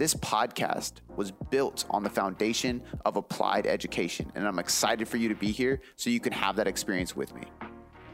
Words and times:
This 0.00 0.14
podcast 0.14 0.92
was 1.14 1.30
built 1.30 1.84
on 1.90 2.02
the 2.02 2.08
foundation 2.08 2.82
of 3.04 3.16
applied 3.16 3.66
education, 3.66 4.32
and 4.34 4.48
I'm 4.48 4.58
excited 4.58 5.06
for 5.06 5.18
you 5.18 5.28
to 5.28 5.34
be 5.34 5.50
here 5.50 5.82
so 5.96 6.08
you 6.08 6.20
can 6.20 6.32
have 6.32 6.56
that 6.56 6.66
experience 6.66 7.14
with 7.14 7.34
me. 7.34 7.42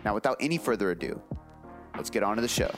Now, 0.04 0.12
without 0.12 0.36
any 0.40 0.58
further 0.58 0.90
ado, 0.90 1.22
let's 1.94 2.10
get 2.10 2.24
on 2.24 2.34
to 2.34 2.42
the 2.42 2.48
show. 2.48 2.72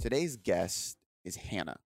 Today's 0.00 0.36
guest 0.36 0.98
is 1.24 1.34
Hannah 1.34 1.80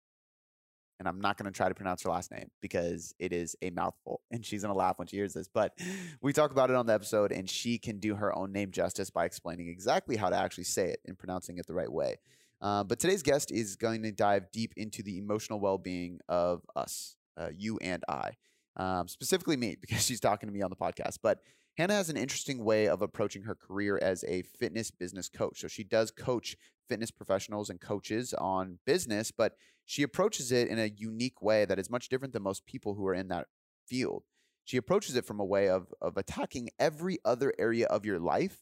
and 0.98 1.06
I'm 1.06 1.20
not 1.20 1.36
going 1.36 1.50
to 1.50 1.56
try 1.56 1.68
to 1.68 1.74
pronounce 1.74 2.02
her 2.02 2.10
last 2.10 2.30
name 2.30 2.50
because 2.60 3.14
it 3.18 3.32
is 3.32 3.54
a 3.62 3.70
mouthful 3.70 4.22
and 4.30 4.44
she's 4.44 4.62
going 4.62 4.72
to 4.72 4.78
laugh 4.78 4.98
when 4.98 5.06
she 5.06 5.16
hears 5.16 5.34
this. 5.34 5.48
But 5.48 5.72
we 6.22 6.32
talk 6.32 6.50
about 6.50 6.70
it 6.70 6.76
on 6.76 6.86
the 6.86 6.94
episode, 6.94 7.32
and 7.32 7.48
she 7.48 7.78
can 7.78 7.98
do 7.98 8.14
her 8.14 8.36
own 8.36 8.52
name 8.52 8.70
justice 8.70 9.10
by 9.10 9.24
explaining 9.24 9.68
exactly 9.68 10.16
how 10.16 10.30
to 10.30 10.36
actually 10.36 10.64
say 10.64 10.88
it 10.88 11.00
and 11.06 11.18
pronouncing 11.18 11.58
it 11.58 11.66
the 11.66 11.74
right 11.74 11.90
way. 11.90 12.16
Uh, 12.60 12.82
but 12.82 12.98
today's 12.98 13.22
guest 13.22 13.52
is 13.52 13.76
going 13.76 14.02
to 14.02 14.12
dive 14.12 14.50
deep 14.50 14.72
into 14.76 15.02
the 15.02 15.18
emotional 15.18 15.60
well 15.60 15.78
being 15.78 16.20
of 16.28 16.62
us, 16.74 17.16
uh, 17.36 17.48
you 17.54 17.78
and 17.82 18.02
I, 18.08 18.32
um, 18.76 19.08
specifically 19.08 19.56
me, 19.56 19.76
because 19.80 20.04
she's 20.04 20.20
talking 20.20 20.48
to 20.48 20.52
me 20.52 20.62
on 20.62 20.70
the 20.70 20.76
podcast. 20.76 21.18
But 21.22 21.40
Hannah 21.76 21.94
has 21.94 22.08
an 22.08 22.16
interesting 22.16 22.64
way 22.64 22.88
of 22.88 23.02
approaching 23.02 23.42
her 23.42 23.54
career 23.54 23.98
as 24.00 24.24
a 24.24 24.42
fitness 24.42 24.90
business 24.90 25.28
coach. 25.28 25.60
So 25.60 25.68
she 25.68 25.84
does 25.84 26.10
coach 26.10 26.56
fitness 26.88 27.10
professionals 27.10 27.68
and 27.68 27.80
coaches 27.80 28.32
on 28.34 28.78
business, 28.86 29.30
but 29.30 29.56
she 29.86 30.02
approaches 30.02 30.52
it 30.52 30.68
in 30.68 30.78
a 30.78 30.92
unique 30.96 31.40
way 31.40 31.64
that 31.64 31.78
is 31.78 31.88
much 31.88 32.08
different 32.08 32.34
than 32.34 32.42
most 32.42 32.66
people 32.66 32.94
who 32.94 33.06
are 33.06 33.14
in 33.14 33.28
that 33.28 33.46
field. 33.86 34.24
She 34.64 34.76
approaches 34.76 35.14
it 35.14 35.24
from 35.24 35.40
a 35.40 35.44
way 35.44 35.68
of 35.68 35.94
of 36.00 36.16
attacking 36.16 36.70
every 36.78 37.18
other 37.24 37.54
area 37.58 37.86
of 37.86 38.04
your 38.04 38.18
life 38.18 38.58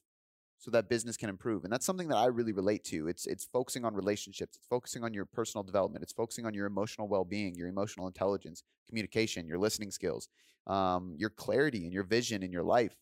so 0.59 0.71
that 0.71 0.89
business 0.89 1.17
can 1.17 1.29
improve. 1.29 1.65
And 1.65 1.73
that's 1.73 1.85
something 1.85 2.09
that 2.09 2.17
I 2.17 2.27
really 2.27 2.53
relate 2.53 2.85
to. 2.85 3.09
It's 3.09 3.27
it's 3.27 3.47
focusing 3.47 3.85
on 3.85 3.95
relationships, 3.95 4.57
it's 4.57 4.67
focusing 4.67 5.03
on 5.03 5.15
your 5.15 5.25
personal 5.25 5.63
development, 5.63 6.03
it's 6.03 6.13
focusing 6.13 6.45
on 6.47 6.55
your 6.55 6.67
emotional 6.67 7.09
well-being, 7.09 7.55
your 7.55 7.69
emotional 7.69 8.07
intelligence, 8.07 8.63
communication, 8.87 9.47
your 9.47 9.59
listening 9.59 9.91
skills, 9.91 10.29
um, 10.67 11.15
your 11.19 11.31
clarity 11.31 11.85
and 11.85 11.93
your 11.93 12.05
vision 12.05 12.43
in 12.43 12.53
your 12.53 12.63
life 12.63 12.97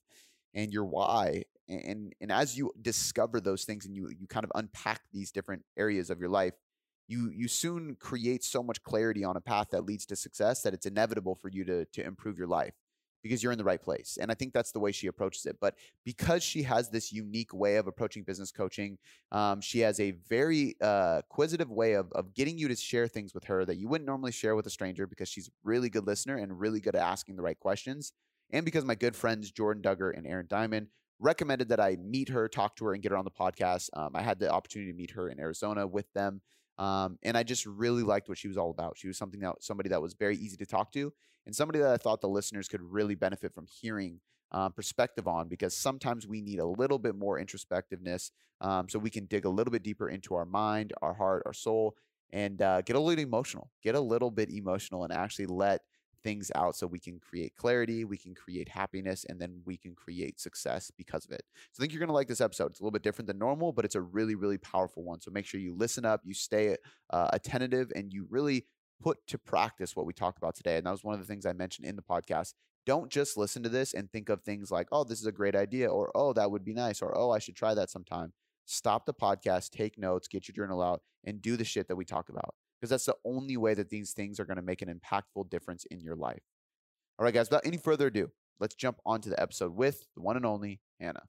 and 0.55 0.73
your 0.73 0.84
why. 0.84 1.45
And 1.69 2.14
and 2.20 2.31
as 2.31 2.57
you 2.57 2.73
discover 2.81 3.41
those 3.41 3.64
things 3.64 3.84
and 3.84 3.97
you 3.97 4.09
you 4.17 4.29
kind 4.29 4.45
of 4.45 4.53
unpack 4.55 5.01
these 5.12 5.33
different 5.33 5.64
areas 5.77 6.09
of 6.09 6.20
your 6.20 6.29
life, 6.29 6.55
you 7.08 7.31
you 7.34 7.48
soon 7.48 7.97
create 7.98 8.45
so 8.45 8.62
much 8.62 8.83
clarity 8.83 9.25
on 9.25 9.36
a 9.36 9.41
path 9.41 9.69
that 9.70 9.84
leads 9.84 10.06
to 10.06 10.17
success 10.17 10.62
that 10.62 10.75
it's 10.75 10.86
inevitable 10.86 11.34
for 11.34 11.48
you 11.48 11.64
to 11.64 11.84
to 11.86 12.05
improve 12.05 12.39
your 12.39 12.47
life 12.47 12.75
because 13.22 13.42
you're 13.42 13.53
in 13.53 13.58
the 13.58 13.64
right 13.64 13.81
place. 13.81 14.19
And 14.20 14.31
I 14.31 14.34
think 14.34 14.53
that's 14.53 14.72
the 14.72 14.81
way 14.81 14.92
she 14.92 15.06
approaches 15.06 15.47
it. 15.47 15.56
But 15.61 15.77
because 16.05 16.42
she 16.42 16.62
has 16.64 16.91
this 16.91 17.12
unique 17.12 17.55
way 17.55 17.77
of 17.77 17.86
approaching 17.86 18.25
business 18.25 18.50
coaching, 18.50 18.98
um, 19.30 19.61
she 19.61 19.80
has 19.80 20.00
a 20.00 20.12
very 20.28 20.75
uh, 20.80 21.19
acquisitive 21.19 21.70
way 21.70 21.92
of, 21.92 22.11
of 22.12 22.34
getting 22.34 22.58
you 22.58 22.69
to 22.69 22.77
share 22.77 23.06
things 23.06 23.33
with 23.33 23.45
her 23.45 23.64
that 23.64 23.77
you 23.77 23.89
wouldn't 23.89 24.06
normally 24.06 24.33
share 24.33 24.56
with 24.56 24.67
a 24.67 24.70
stranger 24.70 25.06
because 25.06 25.28
she's 25.28 25.48
really 25.63 25.89
good 25.89 26.07
listener 26.07 26.36
and 26.36 26.58
really 26.58 26.80
good 26.80 26.96
at 26.96 27.02
asking 27.02 27.36
the 27.36 27.42
right 27.42 27.58
questions. 27.58 28.13
And 28.51 28.64
because 28.64 28.84
my 28.84 28.95
good 28.95 29.17
friends 29.17 29.51
Jordan 29.51 29.83
Duggar 29.83 30.17
and 30.17 30.27
Aaron 30.27 30.46
Diamond 30.48 30.89
recommended 31.20 31.69
that 31.69 31.80
I 31.80 31.96
meet 32.02 32.29
her, 32.30 32.48
talk 32.48 32.74
to 32.77 32.84
her, 32.86 32.95
and 32.95 33.02
get 33.02 33.13
her 33.13 33.19
on 33.19 33.24
the 33.24 33.30
podcast. 33.30 33.89
Um, 33.95 34.11
I 34.14 34.23
had 34.23 34.40
the 34.40 34.51
opportunity 34.51 34.90
to 34.90 34.96
meet 34.96 35.13
her 35.13 35.29
in 35.29 35.39
Arizona 35.39 35.86
with 35.86 36.13
them. 36.14 36.42
Um, 36.78 37.18
and 37.22 37.36
I 37.36 37.42
just 37.42 37.66
really 37.66 38.02
liked 38.02 38.28
what 38.28 38.38
she 38.38 38.48
was 38.48 38.56
all 38.56 38.70
about. 38.70 38.96
She 38.96 39.06
was 39.08 39.18
something 39.18 39.40
that 39.40 39.56
somebody 39.60 39.88
that 39.90 40.02
was 40.02 40.14
very 40.14 40.36
easy 40.36 40.56
to 40.56 40.66
talk 40.66 40.92
to, 40.92 41.12
and 41.46 41.55
somebody 41.55 41.78
that 41.80 41.90
I 41.90 41.96
thought 41.96 42.20
the 42.20 42.28
listeners 42.28 42.68
could 42.68 42.80
really 42.80 43.14
benefit 43.14 43.55
from 43.55 43.66
hearing 43.66 44.20
uh, 44.52 44.68
perspective 44.70 45.27
on. 45.28 45.48
Because 45.48 45.77
sometimes 45.77 46.27
we 46.27 46.40
need 46.40 46.58
a 46.58 46.66
little 46.66 46.98
bit 46.98 47.14
more 47.14 47.38
introspectiveness, 47.38 48.30
um, 48.60 48.88
so 48.88 48.98
we 48.98 49.10
can 49.10 49.27
dig 49.27 49.44
a 49.44 49.50
little 49.50 49.72
bit 49.72 49.83
deeper 49.83 50.08
into 50.08 50.34
our 50.34 50.46
mind, 50.46 50.92
our 51.02 51.14
heart, 51.14 51.42
our 51.46 51.52
soul, 51.52 51.94
and 52.33 52.62
uh, 52.62 52.80
get 52.83 52.96
a 52.96 53.00
little 53.00 53.22
emotional. 53.22 53.70
Get 53.83 53.94
a 53.94 54.00
little 54.00 54.30
bit 54.30 54.50
emotional, 54.50 55.04
and 55.04 55.12
actually 55.12 55.46
let 55.46 55.83
things 56.22 56.50
out 56.55 56.77
so 56.77 56.86
we 56.86 56.98
can 56.98 57.18
create 57.18 57.56
clarity, 57.56 58.05
we 58.05 58.16
can 58.16 58.34
create 58.34 58.68
happiness, 58.68 59.24
and 59.28 59.40
then 59.40 59.60
we 59.64 59.77
can 59.77 59.94
create 59.94 60.40
success 60.40 60.90
because 60.96 61.24
of 61.24 61.33
it. 61.33 61.42
So 61.72 61.80
I 61.80 61.83
think 61.83 61.92
you're 61.92 62.00
going 62.00 62.08
to 62.08 62.14
like 62.14 62.28
this 62.28 62.40
episode. 62.40 62.72
It's 62.72 62.80
a 62.80 62.83
little 62.83 62.92
bit 62.92 63.02
different 63.02 63.27
than 63.27 63.38
normal, 63.38 63.72
but 63.72 63.84
it's 63.84 63.94
a 63.94 64.00
really, 64.00 64.34
really 64.34 64.58
powerful 64.58 65.02
one. 65.02 65.20
So 65.20 65.30
make 65.30 65.46
sure 65.46 65.60
you 65.60 65.74
listen 65.74 66.05
up, 66.05 66.20
you 66.24 66.34
stay 66.34 66.77
uh, 67.10 67.28
attentive, 67.33 67.92
and 67.94 68.12
you 68.12 68.27
really 68.30 68.66
put 69.02 69.18
to 69.27 69.38
practice 69.38 69.96
what 69.96 70.06
we 70.06 70.12
talked 70.12 70.38
about 70.38 70.55
today. 70.55 70.77
And 70.77 70.86
that 70.86 70.92
was 70.92 71.05
one 71.05 71.14
of 71.14 71.20
the 71.20 71.27
things 71.27 71.44
I 71.44 71.52
mentioned 71.52 71.86
in 71.86 71.96
the 71.96 72.02
podcast. 72.02 72.54
Don't 72.86 73.10
just 73.10 73.36
listen 73.36 73.62
to 73.62 73.68
this 73.68 73.94
and 73.94 74.10
think 74.10 74.28
of 74.28 74.42
things 74.42 74.70
like, 74.70 74.89
oh, 74.90 75.04
this 75.04 75.20
is 75.20 75.27
a 75.27 75.33
great 75.33 75.54
idea, 75.54 75.89
or 75.89 76.10
oh, 76.14 76.33
that 76.33 76.50
would 76.50 76.64
be 76.64 76.74
nice, 76.74 77.02
or 77.02 77.16
oh, 77.16 77.30
I 77.30 77.39
should 77.39 77.56
try 77.56 77.74
that 77.74 77.90
sometime. 77.90 78.33
Stop 78.64 79.06
the 79.06 79.14
podcast, 79.14 79.70
take 79.70 79.98
notes, 79.98 80.28
get 80.28 80.48
your 80.48 80.54
journal 80.54 80.83
out, 80.83 81.02
and 81.24 81.42
do 81.42 81.56
the 81.56 81.64
shit 81.64 81.89
that 81.89 81.96
we 81.96 82.04
talk 82.04 82.28
about 82.28 82.54
because 82.83 82.91
that's 82.91 83.07
the 83.07 83.15
only 83.25 83.57
way 83.57 83.75
that 83.75 83.91
these 83.91 84.11
things 84.11 84.41
are 84.41 84.45
going 84.45 84.57
to 84.57 84.63
make 84.63 84.83
an 84.83 84.89
impactful 84.89 85.48
difference 85.48 85.85
in 85.93 86.01
your 86.01 86.17
life. 86.17 86.43
All 87.17 87.25
right, 87.25 87.33
guys, 87.33 87.48
without 87.48 87.65
any 87.65 87.77
further 87.77 88.09
ado, 88.09 88.29
let's 88.59 88.75
jump 88.75 88.98
onto 89.07 89.31
the 89.31 89.41
episode 89.41 89.73
with 89.73 90.05
the 90.17 90.23
one 90.23 90.35
and 90.37 90.45
only 90.45 90.81
Hannah. 91.01 91.23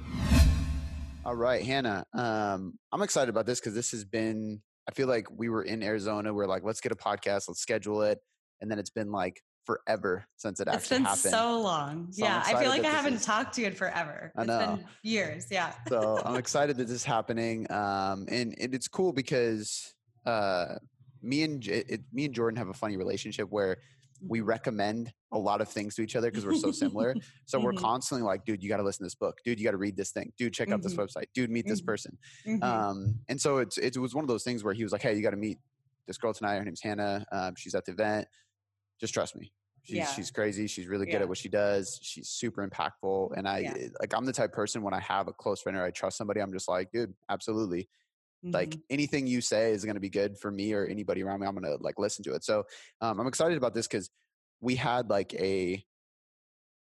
All 1.23 1.35
right, 1.35 1.63
Hannah, 1.63 2.05
um, 2.17 2.79
I'm 2.91 3.03
excited 3.03 3.29
about 3.29 3.45
this 3.45 3.59
because 3.59 3.75
this 3.75 3.91
has 3.91 4.03
been, 4.03 4.63
I 4.89 4.93
feel 4.93 5.07
like 5.07 5.27
we 5.29 5.47
were 5.47 5.61
in 5.61 5.83
Arizona. 5.83 6.33
We 6.33 6.43
are 6.43 6.47
like, 6.47 6.63
let's 6.63 6.81
get 6.81 6.91
a 6.91 6.95
podcast, 6.95 7.47
let's 7.47 7.59
schedule 7.59 8.01
it. 8.01 8.17
And 8.59 8.71
then 8.71 8.79
it's 8.79 8.89
been 8.89 9.11
like 9.11 9.39
forever 9.63 10.25
since 10.37 10.59
it 10.59 10.67
it's 10.67 10.75
actually 10.75 10.97
been 10.97 11.05
happened. 11.05 11.19
so 11.19 11.61
long. 11.61 12.07
So 12.13 12.25
yeah, 12.25 12.41
I 12.43 12.59
feel 12.59 12.69
like 12.69 12.83
I 12.83 12.89
haven't 12.89 13.13
is, 13.13 13.25
talked 13.25 13.53
to 13.55 13.61
you 13.61 13.67
in 13.67 13.73
forever. 13.73 14.31
I 14.35 14.45
know. 14.45 14.59
It's 14.59 14.67
been 14.71 14.85
years. 15.03 15.47
Yeah. 15.51 15.71
so 15.87 16.19
I'm 16.25 16.35
excited 16.35 16.77
that 16.77 16.87
this 16.87 16.95
is 16.95 17.03
happening. 17.03 17.71
Um, 17.71 18.25
and, 18.27 18.55
and 18.59 18.73
it's 18.73 18.87
cool 18.87 19.13
because 19.13 19.93
uh, 20.25 20.75
me 21.23 21.43
and 21.43 21.65
it, 21.67 22.01
me 22.11 22.25
and 22.25 22.33
Jordan 22.33 22.57
have 22.57 22.69
a 22.69 22.73
funny 22.73 22.97
relationship 22.97 23.47
where 23.49 23.77
we 24.25 24.39
mm-hmm. 24.39 24.47
recommend 24.47 25.13
a 25.31 25.37
lot 25.37 25.61
of 25.61 25.67
things 25.67 25.95
to 25.95 26.01
each 26.01 26.15
other 26.15 26.29
because 26.29 26.45
we're 26.45 26.55
so 26.55 26.71
similar. 26.71 27.15
so 27.45 27.57
mm-hmm. 27.57 27.65
we're 27.65 27.73
constantly 27.73 28.25
like, 28.25 28.45
dude, 28.45 28.61
you 28.61 28.69
got 28.69 28.77
to 28.77 28.83
listen 28.83 28.99
to 28.99 29.05
this 29.05 29.15
book. 29.15 29.37
Dude, 29.43 29.59
you 29.59 29.65
got 29.65 29.71
to 29.71 29.77
read 29.77 29.97
this 29.97 30.11
thing. 30.11 30.31
Dude, 30.37 30.53
check 30.53 30.69
out 30.69 30.81
mm-hmm. 30.81 30.95
this 30.95 30.95
website. 30.95 31.25
Dude, 31.33 31.49
meet 31.49 31.67
this 31.67 31.81
mm-hmm. 31.81 31.87
person. 31.87 32.17
Mm-hmm. 32.47 32.63
Um, 32.63 33.19
and 33.27 33.39
so 33.39 33.57
it's, 33.57 33.77
it 33.77 33.97
was 33.97 34.13
one 34.13 34.23
of 34.23 34.27
those 34.27 34.43
things 34.43 34.63
where 34.63 34.73
he 34.73 34.83
was 34.83 34.91
like, 34.91 35.01
hey, 35.01 35.15
you 35.15 35.23
got 35.23 35.31
to 35.31 35.37
meet 35.37 35.59
this 36.07 36.17
girl 36.17 36.33
tonight. 36.33 36.57
Her 36.57 36.65
name's 36.65 36.81
Hannah. 36.81 37.25
Um, 37.31 37.55
she's 37.57 37.75
at 37.75 37.85
the 37.85 37.91
event. 37.91 38.27
Just 38.99 39.13
trust 39.13 39.35
me. 39.35 39.51
She's, 39.83 39.97
yeah. 39.97 40.05
she's 40.07 40.31
crazy. 40.31 40.67
She's 40.67 40.87
really 40.87 41.05
good 41.05 41.15
yeah. 41.15 41.21
at 41.21 41.27
what 41.27 41.37
she 41.37 41.49
does. 41.49 41.99
She's 42.01 42.29
super 42.29 42.65
impactful. 42.65 43.33
And 43.35 43.47
I 43.47 43.59
yeah. 43.59 43.87
like, 43.99 44.13
I'm 44.15 44.25
the 44.25 44.31
type 44.31 44.53
person 44.53 44.81
when 44.81 44.93
I 44.93 45.01
have 45.01 45.27
a 45.27 45.33
close 45.33 45.61
friend 45.61 45.77
or 45.77 45.83
I 45.83 45.91
trust 45.91 46.17
somebody, 46.17 46.39
I'm 46.39 46.53
just 46.53 46.69
like, 46.69 46.91
dude, 46.91 47.13
absolutely. 47.29 47.89
Mm-hmm. 48.43 48.53
Like 48.53 48.77
anything 48.89 49.27
you 49.27 49.41
say 49.41 49.71
is 49.71 49.85
going 49.85 49.95
to 49.95 50.01
be 50.01 50.09
good 50.09 50.37
for 50.37 50.51
me 50.51 50.73
or 50.73 50.85
anybody 50.85 51.23
around 51.23 51.39
me. 51.39 51.47
I'm 51.47 51.55
going 51.55 51.63
to 51.65 51.81
like 51.81 51.97
listen 51.97 52.23
to 52.25 52.33
it. 52.33 52.43
So 52.43 52.63
um, 53.01 53.19
I'm 53.19 53.27
excited 53.27 53.57
about 53.57 53.73
this 53.73 53.87
because 53.87 54.09
we 54.61 54.75
had 54.75 55.09
like 55.09 55.33
a 55.35 55.83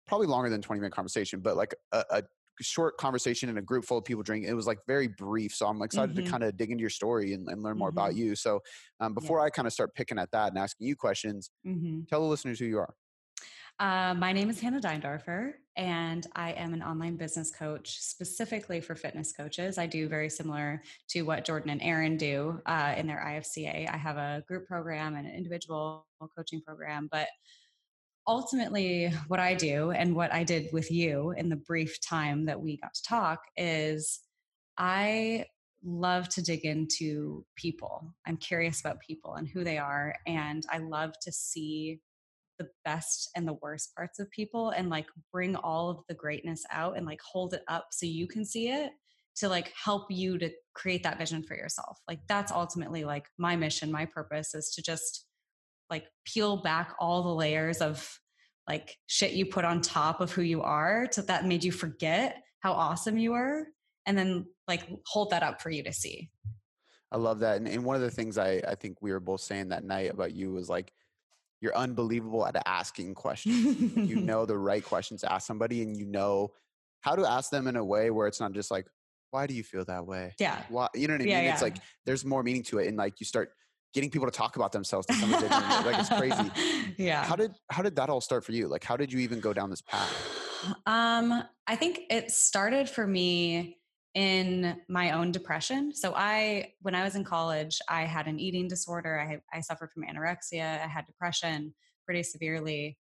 probably 0.06 0.26
longer 0.26 0.50
than 0.50 0.62
20 0.62 0.80
minute 0.80 0.94
conversation, 0.94 1.40
but 1.40 1.56
like 1.56 1.74
a, 1.92 2.04
a 2.10 2.22
short 2.60 2.96
conversation 2.96 3.48
in 3.48 3.58
a 3.58 3.62
group 3.62 3.84
full 3.84 3.98
of 3.98 4.04
people 4.04 4.22
drinking. 4.22 4.50
It 4.50 4.54
was 4.54 4.66
like 4.66 4.78
very 4.86 5.08
brief. 5.08 5.54
So 5.54 5.66
I'm 5.66 5.80
excited 5.82 6.14
mm-hmm. 6.14 6.24
to 6.24 6.30
kind 6.30 6.42
of 6.42 6.56
dig 6.56 6.70
into 6.70 6.80
your 6.80 6.90
story 6.90 7.34
and, 7.34 7.48
and 7.48 7.62
learn 7.62 7.78
more 7.78 7.90
mm-hmm. 7.90 7.98
about 7.98 8.14
you. 8.16 8.34
So 8.34 8.60
um, 9.00 9.14
before 9.14 9.38
yeah. 9.38 9.44
I 9.44 9.50
kind 9.50 9.66
of 9.66 9.72
start 9.72 9.94
picking 9.94 10.18
at 10.18 10.30
that 10.32 10.48
and 10.48 10.58
asking 10.58 10.86
you 10.86 10.96
questions, 10.96 11.50
mm-hmm. 11.66 12.00
tell 12.08 12.20
the 12.20 12.26
listeners 12.26 12.58
who 12.58 12.66
you 12.66 12.78
are. 12.78 12.94
Uh, 13.80 14.12
my 14.14 14.32
name 14.32 14.50
is 14.50 14.58
Hannah 14.58 14.80
Deindorfer, 14.80 15.52
and 15.78 16.26
I 16.34 16.50
am 16.52 16.74
an 16.74 16.82
online 16.82 17.16
business 17.16 17.52
coach 17.52 18.00
specifically 18.00 18.80
for 18.80 18.96
fitness 18.96 19.32
coaches. 19.32 19.78
I 19.78 19.86
do 19.86 20.08
very 20.08 20.28
similar 20.28 20.82
to 21.10 21.22
what 21.22 21.44
Jordan 21.44 21.70
and 21.70 21.80
Aaron 21.80 22.16
do 22.16 22.60
uh, 22.66 22.94
in 22.96 23.06
their 23.06 23.24
IFCA. 23.24 23.88
I 23.88 23.96
have 23.96 24.16
a 24.16 24.42
group 24.48 24.66
program 24.66 25.14
and 25.14 25.26
an 25.26 25.32
individual 25.32 26.04
coaching 26.36 26.60
program, 26.60 27.08
but 27.12 27.28
ultimately, 28.26 29.12
what 29.28 29.38
I 29.38 29.54
do 29.54 29.92
and 29.92 30.16
what 30.16 30.34
I 30.34 30.42
did 30.42 30.68
with 30.72 30.90
you 30.90 31.30
in 31.30 31.48
the 31.48 31.56
brief 31.56 32.00
time 32.00 32.46
that 32.46 32.60
we 32.60 32.76
got 32.78 32.94
to 32.94 33.02
talk 33.04 33.40
is 33.56 34.18
I 34.76 35.44
love 35.84 36.28
to 36.30 36.42
dig 36.42 36.64
into 36.64 37.44
people. 37.54 38.12
I'm 38.26 38.36
curious 38.36 38.80
about 38.80 38.98
people 38.98 39.34
and 39.34 39.46
who 39.46 39.62
they 39.62 39.78
are, 39.78 40.16
and 40.26 40.64
I 40.72 40.78
love 40.78 41.12
to 41.22 41.30
see 41.30 42.00
the 42.58 42.68
best 42.84 43.30
and 43.36 43.46
the 43.46 43.58
worst 43.62 43.94
parts 43.94 44.18
of 44.18 44.30
people 44.30 44.70
and 44.70 44.88
like 44.90 45.06
bring 45.32 45.56
all 45.56 45.90
of 45.90 45.98
the 46.08 46.14
greatness 46.14 46.64
out 46.70 46.96
and 46.96 47.06
like 47.06 47.20
hold 47.20 47.54
it 47.54 47.62
up 47.68 47.88
so 47.90 48.06
you 48.06 48.26
can 48.26 48.44
see 48.44 48.68
it 48.68 48.90
to 49.36 49.48
like 49.48 49.72
help 49.82 50.10
you 50.10 50.36
to 50.38 50.50
create 50.74 51.02
that 51.04 51.18
vision 51.18 51.42
for 51.42 51.54
yourself. 51.54 51.98
Like 52.08 52.20
that's 52.28 52.52
ultimately 52.52 53.04
like 53.04 53.26
my 53.38 53.56
mission, 53.56 53.92
my 53.92 54.04
purpose 54.04 54.54
is 54.54 54.70
to 54.70 54.82
just 54.82 55.26
like 55.90 56.06
peel 56.24 56.56
back 56.56 56.94
all 56.98 57.22
the 57.22 57.34
layers 57.34 57.78
of 57.78 58.18
like 58.68 58.96
shit 59.06 59.32
you 59.32 59.46
put 59.46 59.64
on 59.64 59.80
top 59.80 60.20
of 60.20 60.32
who 60.32 60.42
you 60.42 60.62
are 60.62 61.08
so 61.10 61.22
that 61.22 61.46
made 61.46 61.64
you 61.64 61.72
forget 61.72 62.42
how 62.60 62.72
awesome 62.72 63.16
you 63.16 63.32
were 63.32 63.66
and 64.06 64.18
then 64.18 64.46
like 64.66 64.86
hold 65.06 65.30
that 65.30 65.42
up 65.42 65.62
for 65.62 65.70
you 65.70 65.82
to 65.84 65.92
see. 65.92 66.30
I 67.10 67.16
love 67.16 67.38
that. 67.40 67.56
And, 67.56 67.68
and 67.68 67.84
one 67.84 67.96
of 67.96 68.02
the 68.02 68.10
things 68.10 68.36
I, 68.36 68.60
I 68.66 68.74
think 68.74 69.00
we 69.00 69.12
were 69.12 69.20
both 69.20 69.40
saying 69.40 69.68
that 69.68 69.84
night 69.84 70.10
about 70.10 70.34
you 70.34 70.52
was 70.52 70.68
like, 70.68 70.92
you're 71.60 71.76
unbelievable 71.76 72.46
at 72.46 72.56
asking 72.66 73.14
questions. 73.14 73.96
you 73.96 74.16
know 74.20 74.46
the 74.46 74.56
right 74.56 74.84
questions 74.84 75.22
to 75.22 75.32
ask 75.32 75.46
somebody 75.46 75.82
and 75.82 75.96
you 75.96 76.06
know 76.06 76.52
how 77.00 77.14
to 77.14 77.28
ask 77.28 77.50
them 77.50 77.66
in 77.66 77.76
a 77.76 77.84
way 77.84 78.10
where 78.10 78.26
it's 78.26 78.40
not 78.40 78.52
just 78.52 78.70
like, 78.70 78.86
why 79.30 79.46
do 79.46 79.54
you 79.54 79.62
feel 79.62 79.84
that 79.84 80.06
way? 80.06 80.34
Yeah. 80.38 80.62
Why, 80.68 80.88
you 80.94 81.06
know 81.06 81.14
what 81.14 81.20
I 81.22 81.24
mean? 81.24 81.32
Yeah, 81.32 81.52
It's 81.52 81.62
like 81.62 81.76
there's 82.06 82.24
more 82.24 82.42
meaning 82.42 82.62
to 82.64 82.78
it. 82.78 82.88
And 82.88 82.96
like 82.96 83.20
you 83.20 83.26
start 83.26 83.50
getting 83.94 84.10
people 84.10 84.26
to 84.26 84.36
talk 84.36 84.56
about 84.56 84.72
themselves 84.72 85.06
to 85.06 85.14
some 85.14 85.30
like 85.30 85.98
it's 85.98 86.08
crazy. 86.08 86.50
Yeah. 86.96 87.24
How 87.24 87.36
did 87.36 87.52
how 87.70 87.82
did 87.82 87.96
that 87.96 88.10
all 88.10 88.20
start 88.20 88.44
for 88.44 88.52
you? 88.52 88.68
Like 88.68 88.82
how 88.84 88.96
did 88.96 89.12
you 89.12 89.20
even 89.20 89.40
go 89.40 89.52
down 89.52 89.70
this 89.70 89.82
path? 89.82 90.10
Um, 90.86 91.44
I 91.66 91.76
think 91.76 92.00
it 92.10 92.30
started 92.30 92.88
for 92.88 93.06
me 93.06 93.77
in 94.14 94.76
my 94.88 95.12
own 95.12 95.32
depression. 95.32 95.94
So 95.94 96.14
I, 96.14 96.72
when 96.82 96.94
I 96.94 97.04
was 97.04 97.14
in 97.14 97.24
college, 97.24 97.78
I 97.88 98.02
had 98.02 98.26
an 98.26 98.40
eating 98.40 98.68
disorder. 98.68 99.20
I 99.20 99.56
I 99.56 99.60
suffered 99.60 99.90
from 99.92 100.04
anorexia. 100.04 100.82
I 100.82 100.88
had 100.88 101.06
depression 101.06 101.74
pretty 102.04 102.22
severely, 102.22 102.98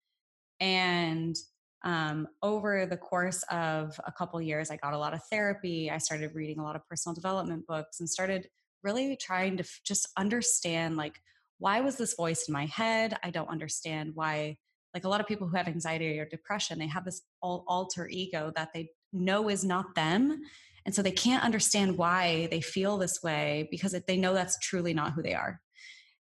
and 0.61 1.37
um, 1.85 2.27
over 2.43 2.87
the 2.87 2.97
course 2.97 3.45
of 3.51 4.01
a 4.07 4.13
couple 4.13 4.41
years, 4.41 4.71
I 4.71 4.77
got 4.77 4.95
a 4.95 4.99
lot 4.99 5.13
of 5.13 5.21
therapy. 5.31 5.91
I 5.91 5.99
started 5.99 6.35
reading 6.35 6.59
a 6.59 6.65
lot 6.65 6.77
of 6.77 6.89
personal 6.89 7.15
development 7.15 7.67
books 7.67 8.01
and 8.01 8.09
started 8.09 8.49
really 8.83 9.17
trying 9.17 9.59
to 9.59 9.63
f- 9.63 9.81
just 9.85 10.09
understand 10.17 10.97
like 10.97 11.21
why 11.59 11.81
was 11.81 11.97
this 11.97 12.15
voice 12.15 12.49
in 12.49 12.53
my 12.53 12.67
head? 12.67 13.17
I 13.23 13.31
don't 13.31 13.49
understand 13.49 14.13
why. 14.15 14.59
Like 14.93 15.05
a 15.05 15.09
lot 15.09 15.21
of 15.21 15.27
people 15.27 15.49
who 15.49 15.57
have 15.57 15.67
anxiety 15.67 16.19
or 16.19 16.25
depression, 16.25 16.79
they 16.79 16.87
have 16.87 17.05
this 17.05 17.23
alter 17.43 18.09
ego 18.09 18.53
that 18.55 18.71
they 18.73 18.91
know 19.13 19.49
is 19.49 19.65
not 19.65 19.95
them. 19.95 20.41
And 20.87 20.95
so 20.95 21.03
they 21.03 21.13
can't 21.13 21.45
understand 21.45 21.97
why 21.97 22.49
they 22.51 22.61
feel 22.61 22.99
this 22.99 23.23
way 23.23 23.69
because 23.71 23.95
they 24.07 24.17
know 24.17 24.35
that's 24.35 24.59
truly 24.59 24.93
not 24.93 25.13
who 25.13 25.23
they 25.23 25.35
are. 25.35 25.61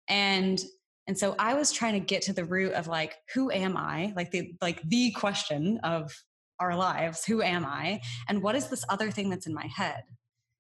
And 0.08 0.60
and 1.06 1.18
so 1.18 1.34
I 1.38 1.54
was 1.54 1.72
trying 1.72 1.94
to 1.94 2.00
get 2.00 2.22
to 2.22 2.32
the 2.32 2.44
root 2.44 2.72
of 2.74 2.86
like, 2.86 3.16
who 3.34 3.50
am 3.50 3.76
I? 3.76 4.12
Like 4.14 4.30
the 4.30 4.52
like 4.60 4.80
the 4.82 5.10
question 5.12 5.80
of 5.82 6.12
our 6.60 6.76
lives, 6.76 7.24
who 7.24 7.42
am 7.42 7.64
I? 7.64 8.00
And 8.28 8.42
what 8.42 8.54
is 8.54 8.68
this 8.68 8.84
other 8.88 9.10
thing 9.10 9.30
that's 9.30 9.46
in 9.46 9.54
my 9.54 9.66
head? 9.66 10.02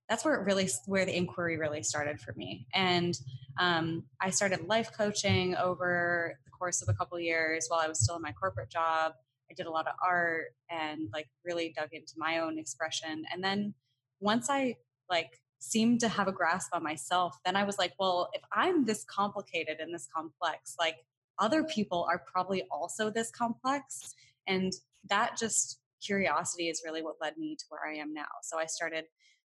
That's 0.08 0.24
where 0.24 0.34
it 0.34 0.44
really 0.44 0.68
where 0.86 1.04
the 1.04 1.16
inquiry 1.16 1.56
really 1.56 1.82
started 1.82 2.20
for 2.20 2.32
me. 2.36 2.66
And 2.74 3.16
um, 3.58 4.04
I 4.20 4.30
started 4.30 4.66
life 4.66 4.90
coaching 4.96 5.54
over 5.56 6.36
the 6.44 6.50
course 6.50 6.82
of 6.82 6.88
a 6.88 6.94
couple 6.94 7.16
of 7.16 7.22
years 7.22 7.66
while 7.68 7.80
I 7.80 7.86
was 7.86 8.02
still 8.02 8.16
in 8.16 8.22
my 8.22 8.32
corporate 8.32 8.70
job. 8.70 9.12
I 9.50 9.54
did 9.54 9.66
a 9.66 9.70
lot 9.70 9.86
of 9.86 9.94
art 10.04 10.46
and 10.70 11.08
like 11.12 11.28
really 11.44 11.72
dug 11.76 11.90
into 11.92 12.14
my 12.16 12.38
own 12.38 12.58
expression. 12.58 13.24
And 13.32 13.44
then 13.44 13.74
once 14.20 14.48
I 14.50 14.76
like 15.08 15.40
seemed 15.58 16.00
to 16.00 16.08
have 16.08 16.28
a 16.28 16.32
grasp 16.32 16.74
on 16.74 16.82
myself, 16.82 17.38
then 17.44 17.56
I 17.56 17.64
was 17.64 17.78
like, 17.78 17.92
well, 17.98 18.30
if 18.32 18.42
I'm 18.52 18.84
this 18.84 19.04
complicated 19.04 19.78
and 19.80 19.94
this 19.94 20.08
complex, 20.14 20.76
like 20.78 20.96
other 21.38 21.64
people 21.64 22.06
are 22.08 22.22
probably 22.32 22.64
also 22.70 23.10
this 23.10 23.30
complex. 23.30 24.14
And 24.46 24.72
that 25.08 25.36
just 25.38 25.80
curiosity 26.04 26.68
is 26.68 26.82
really 26.84 27.02
what 27.02 27.16
led 27.20 27.36
me 27.36 27.56
to 27.56 27.64
where 27.68 27.86
I 27.86 27.96
am 27.96 28.14
now. 28.14 28.28
So 28.42 28.58
I 28.58 28.66
started 28.66 29.04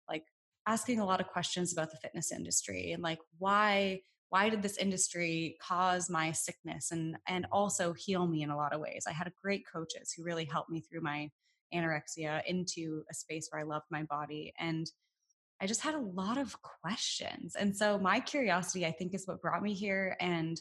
like 0.10 0.24
asking 0.66 1.00
a 1.00 1.06
lot 1.06 1.22
of 1.22 1.28
questions 1.28 1.74
about 1.74 1.92
the 1.92 1.98
fitness 1.98 2.32
industry 2.32 2.92
and 2.92 3.02
like 3.02 3.20
why 3.40 4.02
why 4.30 4.50
did 4.50 4.62
this 4.62 4.78
industry 4.78 5.58
cause 5.62 6.10
my 6.10 6.32
sickness 6.32 6.92
and 6.92 7.18
and 7.28 7.48
also 7.52 7.94
heal 7.94 8.28
me 8.28 8.44
in 8.44 8.50
a 8.50 8.58
lot 8.58 8.74
of 8.74 8.82
ways 8.82 9.06
i 9.08 9.14
had 9.14 9.32
great 9.42 9.64
coaches 9.72 10.14
who 10.16 10.24
really 10.24 10.44
helped 10.46 10.70
me 10.70 10.82
through 10.82 11.02
my 11.02 11.30
anorexia 11.74 12.42
into 12.46 13.04
a 13.10 13.14
space 13.14 13.48
where 13.50 13.62
i 13.62 13.64
loved 13.64 13.86
my 13.90 14.04
body 14.04 14.54
and 14.60 14.92
I 15.60 15.66
just 15.66 15.82
had 15.82 15.96
a 15.96 16.00
lot 16.00 16.38
of 16.38 16.56
questions. 16.62 17.56
And 17.56 17.76
so 17.76 17.98
my 17.98 18.20
curiosity, 18.20 18.86
I 18.86 18.92
think, 18.92 19.14
is 19.14 19.26
what 19.26 19.42
brought 19.42 19.64
me 19.64 19.74
here 19.74 20.16
and 20.20 20.60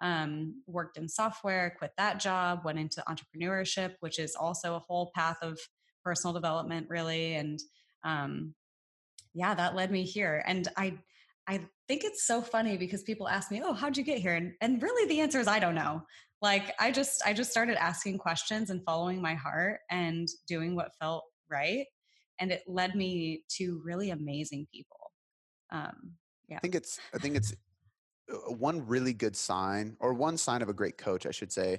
um, 0.00 0.62
worked 0.66 0.96
in 0.96 1.08
software, 1.08 1.74
quit 1.76 1.92
that 1.98 2.20
job, 2.20 2.64
went 2.64 2.78
into 2.78 3.04
entrepreneurship, 3.08 3.94
which 4.00 4.18
is 4.18 4.34
also 4.34 4.74
a 4.74 4.80
whole 4.80 5.10
path 5.14 5.38
of 5.42 5.58
personal 6.02 6.32
development, 6.32 6.86
really. 6.88 7.34
And 7.34 7.60
um, 8.04 8.54
yeah, 9.34 9.54
that 9.54 9.74
led 9.74 9.90
me 9.90 10.04
here. 10.04 10.42
And 10.46 10.66
I, 10.76 10.94
I 11.48 11.60
think 11.88 12.04
it's 12.04 12.26
so 12.26 12.42
funny 12.42 12.76
because 12.76 13.02
people 13.02 13.28
ask 13.28 13.50
me, 13.50 13.62
"Oh, 13.64 13.72
how'd 13.72 13.96
you 13.96 14.04
get 14.04 14.18
here?" 14.18 14.34
And, 14.34 14.52
and 14.60 14.82
really, 14.82 15.08
the 15.08 15.20
answer 15.20 15.40
is 15.40 15.48
I 15.48 15.58
don't 15.58 15.74
know. 15.74 16.02
Like 16.42 16.72
I 16.78 16.92
just, 16.92 17.22
I 17.26 17.32
just 17.32 17.50
started 17.50 17.76
asking 17.82 18.18
questions 18.18 18.70
and 18.70 18.84
following 18.84 19.20
my 19.20 19.34
heart 19.34 19.80
and 19.90 20.28
doing 20.46 20.76
what 20.76 20.92
felt 21.00 21.24
right 21.50 21.86
and 22.38 22.52
it 22.52 22.62
led 22.66 22.94
me 22.94 23.42
to 23.48 23.80
really 23.84 24.10
amazing 24.10 24.66
people 24.72 25.12
um, 25.70 26.12
yeah 26.48 26.56
i 26.56 26.60
think 26.60 26.74
it's 26.74 26.98
i 27.14 27.18
think 27.18 27.36
it's 27.36 27.54
uh, 28.32 28.52
one 28.52 28.86
really 28.86 29.12
good 29.12 29.36
sign 29.36 29.96
or 30.00 30.14
one 30.14 30.36
sign 30.36 30.62
of 30.62 30.68
a 30.68 30.74
great 30.74 30.96
coach 30.98 31.26
i 31.26 31.30
should 31.30 31.52
say 31.52 31.78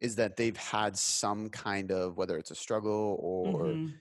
is 0.00 0.16
that 0.16 0.36
they've 0.36 0.56
had 0.56 0.96
some 0.96 1.48
kind 1.50 1.92
of 1.92 2.16
whether 2.16 2.38
it's 2.38 2.50
a 2.50 2.54
struggle 2.54 3.18
or 3.20 3.64
mm-hmm. 3.64 3.92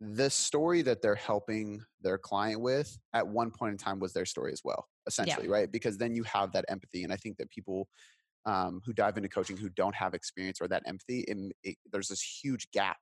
The 0.00 0.30
story 0.30 0.82
that 0.82 1.02
they're 1.02 1.14
helping 1.14 1.82
their 2.00 2.18
client 2.18 2.60
with 2.60 2.96
at 3.14 3.26
one 3.26 3.50
point 3.50 3.72
in 3.72 3.78
time 3.78 3.98
was 3.98 4.12
their 4.12 4.24
story 4.24 4.52
as 4.52 4.60
well 4.64 4.86
essentially 5.06 5.46
yeah. 5.46 5.52
right 5.52 5.72
because 5.72 5.98
then 5.98 6.14
you 6.14 6.22
have 6.22 6.52
that 6.52 6.64
empathy 6.68 7.02
and 7.04 7.12
i 7.12 7.16
think 7.16 7.36
that 7.36 7.50
people 7.50 7.88
um, 8.46 8.80
who 8.86 8.94
dive 8.94 9.16
into 9.16 9.28
coaching 9.28 9.56
who 9.56 9.68
don't 9.68 9.94
have 9.94 10.14
experience 10.14 10.60
or 10.60 10.68
that 10.68 10.82
empathy 10.86 11.24
it, 11.28 11.36
it, 11.64 11.76
there's 11.92 12.08
this 12.08 12.22
huge 12.22 12.70
gap 12.70 12.96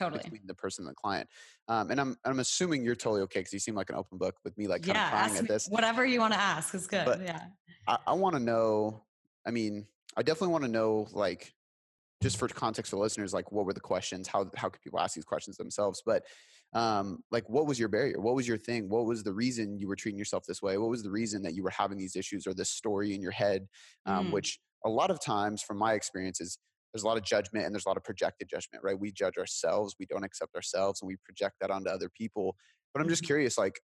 totally 0.00 0.22
between 0.22 0.40
the 0.46 0.54
person 0.54 0.84
and 0.84 0.90
the 0.90 0.94
client. 0.94 1.28
Um, 1.68 1.90
and 1.90 2.00
I'm 2.00 2.16
I'm 2.24 2.40
assuming 2.40 2.84
you're 2.84 2.94
totally 2.94 3.22
okay 3.22 3.40
because 3.40 3.52
you 3.52 3.58
seem 3.58 3.74
like 3.74 3.90
an 3.90 3.96
open 3.96 4.18
book 4.18 4.36
with 4.44 4.56
me, 4.58 4.66
like 4.66 4.82
kind 4.82 4.96
yeah, 4.96 5.04
of 5.04 5.10
crying 5.10 5.36
at 5.36 5.48
this. 5.48 5.68
Whatever 5.68 6.04
you 6.04 6.20
want 6.20 6.32
to 6.32 6.40
ask 6.40 6.74
is 6.74 6.86
good. 6.86 7.04
But 7.04 7.22
yeah. 7.22 7.42
I, 7.86 7.98
I 8.08 8.12
want 8.14 8.34
to 8.34 8.40
know. 8.40 9.04
I 9.46 9.50
mean, 9.50 9.86
I 10.16 10.22
definitely 10.22 10.52
want 10.52 10.64
to 10.64 10.70
know, 10.70 11.06
like, 11.12 11.54
just 12.22 12.36
for 12.36 12.48
context 12.48 12.90
for 12.90 12.98
listeners, 12.98 13.32
like, 13.32 13.50
what 13.50 13.64
were 13.64 13.72
the 13.72 13.80
questions? 13.80 14.28
How 14.28 14.50
how 14.56 14.68
could 14.68 14.82
people 14.82 15.00
ask 15.00 15.14
these 15.14 15.24
questions 15.24 15.56
themselves? 15.56 16.02
But 16.04 16.24
um, 16.72 17.18
like, 17.30 17.48
what 17.48 17.66
was 17.66 17.78
your 17.78 17.88
barrier? 17.88 18.20
What 18.20 18.34
was 18.34 18.46
your 18.46 18.58
thing? 18.58 18.88
What 18.88 19.06
was 19.06 19.22
the 19.22 19.32
reason 19.32 19.78
you 19.78 19.88
were 19.88 19.96
treating 19.96 20.18
yourself 20.18 20.44
this 20.46 20.62
way? 20.62 20.78
What 20.78 20.90
was 20.90 21.02
the 21.02 21.10
reason 21.10 21.42
that 21.42 21.54
you 21.54 21.62
were 21.62 21.70
having 21.70 21.98
these 21.98 22.16
issues 22.16 22.46
or 22.46 22.54
this 22.54 22.70
story 22.70 23.14
in 23.14 23.22
your 23.22 23.32
head? 23.32 23.66
Um, 24.06 24.28
mm. 24.28 24.32
Which 24.32 24.58
a 24.84 24.88
lot 24.88 25.10
of 25.10 25.20
times, 25.20 25.62
from 25.62 25.78
my 25.78 25.94
experience, 25.94 26.40
is 26.40 26.58
there's 26.92 27.02
a 27.02 27.06
lot 27.06 27.16
of 27.16 27.24
judgment 27.24 27.66
and 27.66 27.74
there's 27.74 27.86
a 27.86 27.88
lot 27.88 27.96
of 27.96 28.04
projected 28.04 28.48
judgment, 28.48 28.84
right? 28.84 28.98
We 28.98 29.12
judge 29.12 29.36
ourselves, 29.38 29.96
we 29.98 30.06
don't 30.06 30.24
accept 30.24 30.54
ourselves, 30.54 31.00
and 31.00 31.08
we 31.08 31.16
project 31.24 31.56
that 31.60 31.70
onto 31.70 31.90
other 31.90 32.08
people. 32.08 32.56
But 32.92 33.02
I'm 33.02 33.08
just 33.08 33.22
mm-hmm. 33.22 33.28
curious, 33.28 33.56
like, 33.56 33.80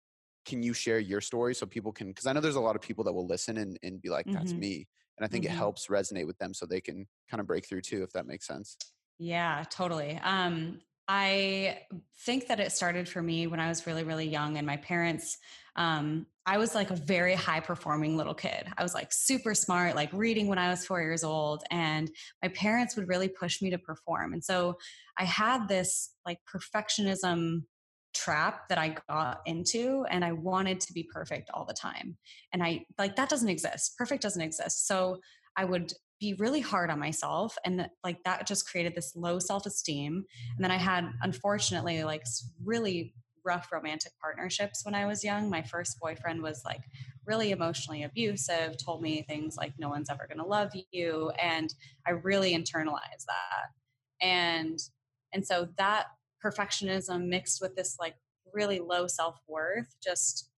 can 0.46 0.62
you 0.62 0.72
share 0.72 0.98
your 0.98 1.20
story 1.20 1.54
so 1.54 1.66
people 1.66 1.92
can? 1.92 2.08
Because 2.08 2.26
I 2.26 2.32
know 2.32 2.40
there's 2.40 2.56
a 2.56 2.60
lot 2.60 2.76
of 2.76 2.82
people 2.82 3.04
that 3.04 3.12
will 3.12 3.26
listen 3.26 3.58
and, 3.58 3.78
and 3.82 4.00
be 4.00 4.08
like, 4.08 4.26
"That's 4.26 4.52
mm-hmm. 4.52 4.60
me," 4.60 4.88
and 5.20 5.26
I 5.26 5.28
think 5.28 5.44
mm-hmm. 5.44 5.54
it 5.54 5.56
helps 5.56 5.88
resonate 5.88 6.26
with 6.26 6.38
them 6.38 6.54
so 6.54 6.64
they 6.66 6.80
can 6.80 7.06
kind 7.30 7.40
of 7.40 7.46
break 7.46 7.68
through 7.68 7.82
too, 7.82 8.02
if 8.02 8.12
that 8.14 8.26
makes 8.26 8.46
sense. 8.46 8.76
Yeah, 9.18 9.64
totally. 9.68 10.18
Um, 10.24 10.80
I 11.06 11.80
think 12.24 12.48
that 12.48 12.58
it 12.58 12.72
started 12.72 13.08
for 13.08 13.20
me 13.20 13.46
when 13.46 13.60
I 13.60 13.68
was 13.68 13.86
really, 13.86 14.04
really 14.04 14.26
young, 14.26 14.56
and 14.56 14.66
my 14.66 14.78
parents 14.78 15.36
um, 15.76 16.26
I 16.46 16.58
was 16.58 16.74
like 16.74 16.90
a 16.90 16.96
very 16.96 17.34
high 17.34 17.60
performing 17.60 18.16
little 18.16 18.34
kid. 18.34 18.66
I 18.76 18.82
was 18.82 18.94
like 18.94 19.12
super 19.12 19.54
smart, 19.54 19.94
like 19.94 20.12
reading 20.12 20.46
when 20.48 20.58
I 20.58 20.68
was 20.68 20.84
four 20.84 21.00
years 21.00 21.22
old. 21.22 21.62
And 21.70 22.10
my 22.42 22.48
parents 22.48 22.96
would 22.96 23.08
really 23.08 23.28
push 23.28 23.62
me 23.62 23.70
to 23.70 23.78
perform. 23.78 24.32
And 24.32 24.42
so 24.42 24.76
I 25.16 25.24
had 25.24 25.68
this 25.68 26.10
like 26.26 26.38
perfectionism 26.52 27.62
trap 28.14 28.68
that 28.68 28.78
I 28.78 28.96
got 29.08 29.40
into 29.46 30.04
and 30.10 30.24
I 30.24 30.32
wanted 30.32 30.80
to 30.80 30.92
be 30.92 31.02
perfect 31.02 31.50
all 31.54 31.64
the 31.64 31.74
time. 31.74 32.16
And 32.52 32.62
I 32.62 32.84
like 32.98 33.16
that 33.16 33.28
doesn't 33.28 33.48
exist. 33.48 33.96
Perfect 33.96 34.22
doesn't 34.22 34.42
exist. 34.42 34.86
So 34.86 35.20
I 35.56 35.64
would 35.64 35.92
be 36.20 36.34
really 36.34 36.60
hard 36.60 36.90
on 36.90 36.98
myself 36.98 37.56
and 37.64 37.88
like 38.04 38.22
that 38.24 38.46
just 38.46 38.68
created 38.68 38.94
this 38.94 39.16
low 39.16 39.38
self-esteem. 39.38 40.24
And 40.56 40.64
then 40.64 40.70
I 40.70 40.76
had 40.76 41.08
unfortunately 41.22 42.04
like 42.04 42.24
really 42.62 43.14
rough 43.44 43.72
romantic 43.72 44.12
partnerships 44.20 44.84
when 44.84 44.94
I 44.94 45.06
was 45.06 45.24
young. 45.24 45.48
My 45.48 45.62
first 45.62 45.98
boyfriend 45.98 46.42
was 46.42 46.62
like 46.64 46.82
really 47.26 47.52
emotionally 47.52 48.02
abusive, 48.02 48.76
told 48.76 49.00
me 49.02 49.22
things 49.22 49.56
like, 49.56 49.72
no 49.78 49.88
one's 49.88 50.10
ever 50.10 50.26
going 50.26 50.42
to 50.42 50.44
love 50.44 50.72
you. 50.90 51.30
And 51.42 51.72
I 52.06 52.10
really 52.10 52.52
internalized 52.52 53.24
that. 53.26 53.68
And, 54.20 54.78
and 55.32 55.46
so 55.46 55.68
that 55.78 56.06
perfectionism 56.44 57.26
mixed 57.26 57.60
with 57.60 57.76
this 57.76 57.96
like 57.98 58.14
really 58.52 58.80
low 58.80 59.06
self 59.06 59.40
worth 59.46 59.94
just 60.02 60.50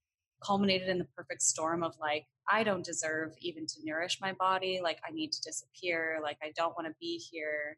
culminated 0.42 0.88
in 0.88 0.98
the 0.98 1.06
perfect 1.16 1.42
storm 1.42 1.82
of 1.82 1.94
like, 2.00 2.24
I 2.48 2.64
don't 2.64 2.84
deserve 2.84 3.34
even 3.40 3.66
to 3.66 3.74
nourish 3.84 4.18
my 4.20 4.32
body. 4.32 4.80
Like, 4.82 4.98
I 5.06 5.12
need 5.12 5.30
to 5.32 5.40
disappear. 5.42 6.18
Like, 6.22 6.38
I 6.42 6.52
don't 6.56 6.74
want 6.76 6.88
to 6.88 6.94
be 7.00 7.16
here. 7.30 7.76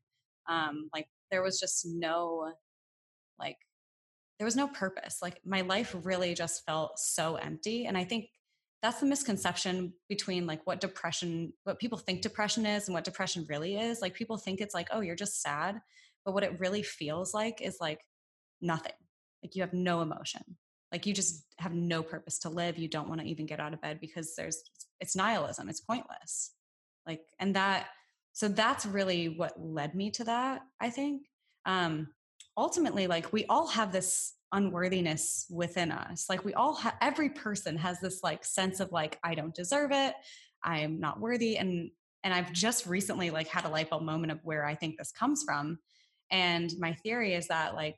Um, 0.48 0.88
like, 0.94 1.06
there 1.30 1.42
was 1.42 1.60
just 1.60 1.84
no 1.86 2.52
like 3.38 3.58
there 4.38 4.44
was 4.44 4.56
no 4.56 4.68
purpose. 4.68 5.18
Like 5.22 5.40
my 5.44 5.60
life 5.60 5.94
really 6.02 6.34
just 6.34 6.64
felt 6.64 6.98
so 6.98 7.36
empty. 7.36 7.86
And 7.86 7.96
I 7.96 8.04
think 8.04 8.28
that's 8.82 9.00
the 9.00 9.06
misconception 9.06 9.94
between 10.08 10.46
like 10.46 10.66
what 10.66 10.80
depression, 10.80 11.52
what 11.62 11.78
people 11.78 11.96
think 11.98 12.20
depression 12.20 12.66
is 12.66 12.86
and 12.86 12.94
what 12.94 13.04
depression 13.04 13.46
really 13.48 13.76
is. 13.76 14.02
Like 14.02 14.14
people 14.14 14.36
think 14.36 14.60
it's 14.60 14.74
like, 14.74 14.88
oh, 14.90 15.00
you're 15.00 15.14
just 15.16 15.40
sad. 15.40 15.80
But 16.24 16.32
what 16.32 16.44
it 16.44 16.58
really 16.60 16.82
feels 16.82 17.34
like 17.34 17.60
is 17.60 17.78
like 17.80 18.00
nothing. 18.60 18.92
Like 19.42 19.54
you 19.54 19.62
have 19.62 19.72
no 19.72 20.00
emotion. 20.00 20.42
Like 20.92 21.06
you 21.06 21.14
just 21.14 21.44
have 21.58 21.74
no 21.74 22.02
purpose 22.02 22.38
to 22.40 22.48
live. 22.48 22.78
You 22.78 22.88
don't 22.88 23.08
want 23.08 23.20
to 23.20 23.26
even 23.26 23.46
get 23.46 23.60
out 23.60 23.74
of 23.74 23.80
bed 23.80 23.98
because 24.00 24.34
there's, 24.36 24.62
it's 25.00 25.16
nihilism. 25.16 25.68
It's 25.68 25.80
pointless. 25.80 26.52
Like, 27.06 27.20
and 27.38 27.56
that, 27.56 27.88
so 28.32 28.48
that's 28.48 28.86
really 28.86 29.28
what 29.28 29.52
led 29.60 29.94
me 29.94 30.10
to 30.12 30.24
that, 30.24 30.62
I 30.80 30.90
think. 30.90 31.22
Um, 31.66 32.08
ultimately 32.56 33.06
like 33.06 33.32
we 33.32 33.44
all 33.46 33.66
have 33.66 33.92
this 33.92 34.34
unworthiness 34.52 35.46
within 35.50 35.90
us 35.90 36.26
like 36.28 36.44
we 36.44 36.54
all 36.54 36.74
have 36.74 36.94
every 37.00 37.28
person 37.28 37.76
has 37.76 37.98
this 38.00 38.22
like 38.22 38.44
sense 38.44 38.78
of 38.78 38.92
like 38.92 39.18
i 39.24 39.34
don't 39.34 39.54
deserve 39.54 39.90
it 39.90 40.14
i'm 40.62 41.00
not 41.00 41.20
worthy 41.20 41.56
and 41.56 41.90
and 42.22 42.32
i've 42.32 42.52
just 42.52 42.86
recently 42.86 43.30
like 43.30 43.48
had 43.48 43.64
a 43.64 43.68
light 43.68 43.90
bulb 43.90 44.04
moment 44.04 44.30
of 44.30 44.38
where 44.44 44.64
i 44.64 44.74
think 44.74 44.96
this 44.96 45.10
comes 45.10 45.42
from 45.42 45.78
and 46.34 46.70
my 46.78 46.92
theory 46.92 47.34
is 47.34 47.48
that 47.48 47.74
like 47.74 47.96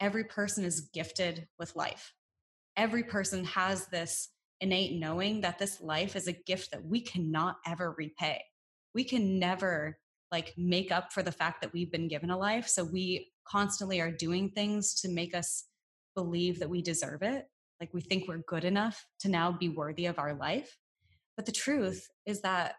every 0.00 0.24
person 0.24 0.64
is 0.64 0.88
gifted 0.94 1.46
with 1.58 1.76
life 1.76 2.12
every 2.76 3.02
person 3.02 3.44
has 3.44 3.86
this 3.88 4.30
innate 4.60 4.98
knowing 4.98 5.40
that 5.40 5.58
this 5.58 5.80
life 5.80 6.16
is 6.16 6.28
a 6.28 6.38
gift 6.46 6.70
that 6.70 6.84
we 6.84 7.00
cannot 7.00 7.56
ever 7.66 7.94
repay 7.98 8.40
we 8.94 9.04
can 9.04 9.38
never 9.38 9.98
like 10.30 10.54
make 10.56 10.90
up 10.90 11.12
for 11.12 11.22
the 11.22 11.32
fact 11.32 11.60
that 11.60 11.72
we've 11.74 11.92
been 11.92 12.08
given 12.08 12.30
a 12.30 12.38
life 12.38 12.66
so 12.66 12.84
we 12.84 13.30
constantly 13.44 14.00
are 14.00 14.10
doing 14.10 14.50
things 14.50 14.94
to 14.94 15.08
make 15.08 15.34
us 15.34 15.64
believe 16.14 16.58
that 16.58 16.70
we 16.70 16.82
deserve 16.82 17.22
it. 17.22 17.46
Like 17.80 17.92
we 17.92 18.00
think 18.00 18.28
we're 18.28 18.44
good 18.46 18.64
enough 18.64 19.04
to 19.20 19.28
now 19.28 19.52
be 19.52 19.68
worthy 19.68 20.06
of 20.06 20.18
our 20.18 20.34
life. 20.34 20.76
But 21.36 21.46
the 21.46 21.52
truth 21.52 22.06
is 22.26 22.42
that 22.42 22.74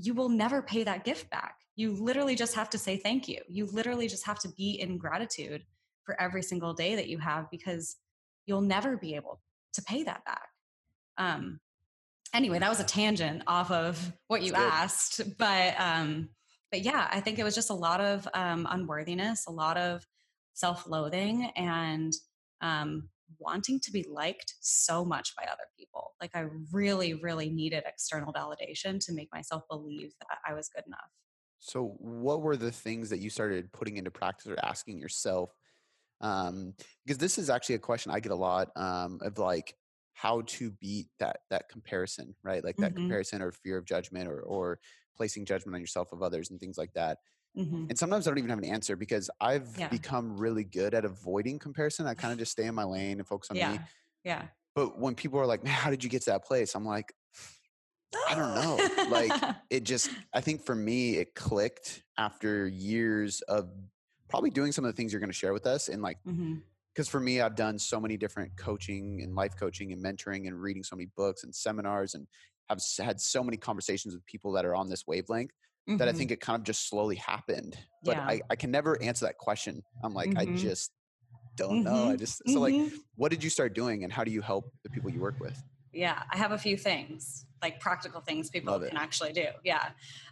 you 0.00 0.14
will 0.14 0.28
never 0.28 0.62
pay 0.62 0.84
that 0.84 1.04
gift 1.04 1.30
back. 1.30 1.56
You 1.76 1.92
literally 1.92 2.34
just 2.34 2.54
have 2.54 2.70
to 2.70 2.78
say 2.78 2.96
thank 2.96 3.28
you. 3.28 3.40
You 3.48 3.66
literally 3.66 4.08
just 4.08 4.26
have 4.26 4.38
to 4.40 4.48
be 4.48 4.80
in 4.80 4.98
gratitude 4.98 5.64
for 6.04 6.20
every 6.20 6.42
single 6.42 6.74
day 6.74 6.96
that 6.96 7.08
you 7.08 7.18
have 7.18 7.50
because 7.50 7.96
you'll 8.46 8.60
never 8.62 8.96
be 8.96 9.14
able 9.14 9.40
to 9.74 9.82
pay 9.82 10.02
that 10.02 10.24
back. 10.24 10.48
Um, 11.18 11.60
anyway, 12.34 12.58
that 12.58 12.68
was 12.68 12.80
a 12.80 12.84
tangent 12.84 13.42
off 13.46 13.70
of 13.70 14.12
what 14.26 14.42
you 14.42 14.54
asked, 14.54 15.20
but 15.38 15.74
um, 15.78 16.30
but 16.70 16.82
yeah, 16.82 17.08
I 17.10 17.20
think 17.20 17.38
it 17.38 17.44
was 17.44 17.54
just 17.54 17.70
a 17.70 17.74
lot 17.74 18.00
of 18.00 18.26
um, 18.32 18.66
unworthiness, 18.70 19.46
a 19.46 19.52
lot 19.52 19.76
of 19.76 20.06
self-loathing, 20.54 21.50
and 21.56 22.12
um, 22.60 23.08
wanting 23.38 23.80
to 23.80 23.92
be 23.92 24.04
liked 24.10 24.54
so 24.60 25.04
much 25.04 25.34
by 25.36 25.44
other 25.44 25.68
people. 25.78 26.12
Like 26.20 26.30
I 26.34 26.46
really, 26.72 27.14
really 27.14 27.50
needed 27.50 27.84
external 27.86 28.32
validation 28.32 29.04
to 29.06 29.12
make 29.12 29.28
myself 29.32 29.62
believe 29.70 30.12
that 30.20 30.38
I 30.46 30.54
was 30.54 30.68
good 30.68 30.84
enough. 30.86 31.10
So, 31.60 31.94
what 31.98 32.40
were 32.40 32.56
the 32.56 32.72
things 32.72 33.10
that 33.10 33.20
you 33.20 33.30
started 33.30 33.72
putting 33.72 33.98
into 33.98 34.10
practice 34.10 34.46
or 34.46 34.56
asking 34.62 34.98
yourself? 34.98 35.50
Um, 36.22 36.74
because 37.04 37.18
this 37.18 37.38
is 37.38 37.50
actually 37.50 37.76
a 37.76 37.80
question 37.80 38.12
I 38.12 38.20
get 38.20 38.32
a 38.32 38.36
lot 38.36 38.68
um, 38.76 39.18
of 39.22 39.38
like 39.38 39.74
how 40.14 40.42
to 40.42 40.70
beat 40.72 41.08
that 41.18 41.38
that 41.50 41.68
comparison, 41.68 42.34
right? 42.42 42.64
Like 42.64 42.76
that 42.76 42.92
mm-hmm. 42.92 43.02
comparison 43.02 43.42
or 43.42 43.52
fear 43.52 43.76
of 43.76 43.84
judgment 43.84 44.28
or 44.28 44.40
or 44.40 44.78
placing 45.16 45.44
judgment 45.44 45.74
on 45.74 45.80
yourself 45.80 46.12
of 46.12 46.22
others 46.22 46.50
and 46.50 46.58
things 46.58 46.78
like 46.78 46.92
that. 46.94 47.18
Mm-hmm. 47.56 47.86
And 47.88 47.98
sometimes 47.98 48.26
I 48.26 48.30
don't 48.30 48.38
even 48.38 48.50
have 48.50 48.58
an 48.58 48.64
answer 48.64 48.96
because 48.96 49.28
I've 49.40 49.68
yeah. 49.76 49.88
become 49.88 50.36
really 50.36 50.64
good 50.64 50.94
at 50.94 51.04
avoiding 51.04 51.58
comparison. 51.58 52.06
I 52.06 52.14
kind 52.14 52.32
of 52.32 52.38
just 52.38 52.52
stay 52.52 52.66
in 52.66 52.74
my 52.74 52.84
lane 52.84 53.18
and 53.18 53.26
focus 53.26 53.50
on 53.50 53.56
yeah. 53.56 53.72
me. 53.72 53.80
Yeah. 54.24 54.42
But 54.74 54.98
when 54.98 55.14
people 55.14 55.40
are 55.40 55.46
like, 55.46 55.64
man, 55.64 55.72
how 55.72 55.90
did 55.90 56.04
you 56.04 56.10
get 56.10 56.22
to 56.22 56.30
that 56.30 56.44
place? 56.44 56.74
I'm 56.74 56.84
like, 56.84 57.12
I 58.28 58.34
don't 58.34 58.54
know. 58.54 59.08
like 59.10 59.32
it 59.70 59.84
just, 59.84 60.10
I 60.32 60.40
think 60.40 60.64
for 60.64 60.74
me, 60.74 61.16
it 61.16 61.34
clicked 61.34 62.02
after 62.16 62.68
years 62.68 63.40
of 63.42 63.70
probably 64.28 64.50
doing 64.50 64.70
some 64.70 64.84
of 64.84 64.92
the 64.92 64.96
things 64.96 65.12
you're 65.12 65.20
going 65.20 65.30
to 65.30 65.36
share 65.36 65.52
with 65.52 65.66
us 65.66 65.88
and 65.88 66.02
like, 66.02 66.18
because 66.24 66.38
mm-hmm. 66.38 67.02
for 67.04 67.20
me, 67.20 67.40
I've 67.40 67.56
done 67.56 67.78
so 67.80 68.00
many 68.00 68.16
different 68.16 68.56
coaching 68.56 69.22
and 69.22 69.34
life 69.34 69.56
coaching 69.58 69.92
and 69.92 70.02
mentoring 70.02 70.46
and 70.46 70.60
reading 70.60 70.84
so 70.84 70.94
many 70.94 71.08
books 71.16 71.42
and 71.42 71.52
seminars 71.52 72.14
and 72.14 72.28
have 72.68 72.80
had 73.00 73.20
so 73.20 73.42
many 73.42 73.56
conversations 73.56 74.14
with 74.14 74.24
people 74.26 74.52
that 74.52 74.64
are 74.64 74.76
on 74.76 74.88
this 74.88 75.04
wavelength 75.04 75.50
mm-hmm. 75.90 75.98
that 75.98 76.08
I 76.08 76.10
mm-hmm. 76.12 76.18
think 76.18 76.30
it 76.30 76.40
kind 76.40 76.58
of 76.58 76.64
just 76.64 76.88
slowly 76.88 77.16
happened. 77.16 77.76
But 78.04 78.16
yeah. 78.16 78.24
I, 78.26 78.40
I 78.50 78.56
can 78.56 78.70
never 78.70 79.00
answer 79.02 79.26
that 79.26 79.38
question. 79.38 79.82
I'm 80.02 80.14
like, 80.14 80.30
mm-hmm. 80.30 80.54
I 80.54 80.56
just 80.56 80.90
don't 81.56 81.84
know. 81.84 82.04
I 82.04 82.08
mm-hmm. 82.08 82.16
just, 82.16 82.42
so 82.46 82.60
like, 82.60 82.74
mm-hmm. 82.74 82.96
what 83.16 83.30
did 83.30 83.44
you 83.44 83.50
start 83.50 83.74
doing 83.74 84.04
and 84.04 84.12
how 84.12 84.24
do 84.24 84.30
you 84.30 84.40
help 84.40 84.72
the 84.82 84.90
people 84.90 85.10
you 85.10 85.20
work 85.20 85.38
with? 85.40 85.62
Yeah, 85.92 86.22
I 86.32 86.36
have 86.36 86.52
a 86.52 86.58
few 86.58 86.76
things, 86.76 87.46
like 87.62 87.80
practical 87.80 88.20
things 88.20 88.48
people 88.48 88.78
can 88.78 88.96
actually 88.96 89.32
do. 89.32 89.46
Yeah. 89.64 89.88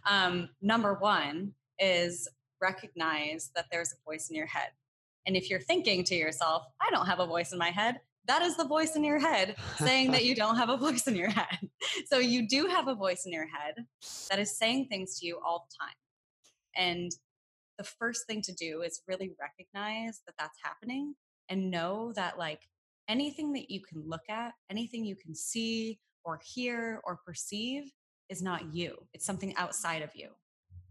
Um, 0.09 0.49
number 0.61 0.93
one 0.95 1.53
is 1.77 2.27
recognize 2.61 3.51
that 3.55 3.65
there's 3.71 3.93
a 3.93 3.95
voice 4.09 4.29
in 4.29 4.35
your 4.35 4.47
head. 4.47 4.69
And 5.25 5.35
if 5.35 5.49
you're 5.49 5.59
thinking 5.59 6.03
to 6.05 6.15
yourself, 6.15 6.65
I 6.81 6.89
don't 6.91 7.05
have 7.05 7.19
a 7.19 7.25
voice 7.25 7.51
in 7.51 7.59
my 7.59 7.71
head, 7.71 7.99
that 8.27 8.41
is 8.41 8.55
the 8.57 8.65
voice 8.65 8.95
in 8.95 9.03
your 9.03 9.19
head 9.19 9.55
saying 9.77 10.11
that 10.11 10.25
you 10.25 10.35
don't 10.43 10.55
have 10.55 10.69
a 10.69 10.77
voice 10.77 11.07
in 11.07 11.15
your 11.15 11.29
head. 11.29 11.69
So 12.07 12.19
you 12.19 12.47
do 12.47 12.67
have 12.67 12.87
a 12.87 12.95
voice 12.95 13.25
in 13.25 13.31
your 13.31 13.47
head 13.47 13.85
that 14.29 14.39
is 14.39 14.57
saying 14.57 14.87
things 14.87 15.19
to 15.19 15.25
you 15.25 15.39
all 15.45 15.67
the 15.69 15.85
time. 15.85 15.95
And 16.75 17.11
the 17.77 17.83
first 17.83 18.27
thing 18.27 18.41
to 18.43 18.53
do 18.53 18.81
is 18.81 19.01
really 19.07 19.31
recognize 19.39 20.21
that 20.25 20.35
that's 20.37 20.57
happening 20.63 21.15
and 21.49 21.71
know 21.71 22.13
that 22.13 22.37
like 22.37 22.61
anything 23.07 23.53
that 23.53 23.71
you 23.71 23.81
can 23.81 24.03
look 24.05 24.29
at, 24.29 24.53
anything 24.69 25.03
you 25.05 25.15
can 25.15 25.33
see 25.33 25.99
or 26.23 26.39
hear 26.43 27.01
or 27.05 27.19
perceive 27.25 27.91
is 28.29 28.41
not 28.41 28.73
you. 28.73 28.95
It's 29.13 29.25
something 29.25 29.55
outside 29.55 30.01
of 30.01 30.11
you. 30.13 30.29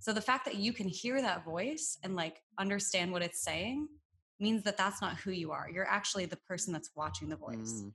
So 0.01 0.13
the 0.13 0.21
fact 0.21 0.45
that 0.45 0.57
you 0.57 0.73
can 0.73 0.89
hear 0.89 1.21
that 1.21 1.45
voice 1.45 1.99
and 2.03 2.17
like 2.17 2.43
understand 2.59 3.13
what 3.13 3.23
it's 3.23 3.43
saying 3.43 3.89
means 4.41 4.65
that 4.65 4.77
that's 4.77 5.01
not 5.01 5.17
who 5.17 5.31
you 5.31 5.53
are. 5.53 5.69
You're 5.73 5.89
actually 5.89 6.27
the 6.27 6.37
person 6.37 6.73
that's 6.73 6.91
watching 6.95 7.29
the 7.29 7.37
voice. 7.37 7.83
Mm. 7.85 7.93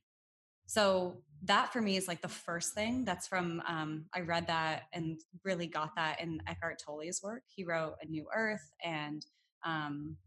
So 0.65 1.17
that 1.43 1.73
for 1.73 1.81
me 1.81 1.97
is 1.97 2.07
like 2.07 2.21
the 2.21 2.27
first 2.27 2.73
thing. 2.73 3.05
That's 3.05 3.27
from 3.27 3.61
um, 3.67 4.05
I 4.13 4.21
read 4.21 4.47
that 4.47 4.83
and 4.93 5.19
really 5.43 5.67
got 5.67 5.95
that 5.95 6.21
in 6.21 6.41
Eckhart 6.47 6.81
Tolle's 6.83 7.21
work. 7.21 7.43
He 7.47 7.63
wrote 7.63 7.95
A 8.01 8.05
New 8.05 8.27
Earth 8.33 8.71
and 8.83 9.25
um, 9.65 10.17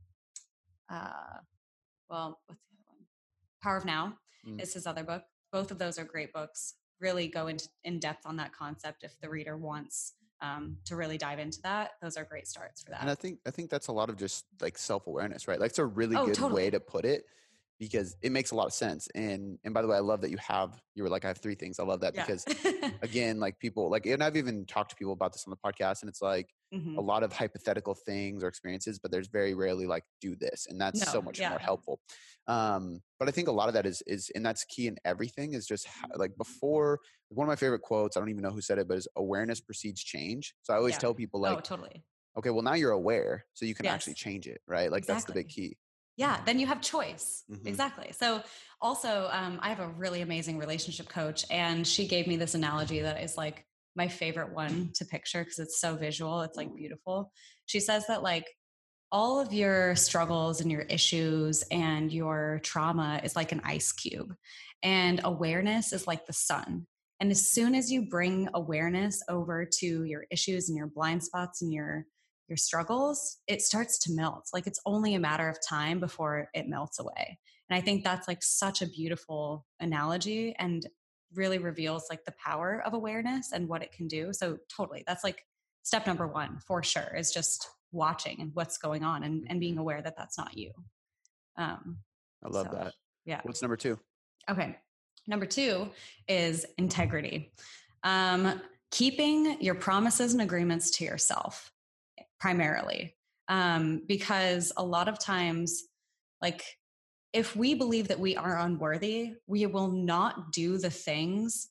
uh, 0.91 1.41
well, 2.09 2.41
what's 2.47 2.63
the 2.63 2.75
other 2.75 2.85
one? 2.87 3.07
Power 3.63 3.77
of 3.77 3.85
Now 3.85 4.19
mm. 4.47 4.61
is 4.61 4.75
his 4.75 4.87
other 4.87 5.05
book. 5.05 5.23
Both 5.53 5.71
of 5.71 5.79
those 5.79 5.99
are 5.99 6.05
great 6.05 6.33
books. 6.33 6.75
Really 7.01 7.29
go 7.29 7.47
into 7.47 7.69
in 7.85 7.99
depth 7.99 8.27
on 8.27 8.37
that 8.37 8.53
concept 8.53 9.05
if 9.05 9.19
the 9.21 9.29
reader 9.29 9.57
wants 9.57 10.15
um, 10.41 10.77
to 10.85 10.97
really 10.97 11.19
dive 11.19 11.39
into 11.39 11.61
that 11.63 11.93
those 12.03 12.17
are 12.17 12.25
great 12.25 12.47
starts 12.47 12.83
for 12.83 12.91
that 12.91 13.01
and 13.01 13.11
i 13.11 13.15
think 13.15 13.39
i 13.47 13.51
think 13.51 13.71
that's 13.71 13.89
a 13.89 13.93
lot 13.93 14.09
of 14.09 14.17
just 14.17 14.45
like 14.61 14.77
self-awareness 14.77 15.49
right 15.49 15.61
like 15.61 15.71
it's 15.71 15.79
a 15.79 15.85
really 15.85 16.17
oh, 16.17 16.27
good 16.27 16.35
totally. 16.35 16.65
way 16.65 16.71
to 16.71 16.81
put 16.81 17.05
it 17.05 17.25
because 17.79 18.17
it 18.23 18.33
makes 18.33 18.53
a 18.53 18.55
lot 18.55 18.67
of 18.67 18.73
sense 18.73 19.09
and 19.15 19.59
and 19.65 19.75
by 19.75 19.83
the 19.83 19.89
way 19.89 19.97
i 19.97 20.01
love 20.01 20.21
that 20.21 20.31
you 20.31 20.39
have 20.39 20.81
you 20.95 21.03
were 21.03 21.09
like 21.09 21.25
i 21.25 21.29
have 21.29 21.39
three 21.39 21.55
things 21.55 21.79
i 21.79 21.83
love 21.83 22.01
that 22.01 22.15
yeah. 22.15 22.25
because 22.25 22.45
again 23.03 23.39
like 23.39 23.59
people 23.59 23.91
like 23.91 24.07
and 24.07 24.23
i've 24.23 24.37
even 24.37 24.65
talked 24.67 24.91
to 24.91 24.97
people 24.97 25.13
about 25.13 25.33
this 25.33 25.45
on 25.47 25.51
the 25.51 25.57
podcast 25.57 26.03
and 26.03 26.09
it's 26.09 26.23
like 26.23 26.49
mm-hmm. 26.75 26.97
a 26.97 27.01
lot 27.01 27.23
of 27.23 27.33
hypothetical 27.33 27.95
things 27.95 28.43
or 28.43 28.49
experiences 28.49 28.99
but 28.99 29.11
there's 29.11 29.29
very 29.29 29.55
rarely 29.55 29.87
like 29.87 30.05
do 30.21 30.35
this 30.37 30.67
and 30.69 30.81
that's 30.81 31.05
no, 31.07 31.13
so 31.13 31.23
much 31.23 31.39
yeah. 31.39 31.51
more 31.51 31.59
helpful 31.59 32.01
um 32.49 33.01
but 33.19 33.29
i 33.29 33.31
think 33.31 33.49
a 33.49 33.53
lot 33.53 33.69
of 33.69 33.75
that 33.75 33.87
is 33.87 34.03
is 34.07 34.31
and 34.35 34.45
that's 34.45 34.65
key 34.65 34.87
in 34.87 34.97
everything 35.05 35.53
is 35.53 35.67
just 35.67 35.87
how, 35.87 36.07
like 36.17 36.37
before 36.39 36.99
one 37.29 37.47
of 37.47 37.49
my 37.49 37.57
favorite 37.57 37.83
quotes 37.83 38.17
i 38.17 38.21
don't 38.21 38.31
even 38.31 38.43
know 38.43 38.51
who 38.51 38.61
said 38.61 38.79
it 38.79 38.89
but 38.89 38.97
is 38.97 39.09
awareness 39.17 39.61
precedes 39.61 40.03
change 40.03 40.55
so 40.63 40.73
i 40.73 40.77
always 40.77 40.95
yeah. 40.95 40.99
tell 40.99 41.15
people 41.15 41.41
oh, 41.41 41.43
like 41.51 41.59
oh 41.59 41.61
totally 41.61 42.03
okay 42.39 42.51
well 42.51 42.63
now 42.63 42.75
you're 42.75 42.93
aware 42.93 43.45
so 43.53 43.67
you 43.67 43.75
can 43.75 43.85
yes. 43.85 43.95
actually 43.95 44.15
change 44.15 44.47
it 44.47 44.61
right 44.67 44.91
like 44.91 45.01
exactly. 45.01 45.15
that's 45.15 45.25
the 45.25 45.33
big 45.33 45.49
key 45.49 45.77
yeah 46.17 46.41
then 46.45 46.59
you 46.59 46.67
have 46.67 46.81
choice. 46.81 47.45
Mm-hmm. 47.51 47.69
exactly. 47.69 48.13
So 48.13 48.43
also 48.83 49.29
um, 49.33 49.59
i 49.63 49.71
have 49.71 49.81
a 49.81 49.89
really 49.89 50.21
amazing 50.21 50.59
relationship 50.59 51.09
coach 51.09 51.47
and 51.51 51.87
she 51.87 52.07
gave 52.07 52.27
me 52.27 52.37
this 52.37 52.55
analogy 52.55 53.01
that 53.01 53.23
is 53.23 53.37
like 53.37 53.65
my 53.95 54.07
favorite 54.07 54.53
one 54.53 54.91
to 54.95 55.07
picture 55.07 55.43
because 55.43 55.59
it's 55.59 55.81
so 55.81 55.97
visual 55.97 56.43
it's 56.43 56.57
like 56.57 56.75
beautiful. 56.77 57.33
She 57.67 57.81
says 57.81 58.07
that 58.07 58.23
like 58.23 58.45
all 59.13 59.41
of 59.41 59.53
your 59.53 59.95
struggles 59.97 60.61
and 60.61 60.71
your 60.71 60.83
issues 60.83 61.63
and 61.71 62.13
your 62.13 62.61
trauma 62.63 63.21
is 63.23 63.37
like 63.37 63.53
an 63.53 63.63
ice 63.65 63.93
cube 63.93 64.35
and 64.83 65.21
awareness 65.25 65.93
is 65.93 66.07
like 66.07 66.27
the 66.27 66.33
sun. 66.33 66.87
And 67.21 67.31
as 67.31 67.51
soon 67.51 67.75
as 67.75 67.91
you 67.91 68.09
bring 68.09 68.49
awareness 68.53 69.23
over 69.29 69.67
to 69.79 70.05
your 70.05 70.27
issues 70.31 70.69
and 70.69 70.77
your 70.77 70.89
blind 70.89 71.25
spots 71.25 71.63
and 71.63 71.73
your 71.73 72.05
your 72.49 72.57
struggles 72.57 73.39
it 73.47 73.63
starts 73.63 73.99
to 73.99 74.13
melt 74.13 74.49
like 74.53 74.67
it's 74.67 74.81
only 74.87 75.15
a 75.15 75.21
matter 75.21 75.49
of 75.49 75.59
time 75.67 76.01
before 76.01 76.49
it 76.55 76.69
melts 76.69 76.99
away 76.99 77.39
and 77.69 77.77
i 77.77 77.81
think 77.81 78.03
that's 78.05 78.29
like 78.29 78.43
such 78.43 78.83
a 78.83 78.87
beautiful 78.87 79.67
analogy 79.81 80.55
and 80.59 80.87
really 81.35 81.59
reveals 81.59 82.07
like 82.09 82.25
the 82.25 82.35
power 82.43 82.83
of 82.87 82.95
awareness 82.95 83.53
and 83.53 83.69
what 83.69 83.83
it 83.83 83.93
can 83.93 84.07
do 84.07 84.33
so 84.33 84.57
totally 84.75 85.03
that's 85.07 85.25
like 85.25 85.45
step 85.83 86.07
number 86.07 86.27
one 86.27 86.59
for 86.67 86.83
sure 86.83 87.15
is 87.17 87.33
just 87.33 87.69
watching 87.93 88.41
and 88.41 88.51
what's 88.55 88.79
going 88.79 89.03
on 89.03 89.23
and, 89.23 89.47
and 89.49 89.61
being 89.61 89.79
aware 89.79 90.03
that 90.03 90.17
that's 90.17 90.39
not 90.39 90.57
you 90.57 90.71
um, 91.59 91.99
I 92.45 92.49
love 92.49 92.69
So, 92.71 92.77
that. 92.77 92.95
Yeah. 93.25 93.41
What's 93.45 93.63
number 93.63 93.77
two? 93.77 93.99
Okay. 94.49 94.77
Number 95.27 95.47
two 95.47 95.89
is 96.29 96.65
integrity. 96.79 97.53
Um, 98.05 98.61
keeping 98.91 99.61
your 99.61 99.75
promises 99.75 100.33
and 100.33 100.43
agreements 100.43 100.91
to 100.91 101.05
yourself 101.05 101.73
primarily. 102.39 103.15
Um, 103.49 104.03
because 104.07 104.73
a 104.77 104.85
lot 104.85 105.09
of 105.09 105.19
times, 105.19 105.85
like, 106.43 106.65
if 107.33 107.55
we 107.55 107.75
believe 107.75 108.09
that 108.09 108.19
we 108.19 108.37
are 108.37 108.59
unworthy, 108.59 109.35
we 109.47 109.67
will 109.67 109.91
not 109.91 110.53
do 110.53 110.79
the 110.79 110.91
things 110.91 111.69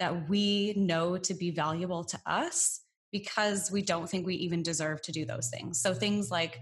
that 0.00 0.28
we 0.28 0.74
know 0.76 1.16
to 1.16 1.34
be 1.34 1.50
valuable 1.50 2.04
to 2.04 2.18
us 2.26 2.80
because 3.12 3.70
we 3.70 3.80
don't 3.80 4.10
think 4.10 4.26
we 4.26 4.34
even 4.34 4.62
deserve 4.62 5.00
to 5.02 5.12
do 5.12 5.24
those 5.24 5.48
things. 5.48 5.80
So, 5.80 5.94
things 5.94 6.30
like 6.30 6.60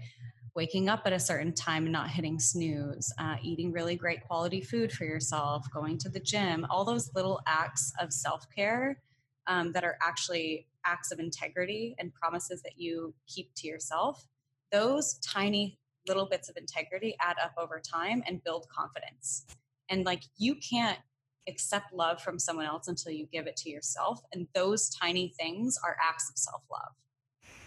waking 0.55 0.87
up 0.87 1.01
at 1.05 1.13
a 1.13 1.19
certain 1.19 1.53
time 1.53 1.83
and 1.83 1.91
not 1.91 2.09
hitting 2.09 2.39
snooze, 2.39 3.11
uh, 3.17 3.35
eating 3.41 3.71
really 3.71 3.95
great 3.95 4.23
quality 4.25 4.61
food 4.61 4.91
for 4.91 5.03
yourself, 5.03 5.65
going 5.73 5.97
to 5.97 6.09
the 6.09 6.19
gym, 6.19 6.65
all 6.69 6.85
those 6.85 7.09
little 7.15 7.41
acts 7.47 7.91
of 7.99 8.13
self 8.13 8.45
care 8.55 9.01
um, 9.47 9.71
that 9.71 9.83
are 9.83 9.97
actually 10.01 10.67
acts 10.85 11.11
of 11.11 11.19
integrity 11.19 11.95
and 11.99 12.13
promises 12.13 12.61
that 12.63 12.73
you 12.77 13.13
keep 13.27 13.51
to 13.55 13.67
yourself, 13.67 14.25
those 14.71 15.19
tiny 15.19 15.79
little 16.07 16.27
bits 16.27 16.49
of 16.49 16.57
integrity 16.57 17.15
add 17.21 17.37
up 17.41 17.53
over 17.57 17.79
time 17.79 18.23
and 18.27 18.43
build 18.43 18.67
confidence. 18.75 19.45
And 19.89 20.05
like 20.05 20.23
you 20.37 20.55
can't 20.55 20.99
accept 21.47 21.93
love 21.93 22.21
from 22.21 22.39
someone 22.39 22.65
else 22.65 22.87
until 22.87 23.11
you 23.11 23.27
give 23.31 23.47
it 23.47 23.57
to 23.57 23.69
yourself. 23.69 24.21
And 24.33 24.47
those 24.53 24.89
tiny 24.89 25.33
things 25.39 25.77
are 25.83 25.97
acts 26.01 26.29
of 26.29 26.37
self 26.37 26.63
love. 26.71 26.91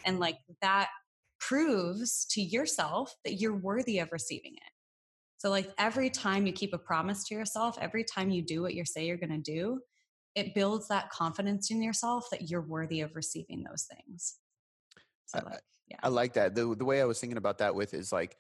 And 0.05 0.21
like 0.21 0.39
that 0.63 0.89
proves 1.39 2.27
to 2.31 2.41
yourself 2.41 3.15
that 3.25 3.35
you're 3.35 3.57
worthy 3.57 3.99
of 3.99 4.13
receiving 4.13 4.55
it. 4.55 4.73
So, 5.39 5.51
like 5.51 5.71
every 5.79 6.11
time 6.11 6.47
you 6.47 6.53
keep 6.53 6.73
a 6.73 6.79
promise 6.79 7.25
to 7.25 7.35
yourself, 7.35 7.77
every 7.81 8.05
time 8.05 8.31
you 8.31 8.43
do 8.43 8.63
what 8.63 8.75
you 8.75 8.85
say 8.85 9.07
you're 9.07 9.19
going 9.19 9.31
to 9.31 9.53
do, 9.53 9.81
it 10.37 10.55
builds 10.55 10.89
that 10.89 11.11
confidence 11.11 11.71
in 11.71 11.83
yourself 11.83 12.29
that 12.31 12.51
you're 12.51 12.63
worthy 12.63 13.01
of 13.01 13.17
receiving 13.17 13.65
those 13.65 13.85
things. 13.85 14.39
So, 15.27 15.41
I- 15.41 15.43
like, 15.43 15.61
yeah. 15.89 16.01
I 16.03 16.09
like 16.09 16.35
that. 16.35 16.55
The 16.55 16.75
the 16.77 16.85
way 16.85 17.01
I 17.01 17.05
was 17.05 17.21
thinking 17.21 17.39
about 17.39 17.59
that 17.59 17.75
with 17.75 17.95
is 17.95 18.13
like 18.13 18.39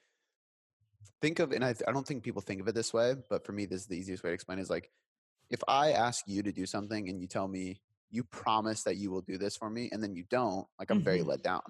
think 1.20 1.38
of 1.38 1.52
and 1.52 1.64
I 1.64 1.74
I 1.86 1.92
don't 1.92 2.06
think 2.06 2.22
people 2.24 2.42
think 2.42 2.60
of 2.60 2.68
it 2.68 2.74
this 2.74 2.92
way, 2.92 3.14
but 3.28 3.44
for 3.44 3.52
me 3.52 3.66
this 3.66 3.82
is 3.82 3.86
the 3.86 3.96
easiest 3.98 4.22
way 4.22 4.30
to 4.30 4.34
explain 4.34 4.58
is 4.58 4.70
like 4.70 4.90
if 5.50 5.60
I 5.68 5.92
ask 5.92 6.24
you 6.28 6.42
to 6.44 6.52
do 6.52 6.66
something 6.66 7.08
and 7.08 7.20
you 7.20 7.28
tell 7.28 7.48
me 7.48 7.82
you 8.10 8.24
promise 8.24 8.84
that 8.84 8.96
you 8.96 9.10
will 9.10 9.22
do 9.22 9.38
this 9.38 9.56
for 9.56 9.70
me 9.70 9.90
and 9.92 10.02
then 10.02 10.14
you 10.14 10.24
don't, 10.30 10.66
like 10.78 10.90
I'm 10.90 11.02
very 11.02 11.22
Mhm. 11.22 11.26
let 11.28 11.42
down. 11.42 11.62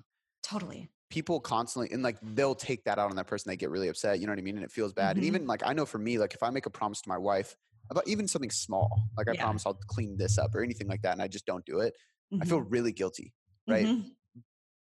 totally. 0.42 0.92
People 1.08 1.38
constantly 1.40 1.92
and 1.92 2.02
like 2.02 2.18
they'll 2.20 2.56
take 2.56 2.84
that 2.84 2.98
out 2.98 3.10
on 3.10 3.16
that 3.16 3.28
person, 3.28 3.48
they 3.48 3.56
get 3.56 3.70
really 3.70 3.86
upset, 3.88 4.18
you 4.18 4.26
know 4.26 4.32
what 4.32 4.40
I 4.40 4.42
mean? 4.42 4.56
And 4.56 4.64
it 4.64 4.72
feels 4.72 4.92
bad. 4.92 5.16
And 5.16 5.24
Mhm. 5.24 5.26
even 5.26 5.46
like 5.46 5.62
I 5.64 5.72
know 5.72 5.86
for 5.86 5.98
me, 5.98 6.18
like 6.18 6.34
if 6.34 6.42
I 6.42 6.50
make 6.50 6.66
a 6.66 6.70
promise 6.70 7.00
to 7.02 7.08
my 7.08 7.16
wife 7.18 7.56
about 7.90 8.06
even 8.08 8.26
something 8.28 8.50
small, 8.50 9.08
like 9.16 9.28
I 9.28 9.34
Yeah. 9.34 9.42
promise 9.42 9.64
I'll 9.66 9.74
clean 9.74 10.16
this 10.16 10.38
up 10.38 10.54
or 10.54 10.62
anything 10.62 10.88
like 10.88 11.02
that, 11.02 11.12
and 11.12 11.22
I 11.22 11.28
just 11.28 11.46
don't 11.46 11.64
do 11.64 11.80
it, 11.80 11.94
I 12.40 12.44
feel 12.44 12.60
Mhm. 12.60 12.66
really 12.70 12.92
guilty. 12.92 13.32
right? 13.68 13.86
Mhm. 13.86 14.12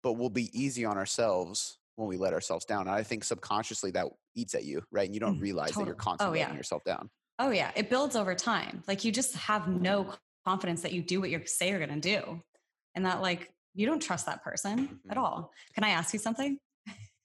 but 0.02 0.12
we'll 0.14 0.30
be 0.30 0.50
easy 0.56 0.84
on 0.84 0.96
ourselves 0.96 1.78
when 1.96 2.06
we 2.08 2.16
let 2.16 2.32
ourselves 2.32 2.64
down. 2.64 2.82
And 2.82 2.90
I 2.90 3.02
think 3.02 3.24
subconsciously 3.24 3.90
that 3.92 4.06
eats 4.36 4.54
at 4.54 4.64
you, 4.64 4.82
right? 4.92 5.06
And 5.06 5.14
you 5.14 5.20
don't 5.20 5.38
Mm, 5.38 5.42
realize 5.42 5.72
that 5.72 5.84
you're 5.86 5.96
constantly 5.96 6.38
Oh, 6.38 6.40
letting 6.42 6.54
yeah. 6.54 6.58
yourself 6.58 6.84
down. 6.84 7.10
Oh, 7.40 7.50
yeah. 7.50 7.72
It 7.74 7.90
builds 7.90 8.14
over 8.14 8.34
time. 8.36 8.84
Like 8.86 9.04
you 9.04 9.10
just 9.10 9.34
have 9.34 9.66
no 9.66 10.14
confidence 10.44 10.82
that 10.82 10.92
you 10.92 11.02
do 11.02 11.20
what 11.20 11.30
you 11.30 11.44
say 11.46 11.70
you're 11.70 11.84
going 11.84 12.00
to 12.00 12.20
do. 12.20 12.40
And 12.94 13.04
that, 13.04 13.20
like, 13.22 13.52
you 13.74 13.86
don't 13.86 14.00
trust 14.00 14.26
that 14.26 14.42
person 14.44 15.00
at 15.10 15.16
Mhm. 15.16 15.20
all. 15.20 15.52
Can 15.74 15.82
I 15.82 15.88
ask 15.90 16.12
you 16.12 16.20
something? 16.20 16.60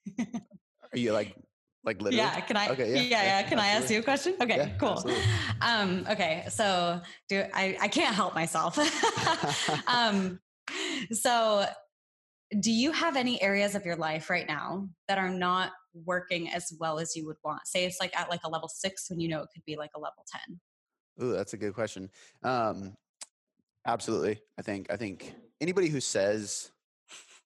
Are 0.19 0.97
you 0.97 1.13
like, 1.13 1.35
like 1.83 2.01
literally? 2.01 2.17
Yeah, 2.17 2.39
can 2.41 2.57
I? 2.57 2.69
Okay, 2.69 2.93
yeah, 2.93 3.01
yeah, 3.01 3.23
yeah. 3.23 3.43
Can 3.43 3.59
I 3.59 3.67
ask 3.67 3.89
you 3.89 4.00
a 4.00 4.03
question? 4.03 4.35
Okay, 4.41 4.57
Yeah, 4.57 4.69
cool. 4.77 4.89
absolutely. 4.89 5.23
Um, 5.61 6.05
okay, 6.09 6.45
so 6.50 7.01
do 7.29 7.43
I? 7.53 7.77
I 7.81 7.88
can't 7.88 8.15
help 8.15 8.35
myself. 8.35 8.77
um, 9.88 10.39
so, 11.12 11.65
do 12.60 12.71
you 12.71 12.91
have 12.91 13.15
any 13.15 13.41
areas 13.41 13.75
of 13.75 13.86
your 13.86 13.95
life 13.95 14.29
right 14.29 14.47
now 14.47 14.89
that 15.08 15.17
are 15.17 15.29
not 15.29 15.71
working 15.93 16.49
as 16.51 16.71
well 16.79 16.99
as 16.99 17.15
you 17.15 17.25
would 17.25 17.38
want? 17.43 17.65
Say 17.65 17.86
it's 17.86 17.99
like 17.99 18.17
at 18.17 18.29
like 18.29 18.41
a 18.43 18.49
level 18.49 18.67
six 18.69 19.10
when 19.10 19.19
you 19.19 19.27
know 19.27 19.41
it 19.41 19.49
could 19.53 19.65
be 19.65 19.75
like 19.75 19.91
a 19.95 19.99
level 19.99 20.25
ten. 20.27 20.60
Ooh, 21.21 21.34
that's 21.34 21.53
a 21.53 21.58
good 21.58 21.73
question. 21.73 22.10
Um, 22.43 22.95
absolutely. 23.86 24.39
I 24.58 24.62
think, 24.62 24.91
I 24.91 24.95
think 24.95 25.34
anybody 25.60 25.88
who 25.88 25.99
says 25.99 26.71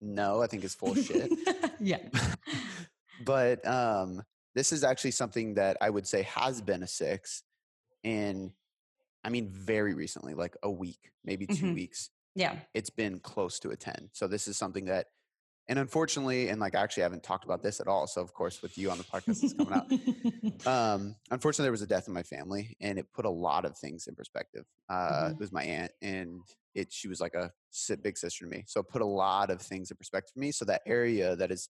no, 0.02 0.42
I 0.42 0.48
think 0.48 0.64
is 0.64 0.76
full 0.76 0.96
shit. 0.96 1.32
yeah. 1.80 1.98
but 3.24 3.66
um, 3.68 4.24
this 4.56 4.72
is 4.72 4.84
actually 4.84 5.12
something 5.12 5.56
that 5.56 5.78
I 5.82 5.90
would 5.90 6.08
say 6.08 6.24
has 6.24 6.62
been 6.62 6.84
a 6.84 6.88
six. 6.88 7.44
And 8.04 8.52
I 9.24 9.30
mean, 9.30 9.50
very 9.52 9.94
recently, 9.94 10.34
like 10.34 10.56
a 10.64 10.70
week, 10.70 11.12
maybe 11.24 11.48
2 11.48 11.66
Mhm. 11.66 11.74
weeks, 11.74 12.10
Yeah. 12.36 12.60
it's 12.74 12.90
been 12.92 13.20
close 13.20 13.60
to 13.60 13.72
a 13.72 13.76
10. 13.76 14.10
So 14.14 14.28
this 14.28 14.48
is 14.48 14.58
something 14.58 14.86
that, 14.86 15.08
and 15.68 15.80
unfortunately, 15.80 16.50
and 16.50 16.60
like 16.62 16.76
I 16.76 16.82
actually 16.84 17.02
I 17.04 17.06
haven't 17.06 17.24
talked 17.24 17.44
about 17.44 17.64
this 17.64 17.80
at 17.80 17.88
all. 17.88 18.06
So 18.06 18.22
of 18.22 18.34
course, 18.34 18.62
with 18.62 18.78
you 18.78 18.92
on 18.92 19.00
the 19.00 19.04
podcast, 19.04 19.44
it's 19.44 19.54
coming 19.54 19.74
out. 19.74 19.88
Um, 20.68 21.16
unfortunately, 21.32 21.66
there 21.66 21.72
was 21.72 21.82
a 21.82 21.88
death 21.88 22.08
in 22.08 22.14
my 22.14 22.24
family, 22.24 22.76
and 22.80 22.98
it 23.00 23.12
put 23.14 23.26
a 23.26 23.30
lot 23.30 23.66
of 23.66 23.78
things 23.78 24.08
in 24.08 24.16
perspective. 24.16 24.66
Uh, 24.90 25.30
Mhm. 25.30 25.32
It 25.32 25.40
was 25.40 25.52
my 25.52 25.64
aunt, 25.64 25.92
and 26.02 26.42
it 26.76 26.92
she 26.94 27.08
was 27.08 27.20
like 27.20 27.34
a 27.34 27.52
big 28.02 28.18
sister 28.18 28.46
to 28.46 28.52
me, 28.52 28.64
so 28.68 28.80
it 28.82 28.88
put 28.88 29.02
a 29.02 29.06
lot 29.06 29.50
of 29.50 29.62
things 29.62 29.90
in 29.92 29.98
perspective 29.98 30.32
for 30.34 30.40
me. 30.40 30.52
So 30.52 30.66
that 30.66 30.82
area 30.86 31.36
that 31.36 31.52
is 31.52 31.70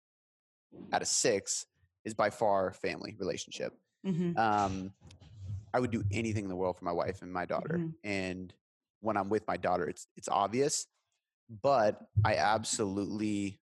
at 0.91 1.01
of 1.01 1.07
six 1.07 1.65
is 2.03 2.13
by 2.13 2.29
far 2.29 2.71
family 2.73 3.15
relationship. 3.19 3.73
Mhm. 4.05 4.37
Um, 4.37 4.93
I 5.73 5.79
would 5.79 5.91
do 5.91 6.03
anything 6.11 6.43
in 6.45 6.49
the 6.49 6.55
world 6.55 6.77
for 6.77 6.85
my 6.85 6.91
wife 6.91 7.21
and 7.21 7.31
my 7.33 7.45
daughter, 7.45 7.77
Mhm. 7.79 7.93
and 8.03 8.53
when 9.01 9.17
I'm 9.17 9.29
with 9.29 9.45
my 9.47 9.57
daughter, 9.57 9.87
it's 9.89 10.07
it's 10.15 10.29
obvious, 10.29 10.87
but 11.61 11.99
I 12.23 12.35
absolutely 12.35 13.59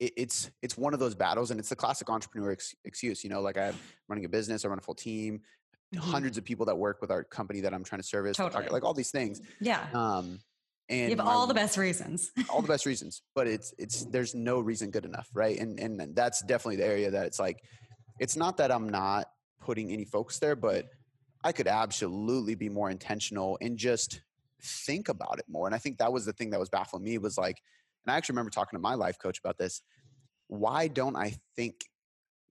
it, 0.00 0.12
it's 0.16 0.50
it's 0.62 0.76
one 0.76 0.94
of 0.94 1.00
those 1.00 1.14
battles, 1.14 1.50
and 1.50 1.58
it's 1.60 1.68
the 1.68 1.76
classic 1.76 2.08
entrepreneur 2.10 2.52
ex- 2.52 2.74
excuse. 2.84 3.24
You 3.24 3.30
know, 3.30 3.40
like 3.40 3.56
I'm 3.56 3.74
running 4.08 4.24
a 4.24 4.28
business, 4.28 4.64
I 4.64 4.68
run 4.68 4.78
a 4.78 4.82
full 4.82 4.94
team, 4.94 5.42
Mhm. 5.94 5.98
hundreds 5.98 6.38
of 6.38 6.44
people 6.44 6.66
that 6.66 6.76
work 6.76 7.00
with 7.00 7.10
our 7.10 7.24
company 7.24 7.60
that 7.60 7.72
I'm 7.74 7.84
trying 7.84 8.00
to 8.00 8.06
service, 8.06 8.36
Totally. 8.36 8.68
like 8.68 8.84
all 8.84 8.94
these 8.94 9.10
things. 9.10 9.40
Yeah. 9.60 9.88
Um, 9.92 10.40
and 10.88 11.10
You 11.10 11.16
have 11.16 11.26
all 11.26 11.46
the 11.46 11.54
best 11.54 11.76
reasons. 11.76 12.30
all 12.50 12.62
the 12.62 12.68
best 12.68 12.86
reasons, 12.86 13.22
but 13.34 13.46
it's 13.46 13.72
it's 13.78 14.04
there's 14.06 14.34
no 14.34 14.60
reason 14.60 14.90
good 14.90 15.04
enough, 15.04 15.28
right? 15.32 15.58
And 15.58 15.78
and 15.78 16.14
that's 16.14 16.42
definitely 16.42 16.76
the 16.76 16.86
area 16.86 17.10
that 17.10 17.26
it's 17.26 17.38
like 17.38 17.62
it's 18.18 18.36
not 18.36 18.56
that 18.58 18.70
I'm 18.70 18.88
not 18.88 19.26
putting 19.60 19.90
any 19.90 20.04
focus 20.04 20.38
there, 20.38 20.56
but 20.56 20.86
I 21.44 21.52
could 21.52 21.66
absolutely 21.66 22.54
be 22.54 22.68
more 22.68 22.90
intentional 22.90 23.58
and 23.60 23.76
just 23.76 24.20
think 24.62 25.08
about 25.08 25.38
it 25.38 25.44
more. 25.48 25.66
And 25.66 25.74
I 25.74 25.78
think 25.78 25.98
that 25.98 26.12
was 26.12 26.24
the 26.24 26.32
thing 26.32 26.50
that 26.50 26.60
was 26.60 26.68
baffling 26.68 27.02
me 27.02 27.18
was 27.18 27.36
like, 27.36 27.60
and 28.04 28.12
I 28.12 28.16
actually 28.16 28.34
remember 28.34 28.50
talking 28.50 28.76
to 28.76 28.82
my 28.82 28.94
life 28.94 29.18
coach 29.18 29.38
about 29.38 29.58
this. 29.58 29.82
Why 30.48 30.88
don't 30.88 31.16
I 31.16 31.34
think 31.56 31.74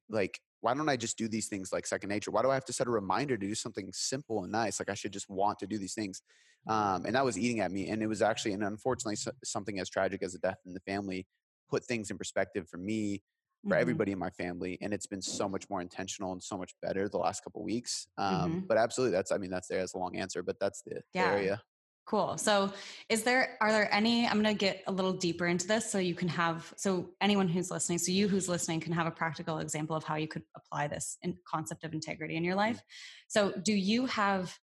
like 0.10 0.40
why 0.62 0.76
don't 0.76 0.90
I 0.90 0.96
just 0.96 1.18
do 1.18 1.28
these 1.28 1.48
things 1.48 1.74
like 1.74 1.88
second 1.88 2.10
nature? 2.10 2.32
Why 2.32 2.44
do 2.44 2.52
I 2.52 2.54
have 2.54 2.66
to 2.66 2.74
set 2.74 2.88
a 2.88 2.92
reminder 2.92 3.36
to 3.36 3.48
do 3.48 3.56
something 3.56 3.90
simple 3.92 4.44
and 4.44 4.52
nice? 4.52 4.80
Like 4.80 4.90
I 4.90 4.94
should 4.94 5.12
just 5.12 5.30
want 5.30 5.58
to 5.60 5.68
do 5.68 5.78
these 5.78 5.96
things. 5.96 6.22
Um, 6.68 7.06
and 7.06 7.16
that 7.16 7.26
was 7.26 7.38
eating 7.38 7.60
at 7.60 7.72
me. 7.72 7.90
And 7.90 8.02
it 8.04 8.08
was 8.08 8.22
actually, 8.22 8.54
and 8.54 8.64
unfortunately, 8.64 9.16
so, 9.16 9.32
something 9.44 9.80
as 9.80 9.90
tragic 9.90 10.24
as 10.24 10.36
a 10.36 10.40
death 10.40 10.60
in 10.66 10.74
the 10.74 10.80
family 10.82 11.28
put 11.70 11.84
things 11.86 12.12
in 12.12 12.18
perspective 12.18 12.68
for 12.70 12.78
me, 12.78 13.24
for 13.68 13.76
Mhm. 13.76 13.78
everybody 13.78 14.12
in 14.12 14.20
my 14.20 14.30
family. 14.32 14.78
And 14.82 14.94
it's 14.94 15.08
been 15.08 15.22
so 15.22 15.48
much 15.50 15.70
more 15.70 15.82
intentional 15.82 16.32
and 16.34 16.44
so 16.44 16.58
much 16.58 16.74
better 16.82 17.08
the 17.10 17.18
last 17.18 17.44
couple 17.44 17.64
weeks. 17.64 18.08
Um, 18.18 18.60
Mhm. 18.60 18.68
But 18.68 18.78
absolutely, 18.78 19.16
that's, 19.16 19.32
I 19.32 19.38
mean, 19.38 19.50
that's 19.52 19.68
there. 19.68 19.80
That's 19.80 19.94
a 19.94 19.98
long 19.98 20.18
answer, 20.18 20.44
but 20.44 20.60
that's 20.60 20.82
the, 20.84 21.02
the 21.18 21.24
Yeah. 21.24 21.26
area. 21.26 21.62
Cool. 22.06 22.38
So, 22.38 22.74
is 23.10 23.24
there 23.24 23.58
are 23.62 23.72
there 23.72 23.94
any? 23.94 24.28
I'm 24.28 24.42
going 24.42 24.56
to 24.56 24.60
get 24.60 24.84
a 24.88 24.92
little 24.92 25.14
deeper 25.14 25.48
into 25.48 25.68
this, 25.68 25.90
so 25.92 26.00
you 26.00 26.16
can 26.16 26.28
have 26.30 26.74
so 26.78 27.16
anyone 27.22 27.48
who's 27.48 27.72
listening, 27.72 28.00
so 28.00 28.12
you 28.12 28.28
who's 28.28 28.50
listening 28.50 28.82
can 28.82 28.94
have 28.94 29.08
a 29.08 29.12
practical 29.12 29.60
example 29.60 29.96
of 29.96 30.04
how 30.04 30.16
you 30.16 30.28
could 30.28 30.44
apply 30.56 30.88
this 30.88 31.18
in, 31.22 31.38
concept 31.46 31.84
of 31.86 31.94
integrity 31.94 32.36
in 32.36 32.44
your 32.44 32.56
Mm-hmm. 32.58 32.76
life. 32.76 32.82
So, 33.30 33.54
do 33.54 33.74
you 33.74 34.08
have 34.08 34.60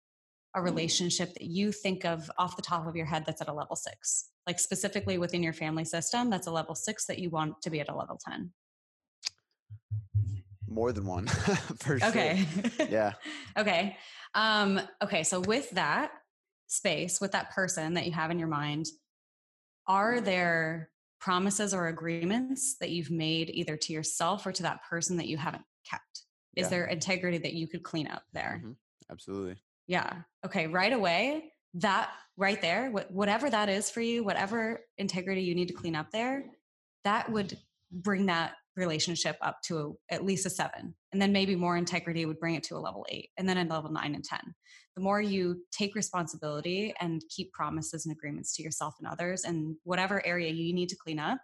a 0.59 0.62
relationship 0.62 1.33
that 1.35 1.44
you 1.44 1.73
think 1.73 2.05
of 2.05 2.31
off 2.37 2.57
the 2.57 2.62
top 2.62 2.87
of 2.87 2.97
your 2.97 3.07
head 3.07 3.25
that's 3.25 3.40
at 3.40 3.49
a 3.49 3.53
level 3.53 3.77
six, 3.77 4.31
like 4.47 4.59
specifically 4.59 5.16
within 5.16 5.42
your 5.42 5.53
family 5.53 5.85
system, 5.85 6.31
that's 6.31 6.47
a 6.47 6.51
level 6.51 6.75
six 6.75 7.07
that 7.07 7.18
you 7.18 7.31
want 7.31 7.61
to 7.62 7.71
be 7.71 7.81
at 7.81 7.88
a 7.88 7.94
level 7.94 8.18
ten? 8.23 8.53
More 10.66 10.92
than 10.92 11.07
one, 11.07 11.27
for 11.79 11.99
sure. 11.99 12.09
Okay. 12.09 12.44
Yeah. 12.90 13.12
okay. 13.57 13.97
Um, 14.35 14.81
okay. 15.03 15.23
So 15.23 15.40
with 15.40 15.71
that 15.71 16.11
space, 16.66 17.21
with 17.21 17.33
that 17.33 17.51
person 17.51 17.94
that 17.94 18.05
you 18.05 18.12
have 18.12 18.31
in 18.31 18.38
your 18.38 18.49
mind, 18.49 18.87
are 19.87 20.21
there 20.21 20.90
promises 21.21 21.73
or 21.73 21.87
agreements 21.87 22.77
that 22.81 22.90
you've 22.90 23.11
made 23.11 23.49
either 23.51 23.77
to 23.77 23.92
yourself 23.92 24.47
or 24.47 24.53
to 24.53 24.62
that 24.64 24.83
person 24.88 25.16
that 25.16 25.27
you 25.27 25.37
haven't 25.38 25.64
kept? 25.88 26.25
Is 26.55 26.64
Yeah. 26.64 26.68
there 26.71 26.87
integrity 26.87 27.38
that 27.38 27.55
you 27.55 27.66
could 27.66 27.83
clean 27.83 28.07
up 28.09 28.25
there? 28.33 28.61
Mhm. 28.64 28.77
Absolutely. 29.11 29.57
Yeah. 29.88 30.12
Okay. 30.46 30.68
Right 30.68 30.92
away, 30.92 31.53
that 31.74 32.11
right 32.37 32.61
there, 32.62 32.90
whatever 33.11 33.51
that 33.51 33.68
is 33.68 33.90
for 33.90 34.01
you, 34.01 34.22
whatever 34.22 34.81
integrity 34.96 35.42
you 35.42 35.55
need 35.55 35.68
to 35.68 35.74
clean 35.74 35.96
up 35.96 36.11
there, 36.12 36.44
that 37.05 37.31
would 37.33 37.59
bring 37.90 38.27
that 38.27 38.53
relationship 38.77 39.37
up 39.42 39.61
to 39.62 39.98
a, 40.11 40.14
at 40.14 40.24
least 40.24 40.46
a 40.46 40.51
seven. 40.51 40.94
And 41.12 41.20
then 41.20 41.33
maybe 41.33 41.57
more 41.57 41.77
integrity 41.77 42.24
would 42.27 42.38
bring 42.38 42.55
it 42.55 42.62
to 42.64 42.77
a 42.77 42.79
level 42.79 43.05
eight, 43.09 43.31
and 43.37 43.48
then 43.48 43.59
a 43.59 43.64
level 43.64 43.90
nine 43.90 44.14
and 44.14 44.24
10. 44.24 44.38
The 44.94 45.03
more 45.03 45.20
you 45.20 45.62
take 45.72 45.94
responsibility 45.94 46.94
and 47.01 47.22
keep 47.29 47.53
promises 47.53 48.07
and 48.07 48.14
agreements 48.14 48.55
to 48.57 48.62
yourself 48.62 48.94
and 49.01 49.09
others, 49.09 49.44
and 49.44 49.77
whatever 49.85 50.24
area 50.24 50.53
you 50.53 50.72
need 50.72 50.90
to 50.90 50.96
clean 50.96 51.18
up, 51.18 51.38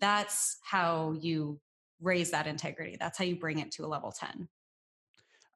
that's 0.00 0.58
how 0.62 1.14
you 1.20 1.60
raise 2.00 2.30
that 2.32 2.46
integrity. 2.46 2.96
That's 2.98 3.16
how 3.16 3.24
you 3.24 3.36
bring 3.36 3.60
it 3.60 3.70
to 3.72 3.84
a 3.84 3.88
level 3.88 4.12
10. 4.12 4.48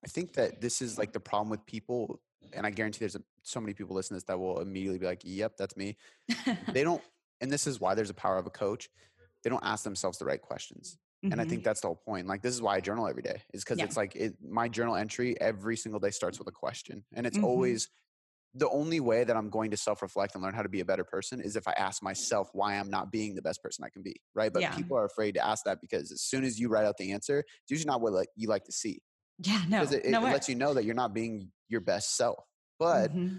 I 0.04 0.08
think 0.08 0.34
that 0.34 0.60
this 0.60 0.80
is 0.80 0.98
like 0.98 1.12
the 1.12 1.20
problem 1.20 1.50
with 1.50 1.64
people, 1.66 2.20
and 2.52 2.66
I 2.66 2.70
guarantee 2.70 3.00
there's 3.00 3.16
a, 3.16 3.22
so 3.42 3.60
many 3.60 3.74
people 3.74 3.94
listening 3.94 4.20
to 4.20 4.24
this 4.24 4.28
that 4.28 4.38
will 4.38 4.60
immediately 4.60 4.98
be 4.98 5.06
like, 5.06 5.22
"Yep, 5.24 5.56
that's 5.58 5.76
me." 5.76 5.96
they 6.72 6.82
don't, 6.82 7.02
and 7.40 7.50
this 7.50 7.66
is 7.66 7.80
why 7.80 7.94
there's 7.94 8.10
a 8.10 8.14
power 8.14 8.38
of 8.38 8.46
a 8.46 8.50
coach. 8.50 8.88
They 9.42 9.50
don't 9.50 9.64
ask 9.64 9.84
themselves 9.84 10.18
the 10.18 10.24
right 10.24 10.40
questions, 10.40 10.98
mm-hmm. 11.24 11.32
and 11.32 11.40
I 11.40 11.44
think 11.44 11.60
mm-hmm. 11.60 11.64
that's 11.64 11.80
the 11.82 11.88
whole 11.88 12.02
point. 12.04 12.26
Like 12.26 12.42
this 12.42 12.54
is 12.54 12.62
why 12.62 12.76
I 12.76 12.80
journal 12.80 13.06
every 13.08 13.22
day, 13.22 13.42
is 13.52 13.62
because 13.62 13.78
yeah. 13.78 13.84
it's 13.84 13.96
like 13.96 14.16
it, 14.16 14.34
my 14.42 14.68
journal 14.68 14.96
entry 14.96 15.38
every 15.40 15.76
single 15.76 16.00
day 16.00 16.10
starts 16.10 16.38
with 16.38 16.48
a 16.48 16.52
question, 16.52 17.04
and 17.14 17.26
it's 17.26 17.36
mm-hmm. 17.36 17.46
always 17.46 17.88
the 18.54 18.68
only 18.70 18.98
way 18.98 19.22
that 19.22 19.36
I'm 19.36 19.48
going 19.48 19.70
to 19.70 19.76
self 19.76 20.02
reflect 20.02 20.34
and 20.34 20.42
learn 20.42 20.54
how 20.54 20.62
to 20.62 20.68
be 20.68 20.80
a 20.80 20.84
better 20.84 21.04
person 21.04 21.40
is 21.40 21.56
if 21.56 21.68
I 21.68 21.72
ask 21.72 22.02
myself 22.02 22.50
why 22.52 22.74
I'm 22.74 22.90
not 22.90 23.12
being 23.12 23.34
the 23.34 23.42
best 23.42 23.62
person 23.62 23.84
I 23.84 23.90
can 23.90 24.02
be. 24.02 24.16
Right. 24.34 24.52
But 24.52 24.62
yeah. 24.62 24.74
people 24.74 24.96
are 24.96 25.04
afraid 25.04 25.34
to 25.34 25.46
ask 25.46 25.64
that 25.64 25.80
because 25.80 26.10
as 26.10 26.22
soon 26.22 26.44
as 26.44 26.58
you 26.58 26.68
write 26.68 26.84
out 26.84 26.96
the 26.96 27.12
answer, 27.12 27.40
it's 27.40 27.70
usually 27.70 27.86
not 27.86 28.00
what 28.00 28.12
like, 28.12 28.28
you 28.34 28.48
like 28.48 28.64
to 28.64 28.72
see. 28.72 29.02
Yeah, 29.42 29.62
no. 29.68 29.81
Because 29.81 29.94
it, 29.94 30.05
it, 30.05 30.12
lets 30.12 30.48
you 30.48 30.55
know 30.55 30.74
that 30.74 30.85
you're 30.85 30.94
not 30.94 31.14
being 31.14 31.50
your 31.68 31.81
best 31.81 32.16
self. 32.16 32.44
But 32.79 33.11
mm-hmm. 33.11 33.37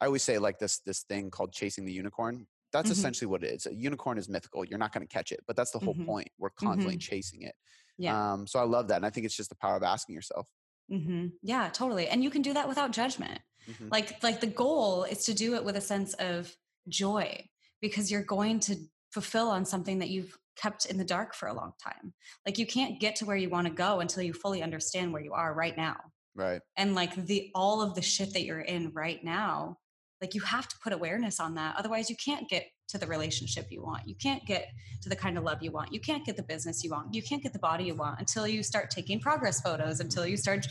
I 0.00 0.06
always 0.06 0.22
say 0.22 0.38
like 0.38 0.58
this 0.58 0.78
this 0.80 1.02
thing 1.02 1.30
called 1.30 1.52
chasing 1.52 1.84
the 1.84 1.92
unicorn. 1.92 2.46
That's 2.72 2.86
mm-hmm. 2.86 2.92
essentially 2.92 3.28
what 3.28 3.42
it 3.42 3.52
is. 3.54 3.66
A 3.66 3.74
unicorn 3.74 4.18
is 4.18 4.28
mythical. 4.28 4.64
You're 4.64 4.78
not 4.78 4.92
going 4.92 5.06
to 5.06 5.12
catch 5.12 5.32
it, 5.32 5.40
but 5.46 5.56
that's 5.56 5.70
the 5.70 5.78
whole 5.78 5.94
mm-hmm. 5.94 6.06
point. 6.06 6.28
We're 6.38 6.50
constantly 6.50 6.94
mm-hmm. 6.94 7.00
chasing 7.00 7.42
it. 7.42 7.54
Yeah. 7.98 8.32
Um, 8.32 8.46
so 8.46 8.58
I 8.58 8.64
love 8.64 8.88
that, 8.88 8.96
and 8.96 9.06
I 9.06 9.10
think 9.10 9.26
it's 9.26 9.36
just 9.36 9.50
the 9.50 9.56
power 9.56 9.76
of 9.76 9.82
asking 9.82 10.14
yourself. 10.14 10.46
Mm-hmm. 10.90 11.28
Yeah, 11.42 11.68
totally. 11.72 12.08
And 12.08 12.22
you 12.24 12.30
can 12.30 12.42
do 12.42 12.52
that 12.54 12.68
without 12.68 12.92
judgment. 12.92 13.40
Mm-hmm. 13.70 13.88
Like 13.90 14.22
like 14.22 14.40
the 14.40 14.46
goal 14.46 15.04
is 15.04 15.24
to 15.26 15.34
do 15.34 15.54
it 15.54 15.64
with 15.64 15.76
a 15.76 15.80
sense 15.80 16.14
of 16.14 16.54
joy 16.88 17.44
because 17.80 18.10
you're 18.10 18.22
going 18.22 18.60
to 18.60 18.76
fulfill 19.10 19.48
on 19.48 19.64
something 19.64 19.98
that 19.98 20.08
you've 20.08 20.36
kept 20.60 20.86
in 20.86 20.98
the 20.98 21.04
dark 21.04 21.34
for 21.34 21.48
a 21.48 21.54
long 21.54 21.72
time. 21.82 22.12
Like 22.46 22.58
you 22.58 22.66
can't 22.66 23.00
get 23.00 23.16
to 23.16 23.24
where 23.24 23.36
you 23.36 23.48
want 23.48 23.66
to 23.66 23.72
go 23.72 24.00
until 24.00 24.22
you 24.22 24.32
fully 24.32 24.62
understand 24.62 25.12
where 25.12 25.22
you 25.22 25.32
are 25.32 25.54
right 25.54 25.76
now. 25.76 25.96
Right. 26.34 26.60
And 26.76 26.94
like 26.94 27.14
the 27.14 27.50
all 27.54 27.82
of 27.82 27.94
the 27.94 28.02
shit 28.02 28.32
that 28.34 28.44
you're 28.44 28.60
in 28.60 28.92
right 28.92 29.22
now, 29.22 29.78
like 30.20 30.34
you 30.34 30.40
have 30.42 30.68
to 30.68 30.76
put 30.82 30.92
awareness 30.92 31.40
on 31.40 31.54
that. 31.54 31.76
Otherwise 31.76 32.10
you 32.10 32.16
can't 32.16 32.48
get 32.48 32.66
to 32.88 32.98
the 32.98 33.06
relationship 33.06 33.68
you 33.70 33.82
want. 33.82 34.06
You 34.06 34.14
can't 34.16 34.44
get 34.44 34.68
to 35.02 35.08
the 35.08 35.16
kind 35.16 35.38
of 35.38 35.44
love 35.44 35.58
you 35.62 35.70
want. 35.70 35.92
You 35.92 36.00
can't 36.00 36.24
get 36.24 36.36
the 36.36 36.42
business 36.42 36.82
you 36.82 36.90
want. 36.90 37.14
You 37.14 37.22
can't 37.22 37.42
get 37.42 37.52
the 37.52 37.58
body 37.58 37.84
you 37.84 37.94
want 37.94 38.18
until 38.18 38.46
you 38.46 38.62
start 38.62 38.90
taking 38.90 39.20
progress 39.20 39.60
photos, 39.60 40.00
until 40.00 40.26
you 40.26 40.36
start 40.36 40.66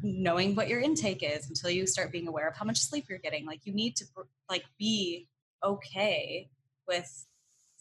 knowing 0.00 0.54
what 0.54 0.68
your 0.68 0.80
intake 0.80 1.22
is, 1.22 1.48
until 1.48 1.70
you 1.70 1.86
start 1.86 2.12
being 2.12 2.28
aware 2.28 2.48
of 2.48 2.56
how 2.56 2.64
much 2.64 2.78
sleep 2.78 3.06
you're 3.08 3.18
getting. 3.18 3.44
Like 3.44 3.60
you 3.64 3.74
need 3.74 3.96
to 3.96 4.04
like 4.48 4.64
be 4.78 5.28
okay 5.64 6.48
with 6.86 7.26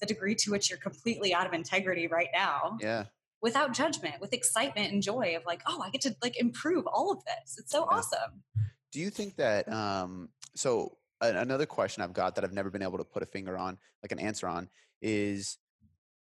the 0.03 0.13
degree 0.13 0.35
to 0.35 0.51
which 0.51 0.69
you're 0.69 0.79
completely 0.79 1.33
out 1.33 1.47
of 1.47 1.53
integrity 1.53 2.07
right 2.07 2.29
now. 2.33 2.77
Yeah. 2.81 3.05
Without 3.41 3.73
judgment, 3.73 4.15
with 4.21 4.33
excitement 4.33 4.91
and 4.91 5.01
joy 5.01 5.35
of 5.35 5.43
like, 5.45 5.61
oh, 5.65 5.81
I 5.81 5.89
get 5.89 6.01
to 6.01 6.15
like 6.21 6.39
improve 6.39 6.85
all 6.87 7.11
of 7.11 7.19
this. 7.25 7.57
It's 7.57 7.71
so 7.71 7.87
yeah. 7.89 7.97
awesome. 7.97 8.43
Do 8.91 8.99
you 8.99 9.09
think 9.09 9.35
that 9.37 9.71
um 9.71 10.29
so 10.55 10.97
another 11.21 11.65
question 11.65 12.03
I've 12.03 12.13
got 12.13 12.35
that 12.35 12.43
I've 12.43 12.53
never 12.53 12.69
been 12.69 12.83
able 12.83 12.97
to 12.97 13.03
put 13.03 13.23
a 13.23 13.25
finger 13.25 13.57
on, 13.57 13.77
like 14.01 14.11
an 14.11 14.19
answer 14.19 14.47
on, 14.47 14.69
is 15.01 15.57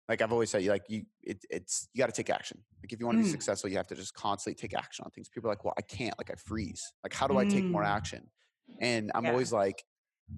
like 0.10 0.22
I've 0.22 0.32
always 0.32 0.50
said, 0.50 0.64
you 0.64 0.70
like 0.70 0.86
you 0.88 1.04
it, 1.22 1.44
it's 1.50 1.90
you 1.94 2.00
got 2.00 2.08
to 2.08 2.24
take 2.24 2.30
action. 2.30 2.60
Like 2.84 2.94
if 2.94 3.00
you 3.00 3.06
want 3.06 3.18
to 3.18 3.22
mm. 3.22 3.26
be 3.26 3.32
successful, 3.32 3.70
you 3.70 3.78
have 3.78 3.88
to 3.88 3.96
just 3.96 4.14
constantly 4.14 4.60
take 4.60 4.78
action 4.78 5.06
on 5.06 5.12
things. 5.12 5.30
People 5.30 5.50
are 5.50 5.54
like, 5.54 5.64
well, 5.64 5.76
I 5.78 5.82
can't. 5.82 6.18
Like 6.18 6.32
I 6.32 6.36
freeze. 6.36 6.84
Like 7.04 7.14
how 7.14 7.28
do 7.28 7.38
I 7.38 7.46
take 7.46 7.64
more 7.64 7.84
mm. 7.84 7.88
action? 7.88 8.30
And 8.80 9.12
I'm 9.14 9.26
yeah. 9.26 9.32
always 9.32 9.52
like, 9.52 9.84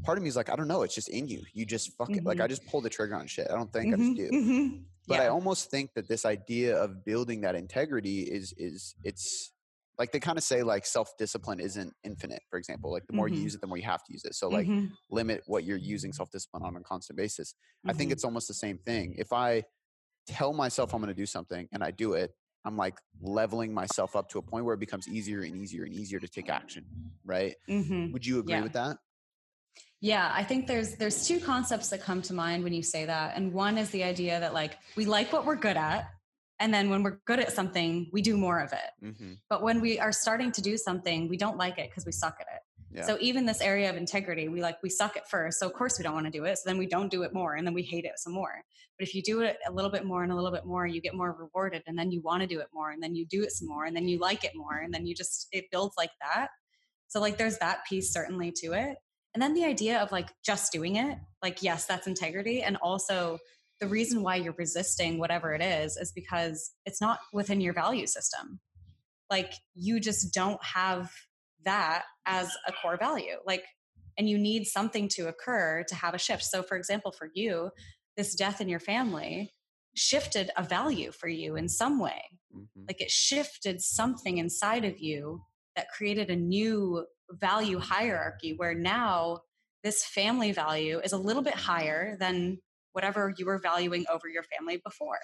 part 0.04 0.18
of 0.18 0.24
me 0.24 0.30
is 0.30 0.36
like, 0.36 0.50
I 0.50 0.56
don't 0.56 0.68
know, 0.68 0.84
it's 0.84 0.96
just 0.96 1.10
in 1.10 1.28
you. 1.28 1.44
You 1.54 1.66
just 1.66 1.96
fuck 1.98 2.10
mm-hmm. 2.10 2.20
it. 2.20 2.26
Like 2.26 2.40
I 2.40 2.44
mm-hmm. 2.44 2.50
just 2.50 2.66
pull 2.68 2.82
the 2.82 2.90
trigger 2.90 3.16
on 3.16 3.28
shit. 3.28 3.48
I 3.50 3.56
don't 3.56 3.72
think 3.72 3.94
mm-hmm. 3.94 4.02
I 4.02 4.06
just 4.06 4.20
mm-hmm, 4.20 4.38
do. 4.38 4.52
Mm-hmm. 4.54 4.78
But 5.08 5.16
yeah. 5.16 5.24
I 5.24 5.28
almost 5.28 5.70
think 5.70 5.94
that 5.96 6.08
this 6.08 6.26
idea 6.26 6.78
of 6.78 7.04
building 7.04 7.42
that 7.42 7.56
integrity 7.56 8.22
is 8.22 8.54
is 8.58 8.96
it's 9.04 9.54
like 10.00 10.12
they 10.12 10.20
kind 10.20 10.38
of 10.38 10.44
say 10.44 10.64
like 10.64 10.86
self-discipline 10.86 11.60
isn't 11.60 11.94
infinite 12.04 12.42
for 12.50 12.58
example 12.58 12.92
like 12.92 13.06
the 13.08 13.14
more 13.14 13.28
you 13.28 13.36
mm-hmm. 13.36 13.44
use 13.44 13.56
it 13.56 13.62
the 13.62 13.68
more 13.68 13.78
you 13.78 13.84
have 13.84 14.04
to 14.04 14.12
use 14.12 14.26
it 14.26 14.36
so 14.36 14.50
like 14.50 14.68
limit 15.12 15.42
what 15.46 15.64
you're 15.64 15.78
using 15.78 16.12
self-discipline 16.12 16.64
on 16.64 16.76
a 16.76 16.82
constant 16.82 17.18
basis 17.18 17.56
i 17.88 17.94
think 17.94 18.12
it's 18.12 18.24
almost 18.24 18.48
the 18.48 18.54
same 18.54 18.78
thing 18.80 19.14
if 19.18 19.32
i 19.32 19.64
tell 20.28 20.54
myself 20.54 20.94
i'm 20.94 21.02
going 21.02 21.14
to 21.14 21.20
do 21.20 21.26
something 21.26 21.68
and 21.72 21.84
i 21.84 21.92
do 21.92 22.14
it 22.14 22.32
i'm 22.66 22.78
like 22.78 22.98
leveling 23.22 23.74
myself 23.74 24.16
up 24.16 24.30
to 24.30 24.40
a 24.40 24.42
point 24.42 24.66
where 24.66 24.74
it 24.74 24.80
becomes 24.80 25.08
easier 25.08 25.42
and 25.42 25.56
easier 25.56 25.84
and 25.84 25.94
easier 25.94 26.20
to 26.20 26.28
take 26.28 26.50
action 26.50 26.86
right 27.26 27.56
would 28.12 28.26
you 28.26 28.40
agree 28.40 28.56
yeah. 28.56 28.64
with 28.64 28.74
that 28.74 28.98
yeah, 30.04 30.34
I 30.36 30.44
think 30.44 30.68
there's 30.68 30.96
there's 30.96 31.26
two 31.26 31.40
concepts 31.40 31.88
that 31.92 32.02
come 32.02 32.22
to 32.24 32.34
mind 32.34 32.66
when 32.66 32.74
you 32.74 32.84
say 32.84 33.06
that. 33.06 33.38
And 33.38 33.54
one 33.54 33.78
is 33.78 33.90
the 33.92 34.04
idea 34.04 34.38
that 34.38 34.54
like 34.54 34.78
we 34.98 35.06
like 35.06 35.32
what 35.32 35.46
we're 35.46 35.56
good 35.56 35.78
at 35.78 36.10
and 36.60 36.74
then 36.74 36.90
when 36.90 37.04
we're 37.04 37.20
good 37.26 37.40
at 37.40 37.54
something, 37.54 38.10
we 38.12 38.22
do 38.22 38.36
more 38.36 38.60
of 38.60 38.74
it. 38.74 39.06
Mm-hmm. 39.06 39.34
But 39.50 39.64
when 39.64 39.80
we 39.80 40.02
are 40.02 40.12
starting 40.12 40.52
to 40.52 40.62
do 40.62 40.76
something, 40.76 41.30
we 41.30 41.38
don't 41.38 41.56
like 41.56 41.80
it 41.80 41.90
because 41.90 42.06
we 42.06 42.12
suck 42.12 42.36
at 42.42 42.48
it. 42.54 42.62
Yeah. 42.98 43.06
So 43.06 43.18
even 43.22 43.46
this 43.46 43.62
area 43.62 43.90
of 43.90 43.96
integrity, 43.96 44.50
we 44.50 44.62
like 44.62 44.84
we 44.84 44.90
suck 44.90 45.16
at 45.16 45.30
first. 45.30 45.58
So 45.58 45.68
of 45.68 45.74
course 45.74 45.98
we 45.98 46.04
don't 46.04 46.14
want 46.14 46.26
to 46.26 46.32
do 46.32 46.44
it. 46.44 46.58
So 46.58 46.64
then 46.66 46.78
we 46.78 46.86
don't 46.86 47.10
do 47.10 47.24
it 47.24 47.34
more 47.34 47.56
and 47.56 47.66
then 47.66 47.74
we 47.74 47.82
hate 47.82 48.04
it 48.04 48.18
some 48.18 48.34
more. 48.34 48.62
But 49.00 49.08
if 49.08 49.16
you 49.16 49.24
do 49.24 49.40
it 49.40 49.56
a 49.66 49.72
little 49.72 49.90
bit 49.90 50.04
more 50.04 50.24
and 50.24 50.34
a 50.34 50.36
little 50.36 50.52
bit 50.52 50.66
more, 50.66 50.86
you 50.86 51.00
get 51.00 51.16
more 51.16 51.32
rewarded 51.32 51.82
and 51.88 51.98
then 51.98 52.12
you 52.12 52.20
want 52.20 52.42
to 52.42 52.48
do 52.48 52.60
it 52.60 52.68
more 52.74 52.92
and 52.92 53.02
then 53.02 53.16
you 53.16 53.26
do 53.26 53.42
it 53.42 53.54
some 53.54 53.70
more 53.70 53.86
and 53.86 53.96
then 53.96 54.10
you 54.10 54.20
like 54.20 54.44
it 54.44 54.52
more 54.54 54.80
and 54.80 54.94
then 54.94 55.06
you 55.06 55.16
just 55.16 55.48
it 55.54 55.72
builds 55.72 55.96
like 55.98 56.12
that. 56.22 56.50
So 57.08 57.22
like 57.22 57.38
there's 57.38 57.58
that 57.60 57.86
piece 57.88 58.12
certainly 58.12 58.52
to 58.58 58.74
it. 58.74 58.98
And 59.34 59.42
then 59.42 59.54
the 59.54 59.66
idea 59.66 60.00
of 60.00 60.12
like 60.12 60.30
just 60.46 60.72
doing 60.72 60.96
it, 60.96 61.18
like, 61.42 61.64
yes, 61.64 61.86
that's 61.86 62.08
integrity. 62.08 62.62
And 62.62 62.78
also 62.78 63.40
the 63.80 63.88
reason 63.88 64.22
why 64.22 64.36
you're 64.36 64.56
resisting 64.58 65.18
whatever 65.18 65.54
it 65.54 65.62
is 65.62 65.98
is 65.98 66.12
because 66.12 66.72
it's 66.86 67.02
not 67.02 67.20
within 67.34 67.60
your 67.60 67.74
value 67.74 68.08
system. 68.08 68.60
Like 69.30 69.54
you 69.74 70.00
just 70.00 70.34
don't 70.34 70.64
have 70.64 71.12
that 71.66 72.04
as 72.26 72.50
a 72.68 72.72
core 72.72 72.98
value. 72.98 73.38
Like, 73.46 73.64
and 74.18 74.30
you 74.30 74.38
need 74.38 74.66
something 74.66 75.08
to 75.10 75.28
occur 75.28 75.84
to 75.88 75.96
have 75.96 76.14
a 76.14 76.20
shift. 76.20 76.44
So, 76.44 76.62
for 76.62 76.78
example, 76.78 77.12
for 77.12 77.30
you, 77.34 77.72
this 78.16 78.36
death 78.36 78.62
in 78.62 78.70
your 78.70 78.80
family 78.80 79.54
shifted 79.96 80.52
a 80.56 80.64
value 80.64 81.12
for 81.12 81.28
you 81.28 81.56
in 81.56 81.68
some 81.68 82.00
way. 82.00 82.22
Mm-hmm. 82.56 82.86
Like 82.88 83.02
it 83.02 83.10
shifted 83.10 83.82
something 83.82 84.38
inside 84.38 84.86
of 84.86 85.00
you 85.00 85.42
that 85.76 85.90
created 85.90 86.30
a 86.30 86.36
new 86.36 87.06
value 87.40 87.80
hierarchy 87.80 88.54
where 88.56 88.74
now 88.74 89.40
this 89.84 90.06
family 90.06 90.52
value 90.52 91.00
is 91.04 91.12
a 91.12 91.18
little 91.18 91.42
bit 91.42 91.56
higher 91.56 92.16
than 92.20 92.58
whatever 92.94 93.34
you 93.38 93.46
were 93.46 93.60
valuing 93.60 94.06
over 94.12 94.28
your 94.28 94.44
family 94.44 94.80
before. 94.84 95.20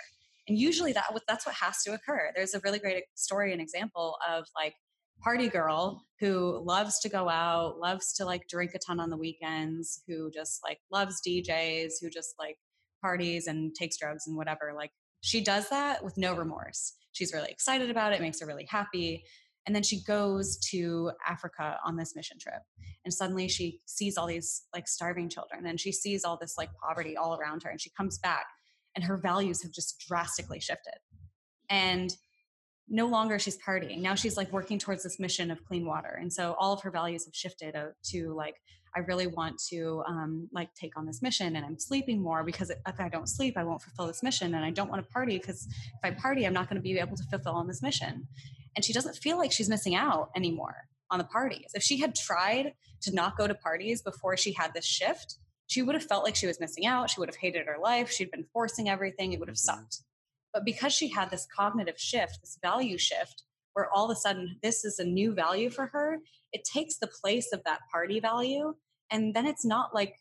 And 0.48 0.58
usually 0.58 0.92
that 0.94 1.06
that's 1.28 1.46
what 1.46 1.56
has 1.56 1.84
to 1.84 1.94
occur. 1.94 2.32
There's 2.36 2.56
a 2.56 2.60
really 2.64 2.80
great 2.80 3.04
story 3.16 3.54
and 3.54 3.62
example 3.62 4.18
of 4.28 4.46
like 4.56 4.74
party 5.22 5.48
girl 5.48 6.04
who 6.20 6.62
loves 6.66 7.00
to 7.00 7.10
go 7.10 7.30
out, 7.30 7.80
loves 7.80 8.14
to 8.14 8.26
like 8.26 8.48
drink 8.48 8.72
a 8.74 8.80
ton 8.80 9.00
on 9.00 9.10
the 9.10 9.18
weekends, 9.18 10.02
who 10.08 10.32
just 10.32 10.62
like 10.64 10.80
loves 10.92 11.22
DJs, 11.26 11.94
who 12.02 12.10
just 12.10 12.34
like 12.40 12.58
parties 13.02 13.48
and 13.48 13.74
takes 13.76 13.98
drugs 13.98 14.26
and 14.28 14.36
whatever. 14.36 14.74
Like 14.76 14.92
she 15.22 15.42
does 15.42 15.70
that 15.70 16.04
with 16.04 16.18
no 16.18 16.36
remorse. 16.36 16.96
She's 17.12 17.34
really 17.34 17.52
excited 17.52 17.90
about 17.90 18.14
it, 18.14 18.22
makes 18.22 18.40
her 18.40 18.48
really 18.48 18.68
happy. 18.70 19.24
And 19.66 19.76
then 19.76 19.84
she 19.84 20.04
goes 20.04 20.58
to 20.72 21.12
Africa 21.28 21.78
on 21.86 21.96
this 21.96 22.16
mission 22.16 22.38
trip. 22.40 22.62
And 23.06 23.14
suddenly 23.14 23.48
she 23.48 23.80
sees 23.86 24.18
all 24.18 24.28
these 24.28 24.64
like 24.74 24.88
starving 24.88 25.30
children 25.30 25.66
and 25.66 25.80
she 25.80 25.92
sees 25.92 26.24
all 26.24 26.38
this 26.38 26.56
like 26.58 26.70
poverty 26.84 27.16
all 27.16 27.40
around 27.40 27.64
her. 27.64 27.70
And 27.70 27.80
she 27.80 27.92
comes 27.92 28.18
back 28.18 28.46
and 28.96 29.04
her 29.06 29.18
values 29.18 29.62
have 29.64 29.72
just 29.72 30.04
drastically 30.08 30.60
shifted. 30.60 30.98
And 31.70 32.12
no 32.90 33.06
longer 33.06 33.38
she's 33.38 33.58
partying. 33.58 34.00
Now 34.00 34.16
she's 34.16 34.36
like 34.36 34.52
working 34.52 34.80
towards 34.80 35.04
this 35.04 35.20
mission 35.20 35.52
of 35.52 35.64
clean 35.64 35.86
water. 35.86 36.18
And 36.20 36.34
so 36.34 36.56
all 36.58 36.74
of 36.74 36.82
her 36.82 36.92
values 36.92 37.26
have 37.26 37.36
shifted 37.36 37.76
to 38.12 38.34
like, 38.34 38.56
I 38.96 39.02
really 39.02 39.28
want 39.28 39.62
to 39.70 40.02
um, 40.08 40.50
like 40.52 40.74
take 40.74 40.98
on 40.98 41.06
this 41.06 41.22
mission 41.22 41.56
and 41.56 41.64
I'm 41.64 41.78
sleeping 41.78 42.20
more 42.20 42.44
because 42.44 42.72
if 42.72 43.00
I 43.00 43.08
don't 43.08 43.30
sleep, 43.30 43.56
I 43.56 43.64
won't 43.64 43.84
fulfill 43.84 44.08
this 44.08 44.24
mission. 44.24 44.56
And 44.56 44.66
I 44.66 44.72
don't 44.72 44.90
want 44.90 45.06
to 45.06 45.14
party 45.14 45.38
because 45.38 45.68
if 45.68 46.00
I 46.04 46.10
party, 46.10 46.48
I'm 46.48 46.54
not 46.54 46.68
going 46.68 46.78
to 46.78 46.82
be 46.82 46.98
able 46.98 47.16
to 47.16 47.24
fulfill 47.26 47.54
on 47.54 47.68
this 47.68 47.84
mission 47.84 48.28
and 48.76 48.86
she 48.86 48.94
doesn't 48.94 49.16
feel 49.16 49.38
like 49.38 49.52
she's 49.52 49.70
missing 49.70 49.96
out 49.96 50.30
anymore 50.36 50.76
on 51.12 51.20
the 51.20 51.26
parties. 51.26 51.72
If 51.74 51.84
she 51.84 52.00
had 52.00 52.16
tried 52.16 52.74
to 53.02 53.14
not 53.14 53.38
go 53.38 53.48
to 53.48 53.56
parties 53.56 54.02
before 54.02 54.38
she 54.38 54.54
had 54.54 54.74
this 54.74 54.86
shift, 54.86 55.38
she 55.68 55.82
would 55.82 55.96
have 55.96 56.04
felt 56.04 56.24
like 56.24 56.36
she 56.36 56.48
was 56.48 56.60
missing 56.60 56.86
out. 56.86 57.10
She 57.10 57.20
would 57.20 57.30
have 57.30 57.36
hated 57.36 57.68
her 57.68 57.78
life. 57.82 58.12
She'd 58.12 58.32
been 58.32 58.46
forcing 58.52 58.90
everything. 58.90 59.34
It 59.34 59.40
would 59.40 59.50
have 59.50 59.58
mm-hmm. 59.58 59.80
sucked. 59.80 60.04
But 60.54 60.66
because 60.66 60.94
she 60.94 61.10
had 61.10 61.30
this 61.30 61.48
cognitive 61.56 62.00
shift, 62.00 62.40
this 62.42 62.58
value 62.62 62.98
shift, 62.98 63.44
where 63.74 63.88
all 63.94 64.10
of 64.10 64.18
a 64.18 64.20
sudden 64.20 64.58
this 64.64 64.84
is 64.84 64.98
a 65.00 65.04
new 65.04 65.34
value 65.34 65.70
for 65.70 65.88
her, 65.88 66.18
it 66.52 66.64
takes 66.64 66.98
the 66.98 67.08
place 67.22 67.54
of 67.54 67.64
that 67.66 67.82
party 67.92 68.20
value. 68.20 68.74
And 69.12 69.34
then 69.34 69.46
it's 69.46 69.66
not 69.66 69.94
like, 69.94 70.16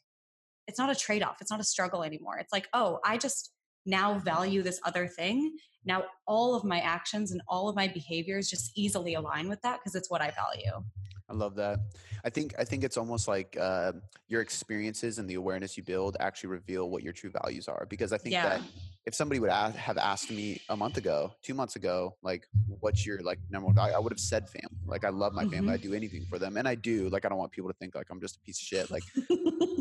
it's 0.67 0.79
not 0.79 0.91
a 0.91 0.95
trade 0.95 1.23
off. 1.23 1.39
It's 1.41 1.51
not 1.51 1.61
a 1.61 1.65
struggle 1.65 2.03
anymore. 2.03 2.37
It's 2.39 2.53
like, 2.53 2.69
oh, 2.75 2.99
I 3.05 3.17
just 3.17 3.53
now 3.89 4.19
value 4.19 4.63
this 4.63 4.81
other 4.85 5.07
thing 5.07 5.57
now 5.85 6.05
all 6.27 6.55
of 6.55 6.65
my 6.65 6.81
actions 6.81 7.33
and 7.33 7.41
all 7.49 7.69
of 7.69 7.75
my 7.75 7.89
behaviors 7.89 8.49
just 8.49 8.71
easily 8.77 9.15
align 9.15 9.49
with 9.49 9.61
that 9.63 9.79
because 9.81 9.95
it's 9.95 10.11
what 10.11 10.21
i 10.21 10.31
value 10.31 10.85
I 11.31 11.35
love 11.35 11.55
that. 11.57 11.81
I 12.25 12.31
think 12.31 12.55
I 12.59 12.65
think 12.65 12.85
it's 12.85 12.97
almost 12.97 13.29
like 13.29 13.57
uh, 13.61 13.93
your 14.29 14.41
experiences 14.41 15.19
and 15.19 15.29
the 15.29 15.35
awareness 15.35 15.77
you 15.77 15.83
build 15.83 16.17
actually 16.21 16.51
reveal 16.51 16.89
what 16.89 17.03
your 17.03 17.13
true 17.13 17.31
values 17.43 17.69
are. 17.69 17.87
Because 17.91 18.13
I 18.13 18.19
think 18.19 18.33
yeah. 18.33 18.49
that 18.49 18.61
if 19.05 19.15
somebody 19.15 19.39
would 19.39 19.51
ask, 19.51 19.77
have 19.77 19.99
asked 19.99 20.31
me 20.31 20.61
a 20.71 20.77
month 20.77 20.97
ago, 20.97 21.33
two 21.43 21.53
months 21.53 21.77
ago, 21.77 22.17
like, 22.23 22.47
what's 22.81 23.05
your 23.07 23.21
like 23.21 23.39
number 23.51 23.67
one 23.67 23.75
value? 23.75 23.95
I 23.95 23.99
would 23.99 24.13
have 24.13 24.21
said 24.21 24.49
family. 24.49 24.79
Like, 24.87 25.05
I 25.05 25.11
love 25.11 25.35
my 25.35 25.43
family. 25.43 25.59
Mm-hmm. 25.59 25.71
I 25.71 25.77
do 25.77 25.93
anything 25.93 26.25
for 26.31 26.39
them, 26.39 26.57
and 26.57 26.67
I 26.67 26.75
do. 26.75 27.11
Like, 27.11 27.27
I 27.27 27.29
don't 27.29 27.39
want 27.39 27.53
people 27.53 27.71
to 27.71 27.77
think 27.79 27.95
like 27.95 28.07
I'm 28.11 28.21
just 28.21 28.37
a 28.37 28.41
piece 28.41 28.59
of 28.59 28.67
shit. 28.67 28.91
Like, 28.91 29.03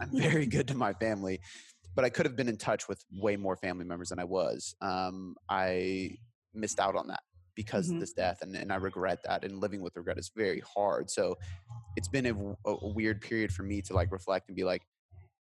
I'm 0.01 0.09
very 0.13 0.47
good 0.47 0.67
to 0.67 0.75
my 0.75 0.91
family, 0.93 1.39
but 1.97 2.05
I 2.05 2.09
could 2.09 2.25
have 2.27 2.35
been 2.37 2.47
in 2.47 2.57
touch 2.57 2.87
with 2.87 3.03
way 3.11 3.35
more 3.35 3.57
family 3.57 3.83
members 3.83 4.09
than 4.09 4.19
I 4.19 4.23
was. 4.23 4.75
Um, 4.81 5.35
I 5.49 6.11
missed 6.53 6.79
out 6.79 6.95
on 6.95 7.07
that 7.07 7.21
because 7.55 7.89
Mhm. 7.89 7.95
of 7.95 7.99
this 7.99 8.13
death 8.13 8.37
and, 8.41 8.55
and 8.55 8.71
i 8.71 8.75
regret 8.75 9.19
that 9.23 9.43
and 9.43 9.59
living 9.59 9.81
with 9.81 9.95
regret 9.95 10.17
is 10.17 10.31
very 10.35 10.61
hard 10.75 11.09
so 11.09 11.35
it's 11.95 12.07
been 12.07 12.25
a 12.27 12.75
weird 12.83 13.19
period 13.21 13.51
for 13.51 13.63
me 13.63 13.81
to 13.81 13.93
like 13.93 14.11
reflect 14.11 14.47
and 14.47 14.55
be 14.55 14.63
like 14.63 14.83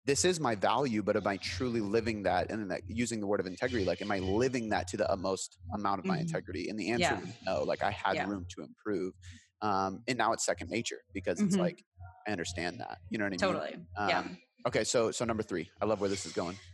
this 0.04 0.24
is 0.24 0.38
my 0.40 0.54
value 0.54 1.02
but 1.02 1.16
am 1.16 1.26
i 1.26 1.36
truly 1.38 1.80
living 1.80 2.22
that 2.22 2.50
and 2.50 2.60
then 2.60 2.68
that, 2.68 2.82
using 2.86 3.20
the 3.20 3.26
word 3.26 3.40
of 3.40 3.46
integrity 3.46 3.84
like 3.84 4.00
am 4.02 4.12
i 4.12 4.18
living 4.18 4.68
that 4.68 4.86
to 4.88 4.96
the 4.96 5.10
utmost 5.10 5.58
amount 5.74 5.98
of 6.00 6.06
my 6.06 6.16
Mhm. 6.16 6.20
integrity 6.20 6.68
and 6.68 6.78
the 6.78 6.90
answer 6.90 7.14
Yeah. 7.14 7.20
was 7.20 7.34
no 7.46 7.62
like 7.62 7.82
i 7.82 7.90
had 7.90 8.16
Yeah. 8.16 8.26
room 8.26 8.44
to 8.50 8.62
improve 8.62 9.14
um, 9.62 10.02
and 10.08 10.18
now 10.18 10.32
it's 10.32 10.44
second 10.44 10.68
nature 10.70 11.02
because 11.14 11.40
it's 11.40 11.56
Mhm. 11.56 11.60
like 11.60 11.84
i 12.26 12.30
understand 12.30 12.78
that 12.80 12.98
you 13.10 13.18
know 13.18 13.24
what 13.24 13.28
i 13.28 13.30
mean 13.30 13.38
totally 13.38 13.86
yeah 14.08 14.18
Um, 14.20 14.38
okay 14.66 14.84
so 14.84 15.10
so 15.10 15.24
number 15.24 15.42
three. 15.42 15.70
I 15.80 15.84
love 15.84 16.00
where 16.00 16.10
this 16.10 16.26
is 16.26 16.32
going. 16.32 16.56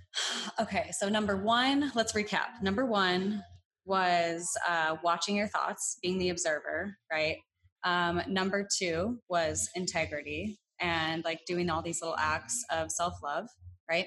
Okay 0.60 0.90
so 0.98 1.08
number 1.08 1.36
one 1.36 1.92
let's 1.94 2.12
recap. 2.14 2.60
Number 2.62 2.84
one 2.84 3.42
was 3.84 4.48
uh, 4.68 4.96
watching 5.04 5.36
your 5.36 5.46
thoughts 5.46 5.98
being 6.02 6.18
the 6.18 6.30
observer 6.30 6.96
right? 7.12 7.36
Um, 7.84 8.22
number 8.26 8.66
two 8.76 9.18
was 9.28 9.68
integrity 9.76 10.58
and 10.80 11.24
like 11.24 11.40
doing 11.46 11.70
all 11.70 11.82
these 11.82 12.00
little 12.02 12.16
acts 12.18 12.64
of 12.72 12.90
self-love 12.90 13.46
right? 13.88 14.06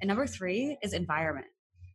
And 0.00 0.08
number 0.08 0.26
three 0.26 0.78
is 0.82 0.94
environment. 0.94 1.46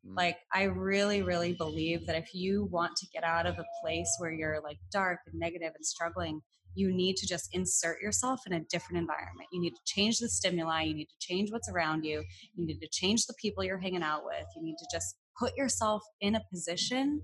Mm. 0.05 0.15
like 0.15 0.37
i 0.53 0.63
really 0.63 1.21
really 1.21 1.53
believe 1.53 2.05
that 2.05 2.15
if 2.15 2.33
you 2.33 2.67
want 2.71 2.95
to 2.97 3.07
get 3.13 3.23
out 3.23 3.45
of 3.45 3.57
a 3.57 3.65
place 3.81 4.07
where 4.19 4.31
you're 4.31 4.61
like 4.63 4.77
dark 4.91 5.19
and 5.25 5.39
negative 5.39 5.71
and 5.75 5.85
struggling 5.85 6.41
you 6.75 6.93
need 6.93 7.15
to 7.17 7.27
just 7.27 7.49
insert 7.53 8.01
yourself 8.01 8.41
in 8.45 8.53
a 8.53 8.59
different 8.69 8.99
environment. 8.99 9.49
You 9.51 9.61
need 9.61 9.73
to 9.75 9.81
change 9.85 10.19
the 10.19 10.29
stimuli 10.29 10.83
you 10.83 10.93
need 10.93 11.07
to 11.07 11.19
change 11.19 11.51
what's 11.51 11.69
around 11.69 12.03
you 12.03 12.23
you 12.53 12.65
need 12.65 12.79
to 12.79 12.87
change 12.91 13.25
the 13.25 13.33
people 13.41 13.63
you're 13.63 13.79
hanging 13.79 14.03
out 14.03 14.25
with 14.25 14.45
you 14.55 14.63
need 14.63 14.77
to 14.77 14.85
just 14.91 15.15
put 15.37 15.55
yourself 15.57 16.03
in 16.21 16.35
a 16.35 16.41
position 16.51 17.21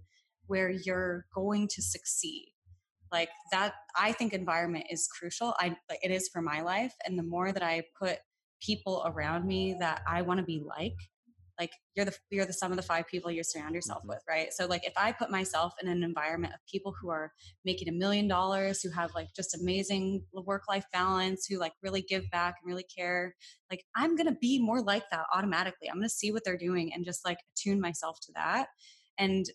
where 0.47 0.69
you're 0.69 1.25
going 1.33 1.67
to 1.69 1.81
succeed. 1.81 2.47
Like 3.11 3.29
that 3.51 3.73
i 3.95 4.11
think 4.13 4.33
environment 4.33 4.85
is 4.89 5.07
crucial. 5.07 5.53
I 5.59 5.75
it 6.01 6.11
is 6.11 6.29
for 6.31 6.41
my 6.41 6.61
life 6.61 6.93
and 7.05 7.19
the 7.19 7.23
more 7.23 7.51
that 7.51 7.63
i 7.63 7.83
put 7.99 8.19
people 8.61 9.03
around 9.05 9.45
me 9.45 9.75
that 9.79 10.01
i 10.07 10.21
want 10.21 10.39
to 10.39 10.45
be 10.45 10.63
like 10.65 10.95
like 11.61 11.73
you're 11.95 12.05
the 12.09 12.15
you're 12.31 12.45
the 12.51 12.59
sum 12.61 12.71
of 12.71 12.77
the 12.77 12.89
five 12.91 13.05
people 13.07 13.29
you 13.29 13.43
surround 13.43 13.75
yourself 13.75 14.01
Mhm. 14.03 14.09
with 14.09 14.23
right? 14.33 14.49
So 14.57 14.65
like 14.73 14.85
if 14.91 14.93
i 14.97 15.11
put 15.11 15.29
myself 15.39 15.73
in 15.81 15.87
an 15.87 16.03
environment 16.11 16.53
of 16.55 16.59
people 16.73 16.91
who 16.99 17.09
are 17.09 17.27
making 17.69 17.87
a 17.87 17.91
million 18.03 18.27
dollars 18.27 18.81
who 18.81 18.89
have 18.99 19.11
like 19.19 19.29
just 19.39 19.55
amazing 19.61 20.25
work 20.51 20.63
life 20.73 20.85
balance 20.91 21.45
who 21.45 21.55
like 21.65 21.73
really 21.85 22.01
give 22.13 22.25
back 22.31 22.55
and 22.59 22.67
really 22.71 22.87
care 22.97 23.35
like 23.69 23.83
i'm 23.95 24.15
gonna 24.17 24.37
be 24.49 24.55
more 24.69 24.81
like 24.81 25.05
that 25.11 25.25
automatically. 25.35 25.87
I'm 25.89 25.97
gonna 25.97 26.09
see 26.21 26.31
what 26.31 26.43
they're 26.43 26.57
doing 26.69 26.93
and 26.93 27.05
just 27.05 27.21
like 27.29 27.37
attune 27.51 27.79
myself 27.79 28.19
to 28.25 28.31
that. 28.33 28.67
And 29.17 29.45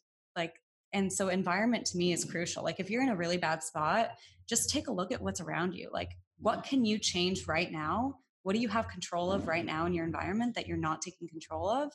like 0.41 0.55
and 0.93 1.13
so 1.13 1.29
environment 1.29 1.85
to 1.87 1.99
me 1.99 2.13
is 2.13 2.25
crucial. 2.25 2.63
Like 2.69 2.79
if 2.81 2.89
you're 2.91 3.03
in 3.03 3.09
a 3.09 3.17
really 3.17 3.37
bad 3.49 3.63
spot 3.63 4.11
just 4.49 4.71
take 4.71 4.87
a 4.87 4.93
look 4.93 5.11
at 5.13 5.21
what's 5.21 5.41
around 5.41 5.75
you. 5.75 5.91
Like 5.93 6.13
what 6.39 6.63
can 6.63 6.85
you 6.85 6.99
change 6.99 7.49
right 7.49 7.71
now 7.73 8.21
what 8.47 8.55
do 8.55 8.61
you 8.61 8.69
have 8.69 8.87
control 8.87 9.33
of 9.33 9.49
right 9.49 9.67
now 9.67 9.87
in 9.87 9.93
your 9.93 10.07
environment 10.07 10.55
that 10.55 10.69
you're 10.69 10.77
not 10.77 11.03
taking 11.03 11.27
control 11.27 11.69
of 11.69 11.93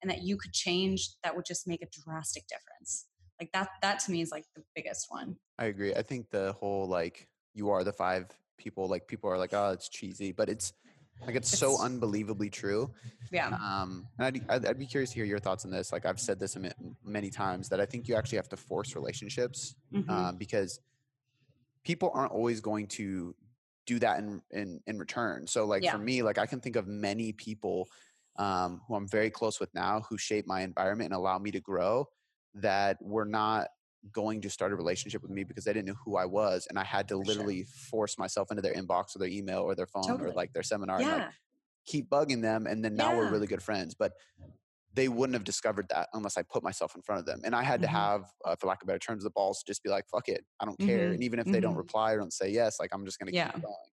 and 0.00 0.08
that 0.08 0.22
you 0.22 0.36
could 0.36 0.52
change 0.52 1.10
that 1.24 1.34
would 1.34 1.44
just 1.44 1.66
make 1.66 1.82
a 1.82 1.88
drastic 2.04 2.44
difference 2.46 3.08
like 3.40 3.50
that 3.52 3.68
that 3.82 3.98
to 3.98 4.12
me 4.12 4.20
is 4.20 4.30
like 4.30 4.44
the 4.54 4.62
biggest 4.76 5.06
one 5.08 5.36
I 5.58 5.64
agree. 5.64 5.92
I 5.94 6.02
think 6.02 6.30
the 6.30 6.52
whole 6.52 6.86
like 6.86 7.28
you 7.52 7.70
are 7.70 7.82
the 7.82 7.92
five 7.92 8.26
people. 8.58 8.86
Like 8.86 9.08
people 9.08 9.28
are 9.28 9.38
like, 9.38 9.52
oh, 9.52 9.70
it's 9.70 9.88
cheesy, 9.88 10.30
but 10.30 10.48
it's 10.48 10.72
like 11.26 11.34
it's, 11.34 11.58
so 11.58 11.76
unbelievably 11.80 12.50
true. 12.50 12.90
yeah 13.32 13.48
Um, 13.48 14.06
and 14.18 14.26
I'd, 14.26 14.50
I'd, 14.50 14.66
I'd 14.66 14.78
be 14.78 14.86
curious 14.86 15.10
to 15.10 15.16
hear 15.16 15.24
your 15.24 15.40
thoughts 15.40 15.64
on 15.64 15.72
this. 15.72 15.92
Like 15.92 16.06
I've 16.06 16.20
said 16.20 16.38
this 16.38 16.54
a 16.54 16.72
many 17.04 17.28
times 17.30 17.68
that 17.70 17.80
I 17.80 17.86
think 17.86 18.06
you 18.06 18.14
actually 18.14 18.36
have 18.36 18.48
to 18.50 18.56
force 18.56 18.94
relationships 18.94 19.74
Mhm. 19.92 20.08
um, 20.08 20.36
because 20.36 20.78
people 21.84 22.12
aren't 22.14 22.32
always 22.32 22.60
going 22.60 22.86
to 22.86 23.34
do 23.88 23.98
that 23.98 24.18
in 24.20 24.42
in, 24.50 24.80
in 24.86 24.98
return. 24.98 25.46
So 25.46 25.64
like 25.64 25.82
Yeah. 25.82 25.92
for 25.92 25.98
me, 25.98 26.22
like 26.22 26.38
I 26.38 26.46
can 26.46 26.60
think 26.60 26.76
of 26.76 26.86
many 26.86 27.32
people 27.32 27.88
um, 28.36 28.80
who 28.86 28.94
I'm 28.94 29.08
very 29.08 29.30
close 29.30 29.58
with 29.58 29.72
now 29.74 30.02
who 30.08 30.16
shape 30.16 30.46
my 30.46 30.60
environment 30.60 31.06
and 31.12 31.16
allow 31.18 31.38
me 31.38 31.50
to 31.50 31.60
grow 31.60 32.06
that 32.54 32.98
were 33.00 33.24
not 33.24 33.68
going 34.12 34.40
to 34.42 34.50
start 34.50 34.70
a 34.72 34.76
relationship 34.76 35.22
with 35.22 35.32
me 35.32 35.42
because 35.42 35.64
they 35.64 35.72
didn't 35.72 35.86
know 35.88 35.96
who 36.04 36.16
I 36.16 36.24
was 36.24 36.66
and 36.68 36.78
I 36.78 36.84
had 36.84 37.08
to 37.08 37.14
For 37.16 37.24
sure. 37.24 37.34
literally 37.34 37.64
force 37.64 38.16
myself 38.16 38.50
into 38.52 38.62
their 38.62 38.74
inbox 38.74 39.16
or 39.16 39.18
their 39.18 39.28
email 39.28 39.60
or 39.60 39.74
their 39.74 39.88
phone 39.88 40.06
Totally. 40.06 40.30
or 40.30 40.32
like 40.34 40.52
their 40.52 40.62
seminar 40.62 41.00
and 41.00 41.10
like 41.10 41.28
keep 41.84 42.08
bugging 42.08 42.40
them 42.42 42.66
and 42.66 42.84
then 42.84 42.94
now 42.94 43.16
we're 43.16 43.30
really 43.32 43.46
good 43.48 43.62
friends 43.62 43.94
but 43.94 44.12
they 44.98 45.08
wouldn't 45.08 45.34
have 45.34 45.44
discovered 45.44 45.86
that 45.88 46.08
unless 46.14 46.36
i 46.36 46.42
put 46.42 46.62
myself 46.62 46.94
in 46.96 47.02
front 47.02 47.20
of 47.20 47.26
them 47.26 47.40
and 47.44 47.54
i 47.54 47.62
had 47.62 47.80
to 47.80 47.86
Mhm. 47.86 47.92
have 47.92 48.24
uh, 48.44 48.56
for 48.56 48.66
lack 48.66 48.82
of 48.82 48.86
better 48.86 48.98
terms 48.98 49.22
the 49.24 49.30
balls 49.30 49.60
to 49.60 49.66
just 49.70 49.82
be 49.82 49.88
like 49.90 50.04
fuck 50.08 50.28
it 50.28 50.44
i 50.60 50.64
don't 50.64 50.78
care 50.78 51.08
Mhm. 51.10 51.14
and 51.14 51.22
even 51.22 51.38
if 51.38 51.46
they 51.46 51.60
don't 51.60 51.74
Mhm. 51.74 51.78
reply 51.84 52.12
or 52.12 52.18
don't 52.18 52.32
say 52.32 52.48
yes 52.50 52.78
like 52.80 52.90
i'm 52.92 53.04
just 53.04 53.18
gonna 53.18 53.30
Yeah. 53.32 53.50
keep 53.52 53.62
going 53.62 53.90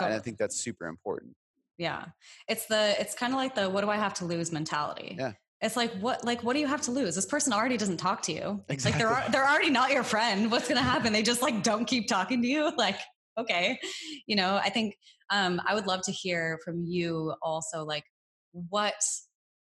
and 0.00 0.12
i 0.14 0.18
think 0.18 0.36
that's 0.38 0.56
super 0.56 0.86
important 0.86 1.34
yeah 1.78 2.06
it's 2.48 2.66
the 2.66 2.94
it's 3.00 3.14
kind 3.14 3.32
of 3.32 3.38
like 3.38 3.54
the 3.54 3.68
what 3.70 3.80
do 3.82 3.90
i 3.90 3.96
have 3.96 4.14
to 4.14 4.24
lose 4.24 4.52
mentality 4.52 5.16
Yeah. 5.18 5.32
it's 5.60 5.76
like 5.76 5.92
what 6.04 6.24
like 6.24 6.42
what 6.42 6.52
do 6.54 6.60
you 6.60 6.66
have 6.66 6.82
to 6.82 6.90
lose 6.90 7.14
this 7.14 7.26
person 7.26 7.52
already 7.52 7.76
doesn't 7.76 7.96
talk 7.98 8.20
to 8.22 8.32
you 8.32 8.62
like 8.68 8.98
they're 8.98 9.24
they're 9.30 9.48
already 9.48 9.70
not 9.70 9.90
your 9.90 10.04
friend 10.04 10.50
what's 10.50 10.68
going 10.68 10.78
to 10.78 10.82
happen 10.94 11.12
they 11.12 11.22
just 11.22 11.42
like 11.42 11.62
don't 11.62 11.86
keep 11.86 12.08
talking 12.08 12.42
to 12.42 12.48
you 12.48 12.70
like 12.86 12.98
okay 13.38 13.78
you 14.26 14.36
know 14.36 14.56
i 14.56 14.68
think 14.68 14.96
um 15.30 15.60
i 15.66 15.74
would 15.74 15.86
love 15.86 16.02
to 16.02 16.12
hear 16.12 16.58
from 16.64 16.84
you 16.84 17.34
also 17.42 17.84
like 17.84 18.04
what 18.52 18.94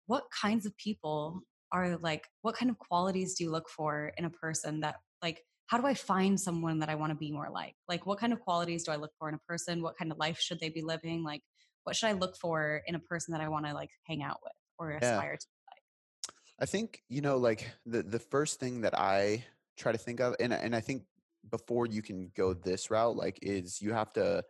what 0.09 0.23
kinds 0.41 0.65
of 0.65 0.75
people 0.77 1.39
are 1.71 1.95
like 1.97 2.27
what 2.41 2.55
kind 2.55 2.71
of 2.71 2.79
qualities 2.79 3.35
do 3.35 3.43
you 3.43 3.51
look 3.51 3.69
for 3.69 4.11
in 4.17 4.25
a 4.25 4.29
person 4.31 4.79
that 4.79 4.95
like 5.21 5.43
how 5.67 5.77
do 5.77 5.85
i 5.85 5.93
find 5.93 6.39
someone 6.39 6.79
that 6.79 6.89
i 6.89 6.95
want 6.95 7.11
to 7.11 7.15
be 7.15 7.31
more 7.31 7.49
like 7.53 7.75
like 7.87 8.07
what 8.07 8.19
kind 8.19 8.33
of 8.33 8.39
qualities 8.39 8.83
do 8.83 8.91
i 8.91 8.95
look 8.95 9.11
for 9.19 9.29
in 9.29 9.35
a 9.35 9.45
person 9.47 9.83
what 9.83 9.95
kind 9.95 10.11
of 10.11 10.17
life 10.17 10.39
should 10.39 10.59
they 10.59 10.69
be 10.69 10.81
living 10.81 11.23
like 11.23 11.41
what 11.83 11.95
should 11.95 12.07
i 12.07 12.13
look 12.13 12.35
for 12.35 12.81
in 12.87 12.95
a 12.95 12.99
person 13.11 13.31
that 13.31 13.39
i 13.39 13.47
want 13.47 13.67
to 13.67 13.73
like 13.73 13.91
hang 14.07 14.23
out 14.23 14.39
with 14.43 14.51
or 14.79 14.89
Yeah. 14.89 14.97
aspire 14.97 15.37
to 15.37 15.45
be 15.47 15.61
like? 15.71 16.33
i 16.59 16.65
think 16.65 17.03
you 17.07 17.21
know 17.21 17.37
like 17.37 17.69
the 17.85 18.01
the 18.01 18.19
first 18.19 18.59
thing 18.59 18.81
that 18.81 18.97
i 18.97 19.45
try 19.77 19.91
to 19.91 19.97
think 19.99 20.19
of 20.19 20.35
and, 20.39 20.51
and 20.53 20.75
i 20.75 20.81
think 20.81 21.03
before 21.51 21.85
you 21.85 22.01
can 22.01 22.31
go 22.35 22.55
this 22.55 22.89
route 22.89 23.15
like 23.15 23.37
is 23.43 23.79
you 23.79 23.93
have 23.93 24.11
to 24.13 24.43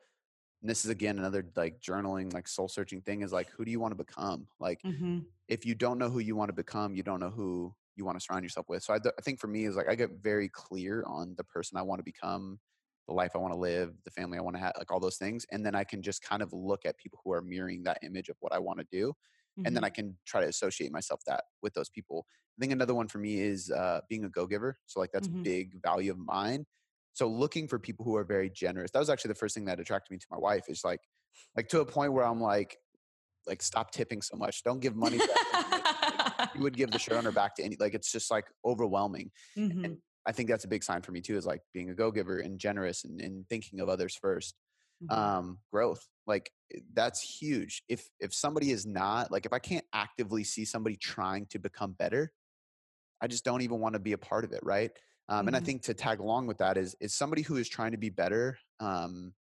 and 0.62 0.70
this 0.70 0.86
is 0.86 0.92
again 0.92 1.18
another 1.20 1.46
like 1.56 1.80
journaling 1.82 2.34
like 2.34 2.48
soul 2.48 2.68
searching 2.68 3.02
thing 3.02 3.22
is 3.22 3.32
like 3.32 3.50
who 3.52 3.66
do 3.66 3.72
you 3.72 3.80
want 3.80 3.92
to 3.92 4.04
become 4.04 4.48
like 4.60 4.86
mm-hmm. 4.86 5.20
if 5.48 5.66
you 5.66 5.76
don't 5.76 5.98
know 5.98 6.10
who 6.10 6.20
you 6.20 6.36
want 6.36 6.50
to 6.50 6.54
become, 6.54 6.96
you 6.96 7.04
don't 7.04 7.20
know 7.20 7.30
who 7.30 7.76
you 7.96 8.06
want 8.06 8.20
to 8.20 8.24
surround 8.24 8.44
yourself 8.44 8.70
with. 8.70 8.84
So 8.84 8.94
I, 8.94 9.00
th- 9.00 9.16
I 9.18 9.22
think 9.22 9.40
for 9.40 9.48
me 9.48 9.66
is 9.66 9.76
like 9.76 9.90
I 9.90 9.96
get 9.96 10.12
very 10.22 10.48
clear 10.50 11.04
on 11.08 11.36
the 11.38 11.44
person 11.44 11.78
I 11.78 11.82
want 11.82 12.00
to 12.00 12.04
become, 12.04 12.60
the 13.08 13.14
life 13.14 13.32
I 13.36 13.40
want 13.40 13.54
to 13.54 13.60
live, 13.60 13.96
the 14.06 14.12
family 14.12 14.38
I 14.38 14.42
want 14.42 14.56
to 14.56 14.60
have, 14.62 14.74
like 14.78 14.92
all 14.92 15.00
those 15.00 15.18
things, 15.18 15.46
and 15.52 15.66
then 15.66 15.76
I 15.76 15.84
can 15.84 16.02
just 16.02 16.22
kind 16.22 16.42
of 16.42 16.54
look 16.54 16.86
at 16.86 16.98
people 16.98 17.20
who 17.24 17.32
are 17.34 17.42
mirroring 17.42 17.84
that 17.84 18.00
image 18.04 18.30
of 18.30 18.38
what 18.40 18.54
I 18.54 18.60
want 18.60 18.80
to 18.80 18.86
do, 18.92 19.14
and 19.66 19.76
Mm-hmm. 19.76 19.76
then 19.76 19.84
I 19.84 19.90
can 19.90 20.18
try 20.26 20.42
to 20.42 20.48
associate 20.48 20.92
myself 20.92 21.22
that 21.26 21.46
with 21.62 21.74
those 21.74 21.90
people. 21.90 22.26
I 22.58 22.62
think 22.62 22.72
another 22.72 22.94
one 22.94 23.08
for 23.08 23.18
me 23.18 23.40
is 23.40 23.72
uh, 23.72 24.02
being 24.08 24.26
a 24.26 24.30
go 24.30 24.46
giver. 24.48 24.80
So 24.86 25.00
like 25.00 25.12
that's 25.12 25.28
Mhm. 25.28 25.44
a 25.44 25.50
big 25.50 25.82
value 25.82 26.12
of 26.12 26.18
mine. 26.18 26.66
So 27.20 27.28
looking 27.28 27.68
for 27.68 27.78
people 27.80 28.06
who 28.06 28.16
are 28.16 28.24
very 28.24 28.50
generous. 28.50 28.92
That 28.92 29.00
was 29.00 29.10
actually 29.10 29.30
the 29.30 29.36
first 29.44 29.54
thing 29.54 29.66
that 29.66 29.78
attracted 29.78 30.10
me 30.14 30.20
to 30.20 30.28
my 30.32 30.38
wife. 30.38 30.70
Is 30.70 30.86
like, 30.86 31.02
like 31.58 31.68
to 31.68 31.82
a 31.82 31.86
point 31.86 32.14
where 32.14 32.26
I'm 32.26 32.40
like, 32.40 32.78
like 33.46 33.62
stop 33.62 33.92
tipping 33.92 34.22
so 34.22 34.38
much. 34.38 34.64
Don't 34.64 34.80
give 34.80 34.96
money. 34.96 35.20
To 35.20 35.28
that 35.28 35.38
person. 35.52 35.70
Like, 36.40 36.56
you 36.56 36.62
would 36.62 36.78
give 36.78 36.94
the 36.94 37.00
shirt 37.00 37.18
on 37.18 37.26
her 37.26 37.34
back 37.34 37.56
to 37.56 37.64
any 37.64 37.76
like 37.78 37.94
it's 37.94 38.12
just 38.12 38.32
like 38.32 38.46
overwhelming 38.64 39.32
Mhm. 39.58 39.98
i 40.26 40.32
think 40.32 40.50
that's 40.50 40.64
a 40.64 40.68
big 40.68 40.84
sign 40.84 41.02
for 41.02 41.12
me 41.12 41.22
too 41.22 41.36
is 41.36 41.46
like 41.46 41.62
being 41.74 41.90
a 41.90 41.94
go-giver 41.94 42.40
and 42.40 42.60
generous 42.60 43.04
and, 43.04 43.20
and 43.22 43.48
thinking 43.50 43.80
of 43.82 43.90
others 43.90 44.16
1st 44.16 44.56
Mhm. 45.04 45.12
um 45.18 45.60
growth 45.72 46.08
like 46.28 46.52
that's 46.94 47.22
huge 47.22 47.84
if 47.90 48.10
if 48.20 48.34
somebody 48.34 48.72
is 48.72 48.86
not 48.86 49.32
like 49.32 49.46
if 49.46 49.54
i 49.54 49.60
can't 49.60 49.86
actively 49.94 50.44
see 50.44 50.66
somebody 50.66 50.96
trying 50.96 51.46
to 51.48 51.60
become 51.60 51.92
better 51.92 52.32
i 53.22 53.28
just 53.28 53.44
don't 53.44 53.62
even 53.62 53.80
want 53.80 53.94
to 53.94 54.00
be 54.00 54.14
a 54.14 54.18
part 54.18 54.46
of 54.46 54.52
it 54.54 54.62
right 54.64 54.92
um, 55.30 55.48
and 55.48 55.58
i 55.58 55.60
Mhm. 55.60 55.62
think 55.62 55.84
to 55.84 55.96
tag 55.96 56.20
along 56.22 56.48
with 56.48 56.60
that 56.60 56.78
is 56.78 56.96
is 57.02 57.16
somebody 57.16 57.44
who 57.44 57.58
is 57.58 57.70
trying 57.70 57.94
to 57.94 58.00
be 58.00 58.12
better 58.12 58.60
um 58.82 59.36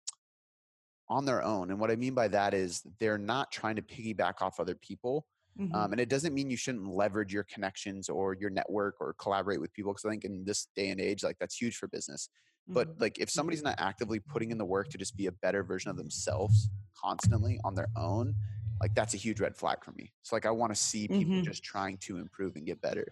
on 1.09 1.25
their 1.25 1.43
own 1.43 1.71
and 1.71 1.79
what 1.79 1.91
i 1.91 1.97
mean 1.97 2.15
by 2.15 2.27
that 2.27 2.53
is 2.53 2.83
they're 2.99 3.19
not 3.19 3.53
trying 3.53 3.77
to 3.77 3.83
piggyback 3.83 4.43
off 4.43 4.59
other 4.59 4.75
people 4.75 5.27
Um, 5.73 5.91
Mhm. 5.91 5.93
and 5.93 6.01
it 6.01 6.09
doesn't 6.09 6.33
mean 6.35 6.49
you 6.51 6.57
shouldn't 6.57 6.87
leverage 7.03 7.33
your 7.35 7.45
connections 7.45 8.09
or 8.09 8.35
your 8.43 8.51
network 8.51 8.95
or 9.01 9.15
collaborate 9.25 9.61
with 9.61 9.73
people. 9.77 9.93
Because 9.93 10.05
I 10.07 10.11
think 10.13 10.25
in 10.25 10.45
this 10.45 10.69
day 10.79 10.89
and 10.93 11.01
age, 11.01 11.25
like 11.25 11.39
that's 11.41 11.57
huge 11.61 11.77
for 11.81 11.89
business. 11.89 12.29
But 12.73 12.87
Mhm. 12.87 13.05
like 13.05 13.19
if 13.25 13.31
somebody's 13.31 13.65
not 13.69 13.75
actively 13.91 14.21
putting 14.21 14.51
in 14.53 14.59
the 14.59 14.65
work 14.77 14.89
to 14.91 14.99
just 14.99 15.17
be 15.17 15.27
a 15.27 15.33
better 15.47 15.63
version 15.65 15.91
of 15.91 15.97
themselves 15.99 16.71
constantly 17.05 17.59
on 17.65 17.75
their 17.75 17.91
own, 17.97 18.37
like 18.83 18.95
that's 18.95 19.15
a 19.15 19.23
huge 19.27 19.41
red 19.41 19.57
flag 19.57 19.79
for 19.85 19.93
me. 20.01 20.07
So 20.23 20.37
like 20.37 20.47
I 20.47 20.53
want 20.61 20.71
to 20.75 20.81
see 20.91 21.09
people 21.09 21.41
Mhm. 21.41 21.51
just 21.51 21.63
trying 21.65 21.99
to 22.07 22.17
improve 22.25 22.55
and 22.57 22.65
get 22.71 22.81
better. 22.89 23.07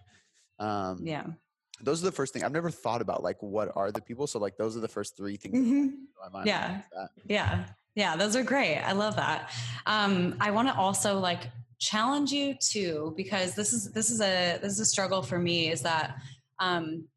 Um, 0.59 0.97
yeah. 0.97 1.35
Those 1.81 2.01
are 2.01 2.05
the 2.05 2.11
first 2.11 2.33
thing 2.33 2.43
I've 2.43 2.51
never 2.51 2.69
thought 2.69 3.01
about. 3.01 3.23
Like 3.23 3.41
what 3.41 3.71
are 3.75 3.91
the 3.91 4.01
people? 4.01 4.27
So 4.27 4.39
like 4.39 4.57
those 4.57 4.75
are 4.77 4.79
the 4.79 4.87
first 4.87 5.17
three 5.17 5.35
things. 5.37 5.53
that 5.53 5.59
Mhm. 5.59 5.89
come 5.89 6.05
my 6.21 6.29
mind 6.39 6.47
Yeah. 6.47 6.81
Yeah. 7.27 7.65
Yeah. 7.95 8.15
Those 8.15 8.35
are 8.35 8.43
great. 8.43 8.77
I 8.79 8.93
love 8.93 9.15
that. 9.17 9.51
Um, 9.85 10.35
I 10.39 10.51
want 10.51 10.67
to 10.69 10.75
also 10.75 11.19
like 11.19 11.49
challenge 11.79 12.31
you 12.31 12.55
too, 12.55 13.13
because 13.17 13.55
this 13.55 13.73
is, 13.73 13.91
this 13.91 14.09
is 14.09 14.21
a, 14.21 14.57
this 14.61 14.73
is 14.73 14.79
a 14.79 14.85
struggle 14.85 15.21
for 15.21 15.37
me 15.37 15.69
is 15.69 15.81
that, 15.81 16.17
um, 16.59 17.07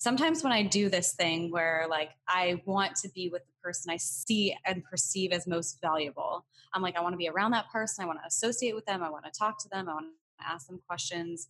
sometimes 0.00 0.44
when 0.44 0.52
I 0.52 0.62
do 0.62 0.88
this 0.88 1.14
thing 1.14 1.50
where 1.50 1.86
like 1.90 2.10
I 2.28 2.62
want 2.66 2.94
to 2.96 3.08
be 3.08 3.30
with 3.30 3.44
the 3.46 3.52
person 3.62 3.90
I 3.90 3.96
see 3.96 4.56
and 4.64 4.84
perceive 4.84 5.32
as 5.32 5.46
most 5.46 5.80
valuable, 5.80 6.44
I'm 6.74 6.82
like, 6.82 6.96
I 6.96 7.00
want 7.00 7.14
to 7.14 7.16
be 7.18 7.28
around 7.28 7.50
that 7.52 7.70
person. 7.72 8.04
I 8.04 8.06
want 8.06 8.20
to 8.22 8.26
associate 8.26 8.74
with 8.74 8.86
them. 8.86 9.02
I 9.02 9.10
want 9.10 9.24
to 9.24 9.30
talk 9.36 9.58
to 9.62 9.68
them. 9.70 9.88
I 9.88 9.94
want 9.94 10.06
to 10.40 10.46
ask 10.46 10.66
them 10.68 10.80
questions. 10.86 11.48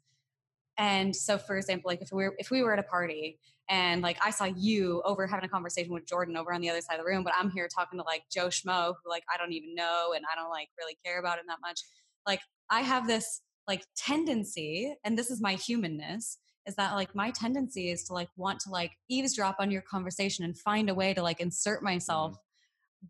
And 0.78 1.14
so, 1.14 1.38
for 1.38 1.56
example, 1.56 1.90
like 1.90 2.00
if 2.00 2.10
we 2.12 2.24
were 2.24 2.34
if 2.38 2.50
we 2.50 2.62
were 2.62 2.72
at 2.72 2.78
a 2.78 2.84
party 2.84 3.38
and 3.68 4.00
like 4.00 4.16
I 4.24 4.30
saw 4.30 4.44
you 4.44 5.02
over 5.04 5.26
having 5.26 5.44
a 5.44 5.48
conversation 5.48 5.92
with 5.92 6.06
Jordan 6.06 6.36
over 6.36 6.52
on 6.52 6.60
the 6.60 6.70
other 6.70 6.80
side 6.80 6.94
of 6.94 7.04
the 7.04 7.10
room, 7.10 7.24
but 7.24 7.34
I'm 7.36 7.50
here 7.50 7.68
talking 7.68 7.98
to 7.98 8.04
like 8.04 8.22
Joe 8.32 8.46
Schmo, 8.46 8.94
who 9.02 9.10
like 9.10 9.24
I 9.32 9.36
don't 9.36 9.52
even 9.52 9.74
know 9.74 10.12
and 10.14 10.24
I 10.32 10.40
don't 10.40 10.50
like 10.50 10.68
really 10.78 10.96
care 11.04 11.18
about 11.18 11.38
him 11.38 11.44
that 11.48 11.58
much. 11.60 11.80
Like 12.26 12.40
I 12.70 12.80
have 12.80 13.06
this 13.06 13.42
like 13.66 13.84
tendency, 13.96 14.94
and 15.04 15.18
this 15.18 15.30
is 15.30 15.42
my 15.42 15.54
humanness, 15.54 16.38
is 16.66 16.76
that 16.76 16.94
like 16.94 17.14
my 17.14 17.30
tendency 17.30 17.90
is 17.90 18.04
to 18.04 18.14
like 18.14 18.28
want 18.36 18.60
to 18.60 18.70
like 18.70 18.92
eavesdrop 19.10 19.56
on 19.58 19.70
your 19.70 19.82
conversation 19.82 20.44
and 20.44 20.56
find 20.56 20.88
a 20.88 20.94
way 20.94 21.12
to 21.12 21.22
like 21.22 21.40
insert 21.40 21.78
mm-hmm. 21.78 21.86
myself. 21.86 22.36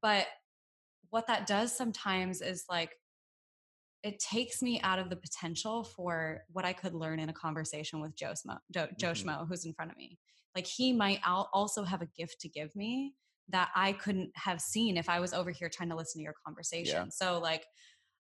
But 0.02 0.26
what 1.11 1.26
that 1.26 1.46
does 1.46 1.76
sometimes 1.76 2.40
is 2.40 2.64
like 2.68 2.90
it 4.02 4.18
takes 4.20 4.62
me 4.62 4.80
out 4.82 4.98
of 4.98 5.11
the 5.11 5.16
potential 5.16 5.84
for 5.84 6.44
what 6.52 6.64
I 6.64 6.72
could 6.72 6.94
learn 6.94 7.18
in 7.18 7.28
a 7.28 7.32
conversation 7.32 8.00
with 8.00 8.14
Joe 8.16 8.32
Schmo, 8.32 8.58
Joe, 8.72 8.88
Joe 8.98 9.11
Mhm. 9.12 9.24
Schmo, 9.24 9.48
who's 9.48 9.64
in 9.64 9.72
front 9.74 9.90
of 9.90 9.96
me. 9.96 10.18
Like 10.54 10.66
he 10.66 10.92
might 10.92 11.20
al- 11.24 11.50
also 11.52 11.84
have 11.84 12.02
a 12.02 12.06
gift 12.06 12.40
to 12.40 12.48
give 12.48 12.74
me 12.76 13.14
that 13.48 13.70
I 13.74 13.92
couldn't 13.92 14.30
have 14.37 14.61
seen 14.61 14.96
if 14.96 15.08
I 15.08 15.20
was 15.20 15.32
over 15.32 15.50
here 15.50 15.68
trying 15.68 15.88
to 15.88 15.96
listen 15.96 16.20
to 16.20 16.22
your 16.24 16.34
conversation. 16.44 17.11
So 17.11 17.38
like, 17.38 17.64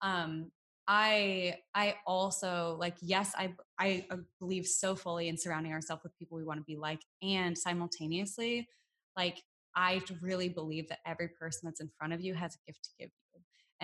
um, 0.03 0.51
I 0.87 1.57
I 1.75 1.97
also 2.07 2.77
like 2.79 2.97
yes 3.01 3.33
I 3.39 3.55
I 3.79 4.07
uh, 4.11 4.19
believe 4.39 4.67
so 4.67 4.95
fully 4.95 5.29
in 5.29 5.39
surrounding 5.39 5.73
ourselves 5.73 6.03
with 6.03 6.15
people 6.19 6.37
we 6.37 6.45
want 6.45 6.61
to 6.61 6.65
be 6.65 6.77
like 6.77 7.01
and 7.23 7.57
simultaneously 7.57 8.69
like 9.17 9.43
I 9.75 10.03
really 10.21 10.51
believe 10.51 10.89
that 10.91 10.99
every 11.07 11.29
person 11.29 11.63
that's 11.65 11.81
in 11.81 11.91
front 11.97 12.13
of 12.13 12.21
you 12.21 12.35
has 12.35 12.55
a 12.55 12.59
gift 12.71 12.85
to 12.85 12.91
give 12.99 13.07
you 13.07 13.24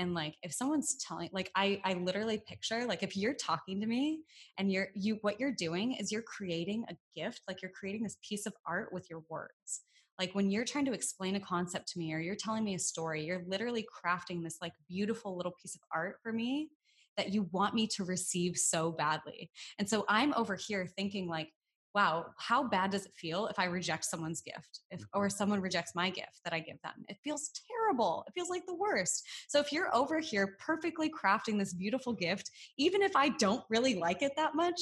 and 0.00 0.14
like 0.14 0.34
if 0.42 0.52
someone's 0.52 0.96
telling 1.06 1.28
like 1.32 1.50
i 1.54 1.80
i 1.84 1.92
literally 1.92 2.42
picture 2.48 2.86
like 2.86 3.02
if 3.02 3.16
you're 3.16 3.34
talking 3.34 3.80
to 3.80 3.86
me 3.86 4.20
and 4.58 4.72
you're 4.72 4.88
you 4.94 5.18
what 5.20 5.38
you're 5.38 5.52
doing 5.52 5.92
is 5.92 6.10
you're 6.10 6.22
creating 6.22 6.84
a 6.88 6.94
gift 7.14 7.42
like 7.46 7.60
you're 7.60 7.70
creating 7.70 8.02
this 8.02 8.16
piece 8.26 8.46
of 8.46 8.54
art 8.66 8.92
with 8.92 9.08
your 9.10 9.22
words. 9.28 9.82
Like 10.18 10.34
when 10.34 10.50
you're 10.50 10.66
trying 10.66 10.84
to 10.84 10.92
explain 10.92 11.36
a 11.36 11.40
concept 11.40 11.88
to 11.92 11.98
me 11.98 12.12
or 12.12 12.18
you're 12.18 12.34
telling 12.34 12.64
me 12.64 12.74
a 12.74 12.78
story 12.78 13.24
you're 13.24 13.44
literally 13.46 13.86
crafting 13.86 14.42
this 14.42 14.58
like 14.60 14.72
beautiful 14.88 15.36
little 15.36 15.54
piece 15.60 15.74
of 15.74 15.82
art 15.94 16.16
for 16.22 16.32
me 16.32 16.70
that 17.16 17.32
you 17.32 17.48
want 17.52 17.74
me 17.74 17.86
to 17.88 18.04
receive 18.04 18.56
so 18.56 18.92
badly. 18.92 19.50
And 19.78 19.88
so 19.88 20.04
i'm 20.08 20.32
over 20.34 20.56
here 20.56 20.88
thinking 20.96 21.28
like 21.28 21.48
wow 21.94 22.26
how 22.38 22.62
bad 22.62 22.90
does 22.90 23.06
it 23.06 23.12
feel 23.14 23.46
if 23.46 23.58
i 23.58 23.64
reject 23.64 24.04
someone's 24.04 24.40
gift 24.40 24.80
if 24.90 25.00
or 25.12 25.26
mm-hmm. 25.26 25.36
someone 25.36 25.60
rejects 25.60 25.92
my 25.94 26.10
gift 26.10 26.40
that 26.44 26.52
i 26.52 26.60
give 26.60 26.80
them 26.82 27.04
it 27.08 27.16
feels 27.24 27.50
terrible 27.68 28.24
it 28.26 28.32
feels 28.32 28.48
like 28.48 28.64
the 28.66 28.74
worst 28.74 29.26
so 29.48 29.58
if 29.58 29.72
you're 29.72 29.94
over 29.94 30.20
here 30.20 30.56
perfectly 30.58 31.10
crafting 31.10 31.58
this 31.58 31.74
beautiful 31.74 32.12
gift, 32.12 32.50
even 32.78 33.02
if 33.02 33.16
I 33.16 33.30
don't 33.30 33.64
really 33.68 33.94
like 33.94 34.22
it 34.22 34.32
that 34.36 34.54
much, 34.54 34.80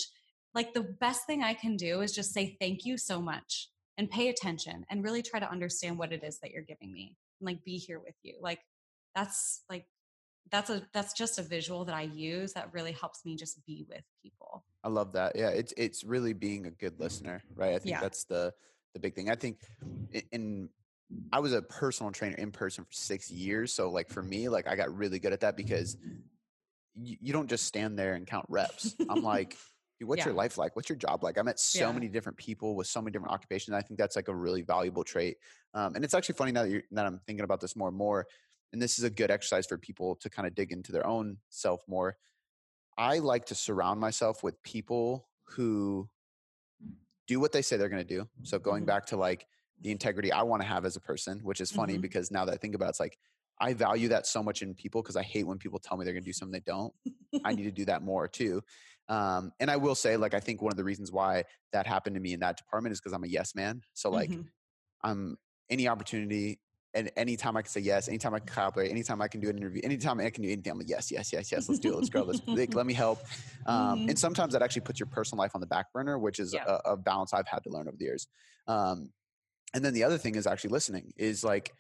like 0.55 0.75
the 0.75 0.83
best 1.01 1.27
thing 1.27 1.43
I 1.43 1.55
can 1.55 1.77
do 1.77 2.01
is 2.01 2.15
just 2.15 2.33
say 2.33 2.57
thank 2.61 2.85
you 2.85 2.99
so 2.99 3.21
much 3.21 3.69
and 3.97 4.11
pay 4.11 4.29
attention 4.29 4.85
and 4.91 5.05
really 5.05 5.23
try 5.23 5.41
to 5.41 5.51
understand 5.51 5.99
what 5.99 6.13
it 6.13 6.23
is 6.23 6.39
that 6.41 6.51
you're 6.51 6.63
giving 6.63 6.93
me 6.93 7.17
and 7.41 7.47
like 7.47 7.65
be 7.65 7.77
here 7.77 7.99
with 7.99 8.15
you. 8.23 8.35
Like 8.41 8.61
that's 9.15 9.63
like 9.69 9.87
that's 10.51 10.71
a 10.71 10.83
that's 10.93 11.13
just 11.13 11.39
a 11.39 11.43
visual 11.43 11.85
that 11.85 11.95
I 11.95 12.03
use 12.03 12.53
that 12.55 12.73
really 12.73 12.93
helps 12.93 13.25
me 13.25 13.37
just 13.37 13.65
be 13.67 13.85
with 13.89 14.05
people. 14.23 14.65
I 14.89 14.91
love 14.91 15.13
that. 15.13 15.37
Yeah, 15.37 15.51
it's 15.51 15.75
it's 15.77 16.03
really 16.03 16.33
being 16.33 16.65
a 16.65 16.71
good 16.71 16.99
listener, 16.99 17.45
right? 17.55 17.75
I 17.75 17.79
think 17.79 17.91
Yeah. 17.91 18.01
that's 18.01 18.25
the 18.25 18.55
the 18.95 19.01
big 19.01 19.15
thing. 19.15 19.29
I 19.29 19.35
think 19.35 19.61
in 20.33 20.71
I 21.31 21.41
was 21.41 21.53
a 21.53 21.61
personal 21.61 22.11
trainer 22.11 22.37
in 22.37 22.53
person 22.53 22.85
for 22.85 22.93
six 22.93 23.31
years, 23.31 23.71
so 23.71 23.91
like 23.91 24.09
for 24.09 24.23
me, 24.23 24.49
like 24.49 24.67
I 24.67 24.77
got 24.77 24.97
really 24.97 25.19
good 25.19 25.35
at 25.35 25.41
that 25.41 25.59
because 25.59 25.99
you, 26.95 27.19
you 27.21 27.33
don't 27.35 27.51
just 27.51 27.67
stand 27.67 27.99
there 27.99 28.15
and 28.15 28.27
count 28.27 28.47
reps. 28.49 28.97
I'm 29.11 29.23
like, 29.23 29.59
dude, 29.99 30.09
what's 30.09 30.21
Yeah. 30.21 30.29
your 30.29 30.35
life 30.35 30.57
like? 30.57 30.75
What's 30.75 30.89
your 30.89 30.97
job 30.97 31.23
like? 31.23 31.37
I 31.37 31.43
met 31.43 31.61
so 31.61 31.81
Yeah. 31.81 31.93
many 31.93 32.09
different 32.09 32.39
people 32.39 32.75
with 32.75 32.87
so 32.87 33.03
many 33.03 33.13
different 33.13 33.35
occupations. 33.35 33.75
I 33.75 33.83
think 33.83 33.99
that's 33.99 34.17
like 34.17 34.29
a 34.29 34.35
really 34.35 34.63
valuable 34.63 35.05
trait. 35.05 35.37
Um, 35.75 35.97
and 35.97 36.03
it's 36.03 36.15
actually 36.15 36.37
funny 36.37 36.53
now 36.53 36.63
that, 36.63 36.71
you're, 36.71 36.83
that 36.93 37.05
I'm 37.05 37.21
thinking 37.27 37.45
about 37.45 37.61
this 37.61 37.77
more 37.77 37.89
and 37.89 37.97
more. 37.97 38.27
And 38.73 38.81
this 38.81 38.99
is 38.99 39.05
a 39.05 39.11
good 39.11 39.31
exercise 39.31 39.67
for 39.67 39.77
people 39.77 40.17
to 40.17 40.31
kind 40.31 40.49
of 40.49 40.55
dig 40.55 40.73
into 40.73 40.93
their 40.93 41.07
own 41.07 41.37
self 41.51 41.83
more. 41.87 42.17
I 42.99 43.19
like 43.21 43.47
to 43.47 43.55
surround 43.55 44.01
myself 44.01 44.43
with 44.43 44.63
people 44.63 45.31
who 45.45 46.11
do 47.27 47.41
what 47.41 47.53
they 47.53 47.63
say 47.63 47.77
they're 47.77 47.89
going 47.89 48.07
to 48.07 48.15
do. 48.17 48.29
So 48.43 48.59
going 48.59 48.85
Mhm. 48.85 48.87
back 48.87 49.07
to 49.07 49.17
like 49.17 49.47
the 49.81 49.91
integrity 49.91 50.33
I 50.33 50.43
want 50.43 50.63
to 50.63 50.69
have 50.69 50.85
as 50.85 50.97
a 50.97 51.01
person, 51.01 51.41
which 51.41 51.61
is 51.61 51.71
funny 51.71 51.99
Mhm. 51.99 52.03
because 52.03 52.31
now 52.31 52.45
that 52.45 52.53
I 52.53 52.57
think 52.57 52.75
about 52.75 52.87
it, 52.87 52.91
it's 52.91 53.01
like 53.01 53.19
I 53.61 53.75
value 53.75 54.09
that 54.09 54.27
so 54.27 54.43
much 54.43 54.63
in 54.63 54.75
people 54.75 55.03
because 55.03 55.17
I 55.17 55.23
hate 55.23 55.47
when 55.47 55.59
people 55.59 55.79
tell 55.79 55.97
me 55.97 56.05
they're 56.05 56.15
going 56.15 56.25
to 56.25 56.29
do 56.29 56.33
something 56.33 56.53
they 56.53 56.61
don't. 56.71 56.93
I 57.45 57.53
need 57.53 57.65
to 57.65 57.71
do 57.73 57.85
that 57.85 58.03
more 58.03 58.27
too. 58.29 58.63
Um, 59.09 59.53
and 59.61 59.71
I 59.71 59.77
will 59.77 59.95
say, 59.95 60.17
like, 60.17 60.35
I 60.35 60.41
think 60.41 60.61
one 60.61 60.73
of 60.73 60.77
the 60.77 60.85
reasons 60.85 61.13
why 61.13 61.45
that 61.73 61.87
happened 61.87 62.15
to 62.17 62.21
me 62.21 62.33
in 62.33 62.41
that 62.41 62.57
department 62.57 62.93
is 62.93 63.01
because 63.01 63.13
I'm 63.13 63.25
a 63.25 63.29
yes 63.29 63.55
man. 63.55 63.83
So 63.95 64.11
like, 64.11 64.39
Mhm. 64.39 64.49
I'm 65.03 65.37
any 65.71 65.89
opportunity 65.89 66.61
and 66.99 67.11
anytime 67.17 67.57
I 67.57 67.63
can 67.63 67.71
say 67.71 67.81
yes, 67.81 68.09
anytime 68.09 68.35
I 68.35 68.41
can 68.41 68.49
collaborate, 68.49 68.91
anytime 68.91 69.23
I 69.23 69.29
can 69.29 69.41
do 69.41 69.49
an 69.49 69.57
interview, 69.57 69.81
anytime 69.85 70.19
I 70.21 70.31
can 70.31 70.43
do 70.43 70.51
anything, 70.51 70.73
I'm 70.73 70.79
like, 70.79 70.89
yes, 70.89 71.11
yes, 71.11 71.33
yes, 71.33 71.53
yes, 71.53 71.69
let's 71.69 71.79
do 71.79 71.93
it. 71.93 71.97
Let's 71.97 72.11
go. 72.11 72.23
Let's 72.25 72.41
like, 72.47 72.75
let 72.75 72.87
me 72.87 72.95
help. 72.95 73.19
Um, 73.67 74.01
Mhm. 74.01 74.09
And 74.11 74.19
sometimes 74.19 74.53
that 74.55 74.63
actually 74.63 74.83
puts 74.83 74.99
your 75.01 75.07
personal 75.07 75.39
life 75.43 75.53
on 75.55 75.61
the 75.61 75.67
back 75.67 75.93
burner, 75.93 76.19
which 76.19 76.39
is 76.39 76.53
Yeah. 76.53 76.65
a, 76.67 76.93
a 76.93 76.97
balance 76.97 77.33
I've 77.33 77.47
had 77.47 77.63
to 77.65 77.71
learn 77.71 77.87
over 77.89 77.97
the 77.97 78.05
years. 78.05 78.27
Um, 78.67 79.13
and 79.75 79.85
then 79.85 79.95
the 79.95 80.05
other 80.05 80.19
thing 80.19 80.35
is 80.35 80.47
actually 80.47 80.71
listening 80.71 81.13
is 81.17 81.45
like, 81.45 81.73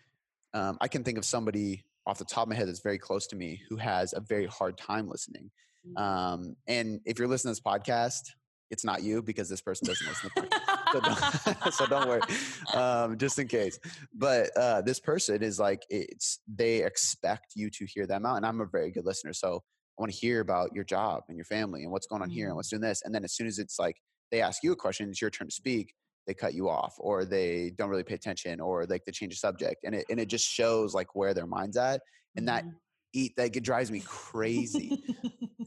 um, 0.54 0.78
I 0.81 0.88
can 0.88 1.02
think 1.04 1.18
of 1.18 1.24
somebody 1.24 1.85
off 2.07 2.18
the 2.18 2.24
top 2.24 2.44
of 2.44 2.48
my 2.48 2.54
head 2.54 2.68
that's 2.68 2.81
very 2.81 2.98
close 2.98 3.26
to 3.28 3.37
me 3.37 3.61
who 3.68 3.76
has 3.76 4.14
a 4.14 4.20
very 4.20 4.46
hard 4.46 4.78
time 4.78 5.09
listening. 5.09 5.50
Mm. 5.87 6.00
Um, 6.00 6.57
and 6.66 7.00
if 7.04 7.18
you're 7.18 7.28
listening 7.28 7.54
to 7.54 7.61
this 7.61 7.72
podcast, 7.72 8.22
it's 8.70 8.85
not 8.85 9.02
you 9.02 9.22
because 9.22 9.48
this 9.48 9.61
person 9.61 9.87
doesn't 9.87 10.07
listen 10.07 10.28
to 10.31 10.35
the 10.37 10.42
podcast 10.42 10.92
so 10.92 11.00
don't, 11.00 11.72
so 11.74 11.87
don't 11.87 12.07
worry 12.07 12.22
um, 12.74 13.16
just 13.18 13.38
in 13.38 13.48
case 13.48 13.78
but 14.14 14.50
uh, 14.57 14.81
this 14.83 15.00
person 15.00 15.42
is 15.42 15.59
like 15.59 15.83
it's 15.90 16.40
they 16.46 16.83
expect 16.83 17.52
you 17.54 17.70
to 17.70 17.87
hear 17.87 18.07
them 18.07 18.24
out 18.26 18.37
and 18.37 18.46
i'm 18.46 18.61
a 18.61 18.66
very 18.66 18.90
good 18.90 19.04
listener 19.04 19.33
so 19.33 19.62
i 19.98 20.02
want 20.02 20.12
to 20.12 20.18
hear 20.18 20.40
about 20.40 20.72
your 20.74 20.85
job 20.85 21.22
and 21.28 21.37
your 21.37 21.44
family 21.44 21.83
and 21.83 21.90
what's 21.92 22.07
going 22.07 22.22
on 22.22 22.31
here 22.31 22.46
and 22.46 22.52
Mm. 22.54 22.57
what's 22.57 22.68
doing 22.70 22.83
this 22.83 23.02
and 23.04 23.14
then 23.14 23.24
as 23.24 23.35
soon 23.35 23.46
as 23.46 23.59
it's 23.59 23.78
like 23.78 23.96
they 24.31 24.40
ask 24.42 24.62
you 24.62 24.72
a 24.72 24.76
question 24.76 25.09
it's 25.09 25.20
your 25.20 25.31
turn 25.31 25.48
to 25.48 25.54
speak 25.54 25.94
they 26.26 26.35
cut 26.35 26.52
you 26.52 26.68
off 26.68 26.94
or 26.98 27.24
they 27.24 27.72
don't 27.78 27.88
really 27.88 28.02
pay 28.04 28.14
attention 28.14 28.61
or 28.61 28.85
like 28.87 29.02
they 29.07 29.12
change 29.12 29.33
the 29.33 29.38
subject 29.38 29.85
and 29.85 29.94
it, 29.94 30.04
and 30.11 30.20
it 30.20 30.28
just 30.28 30.46
shows 30.46 30.94
like 30.94 31.14
where 31.14 31.33
their 31.33 31.46
mind's 31.46 31.76
at 31.78 32.00
and 32.37 32.46
that 32.46 32.64
Mhm. 32.64 32.74
Eat 33.18 33.35
like 33.37 33.57
it 33.57 33.64
drives 33.64 33.90
me 33.90 34.00
crazy 34.00 34.98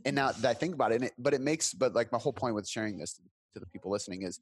and 0.05 0.15
now 0.15 0.31
that 0.31 0.49
I 0.49 0.53
think 0.53 0.73
about 0.73 0.91
it, 0.91 0.95
and 0.95 1.03
it, 1.05 1.13
but 1.17 1.33
it 1.33 1.41
makes, 1.41 1.73
but 1.73 1.93
like 1.93 2.11
my 2.11 2.17
whole 2.17 2.33
point 2.33 2.55
with 2.55 2.67
sharing 2.67 2.97
this 2.97 3.19
to 3.53 3.59
the 3.59 3.65
people 3.67 3.91
listening 3.91 4.23
is 4.23 4.39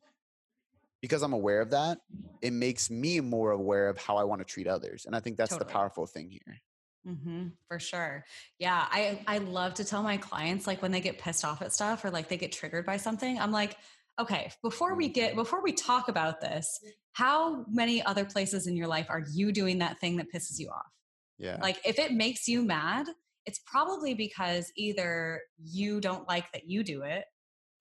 because 1.02 1.22
I'm 1.22 1.34
aware 1.34 1.62
of 1.62 1.72
that, 1.72 2.00
it 2.42 2.54
makes 2.54 2.90
me 2.90 3.20
more 3.20 3.52
aware 3.52 3.90
of 3.90 3.98
how 3.98 4.18
I 4.18 4.24
want 4.24 4.40
to 4.42 4.46
treat 4.46 4.68
others. 4.68 5.06
And 5.06 5.16
I 5.16 5.20
think 5.20 5.38
that's 5.38 5.56
the 5.56 5.66
powerful 5.66 6.06
thing 6.06 6.30
here. 6.30 6.62
hmm 7.06 7.48
for 7.68 7.80
sure. 7.80 8.26
Yeah, 8.60 8.86
I 8.90 9.20
I 9.28 9.40
love 9.40 9.74
to 9.76 9.86
tell 9.86 10.04
my 10.04 10.18
clients 10.18 10.68
like 10.68 10.82
when 10.82 10.92
they 10.92 11.02
get 11.02 11.18
pissed 11.18 11.44
off 11.46 11.62
at 11.62 11.74
stuff 11.74 12.06
or 12.06 12.12
like 12.12 12.30
they 12.30 12.38
get 12.38 12.52
triggered 12.52 12.86
by 12.86 12.98
something. 12.98 13.40
I'm 13.40 13.52
like, 13.52 13.78
okay, 14.20 14.52
before 14.62 14.96
we 14.96 15.10
get 15.10 15.36
before 15.36 15.62
we 15.62 15.74
talk 15.74 16.08
about 16.10 16.42
this, 16.42 16.80
how 17.14 17.66
many 17.70 18.04
other 18.04 18.26
places 18.26 18.68
in 18.68 18.76
your 18.76 18.88
life 18.88 19.08
are 19.10 19.24
you 19.34 19.52
doing 19.52 19.80
that 19.80 20.00
thing 20.00 20.18
that 20.18 20.32
pisses 20.34 20.60
you 20.60 20.70
off? 20.70 20.99
Yeah. 21.40 21.58
Like 21.62 21.80
if 21.86 21.98
it 21.98 22.12
makes 22.12 22.48
you 22.48 22.62
mad, 22.64 23.08
it's 23.46 23.60
probably 23.66 24.14
because 24.14 24.72
either 24.76 25.42
you 25.58 26.00
don't 26.02 26.28
like 26.28 26.52
that 26.52 26.70
you 26.70 26.84
do 26.84 27.02
it, 27.02 27.26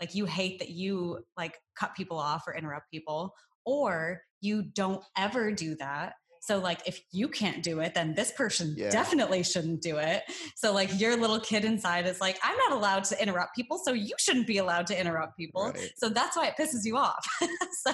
like 0.01 0.15
you 0.15 0.25
hate 0.25 0.61
that 0.61 0.71
you 0.71 1.25
like 1.37 1.59
cut 1.79 1.95
people 1.95 2.19
off 2.19 2.45
or 2.47 2.55
interrupt 2.57 2.91
people, 2.91 3.35
or 3.67 4.23
you 4.41 4.63
don't 4.63 5.03
ever 5.17 5.53
do 5.53 5.75
that 5.77 6.15
So, 6.41 6.59
like, 6.61 6.87
if 6.87 7.01
you 7.11 7.27
can't 7.29 7.65
do 7.65 7.81
it, 7.81 7.95
then 7.95 8.15
this 8.15 8.31
person 8.31 8.75
Yeah. 8.79 8.91
definitely 8.91 9.43
shouldn't 9.43 9.83
do 9.83 9.99
it. 9.99 10.23
So, 10.55 10.73
like, 10.73 10.89
your 10.99 11.17
little 11.17 11.41
kid 11.41 11.65
inside 11.65 12.07
is 12.07 12.21
like, 12.21 12.39
I'm 12.45 12.57
not 12.57 12.73
allowed 12.73 13.03
to 13.11 13.21
interrupt 13.21 13.57
people, 13.57 13.77
so 13.85 13.93
you 13.93 14.15
shouldn't 14.19 14.47
be 14.47 14.59
allowed 14.59 14.87
to 14.87 14.99
interrupt 14.99 15.37
people. 15.37 15.65
Right. 15.73 15.91
So 15.99 16.09
that's 16.09 16.37
why 16.37 16.47
it 16.47 16.55
pisses 16.57 16.85
you 16.85 16.97
off. 16.97 17.27
so, 17.85 17.93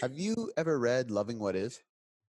Have 0.00 0.14
you 0.14 0.50
ever 0.56 0.78
read 0.78 1.10
Loving 1.10 1.38
What 1.38 1.54
Is? 1.54 1.78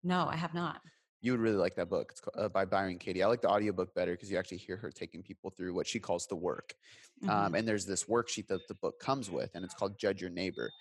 no, 0.03 0.27
I 0.29 0.35
have 0.35 0.53
not. 0.53 0.81
You 1.21 1.33
would 1.33 1.41
really 1.41 1.57
like 1.57 1.75
that 1.75 1.89
book. 1.89 2.11
It's 2.11 2.21
uh, 2.37 2.47
by 2.49 2.65
Byron 2.65 2.97
Katie. 2.97 3.23
I 3.23 3.27
like 3.27 3.41
the 3.41 3.49
audiobook 3.49 3.93
better 3.93 4.13
because 4.13 4.31
you 4.31 4.37
actually 4.37 4.57
hear 4.57 4.77
her 4.77 4.89
taking 4.89 5.21
people 5.21 5.49
through 5.49 5.73
what 5.73 5.85
she 5.85 5.99
calls 5.99 6.27
the 6.27 6.35
work. 6.35 6.73
Mhm. 7.23 7.29
Um, 7.29 7.55
and 7.55 7.67
there's 7.67 7.85
this 7.85 8.05
worksheet 8.05 8.47
that 8.47 8.61
the 8.67 8.75
book 8.75 8.99
comes 8.99 9.29
with, 9.29 9.51
and 9.53 9.65
it's 9.65 9.73
called 9.73 9.97
Judge 9.99 10.21
Your 10.21 10.29
Neighbor. 10.29 10.71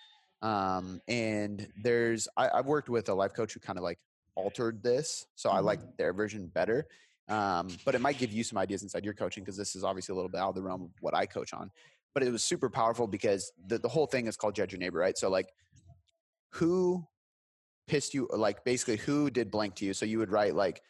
Um, 0.41 1.01
and 1.09 1.67
there's, 1.83 2.27
I, 2.37 2.49
I've 2.49 2.67
worked 2.67 2.87
with 2.87 3.09
a 3.09 3.13
life 3.13 3.33
coach 3.33 3.53
who 3.53 3.59
kind 3.59 3.77
of 3.77 3.83
like 3.83 3.99
altered 4.35 4.81
this. 4.81 5.25
So 5.35 5.49
I 5.49 5.59
like 5.59 5.81
their 5.97 6.13
version 6.13 6.47
better. 6.47 6.87
Um, 7.27 7.67
but 7.85 7.93
it 7.93 8.01
might 8.01 8.17
give 8.17 8.31
you 8.31 8.43
some 8.43 8.57
ideas 8.57 8.81
inside 8.81 9.05
your 9.05 9.13
coaching 9.13 9.43
because 9.43 9.57
this 9.57 9.75
is 9.75 9.83
obviously 9.83 10.13
a 10.13 10.15
little 10.15 10.29
bit 10.29 10.39
out 10.39 10.49
of 10.49 10.55
the 10.55 10.61
realm 10.61 10.83
of 10.83 10.89
what 11.01 11.13
I 11.13 11.25
coach 11.25 11.53
on. 11.53 11.69
But 12.13 12.23
it 12.23 12.31
was 12.31 12.43
super 12.43 12.69
powerful 12.69 13.05
because 13.05 13.51
the, 13.67 13.77
the 13.77 13.89
whole 13.89 14.07
thing 14.07 14.25
is 14.25 14.35
called 14.35 14.55
Judge 14.55 14.71
Your 14.71 14.79
Neighbor, 14.79 14.97
right? 14.97 15.17
So, 15.17 15.29
like, 15.29 15.49
who 16.51 17.05
pissed 17.89 18.13
you, 18.13 18.29
like, 18.31 18.63
basically, 18.63 18.97
who 18.97 19.29
did 19.29 19.51
blank 19.51 19.75
to 19.75 19.85
you? 19.85 19.93
So 19.93 20.05
you 20.05 20.19
would 20.19 20.31
write, 20.31 20.55
like, 20.55 20.81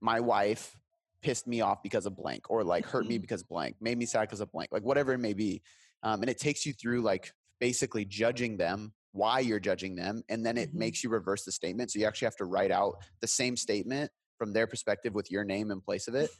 my 0.00 0.20
wife 0.20 0.76
pissed 1.22 1.46
me 1.46 1.60
off 1.60 1.82
because 1.82 2.06
of 2.06 2.16
blank 2.16 2.48
or 2.48 2.62
like 2.62 2.86
hurt 2.86 3.06
me 3.06 3.18
because 3.18 3.42
blank 3.42 3.74
made 3.80 3.98
me 3.98 4.06
sad 4.06 4.20
because 4.20 4.40
of 4.40 4.50
blank 4.52 4.70
like 4.70 4.84
whatever 4.84 5.12
it 5.12 5.18
may 5.18 5.32
be 5.32 5.60
um, 6.04 6.20
and 6.20 6.30
it 6.30 6.38
takes 6.38 6.64
you 6.64 6.72
through 6.72 7.00
like 7.00 7.32
basically 7.58 8.04
judging 8.04 8.56
them 8.56 8.92
why 9.12 9.40
you're 9.40 9.58
judging 9.58 9.96
them 9.96 10.22
and 10.28 10.46
then 10.46 10.56
it 10.56 10.70
Mhm. 10.72 10.78
makes 10.78 11.02
you 11.02 11.10
reverse 11.10 11.44
the 11.44 11.50
statement 11.50 11.90
so 11.90 11.98
you 11.98 12.06
actually 12.06 12.26
have 12.26 12.36
to 12.36 12.44
write 12.44 12.70
out 12.70 13.02
the 13.20 13.26
same 13.26 13.56
statement 13.56 14.12
from 14.38 14.52
their 14.52 14.68
perspective 14.68 15.12
with 15.12 15.28
your 15.28 15.42
name 15.42 15.72
in 15.72 15.80
place 15.80 16.06
of 16.06 16.14
it 16.14 16.30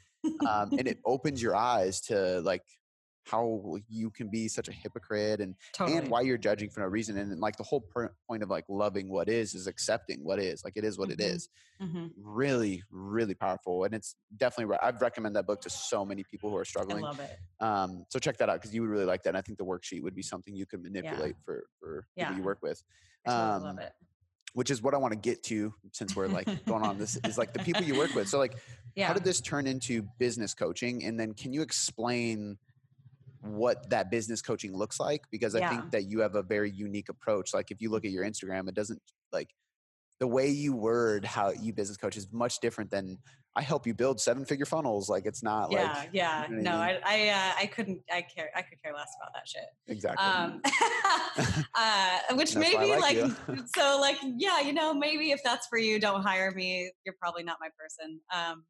um, 0.49 0.71
and 0.79 0.87
it 0.87 0.99
opens 1.05 1.43
your 1.43 1.57
eyes 1.57 2.01
to 2.03 2.41
like 2.43 2.63
how 3.31 3.77
you 3.89 4.11
can 4.11 4.29
be 4.29 4.49
such 4.49 4.69
a 4.69 4.73
hypocrite 4.73 5.41
and 5.41 5.55
totally. 5.73 5.99
and 5.99 6.09
why 6.09 6.21
you're 6.23 6.39
judging 6.39 6.71
for 6.71 6.81
no 6.81 6.87
reason 6.87 7.17
and 7.19 7.39
like 7.41 7.57
the 7.57 7.63
whole 7.63 7.81
per- 7.81 8.13
point 8.27 8.43
of 8.43 8.49
like 8.49 8.65
loving 8.69 9.09
what 9.11 9.29
is 9.29 9.55
is 9.55 9.67
accepting 9.67 10.25
what 10.25 10.39
is 10.39 10.65
like 10.65 10.75
it 10.77 10.85
is 10.85 10.99
what 10.99 11.11
it 11.11 11.19
Mhm. 11.19 11.25
is 11.35 11.49
Mhm. 11.81 12.11
really 12.17 12.83
really 12.91 13.35
powerful 13.35 13.85
and 13.85 13.95
it's 13.95 14.17
definitely 14.37 14.77
i've 14.83 15.01
recommended 15.01 15.37
that 15.39 15.47
book 15.47 15.61
to 15.63 15.71
so 15.71 16.05
many 16.05 16.25
people 16.25 16.51
who 16.51 16.57
are 16.57 16.61
I 16.63 16.65
struggling 16.65 17.03
love 17.05 17.21
it. 17.21 17.39
um, 17.61 18.05
so 18.09 18.19
check 18.19 18.37
that 18.39 18.49
out 18.49 18.57
because 18.61 18.75
you 18.75 18.81
would 18.83 18.91
really 18.91 19.05
like 19.05 19.23
that 19.25 19.31
and 19.31 19.37
i 19.39 19.41
think 19.43 19.59
the 19.59 19.65
worksheet 19.65 20.03
would 20.03 20.15
be 20.15 20.23
something 20.23 20.55
you 20.55 20.67
could 20.67 20.83
manipulate 20.83 21.37
for 21.45 21.67
for 21.79 22.07
people 22.17 22.35
you 22.37 22.43
work 22.43 22.59
with 22.63 22.83
I 23.27 23.31
totally 23.31 23.65
love 23.69 23.79
Um, 23.79 23.79
it. 23.81 23.93
which 24.55 24.71
is 24.71 24.81
what 24.83 24.95
i 24.95 24.97
want 24.97 25.13
to 25.13 25.19
get 25.19 25.43
to 25.45 25.75
since 25.93 26.17
we're 26.17 26.29
like 26.29 26.49
going 26.65 26.83
on 26.83 26.97
this 26.99 27.19
is 27.25 27.37
like 27.37 27.53
the 27.53 27.59
people 27.61 27.83
you 27.83 27.97
work 27.97 28.15
with 28.15 28.29
so 28.29 28.39
like 28.39 28.55
Yeah. 28.95 29.07
how 29.09 29.13
did 29.15 29.23
this 29.25 29.41
turn 29.41 29.67
into 29.69 30.03
business 30.19 30.55
coaching 30.55 31.05
and 31.05 31.21
then 31.21 31.35
can 31.35 31.53
you 31.53 31.63
explain 31.63 32.59
what 33.43 33.89
that 33.91 34.11
business 34.11 34.43
coaching 34.43 34.77
looks 34.77 34.99
like 35.01 35.23
because 35.31 35.55
i 35.55 35.59
Yeah. 35.61 35.71
think 35.71 35.91
that 35.93 36.05
you 36.11 36.21
have 36.21 36.35
a 36.35 36.43
very 36.43 36.71
unique 36.71 37.09
approach 37.09 37.55
like 37.55 37.71
if 37.71 37.81
you 37.81 37.91
look 37.91 38.05
at 38.05 38.11
your 38.11 38.25
instagram 38.25 38.69
it 38.69 38.75
doesn't 38.75 39.01
like 39.33 39.51
the 40.21 40.27
way 40.27 40.49
you 40.49 40.75
word 40.75 41.25
how 41.25 41.51
you 41.53 41.73
business 41.73 41.97
coach 41.97 42.17
is 42.17 42.27
much 42.33 42.59
different 42.61 42.91
than 42.91 43.19
i 43.55 43.63
help 43.63 43.87
you 43.87 43.95
build 43.95 44.21
seven 44.21 44.45
figure 44.45 44.67
funnels 44.67 45.09
like 45.09 45.27
it's 45.27 45.43
not 45.43 45.71
yeah, 45.71 45.83
like 45.99 46.11
yeah. 46.13 46.49
you 46.49 46.57
know 46.57 46.63
No, 46.63 46.77
I 46.77 46.99
I, 47.05 47.29
I, 47.29 47.29
uh, 47.29 47.53
I 47.63 47.67
couldn't. 47.67 48.01
I 48.13 48.23
care. 48.23 48.51
I 48.55 48.63
could 48.63 48.81
care 48.83 48.93
less 48.93 49.11
about 49.21 49.33
that 49.35 49.49
shit. 49.49 49.69
exactly 49.87 50.25
Um, 50.25 50.61
uh, 51.75 52.37
which 52.37 52.55
maybe 52.57 52.91
like 52.91 53.17
like, 53.17 53.67
so 53.77 53.99
like 54.01 54.19
yeah, 54.37 54.61
you 54.61 54.73
know, 54.73 54.93
maybe 54.95 55.31
if 55.31 55.41
that's 55.45 55.67
for 55.67 55.79
you, 55.79 55.99
don't 55.99 56.23
hire 56.23 56.51
me. 56.53 56.93
You're 57.05 57.17
probably 57.21 57.43
not 57.43 57.57
my 57.61 57.69
person. 57.79 58.21
Um, 58.35 58.65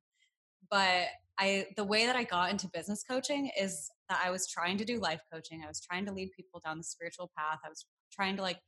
but 0.71 1.07
I, 1.39 1.67
the 1.77 1.85
way 1.85 2.07
that 2.07 2.17
I 2.17 2.25
got 2.25 2.51
into 2.51 2.69
business 2.69 3.05
coaching 3.09 3.51
is 3.59 3.91
that 4.09 4.21
I 4.25 4.31
was 4.31 4.49
trying 4.49 4.77
to 4.79 4.85
do 4.85 4.99
life 4.99 5.21
coaching. 5.33 5.63
I 5.65 5.69
was 5.69 5.81
trying 5.81 6.05
to 6.07 6.13
lead 6.13 6.31
people 6.37 6.61
down 6.65 6.79
the 6.79 6.85
spiritual 6.85 7.31
path. 7.37 7.61
I 7.65 7.69
was 7.69 7.87
trying 8.13 8.37
to 8.37 8.43
like 8.43 8.59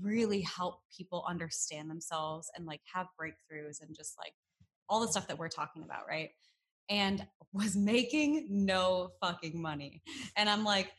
really 0.00 0.40
help 0.42 0.80
people 0.96 1.24
understand 1.28 1.90
themselves 1.90 2.50
and 2.56 2.64
like 2.64 2.80
have 2.92 3.06
breakthroughs 3.20 3.82
and 3.82 3.94
just 3.94 4.16
like 4.18 4.32
all 4.88 5.00
the 5.00 5.08
stuff 5.08 5.26
that 5.28 5.38
we're 5.38 5.48
talking 5.48 5.82
about, 5.82 6.02
right? 6.08 6.30
And 6.88 7.26
was 7.52 7.76
making 7.76 8.46
no 8.50 9.10
fucking 9.20 9.60
money. 9.60 10.02
And 10.36 10.48
I'm 10.48 10.64
like, 10.64 10.92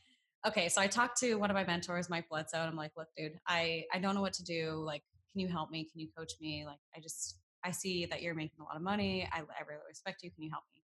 okay, 0.45 0.67
so 0.67 0.81
I 0.81 0.87
talked 0.87 1.19
to 1.19 1.35
one 1.35 1.49
of 1.49 1.55
my 1.55 1.63
mentors, 1.63 2.09
Mike 2.09 2.27
Bledsoe, 2.29 2.57
and 2.59 2.69
I'm 2.69 2.75
like, 2.75 2.91
look, 2.97 3.07
dude, 3.15 3.39
I, 3.47 3.85
I 3.93 3.99
don't 3.99 4.13
know 4.13 4.21
what 4.21 4.33
to 4.33 4.43
do. 4.43 4.83
Like, 4.85 5.03
can 5.31 5.39
you 5.39 5.47
help 5.47 5.71
me? 5.71 5.87
Can 5.89 6.01
you 6.01 6.09
coach 6.17 6.33
me? 6.41 6.65
Like, 6.65 6.79
I 6.95 6.99
just, 6.99 7.37
I 7.63 7.71
see 7.71 8.05
that 8.07 8.21
you're 8.21 8.35
making 8.35 8.59
a 8.59 8.63
lot 8.63 8.75
of 8.75 8.81
money. 8.81 9.27
I, 9.31 9.39
I 9.39 9.63
really 9.67 9.81
respect 9.87 10.23
you. 10.23 10.31
Can 10.31 10.43
you 10.43 10.49
help 10.51 10.63
me? 10.75 10.81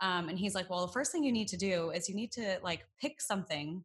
Um, 0.00 0.28
and 0.28 0.38
he's 0.38 0.54
like, 0.54 0.68
well, 0.68 0.86
the 0.86 0.92
first 0.92 1.12
thing 1.12 1.22
you 1.24 1.32
need 1.32 1.48
to 1.48 1.56
do 1.56 1.90
is 1.90 2.08
you 2.08 2.14
need 2.14 2.32
to 2.32 2.58
like 2.62 2.86
pick 3.00 3.20
something 3.20 3.84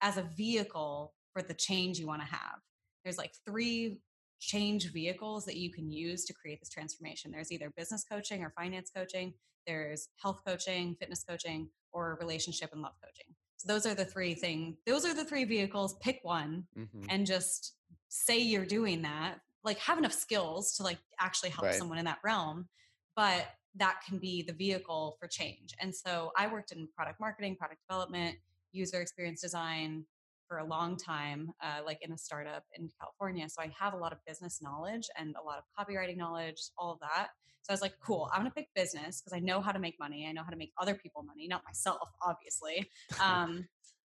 as 0.00 0.16
a 0.16 0.22
vehicle 0.22 1.12
for 1.32 1.42
the 1.42 1.54
change 1.54 1.98
you 1.98 2.06
want 2.06 2.22
to 2.22 2.28
have. 2.28 2.58
There's 3.04 3.18
like 3.18 3.32
three 3.46 4.00
change 4.40 4.92
vehicles 4.92 5.44
that 5.44 5.56
you 5.56 5.70
can 5.70 5.90
use 5.90 6.24
to 6.24 6.32
create 6.34 6.58
this 6.60 6.68
transformation. 6.68 7.30
There's 7.30 7.52
either 7.52 7.70
business 7.76 8.04
coaching 8.10 8.42
or 8.42 8.50
finance 8.56 8.90
coaching, 8.94 9.34
there's 9.66 10.08
health 10.20 10.40
coaching, 10.44 10.96
fitness 10.98 11.22
coaching, 11.22 11.68
or 11.92 12.18
relationship 12.20 12.70
and 12.72 12.82
love 12.82 12.94
coaching. 13.04 13.26
So 13.58 13.72
those 13.72 13.86
are 13.86 13.94
the 13.94 14.04
three 14.04 14.34
things. 14.34 14.76
Those 14.86 15.04
are 15.04 15.14
the 15.14 15.24
three 15.24 15.44
vehicles. 15.44 15.94
Pick 16.00 16.18
one 16.24 16.66
Mhm. 16.76 17.06
and 17.08 17.24
just 17.26 17.74
say 18.08 18.38
you're 18.38 18.64
doing 18.66 19.02
that. 19.02 19.38
Like 19.64 19.78
have 19.78 19.98
enough 19.98 20.12
skills 20.12 20.76
to 20.76 20.82
like 20.82 20.98
actually 21.20 21.50
help 21.50 21.66
Right. 21.66 21.74
someone 21.74 21.98
in 21.98 22.04
that 22.06 22.18
realm, 22.24 22.68
but 23.16 23.46
that 23.76 24.00
can 24.06 24.18
be 24.18 24.42
the 24.42 24.52
vehicle 24.52 25.16
for 25.18 25.26
change. 25.28 25.74
And 25.80 25.94
so 25.94 26.32
I 26.36 26.46
worked 26.46 26.72
in 26.72 26.88
product 26.94 27.20
marketing, 27.20 27.56
product 27.56 27.80
development, 27.88 28.36
user 28.72 29.00
experience 29.00 29.40
design 29.40 30.04
for 30.48 30.58
a 30.58 30.64
long 30.64 30.96
time, 30.96 31.50
uh, 31.62 31.80
like 31.84 31.98
in 32.02 32.12
a 32.12 32.18
startup 32.18 32.64
in 32.78 32.90
California. 33.00 33.48
So 33.48 33.62
I 33.62 33.72
have 33.78 33.94
a 33.94 33.96
lot 33.96 34.12
of 34.12 34.18
business 34.26 34.60
knowledge 34.60 35.08
and 35.16 35.34
a 35.40 35.44
lot 35.44 35.58
of 35.58 35.64
copywriting 35.78 36.16
knowledge, 36.16 36.60
all 36.76 36.92
of 36.92 37.00
that. 37.00 37.28
So 37.62 37.70
I 37.70 37.74
was 37.74 37.80
like, 37.80 37.94
cool, 38.00 38.28
I'm 38.32 38.40
gonna 38.40 38.50
pick 38.50 38.68
business 38.74 39.22
because 39.22 39.34
I 39.34 39.40
know 39.40 39.60
how 39.60 39.72
to 39.72 39.78
make 39.78 39.94
money. 39.98 40.26
I 40.28 40.32
know 40.32 40.42
how 40.42 40.50
to 40.50 40.56
make 40.56 40.72
other 40.78 40.94
people 40.94 41.22
money, 41.22 41.46
not 41.48 41.62
myself, 41.64 42.08
obviously. 42.20 42.90
Um, 43.22 43.66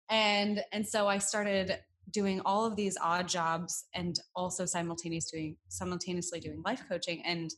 and 0.09 0.63
and 0.71 0.87
so 0.87 1.07
I 1.07 1.17
started 1.17 1.77
doing 2.11 2.41
all 2.45 2.65
of 2.65 2.75
these 2.75 2.97
odd 3.01 3.27
jobs 3.27 3.85
and 3.93 4.19
also 4.35 4.65
simultaneously 4.65 5.39
doing 5.39 5.57
simultaneously 5.67 6.39
doing 6.39 6.61
life 6.65 6.83
coaching. 6.89 7.21
And 7.25 7.51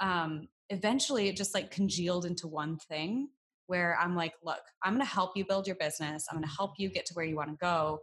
um, 0.00 0.48
eventually, 0.70 1.28
it 1.28 1.36
just 1.36 1.54
like 1.54 1.70
congealed 1.70 2.24
into 2.24 2.46
one 2.46 2.78
thing 2.88 3.28
where 3.66 3.96
I'm 4.00 4.14
like, 4.14 4.34
look, 4.44 4.60
I'm 4.82 4.94
going 4.94 5.06
to 5.06 5.12
help 5.12 5.36
you 5.36 5.44
build 5.46 5.66
your 5.66 5.76
business. 5.76 6.26
I'm 6.30 6.36
going 6.36 6.48
to 6.48 6.54
help 6.54 6.72
you 6.78 6.90
get 6.90 7.06
to 7.06 7.14
where 7.14 7.24
you 7.24 7.36
want 7.36 7.50
to 7.50 7.56
go, 7.56 8.00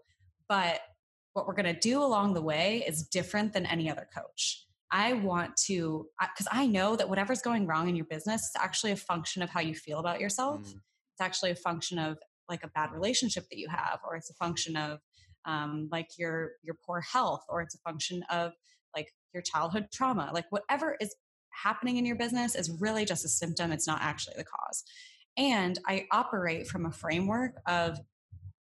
but 0.50 0.80
what 1.34 1.48
we're 1.48 1.54
going 1.54 1.74
to 1.74 1.80
do 1.80 2.02
along 2.02 2.34
the 2.34 2.42
way 2.42 2.84
is 2.86 3.04
different 3.04 3.54
than 3.54 3.66
any 3.66 3.90
other 3.90 4.08
coach. 4.16 4.66
I 4.92 5.14
want 5.14 5.56
to, 5.68 6.08
because 6.20 6.48
I 6.52 6.68
know 6.68 6.98
that 6.98 7.08
whatever's 7.08 7.42
going 7.42 7.66
wrong 7.66 7.88
in 7.88 7.96
your 7.96 8.06
business 8.06 8.42
is 8.42 8.52
actually 8.60 8.92
a 8.92 8.98
function 8.98 9.42
of 9.42 9.50
how 9.50 9.62
you 9.62 9.74
feel 9.74 10.00
about 10.00 10.20
yourself. 10.20 10.62
Mm. 10.62 10.82
It's 11.14 11.22
actually 11.22 11.52
a 11.52 11.56
function 11.56 11.98
of 11.98 12.18
like 12.50 12.64
a 12.64 12.68
bad 12.68 12.92
relationship 12.92 13.46
that 13.50 13.58
you 13.58 13.70
have, 13.70 14.00
or 14.06 14.18
it's 14.18 14.30
a 14.30 14.34
function 14.34 14.76
of 14.76 15.00
um, 15.46 15.90
like 15.92 16.08
your 16.18 16.52
your 16.64 16.76
poor 16.86 17.02
health, 17.02 17.44
or 17.50 17.62
it's 17.62 17.76
a 17.76 17.80
function 17.80 18.24
of 18.30 18.54
like 18.96 19.08
your 19.34 19.44
childhood 19.44 19.88
trauma. 19.92 20.32
Like 20.34 20.46
whatever 20.50 20.98
is 21.00 21.16
happening 21.52 21.98
in 21.98 22.06
your 22.06 22.16
business 22.16 22.56
is 22.56 22.72
really 22.80 23.06
just 23.06 23.26
a 23.26 23.30
symptom. 23.30 23.72
It's 23.72 23.88
not 23.88 24.02
actually 24.02 24.36
the 24.38 24.46
cause. 24.46 24.84
And 25.38 25.80
I 25.88 26.08
operate 26.12 26.68
from 26.68 26.86
a 26.86 26.92
framework 26.92 27.56
of 27.68 28.00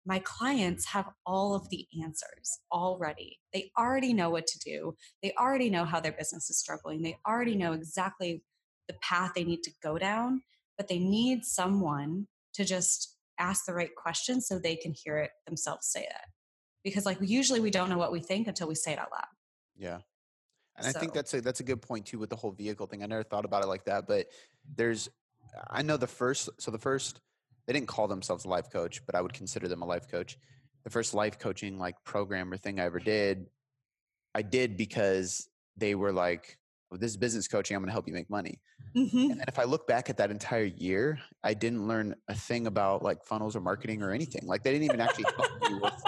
my 0.04 0.20
clients 0.20 0.86
have 0.86 1.08
all 1.26 1.54
of 1.54 1.68
the 1.68 1.86
answers 2.02 2.60
already. 2.72 3.40
They 3.52 3.72
already 3.76 4.12
know 4.12 4.30
what 4.30 4.46
to 4.46 4.58
do. 4.60 4.94
They 5.22 5.32
already 5.38 5.68
know 5.68 5.84
how 5.84 6.00
their 6.00 6.12
business 6.12 6.48
is 6.48 6.58
struggling. 6.58 7.02
They 7.02 7.18
already 7.26 7.56
know 7.56 7.72
exactly 7.72 8.42
the 8.86 8.94
path 9.02 9.32
they 9.34 9.42
need 9.42 9.64
to 9.64 9.72
go 9.82 9.98
down, 9.98 10.42
but 10.78 10.86
they 10.86 11.00
need 11.00 11.44
someone 11.44 12.28
to 12.54 12.64
just 12.64 13.16
ask 13.38 13.66
the 13.66 13.74
right 13.74 13.94
questions 13.96 14.46
so 14.46 14.58
they 14.58 14.76
can 14.76 14.94
hear 14.94 15.18
it 15.18 15.32
themselves 15.46 15.88
say 15.88 16.06
that. 16.08 16.26
Because 16.86 17.04
like 17.04 17.18
usually 17.20 17.58
we 17.58 17.72
don't 17.72 17.88
know 17.90 17.98
what 17.98 18.12
we 18.12 18.20
think 18.20 18.46
until 18.46 18.68
we 18.68 18.76
say 18.76 18.92
it 18.92 18.98
out 19.00 19.10
loud. 19.10 19.24
Yeah. 19.76 19.98
And 20.78 20.86
I 20.86 20.92
think 20.92 21.12
that's 21.12 21.34
a 21.34 21.40
that's 21.40 21.58
a 21.58 21.64
good 21.64 21.82
point 21.82 22.06
too 22.06 22.20
with 22.20 22.30
the 22.30 22.36
whole 22.36 22.52
vehicle 22.52 22.86
thing. 22.86 23.02
I 23.02 23.06
never 23.06 23.24
thought 23.24 23.44
about 23.44 23.64
it 23.64 23.66
like 23.66 23.84
that, 23.86 24.06
but 24.06 24.26
there's 24.76 25.08
I 25.68 25.82
know 25.82 25.96
the 25.96 26.06
first 26.06 26.48
so 26.60 26.70
the 26.70 26.78
first 26.78 27.20
they 27.66 27.72
didn't 27.72 27.88
call 27.88 28.06
themselves 28.06 28.44
a 28.44 28.48
life 28.48 28.70
coach, 28.72 29.04
but 29.04 29.16
I 29.16 29.20
would 29.20 29.32
consider 29.32 29.66
them 29.66 29.82
a 29.82 29.84
life 29.84 30.08
coach. 30.08 30.38
The 30.84 30.90
first 30.90 31.12
life 31.12 31.40
coaching 31.40 31.76
like 31.76 31.96
program 32.04 32.52
or 32.52 32.56
thing 32.56 32.78
I 32.78 32.84
ever 32.84 33.00
did, 33.00 33.46
I 34.32 34.42
did 34.42 34.76
because 34.76 35.48
they 35.76 35.96
were 35.96 36.12
like, 36.12 36.56
well, 36.88 37.00
this 37.00 37.16
business 37.16 37.48
coaching, 37.48 37.74
I'm 37.74 37.82
gonna 37.82 37.90
help 37.90 38.06
you 38.06 38.14
make 38.14 38.30
money. 38.30 38.60
Mhm. 38.96 39.32
And 39.32 39.44
if 39.48 39.58
I 39.58 39.64
look 39.64 39.88
back 39.88 40.08
at 40.08 40.18
that 40.18 40.30
entire 40.30 40.70
year, 40.76 41.18
I 41.42 41.54
didn't 41.54 41.88
learn 41.88 42.14
a 42.28 42.34
thing 42.34 42.68
about 42.68 43.02
like 43.02 43.24
funnels 43.24 43.56
or 43.56 43.60
marketing 43.60 44.04
or 44.04 44.12
anything. 44.12 44.42
Like 44.46 44.62
they 44.62 44.70
didn't 44.70 44.84
even 44.84 45.00
actually 45.00 45.24
help 45.36 45.50
me 45.68 45.80
with 45.82 46.00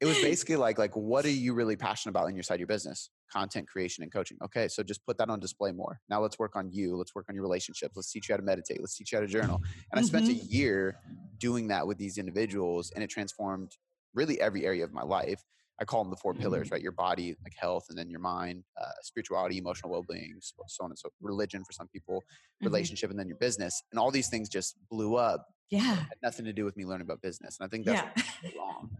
it 0.00 0.06
was 0.06 0.18
basically 0.22 0.56
like 0.56 0.78
like 0.78 0.94
what 0.96 1.24
are 1.24 1.30
you 1.30 1.54
really 1.54 1.76
passionate 1.76 2.10
about 2.10 2.28
in 2.28 2.34
your 2.36 2.42
side 2.42 2.54
of 2.54 2.60
your 2.60 2.66
business? 2.66 3.10
Content 3.32 3.68
creation 3.68 4.02
and 4.02 4.12
coaching. 4.12 4.36
Okay 4.44 4.66
so 4.68 4.82
just 4.82 5.04
put 5.06 5.16
that 5.18 5.28
on 5.30 5.38
display 5.40 5.72
more. 5.72 6.00
Now 6.08 6.20
let's 6.20 6.38
work 6.38 6.56
on 6.56 6.70
you. 6.70 6.96
Let's 6.96 7.14
work 7.14 7.26
on 7.28 7.34
your 7.34 7.42
relationships. 7.42 7.94
Let's 7.96 8.10
teach 8.10 8.28
you 8.28 8.32
how 8.32 8.38
to 8.38 8.42
meditate. 8.42 8.80
Let's 8.80 8.96
teach 8.96 9.12
you 9.12 9.18
how 9.18 9.22
to 9.22 9.28
journal. 9.28 9.60
And 9.92 9.98
i 9.98 10.02
spent 10.02 10.28
a 10.28 10.32
Mhm. 10.32 10.40
year 10.48 10.96
doing 11.38 11.68
that 11.68 11.86
with 11.86 11.98
these 11.98 12.18
individuals 12.18 12.90
and 12.94 13.04
it 13.04 13.08
transformed 13.10 13.76
really 14.14 14.40
every 14.40 14.64
area 14.66 14.84
of 14.84 14.92
my 14.92 15.02
life. 15.02 15.42
I 15.80 15.84
call 15.84 16.02
them 16.04 16.10
the 16.10 16.16
four 16.16 16.34
pillars 16.34 16.70
right? 16.70 16.82
Your 16.82 16.92
body 16.92 17.36
like 17.44 17.54
health 17.56 17.86
and 17.88 17.96
then 17.98 18.10
your 18.10 18.20
mind 18.20 18.64
uh, 18.80 18.90
spirituality 19.02 19.56
emotional 19.58 19.90
well-being 19.92 20.34
so 20.40 20.56
so 20.66 20.84
on 20.84 20.90
and 20.90 20.98
so 20.98 21.08
religion 21.20 21.64
for 21.64 21.72
some 21.72 21.88
people 21.88 22.24
Mhm. 22.62 22.66
relationship 22.66 23.10
and 23.10 23.18
then 23.18 23.28
your 23.28 23.38
business. 23.38 23.82
And 23.92 23.98
all 24.00 24.10
these 24.10 24.28
things 24.28 24.48
just 24.48 24.76
blew 24.90 25.14
up 25.16 25.46
Yeah. 25.70 25.94
had 25.94 26.18
nothing 26.22 26.44
to 26.46 26.52
do 26.52 26.64
with 26.64 26.76
me 26.76 26.84
learning 26.84 27.06
about 27.06 27.22
business. 27.22 27.58
And 27.60 27.66
i 27.66 27.68
think 27.70 27.86
that's 27.86 28.02
Yeah. 28.02 28.52
wrong 28.58 28.90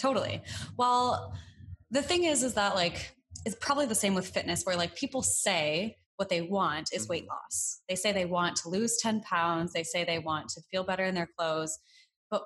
totally. 0.00 0.42
Well 0.76 1.34
the 1.90 2.02
thing 2.02 2.24
is 2.24 2.42
is 2.42 2.54
that 2.54 2.74
like 2.74 3.14
it's 3.44 3.56
probably 3.60 3.86
the 3.86 3.94
same 3.94 4.14
with 4.14 4.28
fitness 4.28 4.64
where 4.64 4.76
like 4.76 4.94
people 4.96 5.22
say 5.22 5.96
what 6.16 6.28
they 6.28 6.42
want 6.42 6.90
is 6.92 7.08
weight 7.08 7.24
Mhm. 7.24 7.28
loss. 7.28 7.80
They 7.88 7.96
say 7.96 8.12
they 8.12 8.26
want 8.26 8.56
to 8.56 8.68
lose 8.68 8.98
10 8.98 9.22
pounds. 9.22 9.72
They 9.72 9.82
say 9.84 10.04
they 10.04 10.18
want 10.18 10.50
to 10.50 10.60
feel 10.70 10.84
better 10.84 11.04
in 11.04 11.14
their 11.14 11.30
clothes. 11.38 11.78
But 12.30 12.44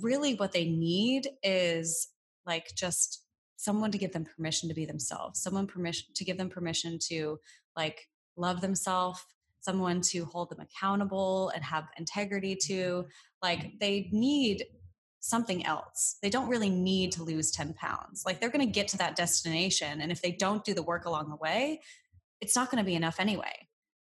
really 0.00 0.34
what 0.34 0.52
they 0.52 0.64
need 0.68 1.28
is 1.42 2.08
like 2.46 2.72
just 2.76 3.24
someone 3.56 3.90
to 3.92 3.98
give 3.98 4.12
them 4.12 4.24
permission 4.24 4.68
to 4.68 4.74
be 4.74 4.84
themselves 4.84 5.40
someone 5.42 5.66
permission 5.66 6.06
to 6.14 6.24
give 6.24 6.36
them 6.36 6.48
permission 6.48 6.98
to 7.00 7.38
like 7.76 8.08
love 8.36 8.60
themselves 8.60 9.24
someone 9.62 10.00
to 10.00 10.24
hold 10.24 10.50
them 10.50 10.60
accountable 10.60 11.50
and 11.50 11.62
have 11.64 11.84
integrity 11.96 12.56
to. 12.56 13.06
Like 13.42 13.78
they 13.80 14.08
need 14.12 14.64
something 15.22 15.64
else. 15.64 16.16
They 16.20 16.30
don't 16.30 16.48
really 16.48 16.68
need 16.68 17.12
to 17.12 17.22
lose 17.22 17.52
10 17.52 17.74
pounds. 17.74 18.24
Like 18.26 18.40
they're 18.40 18.50
going 18.50 18.66
to 18.66 18.72
get 18.72 18.88
to 18.88 18.98
that 18.98 19.14
destination. 19.14 20.00
And 20.00 20.10
if 20.10 20.20
they 20.20 20.32
don't 20.32 20.64
do 20.64 20.74
the 20.74 20.82
work 20.82 21.06
along 21.06 21.30
the 21.30 21.36
way, 21.36 21.80
it's 22.40 22.56
not 22.56 22.70
going 22.70 22.82
to 22.82 22.86
be 22.86 22.96
enough 22.96 23.20
anyway. 23.20 23.68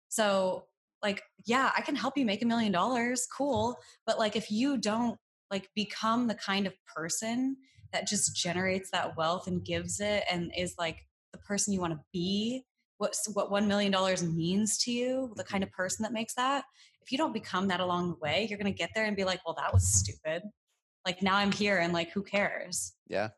So, 0.07 0.65
like, 1.03 1.21
yeah, 1.45 1.71
I 1.77 1.81
can 1.81 1.97
help 1.97 2.17
you 2.17 2.25
make 2.25 2.41
a 2.41 2.45
million 2.45 2.71
dollars. 2.71 3.27
Cool. 3.27 3.75
But 4.05 4.19
like, 4.19 4.37
if 4.37 4.49
you 4.49 4.77
don't 4.77 5.19
like 5.51 5.69
become 5.75 6.27
the 6.27 6.35
kind 6.35 6.65
of 6.65 6.73
person 6.95 7.57
that 7.91 8.07
just 8.07 8.33
generates 8.33 8.89
that 8.91 9.17
wealth 9.17 9.47
and 9.47 9.65
gives 9.65 9.99
it 9.99 10.23
and 10.31 10.53
is 10.57 10.75
like 10.79 11.05
the 11.33 11.39
person 11.39 11.73
you 11.73 11.81
want 11.81 11.91
to 11.91 11.99
be, 12.13 12.63
what, 12.99 13.17
what 13.33 13.51
$1 13.51 13.67
million 13.67 13.93
means 14.33 14.77
to 14.85 14.91
you, 14.91 15.33
the 15.35 15.43
kind 15.43 15.61
of 15.61 15.71
person 15.71 16.03
that 16.03 16.13
makes 16.13 16.35
that, 16.35 16.63
if 17.01 17.11
you 17.11 17.17
don't 17.17 17.33
become 17.33 17.67
that 17.67 17.81
along 17.81 18.11
the 18.11 18.19
way, 18.21 18.47
you're 18.49 18.59
going 18.59 18.71
to 18.71 18.77
get 18.77 18.91
there 18.95 19.05
and 19.05 19.17
be 19.17 19.25
like, 19.25 19.41
well, 19.45 19.55
that 19.55 19.73
was 19.73 19.91
stupid 19.91 20.43
like 21.05 21.21
now 21.21 21.35
i'm 21.35 21.51
here 21.51 21.77
and 21.79 21.93
like 21.93 22.11
who 22.11 22.23
cares? 22.23 22.93
Yeah. 23.07 23.29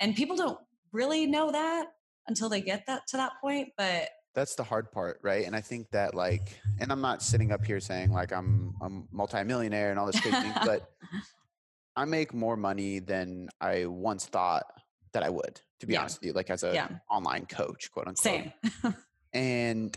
And 0.00 0.14
people 0.16 0.36
don't 0.36 0.58
really 0.92 1.26
know 1.26 1.50
that 1.52 1.86
until 2.28 2.48
they 2.48 2.60
get 2.60 2.86
that 2.86 3.06
to 3.08 3.16
that 3.16 3.32
point 3.40 3.68
but 3.76 4.08
that's 4.34 4.54
the 4.54 4.64
hard 4.64 4.90
part 4.92 5.18
right? 5.22 5.44
And 5.46 5.54
i 5.56 5.60
think 5.60 5.90
that 5.90 6.14
like 6.14 6.58
and 6.80 6.90
i'm 6.92 7.00
not 7.00 7.22
sitting 7.22 7.52
up 7.52 7.64
here 7.64 7.80
saying 7.80 8.12
like 8.12 8.32
i'm 8.32 8.74
i'm 8.82 9.08
multimillionaire 9.12 9.90
and 9.90 9.98
all 9.98 10.06
this 10.06 10.20
crazy 10.20 10.36
thing 10.40 10.52
but 10.64 10.88
i 11.96 12.04
make 12.04 12.32
more 12.32 12.56
money 12.56 12.98
than 12.98 13.48
i 13.60 13.84
once 13.86 14.24
thought 14.26 14.64
that 15.12 15.22
i 15.22 15.28
would 15.28 15.60
to 15.80 15.86
be 15.86 15.92
Yeah. 15.94 16.00
honest 16.00 16.20
with 16.20 16.28
you 16.28 16.32
like 16.32 16.48
as 16.50 16.62
a 16.62 16.72
Yeah. 16.74 16.88
online 17.10 17.44
coach 17.46 17.90
quote 17.92 18.08
unquote. 18.08 18.22
Same. 18.24 18.52
And 19.34 19.96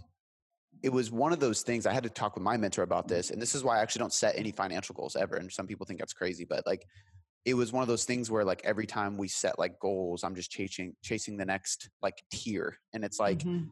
it 0.86 0.94
was 0.94 1.12
one 1.12 1.34
of 1.34 1.40
those 1.40 1.64
things 1.64 1.86
i 1.88 1.92
had 1.92 2.04
to 2.04 2.10
talk 2.10 2.36
with 2.36 2.44
my 2.44 2.56
mentor 2.56 2.84
about 2.84 3.08
this 3.08 3.32
and 3.32 3.42
this 3.42 3.56
is 3.56 3.64
why 3.64 3.78
i 3.78 3.82
actually 3.82 4.00
don't 4.00 4.14
set 4.14 4.38
any 4.38 4.52
financial 4.52 4.94
goals 4.94 5.16
ever 5.16 5.36
and 5.36 5.52
some 5.52 5.66
people 5.66 5.86
think 5.86 6.00
that's 6.00 6.14
crazy 6.14 6.46
but 6.46 6.66
like 6.68 6.86
it 7.44 7.56
was 7.56 7.74
one 7.74 7.82
of 7.82 7.88
those 7.88 8.06
things 8.06 8.30
where 8.32 8.44
like 8.46 8.62
every 8.64 8.86
time 8.86 9.18
we 9.18 9.28
set 9.28 9.58
like 9.58 9.80
goals 9.80 10.24
i'm 10.24 10.36
just 10.36 10.52
chasing 10.52 10.96
chasing 11.02 11.38
the 11.38 11.46
next 11.46 11.90
like 12.04 12.24
tier 12.32 12.78
and 12.94 13.04
it's 13.04 13.20
like 13.20 13.40
Mhm. 13.40 13.72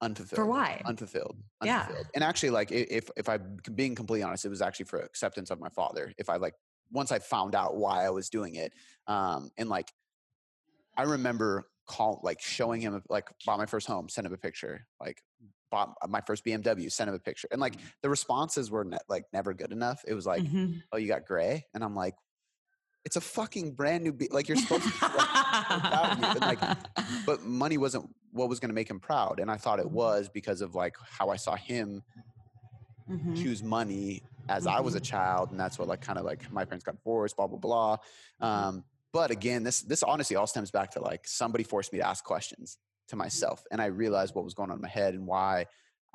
unfulfilled 0.00 0.36
for 0.36 0.46
why 0.46 0.80
unfulfilled 0.86 1.36
Yeah. 1.62 1.88
and 2.14 2.24
actually 2.24 2.50
like 2.50 2.72
if 2.72 3.10
if 3.16 3.28
i'm 3.28 3.58
being 3.74 3.94
completely 3.94 4.22
honest 4.22 4.44
it 4.46 4.48
was 4.48 4.62
actually 4.62 4.86
for 4.86 5.00
acceptance 5.00 5.50
of 5.50 5.60
my 5.60 5.68
father 5.70 6.12
if 6.16 6.28
i 6.30 6.36
like 6.36 6.54
once 6.90 7.12
i 7.12 7.18
found 7.18 7.54
out 7.54 7.76
why 7.76 8.04
i 8.04 8.10
was 8.10 8.30
doing 8.30 8.54
it 8.54 8.72
um 9.08 9.50
and 9.58 9.68
like 9.68 9.90
i 10.96 11.02
remember 11.02 11.68
call 11.86 12.20
like 12.22 12.40
showing 12.40 12.80
him 12.80 13.02
like 13.08 13.28
bought 13.44 13.58
my 13.58 13.66
first 13.66 13.86
home 13.86 14.08
sent 14.08 14.26
him 14.26 14.32
a 14.32 14.38
picture 14.38 14.86
like 15.00 15.22
bought 15.70 15.94
my 16.08 16.20
first 16.20 16.44
bmw 16.44 16.90
sent 16.92 17.08
him 17.08 17.14
a 17.14 17.18
picture 17.18 17.48
and 17.50 17.60
like 17.60 17.74
the 18.02 18.08
responses 18.08 18.70
were 18.70 18.84
ne- 18.84 18.98
like 19.08 19.24
never 19.32 19.52
good 19.54 19.72
enough. 19.72 20.02
It 20.06 20.14
was 20.14 20.26
like 20.26 20.42
Mhm. 20.42 20.82
oh 20.92 20.96
you 20.96 21.08
got 21.08 21.26
gray? 21.26 21.66
And 21.74 21.82
i'm 21.84 21.94
like 21.94 22.14
it's 23.04 23.16
a 23.16 23.20
fucking 23.20 23.72
brand 23.74 24.02
new 24.02 24.12
be- 24.12 24.28
like 24.30 24.48
you're 24.48 24.56
supposed 24.56 24.82
to 24.84 24.90
proud 24.90 26.12
of 26.24 26.34
you. 26.34 26.40
Like, 26.40 26.58
but 27.26 27.44
money 27.44 27.78
wasn't 27.78 28.08
what 28.32 28.48
was 28.48 28.58
going 28.60 28.68
to 28.70 28.74
make 28.74 28.90
him 28.90 29.00
proud 29.00 29.38
and 29.40 29.50
i 29.50 29.56
thought 29.56 29.78
it 29.78 29.90
was 29.90 30.28
because 30.28 30.60
of 30.60 30.74
like 30.74 30.96
how 31.18 31.28
i 31.30 31.36
saw 31.36 31.54
him 31.56 32.02
Mhm. 33.08 33.36
choose 33.40 33.62
money 33.62 34.22
as 34.48 34.66
i 34.66 34.80
was 34.80 34.94
a 34.96 35.00
child 35.00 35.50
and 35.52 35.58
that's 35.60 35.78
what 35.78 35.86
like 35.88 36.00
kind 36.00 36.18
of 36.18 36.24
like 36.24 36.50
my 36.52 36.64
parents 36.64 36.84
got 36.84 36.96
divorced 36.96 37.36
blah 37.36 37.46
blah 37.46 37.58
blah. 37.58 37.96
Um, 38.40 38.84
but 39.12 39.30
again 39.30 39.62
this 39.62 39.80
this 39.82 40.02
honestly 40.02 40.34
all 40.36 40.46
stems 40.46 40.70
back 40.72 40.90
to 40.92 41.00
like 41.00 41.26
somebody 41.26 41.62
forced 41.64 41.92
me 41.92 42.00
to 42.00 42.06
ask 42.08 42.24
questions 42.24 42.78
to 43.08 43.16
myself 43.16 43.62
and 43.70 43.80
i 43.80 43.86
realized 43.86 44.34
what 44.34 44.44
was 44.44 44.54
going 44.54 44.70
on 44.70 44.76
in 44.76 44.82
my 44.82 44.88
head 44.88 45.14
and 45.14 45.26
why 45.26 45.64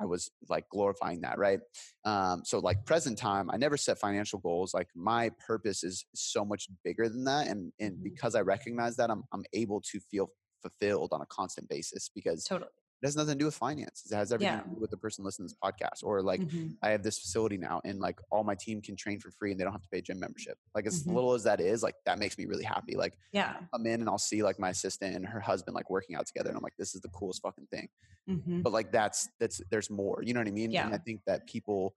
i 0.00 0.04
was 0.04 0.30
like 0.48 0.68
glorifying 0.68 1.20
that 1.20 1.38
right 1.38 1.60
um, 2.04 2.42
so 2.44 2.58
like 2.58 2.84
present 2.84 3.16
time 3.18 3.50
i 3.50 3.56
never 3.56 3.76
set 3.76 3.98
financial 3.98 4.38
goals 4.40 4.74
like 4.74 4.88
my 4.94 5.30
purpose 5.46 5.84
is 5.84 6.04
so 6.14 6.44
much 6.44 6.68
bigger 6.84 7.08
than 7.08 7.24
that 7.24 7.46
and 7.48 7.72
and 7.80 7.96
Mhm. 7.96 8.02
because 8.02 8.34
i 8.34 8.40
recognize 8.40 8.96
that 8.96 9.10
i'm, 9.10 9.22
I'm 9.32 9.44
able 9.52 9.80
to 9.92 10.00
feel 10.00 10.30
fulfilled 10.60 11.12
on 11.12 11.20
a 11.22 11.26
constant 11.26 11.68
basis 11.68 12.10
because 12.14 12.44
totally 12.44 12.70
it 13.02 13.06
has 13.06 13.16
nothing 13.16 13.34
to 13.34 13.38
do 13.38 13.44
with 13.46 13.54
finances. 13.56 14.12
It 14.12 14.14
has 14.14 14.32
everything 14.32 14.54
Yeah. 14.58 14.62
to 14.62 14.68
do 14.70 14.80
with 14.80 14.90
the 14.90 14.96
person 14.96 15.24
listening 15.24 15.48
to 15.48 15.54
this 15.54 15.58
podcast. 15.72 16.04
Or 16.04 16.22
like 16.22 16.40
Mhm. 16.40 16.76
I 16.82 16.90
have 16.90 17.02
this 17.02 17.18
facility 17.18 17.58
now 17.58 17.80
and 17.84 17.98
like 17.98 18.20
all 18.30 18.44
my 18.44 18.54
team 18.54 18.80
can 18.80 18.94
train 18.96 19.18
for 19.18 19.30
free 19.32 19.50
and 19.50 19.58
they 19.58 19.64
don't 19.64 19.72
have 19.72 19.82
to 19.82 19.88
pay 19.88 20.00
gym 20.00 20.20
membership. 20.20 20.56
Like 20.74 20.86
as 20.86 21.02
Mhm. 21.02 21.14
little 21.14 21.32
as 21.34 21.42
that 21.44 21.60
is, 21.60 21.82
like 21.82 21.96
that 22.04 22.18
makes 22.20 22.38
me 22.38 22.46
really 22.46 22.64
happy. 22.64 22.94
Like 22.94 23.14
yeah 23.32 23.60
I'm 23.72 23.84
in 23.86 24.00
and 24.00 24.08
I'll 24.08 24.18
see 24.18 24.42
like 24.44 24.58
my 24.60 24.70
assistant 24.70 25.16
and 25.16 25.26
her 25.26 25.40
husband 25.40 25.74
like 25.74 25.90
working 25.90 26.14
out 26.14 26.26
together 26.26 26.48
and 26.50 26.56
I'm 26.56 26.62
like, 26.62 26.76
this 26.78 26.94
is 26.94 27.00
the 27.00 27.08
coolest 27.08 27.42
fucking 27.42 27.66
thing. 27.72 27.88
Mhm. 28.28 28.62
But 28.62 28.72
like 28.72 28.92
that's 28.92 29.28
that's 29.40 29.60
there's 29.70 29.90
more. 29.90 30.22
You 30.22 30.32
know 30.34 30.40
what 30.40 30.46
I 30.48 30.52
mean? 30.52 30.66
And 30.66 30.72
Yeah. 30.74 30.88
I 30.90 30.98
think 30.98 31.22
that 31.26 31.46
people 31.48 31.96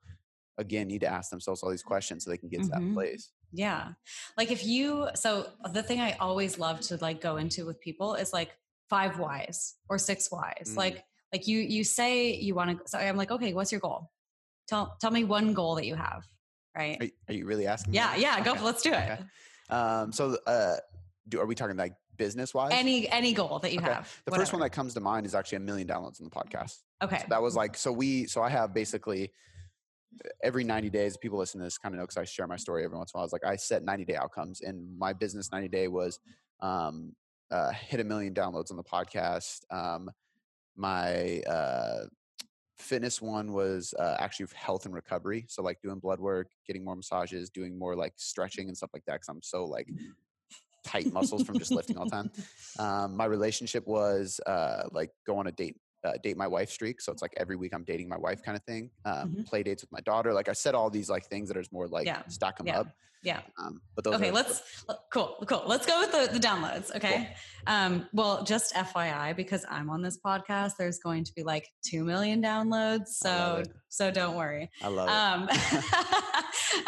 again 0.58 0.88
need 0.88 1.02
to 1.02 1.08
ask 1.08 1.30
themselves 1.30 1.62
all 1.62 1.70
these 1.70 1.84
questions 1.84 2.24
so 2.24 2.30
they 2.32 2.38
can 2.38 2.50
get 2.50 2.62
to 2.64 2.70
that 2.70 2.80
Mhm. 2.80 2.94
place. 2.94 3.32
Yeah. 3.52 3.94
Like 4.38 4.52
if 4.52 4.66
you 4.66 5.10
so 5.16 5.52
the 5.72 5.84
thing 5.84 6.00
I 6.00 6.14
always 6.14 6.58
love 6.58 6.80
to 6.82 6.98
like 6.98 7.22
go 7.22 7.38
into 7.38 7.66
with 7.66 7.80
people 7.80 8.16
is 8.16 8.34
like 8.34 8.58
five 8.90 9.20
whys 9.20 9.76
or 9.90 9.98
six 9.98 10.32
whys. 10.32 10.72
Mm. 10.72 10.78
Like 10.78 11.04
like 11.34 11.48
you 11.48 11.60
you 11.60 11.84
say 11.84 12.36
you 12.36 12.56
want 12.56 12.78
to 12.78 12.88
so 12.88 12.98
I'm 12.98 13.18
like, 13.18 13.32
okay, 13.32 13.54
what's 13.54 13.72
your 13.72 13.82
goal? 13.82 14.12
Tell 14.68 14.96
tell 15.00 15.12
me 15.12 15.24
one 15.24 15.54
goal 15.54 15.76
that 15.76 15.86
you 15.86 15.96
have. 15.96 16.24
Right. 16.76 16.98
Are, 17.02 17.08
are 17.30 17.34
you 17.34 17.46
really 17.46 17.68
asking? 17.68 17.94
Yeah, 17.94 18.16
yeah, 18.16 18.42
go 18.42 18.52
Okay, 18.52 18.64
let's 18.64 18.82
do 18.82 18.92
it. 18.92 18.96
okay. 18.96 19.20
Um, 19.70 20.12
so 20.12 20.38
uh, 20.46 20.76
do, 21.30 21.40
are 21.40 21.46
we 21.46 21.56
talking 21.56 21.78
like 21.78 21.94
business 22.18 22.54
wise? 22.54 22.72
Any 22.74 23.10
any 23.10 23.34
goal 23.34 23.60
that 23.60 23.72
you 23.72 23.80
Okay. 23.80 23.94
have. 23.94 24.22
The 24.26 24.32
first 24.32 24.54
one 24.54 24.62
that 24.62 24.72
comes 24.72 24.94
to 24.94 25.00
mind 25.00 25.26
is 25.26 25.36
actually 25.36 25.58
a 25.58 25.62
million 25.62 25.88
downloads 25.88 26.22
on 26.22 26.26
the 26.26 26.30
podcast. 26.30 26.80
Okay. 27.02 27.20
So 27.20 27.26
that 27.30 27.42
was 27.42 27.56
like 27.56 27.78
so 27.78 27.92
we 27.92 28.26
so 28.28 28.42
I 28.42 28.50
have 28.50 28.74
basically 28.74 29.32
every 30.44 30.64
90 30.64 30.90
days 30.90 31.18
people 31.18 31.38
listen 31.38 31.60
to 31.60 31.66
this 31.66 31.78
kind 31.78 31.94
of 31.94 31.98
know 32.00 32.04
because 32.04 32.18
I 32.18 32.24
share 32.24 32.48
my 32.48 32.56
story 32.56 32.86
every 32.86 32.98
once 32.98 33.12
in 33.14 33.18
a 33.18 33.20
while. 33.20 33.26
It's 33.26 33.34
like 33.34 33.46
I 33.46 33.56
set 33.56 33.84
90 33.84 34.06
day 34.06 34.16
outcomes 34.16 34.62
and 34.62 34.98
my 34.98 35.12
business 35.14 35.52
90 35.52 35.68
day 35.70 35.88
was 35.88 36.20
um 36.62 37.14
uh 37.52 37.72
hit 37.72 38.00
a 38.00 38.04
million 38.04 38.34
downloads 38.34 38.72
on 38.72 38.78
the 38.78 38.84
podcast. 38.84 39.62
Um 39.72 40.10
my 40.76 41.40
uh 41.42 42.06
fitness 42.78 43.22
one 43.22 43.54
was 43.54 43.94
uh, 44.00 44.18
actually 44.20 44.46
health 44.54 44.86
and 44.86 44.94
recovery 44.94 45.46
so 45.48 45.64
like 45.64 45.82
doing 45.82 45.98
blood 45.98 46.20
work 46.20 46.50
getting 46.68 46.84
more 46.84 46.96
massages 46.96 47.50
doing 47.50 47.80
more 47.80 47.96
like 47.96 48.12
stretching 48.18 48.68
and 48.68 48.76
stuff 48.76 48.90
like 48.94 49.04
that 49.06 49.14
because 49.14 49.30
i'm 49.30 49.42
so 49.42 49.66
like 49.66 49.88
tight 50.86 51.12
muscles 51.14 51.44
from 51.44 51.58
just 51.58 51.72
lifting 51.72 51.98
all 51.98 52.06
the 52.06 52.12
time 52.12 52.30
um, 52.80 53.16
my 53.16 53.26
relationship 53.26 53.88
was 53.88 54.40
uh, 54.46 54.84
like 54.92 55.10
go 55.26 55.38
on 55.38 55.48
a 55.48 55.52
date 55.52 55.78
uh, 56.06 56.14
date 56.24 56.38
my 56.38 56.48
wife 56.48 56.70
streak 56.70 57.02
so 57.02 57.12
it's 57.12 57.22
like 57.22 57.34
every 57.38 57.56
week 57.56 57.74
i'm 57.74 57.84
dating 57.84 58.08
my 58.10 58.18
wife 58.18 58.42
kind 58.44 58.56
of 58.58 58.64
thing 58.64 58.90
um, 59.06 59.30
Mhm. 59.36 59.46
play 59.48 59.64
dates 59.64 59.84
with 59.84 59.92
my 59.92 60.02
daughter 60.02 60.34
like 60.34 60.50
i 60.50 60.54
said 60.54 60.76
all 60.76 60.90
these 60.90 61.10
like 61.10 61.26
things 61.26 61.48
that 61.50 61.58
are 61.58 61.64
more 61.72 61.88
like 61.88 62.06
Yeah. 62.06 62.22
stack 62.28 62.58
them 62.58 62.68
Yeah. 62.68 62.80
up 62.82 62.88
Yeah. 63.24 63.42
um, 63.58 63.82
but 63.96 64.04
those 64.04 64.16
okay 64.16 64.30
are, 64.30 64.34
let's 64.34 64.62
cool 65.12 65.38
cool 65.48 65.64
let's 65.66 65.86
go 65.88 66.00
with 66.00 66.12
the, 66.12 66.32
the 66.32 66.40
downloads 66.40 66.96
okay 66.96 67.34
um 67.66 68.08
well 68.14 68.44
just 68.44 68.74
fyi 68.76 69.36
because 69.36 69.66
i'm 69.70 69.90
on 69.90 70.02
this 70.04 70.20
podcast 70.24 70.74
there's 70.78 71.00
going 71.00 71.24
to 71.24 71.34
be 71.36 71.42
like 71.44 71.68
2 71.90 72.04
million 72.04 72.42
downloads 72.42 73.08
so 73.08 73.64
so 73.90 74.12
don't 74.12 74.36
worry 74.36 74.70
i 74.84 74.88
love 74.88 75.08
it 75.10 75.12
um 75.12 75.50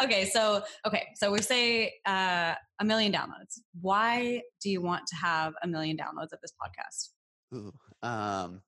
okay 0.02 0.24
so 0.26 0.62
okay 0.86 1.06
so 1.16 1.32
we 1.32 1.40
say 1.40 1.92
uh 2.06 2.54
a 2.80 2.84
million 2.84 3.12
downloads 3.12 3.58
why 3.80 4.40
do 4.62 4.70
you 4.70 4.80
want 4.80 5.04
to 5.08 5.16
have 5.16 5.54
a 5.62 5.66
million 5.66 5.96
downloads 5.96 6.32
of 6.32 6.38
this 6.40 6.52
podcast 6.62 7.08
Ooh, 7.54 7.72
um, 8.02 8.60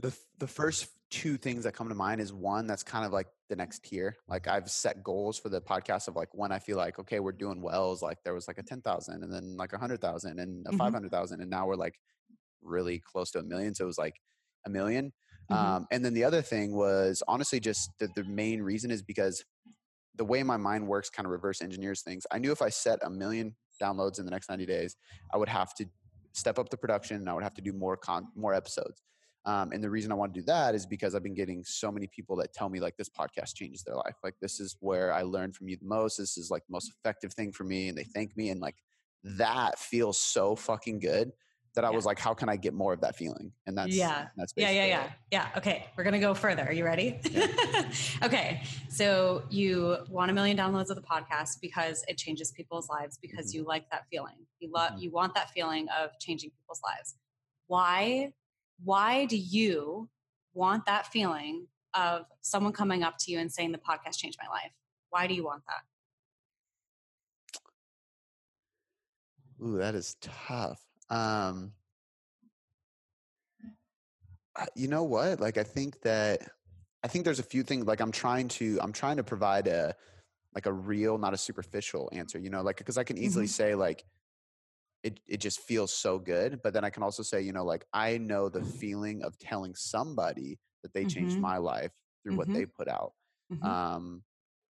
the 0.00 0.16
the 0.38 0.46
first 0.46 0.88
two 1.10 1.36
things 1.38 1.64
that 1.64 1.72
come 1.72 1.88
to 1.88 1.94
mind 1.94 2.20
is 2.20 2.32
one 2.32 2.66
that's 2.66 2.82
kind 2.82 3.04
of 3.06 3.12
like 3.12 3.26
the 3.48 3.56
next 3.56 3.82
tier. 3.84 4.16
Like 4.28 4.46
I've 4.46 4.70
set 4.70 5.02
goals 5.02 5.38
for 5.38 5.48
the 5.48 5.60
podcast 5.60 6.06
of 6.08 6.16
like 6.16 6.28
when 6.32 6.52
I 6.52 6.58
feel 6.58 6.76
like 6.76 6.98
okay 6.98 7.18
we're 7.20 7.32
doing 7.32 7.62
well 7.62 7.92
is 7.92 8.02
like 8.02 8.18
there 8.24 8.34
was 8.34 8.46
like 8.46 8.58
a 8.58 8.62
ten 8.62 8.82
thousand 8.82 9.22
and 9.24 9.32
then 9.32 9.56
like 9.56 9.72
a 9.72 9.78
hundred 9.78 10.00
thousand 10.00 10.38
and 10.38 10.66
a 10.66 10.70
Mhm. 10.70 10.78
five 10.78 10.92
hundred 10.92 11.10
thousand 11.10 11.40
and 11.40 11.50
now 11.50 11.66
we're 11.66 11.76
like 11.76 11.98
really 12.62 13.00
close 13.00 13.30
to 13.32 13.38
a 13.38 13.42
million. 13.42 13.74
So 13.74 13.84
it 13.84 13.86
was 13.86 13.98
like 13.98 14.16
a 14.66 14.70
1000000 14.70 15.12
Mhm. 15.50 15.56
Um, 15.56 15.86
and 15.90 16.04
then 16.04 16.12
the 16.14 16.24
other 16.24 16.42
thing 16.42 16.74
was 16.74 17.22
honestly 17.26 17.58
just 17.58 17.90
the, 17.98 18.08
the 18.14 18.24
main 18.24 18.60
reason 18.62 18.90
is 18.90 19.02
because 19.02 19.42
the 20.14 20.24
way 20.24 20.42
my 20.42 20.58
mind 20.58 20.86
works 20.86 21.08
kind 21.08 21.24
of 21.26 21.32
reverse 21.32 21.62
engineers 21.62 22.02
things. 22.02 22.26
I 22.30 22.38
knew 22.38 22.52
if 22.52 22.60
I 22.60 22.68
set 22.68 22.98
a 23.02 23.08
million 23.10 23.56
downloads 23.80 24.18
in 24.18 24.24
the 24.26 24.30
next 24.30 24.48
90 24.50 24.66
days, 24.66 24.96
I 25.32 25.38
would 25.38 25.48
have 25.48 25.72
to 25.76 25.86
step 26.34 26.58
up 26.58 26.68
the 26.68 26.76
production 26.76 27.16
and 27.16 27.30
I 27.30 27.34
would 27.34 27.44
have 27.44 27.54
to 27.54 27.62
do 27.62 27.72
more 27.72 27.96
con 27.96 28.28
more 28.34 28.52
episodes. 28.52 29.00
Um, 29.48 29.72
and 29.72 29.82
the 29.82 29.88
reason 29.88 30.12
I 30.12 30.14
want 30.14 30.34
to 30.34 30.40
do 30.40 30.44
that 30.46 30.74
is 30.74 30.84
because 30.84 31.14
I've 31.14 31.22
been 31.22 31.34
getting 31.42 31.64
so 31.64 31.90
many 31.90 32.06
people 32.06 32.36
that 32.36 32.52
tell 32.52 32.68
me 32.68 32.80
like 32.80 32.96
this 32.98 33.08
podcast 33.08 33.54
changes 33.54 33.82
their 33.82 33.94
life. 33.96 34.16
Like 34.22 34.34
this 34.42 34.60
is 34.60 34.76
where 34.80 35.10
I 35.12 35.22
learned 35.22 35.56
from 35.56 35.68
you 35.68 35.76
the 35.78 35.86
most. 35.86 36.18
This 36.18 36.36
is 36.36 36.50
like 36.50 36.64
the 36.68 36.72
most 36.72 36.92
effective 36.98 37.32
thing 37.32 37.52
for 37.52 37.64
me, 37.64 37.88
and 37.88 37.96
they 37.96 38.04
thank 38.04 38.36
me, 38.36 38.50
and 38.50 38.60
like 38.60 38.76
that 39.24 39.78
feels 39.78 40.18
so 40.20 40.54
fucking 40.54 40.98
good 41.00 41.32
that 41.74 41.84
I 41.84 41.90
Yeah. 41.90 41.96
was 41.96 42.04
like, 42.04 42.18
how 42.18 42.34
can 42.34 42.48
I 42.48 42.56
get 42.56 42.74
more 42.74 42.92
of 42.92 43.00
that 43.00 43.16
feeling? 43.16 43.52
And 43.66 43.76
that's 43.78 43.94
Yeah. 43.96 44.28
that's 44.36 44.52
Yeah, 44.56 44.70
yeah, 44.70 44.84
yeah. 44.86 45.04
it. 45.04 45.10
Yeah. 45.30 45.48
Okay. 45.56 45.86
We're 45.96 46.04
going 46.04 46.14
to 46.14 46.18
go 46.20 46.34
further. 46.34 46.64
Are 46.64 46.72
you 46.72 46.84
ready? 46.84 47.18
okay. 48.22 48.62
So 48.88 49.44
you 49.48 49.98
want 50.10 50.30
a 50.30 50.34
million 50.34 50.56
downloads 50.56 50.90
of 50.90 50.96
the 50.96 51.02
podcast 51.02 51.60
because 51.60 52.04
it 52.08 52.18
changes 52.18 52.52
people's 52.52 52.88
lives 52.88 53.18
because 53.18 53.50
Mhm. 53.52 53.54
you 53.54 53.64
like 53.64 53.88
that 53.90 54.04
feeling. 54.10 54.46
You 54.60 54.70
love 54.72 54.92
Mhm. 54.92 55.02
you 55.02 55.10
want 55.10 55.34
that 55.34 55.50
feeling 55.50 55.88
of 55.90 56.10
changing 56.18 56.50
people's 56.50 56.80
lives. 56.82 57.16
Why 57.66 58.32
why 58.82 59.24
do 59.26 59.36
you 59.36 60.08
want 60.54 60.86
that 60.86 61.06
feeling 61.06 61.66
of 61.94 62.26
someone 62.42 62.72
coming 62.72 63.02
up 63.02 63.16
to 63.18 63.32
you 63.32 63.38
and 63.38 63.52
saying 63.52 63.72
the 63.72 63.78
podcast 63.78 64.18
changed 64.18 64.38
my 64.42 64.48
life? 64.48 64.72
Why 65.10 65.26
do 65.26 65.34
you 65.34 65.44
want 65.44 65.62
that? 65.66 65.82
Ooh, 69.64 69.78
that 69.78 69.94
is 69.94 70.16
tough. 70.20 70.80
Um, 71.10 71.72
you 74.74 74.88
know 74.88 75.04
what? 75.04 75.40
Like, 75.40 75.58
I 75.58 75.64
think 75.64 76.00
that 76.02 76.42
I 77.02 77.08
think 77.08 77.24
there's 77.24 77.38
a 77.38 77.44
few 77.44 77.62
things. 77.62 77.86
Like, 77.86 78.00
I'm 78.00 78.12
trying 78.12 78.48
to 78.48 78.78
I'm 78.82 78.92
trying 78.92 79.16
to 79.16 79.24
provide 79.24 79.66
a 79.66 79.94
like 80.54 80.66
a 80.66 80.72
real, 80.72 81.18
not 81.18 81.34
a 81.34 81.38
superficial 81.38 82.08
answer. 82.12 82.38
You 82.38 82.50
know, 82.50 82.62
like 82.62 82.78
because 82.78 82.98
I 82.98 83.04
can 83.04 83.18
easily 83.18 83.46
Mhm. 83.46 83.50
say 83.50 83.74
like 83.74 84.04
it 85.02 85.20
it 85.26 85.38
just 85.38 85.60
feels 85.60 85.92
so 85.92 86.18
good, 86.18 86.60
but 86.62 86.72
then 86.74 86.84
I 86.84 86.90
can 86.90 87.02
also 87.02 87.22
say, 87.22 87.40
you 87.40 87.52
know, 87.52 87.64
like 87.64 87.84
I 87.92 88.18
know 88.18 88.48
the 88.48 88.64
feeling 88.64 89.22
of 89.22 89.38
telling 89.38 89.74
somebody 89.74 90.58
that 90.82 90.92
they 90.94 91.04
changed 91.06 91.36
Mhm. 91.36 91.40
my 91.40 91.56
life 91.58 91.92
through 92.22 92.34
what 92.34 92.48
Mhm. 92.48 92.52
they 92.52 92.66
put 92.66 92.88
out. 92.88 93.12
Mhm. 93.50 93.62
Um, 93.66 94.24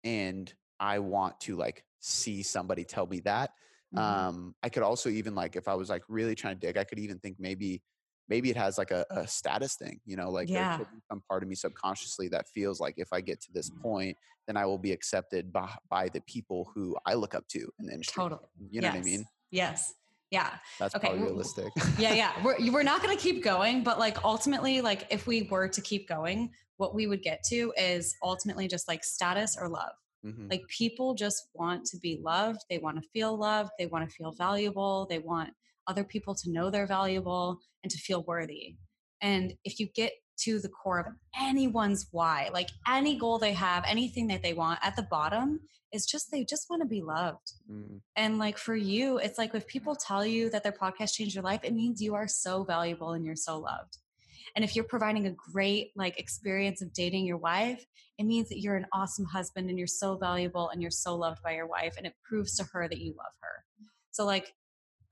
and 0.03 0.53
I 0.79 0.99
want 0.99 1.39
to 1.41 1.55
like 1.55 1.83
see 1.99 2.43
somebody 2.43 2.83
tell 2.85 3.07
me 3.07 3.19
that 3.21 3.51
Mhm. 3.91 4.01
um 4.01 4.53
i 4.61 4.69
could 4.69 4.83
also 4.83 5.09
even 5.09 5.33
like 5.33 5.55
if 5.55 5.67
i 5.67 5.73
was 5.73 5.89
like 5.89 6.03
really 6.09 6.35
trying 6.35 6.55
to 6.59 6.67
dig 6.67 6.77
i 6.77 6.83
could 6.83 6.99
even 6.99 7.17
think 7.19 7.37
maybe 7.39 7.81
maybe 8.27 8.49
it 8.49 8.57
has 8.57 8.77
like 8.77 8.91
a, 8.91 9.05
a 9.09 9.25
status 9.27 9.75
thing 9.75 9.99
you 10.05 10.15
know 10.15 10.29
like 10.29 10.49
Yeah. 10.49 10.53
there 10.53 10.67
could 10.67 10.91
be 10.91 10.99
some 11.09 11.21
part 11.29 11.41
of 11.41 11.49
me 11.49 11.55
subconsciously 11.55 12.27
that 12.27 12.47
feels 12.49 12.79
like 12.79 12.95
if 12.97 13.07
i 13.13 13.21
get 13.21 13.39
to 13.41 13.51
this 13.53 13.69
point 13.69 14.15
then 14.45 14.57
i 14.57 14.65
will 14.65 14.77
be 14.77 14.91
accepted 14.91 15.51
by, 15.53 15.73
by 15.89 16.09
the 16.09 16.21
people 16.21 16.69
who 16.75 16.95
i 17.05 17.13
look 17.13 17.33
up 17.33 17.47
to 17.47 17.59
in 17.79 17.85
the 17.87 17.93
industry 17.93 18.25
Totally. 18.25 18.47
you 18.69 18.81
know 18.81 18.87
what 18.89 18.97
i 18.97 19.01
mean 19.01 19.25
Yes. 19.49 19.93
Yeah. 20.31 20.55
that's 20.79 20.93
Okay, 20.95 21.07
probably 21.07 21.23
realistic. 21.23 21.71
yeah 21.97 22.13
yeah. 22.13 22.31
We're, 22.43 22.57
we're 22.71 22.83
not 22.83 23.01
going 23.01 23.15
to 23.15 23.21
keep 23.21 23.43
going 23.43 23.83
but 23.83 23.97
like 23.99 24.23
ultimately 24.25 24.81
like 24.81 25.07
if 25.09 25.25
we 25.27 25.43
were 25.43 25.67
to 25.69 25.81
keep 25.81 26.07
going 26.07 26.51
what 26.77 26.93
we 26.93 27.07
would 27.07 27.23
get 27.23 27.41
to 27.49 27.73
is 27.77 28.15
ultimately 28.21 28.67
just 28.67 28.87
like 28.87 29.03
status 29.03 29.57
or 29.59 29.67
love. 29.69 29.93
Mhm. 30.25 30.49
like 30.49 30.63
people 30.67 31.13
just 31.13 31.47
want 31.53 31.85
to 31.85 31.97
be 31.99 32.19
loved. 32.23 32.61
They 32.69 32.79
want 32.79 33.01
to 33.01 33.07
feel 33.13 33.37
loved. 33.37 33.69
They 33.79 33.85
want 33.85 34.07
to 34.09 34.13
feel 34.15 34.31
valuable. 34.31 35.05
They 35.09 35.19
want 35.19 35.51
other 35.85 36.03
people 36.03 36.33
to 36.35 36.51
know 36.51 36.69
they're 36.69 36.87
valuable 36.87 37.59
and 37.83 37.91
to 37.91 37.97
feel 37.99 38.23
worthy. 38.23 38.75
And 39.21 39.53
if 39.63 39.79
you 39.79 39.87
get 39.95 40.11
to 40.37 40.59
the 40.59 40.69
core 40.69 40.99
of 40.99 41.05
anyone's 41.39 42.07
why 42.11 42.49
like 42.53 42.69
any 42.87 43.17
goal 43.17 43.39
they 43.39 43.53
have 43.53 43.83
anything 43.87 44.27
that 44.27 44.43
they 44.43 44.53
want 44.53 44.79
at 44.81 44.95
the 44.95 45.03
bottom 45.03 45.59
is 45.93 46.05
just 46.05 46.31
they 46.31 46.43
just 46.43 46.69
want 46.69 46.81
to 46.81 46.87
be 46.87 47.01
loved 47.01 47.53
Mm, 47.71 48.01
and 48.15 48.37
like 48.37 48.57
for 48.57 48.75
you, 48.75 49.17
it's 49.17 49.37
like 49.37 49.53
if 49.53 49.67
people 49.67 49.95
tell 49.95 50.25
you 50.25 50.49
that 50.49 50.63
their 50.63 50.71
podcast 50.71 51.13
changed 51.13 51.35
your 51.35 51.43
life, 51.43 51.61
it 51.63 51.73
means 51.73 52.01
you 52.01 52.15
are 52.15 52.27
so 52.27 52.63
valuable 52.63 53.11
and 53.11 53.25
you're 53.25 53.35
so 53.35 53.59
loved. 53.59 53.97
And 54.55 54.63
if 54.63 54.75
you're 54.75 54.85
providing 54.85 55.27
a 55.27 55.35
great 55.51 55.91
like 55.95 56.19
experience 56.19 56.81
of 56.81 56.93
dating 56.93 57.25
your 57.25 57.37
wife, 57.37 57.85
it 58.17 58.23
means 58.25 58.49
that 58.49 58.59
you're 58.59 58.75
an 58.75 58.87
awesome 58.93 59.25
husband 59.25 59.69
and 59.69 59.77
you're 59.77 59.87
so 59.87 60.15
valuable 60.15 60.69
and 60.69 60.81
you're 60.81 60.91
so 60.91 61.15
loved 61.15 61.43
by 61.43 61.53
your 61.53 61.67
wife 61.67 61.95
and 61.97 62.07
it 62.07 62.13
proves 62.23 62.55
to 62.57 62.63
her 62.71 62.87
that 62.87 62.99
you 62.99 63.13
love 63.17 63.33
her. 63.41 63.63
So 64.11 64.25
like 64.25 64.53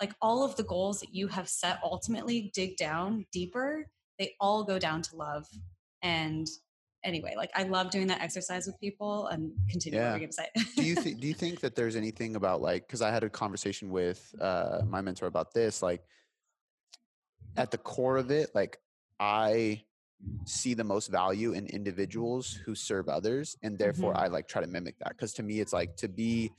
like 0.02 0.14
all 0.22 0.44
of 0.44 0.56
the 0.56 0.64
goals 0.64 1.00
that 1.00 1.14
you 1.14 1.28
have 1.28 1.48
set 1.48 1.80
ultimately 1.84 2.52
dig 2.54 2.76
down 2.78 3.26
deeper, 3.32 3.88
they 4.20 4.36
all 4.40 4.64
go 4.64 4.80
down 4.80 5.02
to 5.04 5.16
love. 5.16 5.46
And 6.02 6.48
anyway, 7.04 7.34
like 7.38 7.52
I 7.56 7.64
love 7.64 7.90
doing 7.92 8.08
that 8.08 8.22
exercise 8.22 8.66
with 8.68 8.80
people 8.80 9.28
and 9.28 9.52
continue 9.70 10.00
Yeah. 10.00 10.18
gonna 10.18 10.32
say. 10.32 10.48
do 10.76 10.84
you 10.84 10.96
think 11.04 11.20
do 11.20 11.28
you 11.28 11.34
think 11.34 11.60
that 11.62 11.76
there's 11.76 11.96
anything 11.96 12.36
about 12.36 12.62
like 12.62 12.86
because 12.88 13.02
i 13.02 13.10
had 13.12 13.24
a 13.24 13.30
conversation 13.30 13.90
with 13.90 14.34
uh 14.42 14.82
my 14.86 15.02
mentor 15.02 15.28
about 15.28 15.54
this 15.54 15.82
like 15.82 16.04
at 17.58 17.72
the 17.72 17.78
core 17.78 18.18
of 18.18 18.32
it 18.32 18.50
like 18.54 18.78
i 19.20 19.82
see 20.46 20.74
the 20.74 20.84
most 20.84 21.08
value 21.08 21.54
in 21.54 21.66
individuals 21.68 22.60
who 22.66 22.76
serve 22.76 23.08
others 23.10 23.58
and 23.64 23.78
therefore 23.78 24.14
Mhm. 24.14 24.20
i 24.24 24.28
like 24.28 24.48
try 24.48 24.62
to 24.62 24.68
mimic 24.68 24.98
that 25.00 25.10
because 25.10 25.34
to 25.34 25.44
me 25.44 25.60
it's 25.60 25.74
like 25.74 25.96
to 25.98 26.08
be 26.08 26.52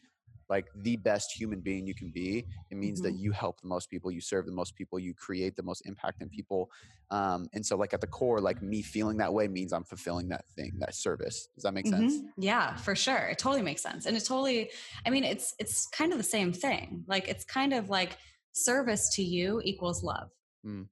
like 0.49 0.67
the 0.77 0.97
best 0.97 1.33
human 1.33 1.61
being 1.61 1.87
you 1.87 1.95
can 1.95 2.11
be 2.11 2.45
it 2.71 2.77
means 2.77 3.01
that 3.01 3.15
Mhm. 3.15 3.21
you 3.21 3.33
help 3.33 3.61
the 3.61 3.69
most 3.69 3.91
people 3.91 4.11
you 4.11 4.21
serve 4.21 4.47
the 4.47 4.53
most 4.53 4.75
people 4.75 4.99
you 4.99 5.13
create 5.15 5.57
the 5.57 5.63
most 5.63 5.83
impact 5.87 6.23
in 6.23 6.29
people 6.29 6.71
um 7.11 7.49
and 7.53 7.65
so 7.65 7.77
like 7.77 7.93
at 7.95 8.01
the 8.01 8.07
core 8.07 8.41
like 8.41 8.63
me 8.63 8.83
feeling 8.83 9.17
that 9.17 9.33
way 9.33 9.49
means 9.49 9.73
i'm 9.73 9.85
fulfilling 9.85 10.29
that 10.29 10.45
thing 10.51 10.73
that 10.79 10.95
service 10.95 11.49
does 11.55 11.63
that 11.65 11.73
make 11.73 11.87
sense 11.87 12.15
Mhm. 12.19 12.33
Yeah, 12.39 12.77
for 12.77 12.95
sure. 12.95 13.29
It 13.29 13.39
totally 13.39 13.63
makes 13.63 13.83
sense. 13.83 14.07
And 14.07 14.17
it 14.17 14.25
totally 14.25 14.71
I 15.05 15.11
mean 15.11 15.25
it's 15.25 15.55
it's 15.59 15.87
kind 15.89 16.13
of 16.13 16.19
the 16.19 16.25
same 16.25 16.53
thing. 16.53 17.05
Like 17.07 17.29
it's 17.29 17.45
kind 17.45 17.73
of 17.73 17.89
like 17.91 18.19
service 18.53 19.09
to 19.17 19.23
you 19.23 19.61
equals 19.65 20.03
love. 20.03 20.31
Mm. 20.65 20.89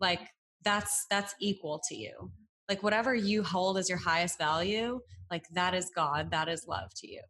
Like 0.00 0.20
that's 0.62 1.06
that's 1.10 1.34
equal 1.40 1.80
to 1.88 1.94
you. 1.96 2.30
Like 2.68 2.82
whatever 2.82 3.14
you 3.14 3.42
hold 3.42 3.78
as 3.78 3.88
your 3.88 3.98
highest 3.98 4.38
value, 4.38 5.00
like 5.30 5.44
that 5.50 5.74
is 5.74 5.90
God, 5.94 6.30
that 6.32 6.48
is 6.48 6.66
love 6.66 6.92
to 6.96 7.10
you. 7.10 7.22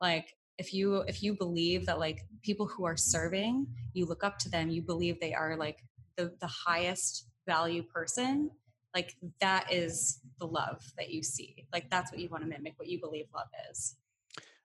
Like 0.00 0.34
if 0.58 0.72
you 0.74 0.96
if 1.08 1.22
you 1.22 1.34
believe 1.34 1.86
that 1.86 1.98
like 1.98 2.20
people 2.42 2.66
who 2.66 2.84
are 2.84 2.96
serving, 2.96 3.66
you 3.94 4.06
look 4.06 4.22
up 4.24 4.38
to 4.40 4.48
them, 4.48 4.68
you 4.68 4.82
believe 4.82 5.20
they 5.20 5.34
are 5.34 5.56
like 5.56 5.84
the 6.16 6.34
the 6.40 6.46
highest 6.46 7.28
value 7.46 7.82
person, 7.82 8.50
like 8.94 9.16
that 9.40 9.72
is 9.72 10.20
the 10.38 10.46
love 10.46 10.82
that 10.98 11.10
you 11.10 11.22
see 11.22 11.66
like 11.72 11.88
that's 11.90 12.10
what 12.10 12.20
you 12.20 12.28
want 12.28 12.42
to 12.42 12.48
mimic 12.50 12.74
what 12.76 12.88
you 12.88 13.00
believe 13.00 13.26
love 13.34 13.46
is 13.70 13.96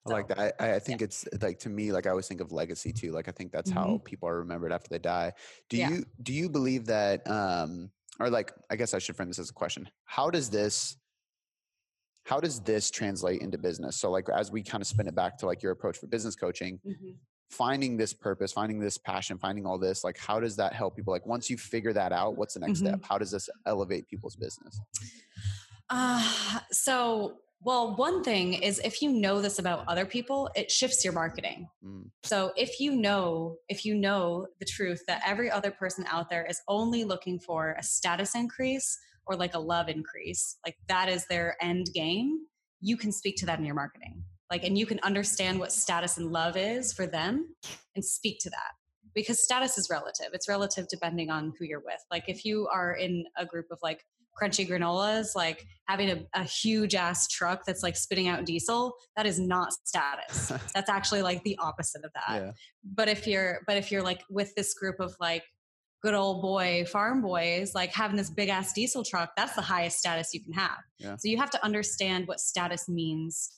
I 0.07 0.09
like 0.09 0.27
that. 0.29 0.55
I, 0.59 0.75
I 0.75 0.79
think 0.79 1.01
it's 1.01 1.27
like 1.41 1.59
to 1.59 1.69
me, 1.69 1.91
like 1.91 2.07
I 2.07 2.11
always 2.11 2.27
think 2.27 2.39
of 2.39 2.53
legacy 2.53 2.93
too. 2.93 3.11
Like 3.11 3.27
I 3.27 3.31
think 3.31 3.51
that's 3.51 3.69
how 3.69 4.01
people 4.05 4.29
are 4.29 4.39
remembered 4.39 4.71
after 4.71 4.88
they 4.89 4.99
die. 4.99 5.33
Do 5.69 5.77
Yeah. 5.77 5.89
you 5.89 6.05
do 6.23 6.33
you 6.33 6.49
believe 6.49 6.85
that 6.85 7.29
um 7.29 7.91
or 8.19 8.29
like 8.29 8.53
I 8.69 8.75
guess 8.77 8.93
I 8.93 8.99
should 8.99 9.17
frame 9.17 9.27
this 9.27 9.39
as 9.39 9.49
a 9.49 9.53
question. 9.53 9.89
How 10.05 10.29
does 10.29 10.49
this 10.49 10.95
how 12.28 12.41
does 12.41 12.59
this 12.59 12.91
translate 12.91 13.41
into 13.41 13.57
business? 13.57 13.95
So 13.95 14.11
like 14.11 14.28
as 14.30 14.51
we 14.51 14.61
kind 14.61 14.82
of 14.82 14.88
spin 14.88 15.07
it 15.07 15.15
back 15.15 15.38
to 15.39 15.45
like 15.45 15.63
your 15.63 15.71
approach 15.71 15.97
for 15.97 16.07
business 16.07 16.36
coaching, 16.36 16.80
Mhm. 16.86 17.15
finding 17.49 17.95
this 17.95 18.13
purpose, 18.13 18.51
finding 18.51 18.80
this 18.80 18.97
passion, 18.97 19.38
finding 19.38 19.65
all 19.65 19.78
this, 19.78 20.03
like 20.03 20.17
how 20.17 20.38
does 20.41 20.57
that 20.57 20.73
help 20.73 20.97
people? 20.97 21.13
Like 21.13 21.25
once 21.25 21.49
you 21.49 21.57
figure 21.57 21.93
that 21.93 22.11
out, 22.11 22.36
what's 22.36 22.53
the 22.55 22.59
next 22.59 22.80
Mhm. 22.82 22.88
step? 22.88 22.99
How 23.03 23.17
does 23.17 23.32
this 23.32 23.47
elevate 23.65 24.09
people's 24.09 24.36
business? 24.36 24.78
Uh, 25.89 26.59
so, 26.69 27.38
well, 27.61 27.95
one 27.95 28.23
thing 28.23 28.55
is 28.55 28.80
if 28.84 29.01
you 29.01 29.09
know 29.09 29.41
this 29.41 29.57
about 29.57 29.88
other 29.88 30.05
people, 30.05 30.49
it 30.53 30.69
shifts 30.69 31.05
your 31.05 31.13
marketing. 31.13 31.69
Mm, 31.84 32.11
So 32.23 32.51
if 32.57 32.82
you 32.82 32.91
know, 32.91 33.57
if 33.69 33.86
you 33.86 33.95
know 33.95 34.47
the 34.59 34.65
truth 34.65 35.01
that 35.07 35.21
every 35.25 35.49
other 35.49 35.71
person 35.71 36.05
out 36.09 36.30
there 36.30 36.45
is 36.45 36.61
only 36.67 37.05
looking 37.05 37.39
for 37.39 37.75
a 37.80 37.84
status 37.84 38.36
increase 38.36 38.99
or 39.28 39.36
like 39.36 39.53
a 39.53 39.59
love 39.59 39.89
increase, 39.89 40.57
like 40.65 40.75
that 40.88 41.09
is 41.09 41.25
their 41.28 41.55
end 41.61 41.88
game, 41.93 42.39
you 42.82 42.97
can 42.97 43.11
speak 43.11 43.36
to 43.38 43.45
that 43.45 43.59
in 43.59 43.65
your 43.65 43.75
marketing. 43.75 44.23
Like, 44.49 44.63
and 44.63 44.78
you 44.78 44.86
can 44.86 44.99
understand 45.03 45.59
what 45.59 45.71
status 45.71 46.17
and 46.17 46.32
love 46.32 46.55
is 46.55 46.93
for 46.93 47.05
them 47.05 47.53
and 47.95 48.03
speak 48.03 48.39
to 48.41 48.49
that. 48.49 48.71
Because 49.13 49.43
status 49.43 49.78
is 49.78 49.89
relative. 49.89 50.28
It's 50.34 50.47
relative 50.47 50.88
depending 50.89 51.30
on 51.30 51.53
who 51.57 51.65
you're 51.65 51.80
with. 51.82 51.99
Like 52.11 52.25
if 52.28 52.45
you 52.45 52.67
are 52.71 52.93
in 52.93 53.25
a 53.36 53.45
group 53.45 53.65
of 53.71 53.80
like 53.82 54.05
crunchy 54.39 54.67
granolas, 54.69 55.36
like 55.36 55.65
having 55.88 56.09
a, 56.11 56.23
a 56.36 56.43
huge 56.43 56.95
ass 56.95 57.28
truck 57.28 57.65
that's 57.65 57.84
like 57.84 57.95
spitting 57.95 58.28
out 58.28 58.45
diesel, 58.45 58.93
that 59.15 59.25
is 59.25 59.39
not 59.39 59.73
status. 59.73 60.53
That's 60.73 60.89
actually 60.89 61.23
like 61.23 61.43
the 61.43 61.57
opposite 61.59 62.05
of 62.05 62.11
that. 62.13 62.36
yeah. 62.36 62.51
But 62.84 63.09
if 63.09 63.25
you're 63.25 63.61
but 63.65 63.78
if 63.78 63.91
you're 63.91 64.03
like 64.03 64.21
with 64.30 64.53
this 64.55 64.73
group 64.75 64.99
of 64.99 65.15
like 65.19 65.43
good 66.01 66.13
old 66.13 66.41
boy 66.41 66.85
farm 66.85 67.21
boys 67.21 67.73
like 67.73 67.91
having 67.91 68.17
this 68.17 68.29
big 68.29 68.49
ass 68.49 68.73
diesel 68.73 69.03
truck 69.03 69.31
that's 69.35 69.55
the 69.55 69.61
highest 69.61 69.97
status 69.99 70.33
you 70.33 70.43
can 70.43 70.53
have. 70.53 70.77
Yeah. 70.99 71.15
so 71.15 71.27
you 71.27 71.37
have 71.37 71.49
to 71.51 71.63
understand 71.63 72.27
what 72.27 72.39
status 72.39 72.87
means 72.87 73.51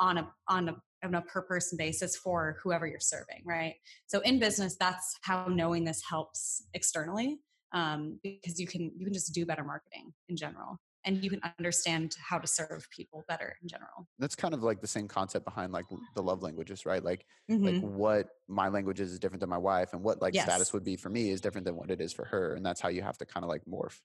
on 0.00 0.18
a 0.18 0.28
on 0.48 0.68
a 0.68 0.76
on 1.04 1.14
a 1.14 1.22
per 1.22 1.42
person 1.42 1.76
basis 1.76 2.16
for 2.16 2.56
whoever 2.62 2.86
you're 2.86 3.00
serving 3.00 3.42
right? 3.44 3.74
So 4.06 4.20
in 4.20 4.38
business 4.38 4.76
that's 4.78 5.18
how 5.22 5.46
knowing 5.46 5.84
this 5.84 6.02
helps 6.08 6.64
externally 6.74 7.40
um, 7.72 8.18
because 8.22 8.60
you 8.60 8.66
can 8.66 8.92
you 8.96 9.06
can 9.06 9.14
just 9.14 9.32
do 9.34 9.44
better 9.46 9.64
marketing 9.64 10.12
in 10.28 10.36
general 10.36 10.78
and 11.04 11.22
you 11.24 11.30
can 11.30 11.40
understand 11.58 12.14
how 12.20 12.38
to 12.38 12.46
serve 12.46 12.88
people 12.90 13.24
better 13.28 13.56
in 13.62 13.68
general 13.68 14.08
That's 14.18 14.36
kind 14.36 14.54
of 14.54 14.62
like 14.62 14.80
the 14.80 14.86
same 14.86 15.08
concept 15.08 15.44
behind 15.44 15.72
like 15.72 15.86
the 16.14 16.22
love 16.22 16.42
languages, 16.42 16.86
right? 16.86 17.02
Like 17.02 17.26
Mhm. 17.48 17.62
like 17.62 17.76
what 17.80 18.28
my 18.48 18.68
language 18.68 19.00
is 19.00 19.12
is 19.12 19.18
different 19.18 19.40
than 19.40 19.48
my 19.50 19.58
wife, 19.58 19.92
and 19.94 20.02
what 20.02 20.20
like 20.20 20.34
Yes. 20.34 20.38
status 20.38 20.72
would 20.72 20.84
be 20.84 20.96
for 20.96 21.08
me 21.08 21.30
is 21.30 21.40
different 21.40 21.64
than 21.64 21.76
what 21.76 21.90
it 21.90 22.00
is 22.00 22.12
for 22.12 22.24
her, 22.26 22.54
and 22.54 22.64
that's 22.64 22.80
how 22.80 22.88
you 22.88 23.02
have 23.02 23.18
to 23.18 23.26
kind 23.26 23.44
of 23.44 23.48
like 23.50 23.64
morph. 23.64 24.00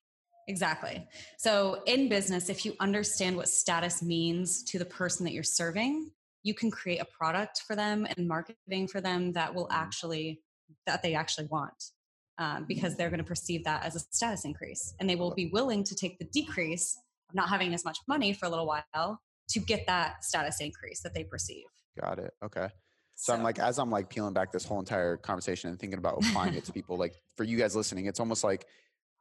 Exactly. 0.48 1.06
So, 1.38 1.84
in 1.86 2.08
business, 2.08 2.50
if 2.50 2.66
you 2.66 2.74
understand 2.80 3.36
what 3.36 3.50
status 3.50 4.02
means 4.02 4.64
to 4.66 4.80
the 4.80 4.86
person 4.86 5.26
that 5.26 5.34
you're 5.34 5.44
serving, 5.44 6.12
you 6.44 6.54
can 6.54 6.72
create 6.72 7.00
a 7.00 7.06
product 7.06 7.64
for 7.68 7.76
them 7.76 8.08
and 8.16 8.28
marketing 8.28 8.88
for 8.88 9.02
them 9.02 9.34
that 9.34 9.54
will 9.54 9.68
actually 9.72 10.42
that 10.86 11.02
they 11.02 11.16
actually 11.16 11.48
want, 11.48 11.92
um, 12.38 12.66
because 12.68 12.96
they're 12.96 13.10
going 13.10 13.20
to 13.20 13.26
perceive 13.26 13.64
that 13.64 13.84
as 13.84 13.96
a 13.96 14.00
status 14.00 14.46
increase, 14.46 14.94
and 15.00 15.10
they 15.10 15.16
will 15.16 15.34
be 15.34 15.48
willing 15.48 15.84
to 15.84 15.96
take 15.96 16.20
the 16.20 16.26
decrease 16.26 16.98
of 17.30 17.36
not 17.36 17.50
having 17.50 17.74
as 17.74 17.84
much 17.84 17.98
money 18.08 18.34
for 18.34 18.46
a 18.46 18.50
little 18.50 18.68
while 18.68 19.20
to 19.50 19.60
get 19.60 19.86
that 19.88 20.24
status 20.24 20.60
increase 20.62 21.02
that 21.02 21.14
they 21.14 21.24
perceive. 21.24 21.66
Got 22.00 22.20
it. 22.20 22.34
Okay. 22.44 22.68
So, 23.16 23.34
I'm 23.34 23.42
like, 23.42 23.58
as 23.58 23.80
I'm 23.80 23.90
like 23.90 24.10
peeling 24.10 24.34
back 24.34 24.52
this 24.52 24.64
whole 24.64 24.78
entire 24.78 25.18
conversation 25.18 25.72
and 25.72 25.80
thinking 25.80 25.98
about 25.98 26.24
applying 26.24 26.54
it 26.54 26.66
to 26.66 26.72
people, 26.72 26.98
like 26.98 27.16
for 27.36 27.44
you 27.44 27.58
guys 27.58 27.76
listening, 27.76 28.06
it's 28.06 28.20
almost 28.20 28.44
like 28.44 28.68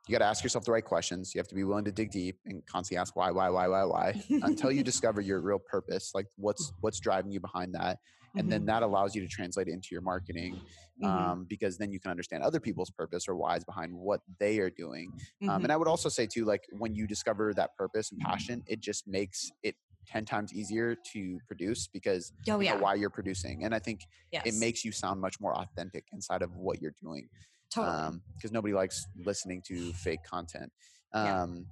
you 0.07 0.13
got 0.13 0.19
to 0.19 0.27
ask 0.27 0.45
yourself 0.45 0.65
the 0.65 0.73
right 0.73 0.85
questions. 0.85 1.35
You 1.35 1.39
have 1.39 1.49
to 1.49 1.55
be 1.55 1.65
willing 1.65 1.85
to 1.87 1.93
dig 1.93 2.11
deep 2.11 2.39
and 2.45 2.65
constantly 2.67 3.01
ask 3.01 3.17
why, 3.17 3.31
why, 3.31 3.49
why, 3.49 3.67
why, 3.69 3.85
why, 3.85 4.23
until 4.43 4.71
you 4.71 4.83
discover 4.85 5.21
your 5.21 5.41
real 5.41 5.59
purpose. 5.59 6.13
Like 6.15 6.27
what's 6.37 6.73
what's 6.81 7.01
driving 7.01 7.33
you 7.33 7.41
behind 7.41 7.75
that, 7.75 7.99
and 8.37 8.51
then 8.51 8.67
that 8.67 8.83
allows 8.83 9.15
you 9.15 9.23
to 9.23 9.29
translate 9.29 9.69
it 9.69 9.73
into 9.73 9.89
your 9.93 10.01
marketing, 10.03 10.61
Mhm. 11.03 11.09
um, 11.09 11.45
because 11.49 11.79
then 11.79 11.91
you 11.93 12.01
can 12.01 12.11
understand 12.11 12.43
other 12.43 12.61
people's 12.61 12.91
purpose 12.91 13.29
or 13.29 13.37
whys 13.37 13.65
behind 13.65 13.93
what 13.95 14.21
they 14.39 14.59
are 14.59 14.71
doing. 14.71 15.13
Um, 15.43 15.49
Mhm. 15.49 15.65
and 15.65 15.73
I 15.73 15.77
would 15.77 15.89
also 15.89 16.09
say 16.09 16.27
too, 16.27 16.45
like 16.45 16.65
when 16.79 16.95
you 16.95 17.07
discover 17.07 17.53
that 17.55 17.77
purpose 17.77 18.11
and 18.13 18.21
passion, 18.21 18.63
it 18.67 18.81
just 18.81 19.07
makes 19.07 19.51
it 19.63 19.77
ten 20.07 20.25
times 20.25 20.55
easier 20.55 20.97
to 21.13 21.39
produce 21.49 21.89
because 21.89 22.33
oh 22.49 22.61
you 22.61 22.71
know 22.71 22.77
why 22.77 22.95
you're 22.95 23.11
producing. 23.11 23.65
And 23.65 23.75
I 23.75 23.79
think 23.79 24.01
yes, 24.33 24.47
it 24.47 24.55
makes 24.55 24.85
you 24.85 24.93
sound 24.93 25.21
much 25.21 25.41
more 25.41 25.55
authentic 25.57 26.05
inside 26.13 26.43
of 26.43 26.55
what 26.57 26.81
you're 26.81 26.95
doing 27.03 27.29
totally. 27.71 28.21
because 28.37 28.53
nobody 28.53 28.73
likes 28.75 29.05
listening 29.17 29.63
to 29.67 29.93
fake 29.95 30.23
content. 30.25 30.73
Yeah. 31.13 31.43
Um, 31.43 31.67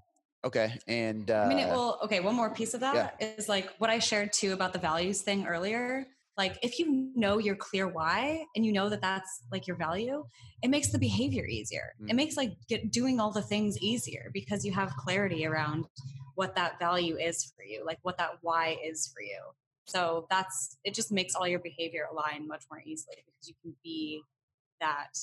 Okay, 0.44 0.78
and 0.86 1.30
uh, 1.30 1.40
I 1.42 1.48
mean, 1.48 1.58
it 1.58 1.68
will. 1.68 1.98
Okay, 2.02 2.20
one 2.20 2.34
more 2.34 2.50
piece 2.50 2.74
of 2.74 2.80
that 2.80 3.16
is 3.18 3.48
like 3.48 3.70
what 3.78 3.88
I 3.88 3.98
shared 3.98 4.30
too 4.34 4.52
about 4.52 4.74
the 4.74 4.78
values 4.78 5.22
thing 5.22 5.46
earlier. 5.46 6.06
Like, 6.36 6.58
if 6.62 6.78
you 6.78 7.10
know 7.14 7.38
your 7.38 7.54
clear 7.54 7.86
why 7.86 8.44
and 8.56 8.66
you 8.66 8.72
know 8.72 8.88
that 8.88 9.00
that's 9.00 9.42
like 9.52 9.66
your 9.66 9.76
value, 9.76 10.24
it 10.62 10.68
makes 10.68 10.90
the 10.90 10.98
behavior 10.98 11.46
easier. 11.46 11.94
It 12.00 12.12
Mm. 12.12 12.16
makes 12.16 12.36
like 12.36 12.52
get 12.68 12.90
doing 12.90 13.20
all 13.20 13.30
the 13.30 13.42
things 13.42 13.78
easier 13.78 14.30
because 14.32 14.64
you 14.64 14.72
have 14.72 14.96
clarity 14.96 15.46
around 15.46 15.86
what 16.34 16.56
that 16.56 16.78
value 16.80 17.16
is 17.16 17.52
for 17.56 17.62
you, 17.62 17.84
like 17.84 17.98
what 18.02 18.18
that 18.18 18.38
why 18.42 18.76
is 18.84 19.06
for 19.14 19.22
you. 19.22 19.40
So 19.86 20.26
that's 20.30 20.76
it. 20.84 20.94
Just 20.94 21.12
makes 21.12 21.34
all 21.34 21.46
your 21.46 21.60
behavior 21.60 22.08
align 22.10 22.48
much 22.48 22.64
more 22.70 22.82
easily 22.84 23.16
because 23.26 23.48
you 23.48 23.54
can 23.62 23.76
be 23.84 24.22
that 24.80 25.16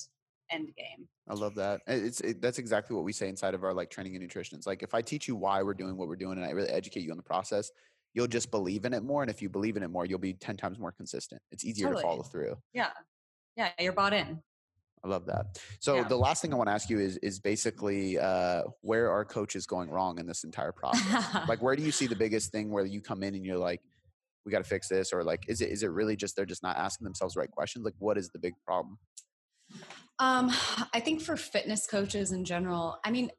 end 0.50 0.74
game. 0.76 1.08
I 1.28 1.34
love 1.34 1.54
that. 1.56 1.80
It's 1.86 2.20
it, 2.20 2.40
that's 2.40 2.58
exactly 2.58 2.94
what 2.94 3.04
we 3.04 3.12
say 3.12 3.28
inside 3.28 3.54
of 3.54 3.64
our 3.64 3.74
like 3.74 3.90
training 3.90 4.14
and 4.14 4.22
nutrition. 4.22 4.56
It's 4.56 4.66
like 4.66 4.82
if 4.82 4.94
I 4.94 5.02
teach 5.02 5.28
you 5.28 5.36
why 5.36 5.62
we're 5.62 5.74
doing 5.74 5.96
what 5.96 6.08
we're 6.08 6.16
doing 6.16 6.38
and 6.38 6.46
I 6.46 6.50
really 6.50 6.70
educate 6.70 7.00
you 7.00 7.10
on 7.10 7.16
the 7.16 7.22
process, 7.22 7.70
you'll 8.14 8.26
just 8.26 8.50
believe 8.50 8.84
in 8.84 8.92
it 8.92 9.02
more. 9.02 9.22
And 9.22 9.30
if 9.30 9.40
you 9.42 9.48
believe 9.48 9.76
in 9.76 9.82
it 9.82 9.88
more, 9.88 10.04
you'll 10.06 10.18
be 10.18 10.34
ten 10.34 10.56
times 10.56 10.78
more 10.78 10.92
consistent. 10.92 11.40
It's 11.50 11.64
easier 11.64 11.86
Totally. 11.86 12.02
to 12.02 12.08
follow 12.08 12.22
through. 12.22 12.56
Yeah, 12.72 12.90
yeah, 13.56 13.70
you're 13.78 13.92
bought 13.92 14.12
in. 14.12 14.42
I 15.04 15.08
love 15.08 15.26
that. 15.26 15.58
So 15.80 15.96
Yeah. 15.96 16.04
the 16.04 16.16
last 16.16 16.42
thing 16.42 16.52
I 16.52 16.56
want 16.56 16.68
to 16.68 16.72
ask 16.72 16.88
you 16.88 17.00
is 17.00 17.16
is 17.18 17.40
basically 17.40 18.18
uh, 18.18 18.62
where 18.82 19.10
are 19.10 19.24
coaches 19.24 19.66
going 19.66 19.90
wrong 19.90 20.18
in 20.18 20.26
this 20.26 20.44
entire 20.44 20.72
process? 20.72 21.24
like 21.48 21.60
where 21.60 21.74
do 21.74 21.82
you 21.82 21.90
see 21.92 22.06
the 22.06 22.16
biggest 22.24 22.52
thing 22.52 22.70
where 22.70 22.84
you 22.84 23.00
come 23.00 23.22
in 23.22 23.34
and 23.34 23.44
you're 23.44 23.58
like, 23.58 23.80
we 24.44 24.52
got 24.52 24.58
to 24.58 24.64
fix 24.64 24.88
this, 24.88 25.12
or 25.12 25.24
like 25.24 25.44
is 25.48 25.60
it 25.60 25.70
is 25.70 25.82
it 25.82 25.90
really 25.90 26.16
just 26.16 26.36
they're 26.36 26.46
just 26.46 26.62
not 26.62 26.76
asking 26.76 27.04
themselves 27.04 27.34
the 27.34 27.40
right 27.40 27.50
questions? 27.50 27.84
Like 27.84 27.94
what 27.98 28.16
is 28.18 28.28
the 28.30 28.38
big 28.38 28.54
problem? 28.64 28.98
Um, 30.18 30.50
I 30.92 31.00
think 31.00 31.20
for 31.20 31.36
fitness 31.36 31.86
coaches 31.86 32.30
in 32.30 32.44
general, 32.44 32.98
I 33.04 33.10
mean, 33.10 33.30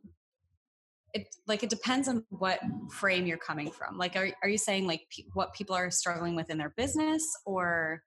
it 1.13 1.27
like 1.47 1.63
it 1.63 1.69
depends 1.69 2.07
on 2.07 2.25
what 2.29 2.59
frame 2.91 3.25
you're 3.25 3.37
coming 3.37 3.71
from. 3.71 3.97
Like, 3.97 4.15
are 4.15 4.29
are 4.41 4.49
you 4.49 4.57
saying 4.57 4.87
like 4.87 5.01
pe- 5.15 5.23
what 5.33 5.53
people 5.53 5.75
are 5.75 5.89
struggling 5.91 6.35
with 6.35 6.49
in 6.49 6.57
their 6.57 6.73
business, 6.75 7.23
or 7.45 8.01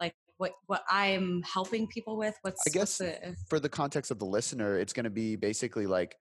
like 0.00 0.14
what 0.38 0.52
what 0.66 0.82
I'm 0.90 1.42
helping 1.42 1.86
people 1.86 2.16
with? 2.16 2.36
What's 2.42 2.66
I 2.66 2.70
what's 2.70 2.98
guess 2.98 2.98
the, 2.98 3.36
for 3.48 3.60
the 3.60 3.68
context 3.68 4.10
of 4.10 4.18
the 4.18 4.26
listener, 4.26 4.78
it's 4.78 4.92
going 4.92 5.04
to 5.04 5.10
be 5.10 5.36
basically 5.36 5.86
like, 5.86 6.16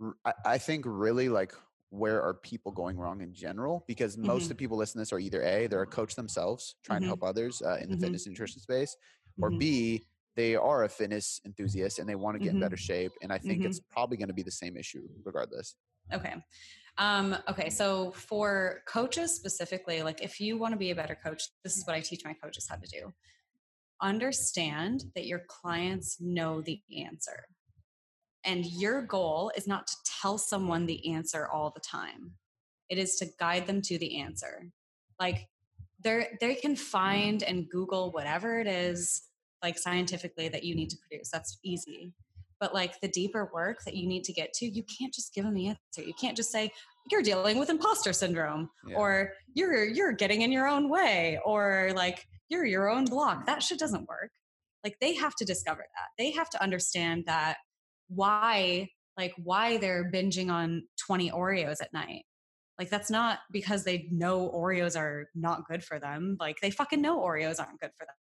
r- 0.00 0.14
I, 0.24 0.32
I 0.44 0.58
think 0.58 0.84
really 0.86 1.28
like 1.28 1.52
where 1.90 2.22
are 2.22 2.34
people 2.34 2.72
going 2.72 2.98
wrong 2.98 3.22
in 3.22 3.32
general? 3.32 3.84
Because 3.86 4.18
most 4.18 4.44
of 4.44 4.48
Mhm. 4.48 4.48
the 4.50 4.54
people 4.56 4.76
listening 4.76 5.00
to 5.00 5.02
this 5.02 5.12
are 5.12 5.18
either 5.18 5.42
A, 5.42 5.66
they're 5.68 5.82
a 5.82 5.86
coach 5.86 6.14
themselves 6.16 6.74
trying 6.84 6.98
Mhm. 6.98 7.04
to 7.04 7.06
help 7.08 7.22
others 7.22 7.62
uh, 7.62 7.76
in 7.80 7.90
the 7.90 7.96
Mhm. 7.96 8.00
fitness 8.00 8.26
and 8.26 8.32
nutrition 8.34 8.60
space, 8.60 8.94
or 9.40 9.50
Mhm. 9.50 9.58
B, 9.58 10.06
they 10.36 10.54
are 10.54 10.84
a 10.84 10.88
fitness 10.88 11.40
enthusiast 11.44 11.98
and 11.98 12.08
they 12.08 12.14
want 12.14 12.36
to 12.36 12.38
get 12.38 12.50
in 12.50 12.56
Mhm. 12.56 12.60
better 12.60 12.76
shape. 12.76 13.12
And 13.22 13.32
I 13.32 13.38
think 13.38 13.62
Mhm. 13.62 13.66
it's 13.66 13.80
probably 13.80 14.16
going 14.18 14.28
to 14.28 14.34
be 14.34 14.42
the 14.42 14.50
same 14.50 14.76
issue 14.76 15.08
regardless. 15.24 15.76
Okay. 16.12 16.42
Um, 16.98 17.36
okay. 17.48 17.68
So 17.70 18.12
for 18.12 18.82
coaches 18.86 19.34
specifically, 19.34 20.02
like 20.02 20.22
if 20.22 20.38
you 20.40 20.56
want 20.58 20.72
to 20.72 20.78
be 20.78 20.90
a 20.90 20.94
better 20.94 21.14
coach, 21.16 21.42
this 21.64 21.76
is 21.76 21.86
what 21.86 21.96
I 21.96 22.00
teach 22.00 22.24
my 22.24 22.34
coaches 22.34 22.68
how 22.68 22.76
to 22.76 22.86
do. 22.86 23.12
Understand 24.00 25.04
that 25.14 25.26
your 25.26 25.40
clients 25.48 26.20
know 26.20 26.60
the 26.60 26.80
answer. 27.04 27.48
And 28.44 28.64
your 28.66 29.02
goal 29.02 29.50
is 29.56 29.66
not 29.66 29.86
to 29.88 29.96
tell 30.20 30.38
someone 30.38 30.86
the 30.86 31.12
answer 31.12 31.48
all 31.48 31.70
the 31.70 31.80
time. 31.80 32.36
It 32.88 32.98
is 32.98 33.16
to 33.16 33.26
guide 33.40 33.66
them 33.66 33.82
to 33.82 33.98
the 33.98 34.20
answer. 34.20 34.70
Like 35.18 35.48
they 35.98 36.36
they 36.40 36.54
can 36.54 36.76
find 36.76 37.42
and 37.42 37.68
Google 37.68 38.12
whatever 38.12 38.60
it 38.60 38.66
is, 38.66 39.22
like 39.66 39.78
scientifically 39.78 40.48
that 40.48 40.62
you 40.62 40.76
need 40.76 40.90
to 40.90 40.96
produce. 40.96 41.28
That's 41.28 41.58
easy. 41.64 42.12
But 42.60 42.72
like 42.72 43.00
the 43.00 43.08
deeper 43.08 43.50
work 43.52 43.78
that 43.84 43.94
you 43.96 44.06
need 44.06 44.22
to 44.24 44.32
get 44.32 44.52
to 44.54 44.66
you 44.66 44.84
can't 44.98 45.12
just 45.12 45.34
give 45.34 45.44
them 45.44 45.54
the 45.54 45.66
answer. 45.66 46.02
You 46.06 46.14
can't 46.14 46.36
just 46.36 46.52
say 46.52 46.70
you're 47.10 47.22
dealing 47.22 47.58
with 47.58 47.68
imposter 47.68 48.12
syndrome 48.12 48.70
Yeah. 48.86 48.96
or 48.96 49.32
you're 49.54 49.84
you're 49.84 50.12
getting 50.12 50.42
in 50.42 50.52
your 50.52 50.68
own 50.68 50.88
way 50.88 51.40
or 51.44 51.90
like 51.96 52.24
you're 52.48 52.64
your 52.64 52.88
own 52.88 53.06
block. 53.06 53.44
That 53.46 53.60
shit 53.62 53.80
doesn't 53.80 54.08
work. 54.08 54.30
Like 54.84 54.96
they 55.00 55.14
have 55.16 55.34
to 55.40 55.44
discover 55.44 55.80
that. 55.96 56.08
They 56.16 56.30
have 56.30 56.48
to 56.50 56.62
understand 56.62 57.24
that 57.26 57.56
why 58.08 58.88
like 59.18 59.34
why 59.42 59.78
they're 59.78 60.10
binging 60.12 60.48
on 60.50 60.84
20 61.06 61.32
oreos 61.32 61.82
at 61.82 61.92
night. 61.92 62.22
Like 62.78 62.88
that's 62.88 63.10
not 63.10 63.40
because 63.50 63.82
they 63.82 64.06
know 64.12 64.48
oreos 64.54 64.96
are 64.96 65.26
not 65.34 65.66
good 65.68 65.82
for 65.82 65.98
them. 65.98 66.36
Like 66.38 66.58
they 66.62 66.70
fucking 66.70 67.02
know 67.02 67.18
oreos 67.18 67.58
aren't 67.58 67.80
good 67.80 67.90
for 67.98 68.06
them 68.06 68.14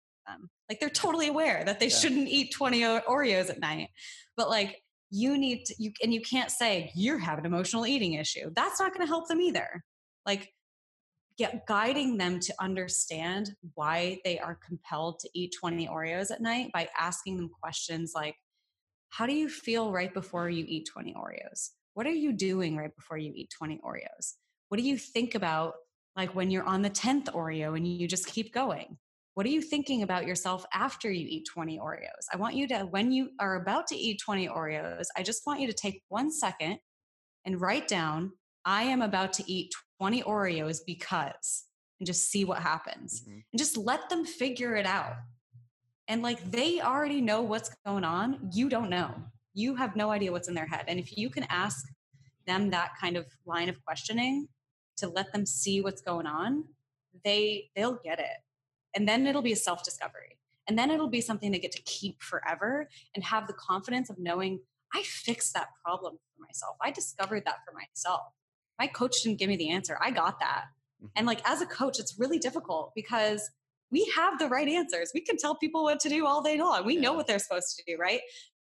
like 0.70 0.80
they're 0.80 0.90
totally 0.90 1.28
aware 1.28 1.64
that 1.64 1.80
they 1.80 1.88
Yeah. 1.88 1.98
shouldn't 1.98 2.28
eat 2.28 2.54
20 2.54 2.82
oreos 2.82 3.50
at 3.50 3.60
night. 3.60 3.90
But 4.36 4.50
like 4.50 4.82
you 5.12 5.38
need 5.38 5.66
to 5.66 5.76
you 5.78 5.92
and 6.04 6.14
you 6.14 6.22
can't 6.22 6.52
say 6.52 6.92
you 6.96 7.18
have 7.18 7.40
an 7.40 7.46
emotional 7.46 7.86
eating 7.86 8.14
issue. 8.14 8.52
That's 8.56 8.80
not 8.80 8.94
going 8.94 9.06
to 9.06 9.08
help 9.08 9.28
them 9.28 9.40
either. 9.40 9.84
Like 10.26 10.52
get 11.38 11.68
guiding 11.68 12.18
them 12.18 12.40
to 12.40 12.54
understand 12.60 13.52
why 13.74 14.20
they 14.24 14.40
are 14.40 14.58
compelled 14.66 15.20
to 15.20 15.30
eat 15.34 15.54
20 15.60 15.88
oreos 15.88 16.32
at 16.32 16.42
night 16.42 16.72
by 16.74 16.88
asking 16.98 17.38
them 17.38 17.50
questions 17.62 18.14
like 18.16 18.36
how 19.10 19.26
do 19.26 19.34
you 19.34 19.48
feel 19.48 19.92
right 19.92 20.14
before 20.14 20.50
you 20.50 20.66
eat 20.68 20.90
20 20.92 21.14
oreos? 21.14 21.70
What 21.94 22.06
are 22.06 22.12
you 22.12 22.34
doing 22.34 22.76
right 22.76 22.94
before 22.94 23.18
you 23.18 23.32
eat 23.34 23.50
20 23.58 23.80
oreos? 23.86 24.34
What 24.70 24.78
do 24.78 24.84
you 24.84 24.98
think 24.98 25.36
about 25.36 25.76
like 26.18 26.36
when 26.36 26.52
you're 26.52 26.66
on 26.66 26.82
the 26.82 26.90
10th 26.90 27.26
oreo 27.26 27.78
and 27.78 27.88
you 27.88 28.08
just 28.08 28.28
keep 28.28 28.54
going 28.54 28.98
what 29.36 29.46
are 29.46 29.50
you 29.50 29.62
thinking 29.62 30.02
about 30.02 30.26
yourself 30.26 30.66
after 30.74 31.12
you 31.12 31.28
eat 31.30 31.46
20 31.54 31.78
Oreos? 31.78 32.26
I 32.34 32.38
want 32.38 32.56
you 32.56 32.68
to, 32.70 32.80
when 32.86 33.12
you 33.12 33.32
are 33.40 33.56
about 33.56 33.86
to 33.88 33.96
eat 33.96 34.22
20 34.24 34.48
Oreos, 34.48 35.06
I 35.16 35.24
just 35.24 35.46
want 35.46 35.60
you 35.60 35.68
to 35.68 35.74
take 35.74 36.02
one 36.08 36.32
second 36.32 36.80
and 37.46 37.60
write 37.60 37.90
down, 37.90 38.32
I 38.64 38.84
am 38.84 39.02
about 39.02 39.34
to 39.34 39.52
eat 39.52 39.74
20 40.00 40.24
Oreos 40.24 40.80
because, 40.86 41.66
and 42.00 42.08
just 42.08 42.32
see 42.32 42.46
what 42.46 42.62
happens. 42.62 43.24
Mhm. 43.28 43.44
And 43.52 43.60
just 43.60 43.76
let 43.76 44.10
them 44.10 44.26
figure 44.26 44.78
it 44.78 44.86
out. 44.86 45.18
And 46.08 46.22
like 46.22 46.42
they 46.50 46.80
already 46.80 47.20
know 47.20 47.42
what's 47.42 47.76
going 47.86 48.06
on. 48.06 48.50
You 48.54 48.70
don't 48.70 48.90
know. 48.90 49.14
You 49.54 49.76
have 49.76 49.98
no 49.98 50.12
idea 50.12 50.32
what's 50.32 50.48
in 50.48 50.54
their 50.54 50.66
head. 50.68 50.86
And 50.88 50.98
if 50.98 51.18
you 51.18 51.30
can 51.30 51.44
ask 51.50 51.86
them 52.48 52.70
that 52.70 52.92
kind 53.02 53.18
of 53.18 53.26
line 53.46 53.68
of 53.68 53.84
questioning 53.84 54.48
to 54.98 55.10
let 55.10 55.34
them 55.34 55.46
see 55.46 55.82
what's 55.82 56.02
going 56.02 56.26
on, 56.26 56.70
they 57.26 57.70
they'll 57.76 58.00
get 58.02 58.20
it 58.20 58.38
and 58.96 59.08
then 59.08 59.28
it'll 59.28 59.42
be 59.42 59.52
a 59.52 59.58
self 59.58 59.84
discovery 59.84 60.38
And 60.68 60.78
then 60.78 60.90
it'll 60.90 61.10
be 61.10 61.22
something 61.22 61.52
they 61.52 61.60
get 61.60 61.72
to 61.74 61.82
keep 61.84 62.22
forever 62.22 62.90
and 63.14 63.24
have 63.24 63.48
the 63.48 63.54
confidence 63.54 64.10
of 64.10 64.18
knowing 64.18 64.62
I 64.94 65.04
fixed 65.04 65.54
that 65.54 65.68
problem 65.84 66.14
for 66.16 66.46
myself. 66.46 66.78
I 66.82 66.92
discovered 66.92 67.44
that 67.46 67.58
for 67.66 67.74
myself. 67.74 68.22
My 68.80 68.88
coach 68.88 69.24
didn't 69.24 69.40
give 69.40 69.50
me 69.50 69.58
the 69.58 69.70
answer. 69.70 69.98
I 70.02 70.12
got 70.12 70.40
that. 70.40 70.66
Mm-hmm. 71.02 71.08
And 71.16 71.28
like 71.28 71.42
as 71.48 71.62
a 71.62 71.66
coach, 71.66 72.00
it's 72.00 72.18
really 72.18 72.40
difficult 72.40 72.94
because 72.96 73.50
we 73.92 74.12
have 74.16 74.40
the 74.40 74.48
right 74.48 74.68
answers. 74.68 75.12
We 75.14 75.22
can 75.22 75.38
tell 75.38 75.56
people 75.56 75.84
what 75.84 76.00
to 76.02 76.10
do 76.10 76.26
all 76.26 76.42
day 76.42 76.58
long. 76.58 76.86
We 76.86 76.98
know 76.98 77.14
what 77.14 77.28
they're 77.28 77.40
supposed 77.40 77.78
to 77.78 77.84
do, 77.86 77.98
right? 78.00 78.22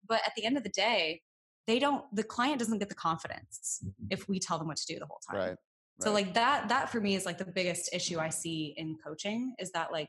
But 0.06 0.20
at 0.26 0.32
the 0.36 0.44
end 0.44 0.56
of 0.56 0.62
the 0.62 0.70
day, 0.70 1.22
they 1.66 1.78
don't 1.78 2.04
the 2.14 2.24
client 2.24 2.58
doesn't 2.58 2.78
get 2.78 2.88
the 2.88 2.94
confidence 2.94 3.82
mm-hmm. 3.82 4.06
if 4.10 4.28
we 4.28 4.38
tell 4.38 4.58
them 4.58 4.68
what 4.68 4.76
to 4.78 4.86
do 4.86 4.98
the 4.98 5.06
whole 5.06 5.20
time. 5.30 5.38
Right. 5.38 5.56
So 6.00 6.12
like 6.12 6.34
that 6.34 6.68
that 6.68 6.90
for 6.90 7.00
me 7.00 7.14
is 7.14 7.24
like 7.24 7.38
the 7.38 7.44
biggest 7.44 7.90
issue 7.92 8.18
I 8.18 8.28
see 8.28 8.74
in 8.76 8.96
coaching 9.04 9.54
is 9.58 9.70
that 9.72 9.92
like 9.92 10.08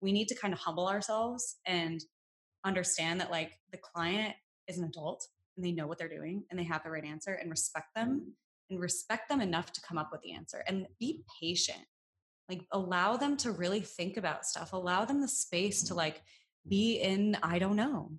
we 0.00 0.12
need 0.12 0.28
to 0.28 0.34
kind 0.34 0.54
of 0.54 0.60
humble 0.60 0.88
ourselves 0.88 1.56
and 1.66 2.00
understand 2.64 3.20
that 3.20 3.30
like 3.30 3.52
the 3.70 3.78
client 3.78 4.34
is 4.66 4.78
an 4.78 4.84
adult 4.84 5.26
and 5.56 5.64
they 5.64 5.72
know 5.72 5.86
what 5.86 5.98
they're 5.98 6.08
doing 6.08 6.44
and 6.50 6.58
they 6.58 6.64
have 6.64 6.82
the 6.82 6.90
right 6.90 7.04
answer 7.04 7.32
and 7.34 7.50
respect 7.50 7.94
them 7.94 8.08
mm-hmm. 8.08 8.30
and 8.70 8.80
respect 8.80 9.28
them 9.28 9.40
enough 9.40 9.72
to 9.72 9.80
come 9.82 9.98
up 9.98 10.10
with 10.10 10.22
the 10.22 10.32
answer 10.32 10.62
and 10.66 10.86
be 10.98 11.22
patient. 11.40 11.84
Like 12.48 12.62
allow 12.72 13.16
them 13.16 13.36
to 13.38 13.50
really 13.50 13.80
think 13.80 14.16
about 14.16 14.46
stuff. 14.46 14.72
Allow 14.72 15.04
them 15.04 15.20
the 15.20 15.28
space 15.28 15.82
to 15.84 15.94
like 15.94 16.22
be 16.66 16.96
in 16.96 17.36
I 17.42 17.58
don't 17.58 17.76
know. 17.76 18.12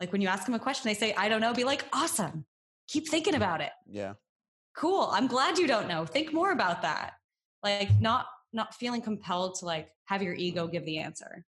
Like 0.00 0.12
when 0.12 0.22
you 0.22 0.28
ask 0.28 0.46
them 0.46 0.54
a 0.54 0.58
question 0.58 0.88
they 0.88 0.94
say 0.94 1.12
I 1.14 1.28
don't 1.28 1.40
know, 1.40 1.52
be 1.52 1.64
like 1.64 1.84
awesome. 1.92 2.46
Keep 2.88 3.08
thinking 3.08 3.34
about 3.34 3.60
it. 3.60 3.72
Yeah 3.86 4.14
cool 4.76 5.08
i'm 5.12 5.26
glad 5.26 5.58
you 5.58 5.66
don't 5.66 5.88
know 5.88 6.04
think 6.04 6.32
more 6.32 6.52
about 6.52 6.82
that. 6.82 7.14
Like 7.62 7.90
not 8.00 8.26
not 8.52 8.74
feeling 8.74 9.00
compelled 9.00 9.56
to 9.56 9.64
like 9.64 9.88
have 10.04 10.22
your 10.22 10.34
ego 10.34 10.66
give 10.66 10.84
the 10.84 10.98
answer 10.98 11.44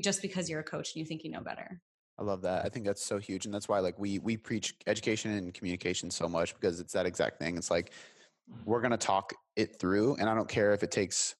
just 0.00 0.20
because 0.20 0.50
you're 0.50 0.60
a 0.60 0.64
coach 0.64 0.94
and 0.94 1.00
you 1.00 1.06
think 1.06 1.22
you 1.24 1.30
know 1.30 1.40
better. 1.40 1.80
I 2.18 2.24
love 2.24 2.42
that 2.42 2.64
i 2.64 2.68
think 2.68 2.84
that's 2.84 3.04
so 3.04 3.18
huge 3.18 3.46
and 3.46 3.54
that's 3.54 3.68
why 3.68 3.78
like 3.78 3.98
we 3.98 4.18
we 4.18 4.36
preach 4.36 4.74
education 4.86 5.30
and 5.32 5.52
communication 5.54 6.10
so 6.10 6.28
much 6.28 6.54
because 6.54 6.78
it's 6.78 6.92
that 6.92 7.06
exact 7.06 7.38
thing 7.38 7.56
it's 7.56 7.70
like 7.70 7.92
we're 8.66 8.82
going 8.82 8.92
to 8.92 8.98
talk 8.98 9.32
it 9.56 9.80
through 9.80 10.16
and 10.16 10.28
i 10.28 10.34
don't 10.34 10.48
care 10.48 10.72
if 10.72 10.82
it 10.82 10.90
takes 10.90 11.34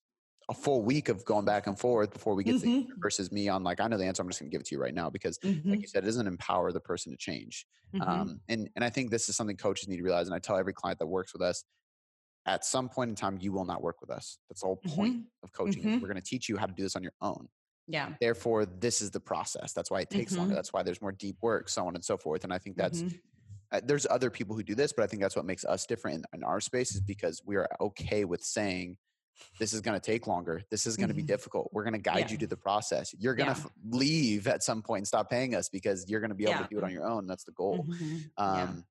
a 0.49 0.55
full 0.55 0.83
week 0.83 1.09
of 1.09 1.25
going 1.25 1.45
back 1.45 1.67
and 1.67 1.79
forth 1.79 2.13
before 2.13 2.35
we 2.35 2.45
get 2.45 2.57
mm-hmm. 2.57 2.89
to 2.89 2.95
versus 2.99 3.31
me 3.31 3.49
on 3.49 3.63
like 3.63 3.81
I 3.81 3.89
know 3.89 3.97
the 3.97 4.05
answer 4.05 4.23
I'm 4.23 4.29
just 4.29 4.41
going 4.41 4.51
to 4.51 4.55
give 4.55 4.61
it 4.61 4.67
to 4.69 4.75
you 4.75 4.81
right 4.81 4.95
now 4.95 5.11
because 5.11 5.39
mm-hmm. 5.39 5.71
like 5.71 5.81
you 5.81 5.87
said 5.87 6.03
it 6.03 6.07
doesn't 6.07 6.27
empower 6.27 6.73
the 6.73 6.81
person 6.81 7.13
to 7.13 7.19
change 7.19 7.67
mm-hmm. 7.95 8.09
um, 8.09 8.41
and 8.49 8.69
and 8.75 8.85
I 8.85 8.91
think 8.91 9.11
this 9.11 9.29
is 9.29 9.37
something 9.37 9.57
coaches 9.57 9.89
need 9.89 9.99
to 9.99 10.03
realize 10.03 10.27
and 10.27 10.35
I 10.35 10.39
tell 10.39 10.57
every 10.57 10.73
client 10.73 10.99
that 10.99 11.07
works 11.07 11.33
with 11.33 11.43
us 11.43 11.65
at 12.47 12.65
some 12.65 12.89
point 12.89 13.11
in 13.11 13.15
time 13.15 13.39
you 13.41 13.53
will 13.53 13.65
not 13.65 13.83
work 13.83 14.01
with 14.01 14.11
us 14.11 14.39
that's 14.49 14.61
the 14.63 14.67
whole 14.67 14.77
point 14.77 15.15
mm-hmm. 15.15 15.45
of 15.45 15.53
coaching 15.53 15.83
mm-hmm. 15.83 16.01
we're 16.01 16.09
going 16.09 16.21
to 16.21 16.23
teach 16.23 16.49
you 16.49 16.57
how 16.57 16.67
to 16.67 16.73
do 16.73 16.83
this 16.83 16.97
on 16.97 17.03
your 17.03 17.15
own 17.21 17.49
yeah 17.87 18.11
therefore 18.21 18.67
this 18.67 19.01
is 19.01 19.11
the 19.11 19.21
process 19.21 19.73
that's 19.73 19.91
why 19.91 20.01
it 20.01 20.11
takes 20.11 20.33
longer 20.33 20.51
mm-hmm. 20.51 20.57
that's 20.57 20.73
why 20.73 20.83
there's 20.83 21.01
more 21.01 21.13
deep 21.13 21.37
work 21.41 21.69
so 21.69 21.87
on 21.87 21.95
and 21.95 22.05
so 22.05 22.17
forth 22.17 22.45
and 22.45 22.53
I 22.53 22.59
think 22.59 22.77
that's 22.77 23.05
uh, 23.71 23.81
there's 23.85 24.07
other 24.11 24.31
people 24.31 24.55
who 24.57 24.63
do 24.63 24.75
this 24.75 24.93
but 24.93 25.03
I 25.03 25.07
think 25.07 25.23
that's 25.23 25.37
what 25.37 25.45
makes 25.45 25.65
us 25.65 25.87
different 25.87 26.25
in, 26.33 26.41
in 26.41 26.45
our 26.45 26.61
space 26.61 26.95
is 26.95 27.01
because 27.01 27.43
we 27.45 27.57
are 27.57 27.69
okay 27.81 28.25
with 28.25 28.43
saying 28.43 28.97
this 29.59 29.73
is 29.73 29.81
going 29.81 29.99
to 29.99 30.05
take 30.05 30.27
longer. 30.27 30.63
This 30.71 30.87
is 30.87 30.97
going 30.97 31.09
to 31.09 31.15
mm-hmm. 31.15 31.27
be 31.27 31.33
difficult. 31.33 31.71
We're 31.73 31.85
going 31.85 31.95
to 31.95 31.99
guide 31.99 32.19
yeah. 32.19 32.29
you 32.31 32.39
to 32.39 32.47
the 32.47 32.57
process. 32.57 33.15
You're 33.19 33.35
going 33.35 33.53
to 33.53 33.59
yeah. 33.59 33.65
f- 33.65 33.73
leave 33.91 34.47
at 34.47 34.63
some 34.63 34.83
point 34.83 35.01
and 35.01 35.07
stop 35.07 35.31
paying 35.31 35.55
us 35.55 35.69
because 35.69 36.09
you're 36.09 36.21
going 36.21 36.31
to 36.31 36.37
be 36.37 36.45
able 36.45 36.55
yeah. 36.55 36.63
to 36.63 36.69
do 36.71 36.79
it 36.79 36.85
on 36.85 36.93
your 36.93 37.07
own. 37.07 37.27
That's 37.27 37.45
the 37.45 37.53
goal. 37.53 37.87
Mm-hmm. 37.89 38.19
Um, 38.37 38.85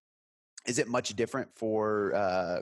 is 0.67 0.79
it 0.79 0.87
much 0.87 1.15
different 1.15 1.49
for 1.55 2.13
uh, 2.13 2.61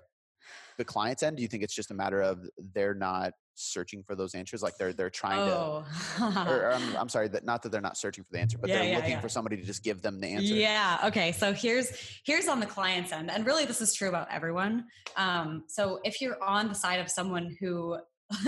the 0.78 0.86
client's 0.86 1.24
end? 1.24 1.38
Do 1.38 1.42
you 1.44 1.50
think 1.50 1.64
it's 1.64 1.76
just 1.76 1.92
a 1.92 1.94
matter 1.94 2.22
of 2.22 2.48
they're 2.74 2.94
not 2.94 3.34
searching 3.60 4.04
for 4.04 4.16
those 4.16 4.36
answers 4.36 4.64
like 4.64 4.78
they're 4.78 4.94
they're 4.94 5.10
trying 5.10 5.40
oh. 5.40 5.84
to 6.18 6.24
or, 6.24 6.68
or 6.68 6.74
I'm, 6.74 6.96
I'm, 6.98 7.10
sorry 7.10 7.28
that 7.30 7.44
not 7.44 7.62
that 7.64 7.72
they're 7.72 7.82
not 7.82 7.98
searching 7.98 8.24
for 8.24 8.32
the 8.32 8.40
answer 8.40 8.58
but 8.58 8.70
yeah, 8.70 8.78
they're 8.78 8.90
yeah, 8.90 8.96
looking 8.96 9.12
yeah. 9.12 9.20
for 9.20 9.30
somebody 9.30 9.58
to 9.58 9.64
just 9.64 9.84
give 9.84 10.02
them 10.02 10.20
the 10.20 10.28
answer 10.28 10.54
yeah 10.54 11.00
okay 11.04 11.32
so 11.32 11.54
here's 11.54 11.92
here's 12.26 12.48
on 12.48 12.60
the 12.60 12.66
client's 12.66 13.12
end 13.12 13.30
and 13.30 13.46
really 13.46 13.66
this 13.66 13.82
is 13.82 13.94
true 13.94 14.10
about 14.10 14.28
everyone 14.32 14.86
um, 15.18 15.64
so 15.68 16.00
if 16.04 16.22
you're 16.22 16.42
on 16.42 16.70
the 16.70 16.76
side 16.76 17.00
of 17.00 17.10
someone 17.10 17.56
who 17.60 17.98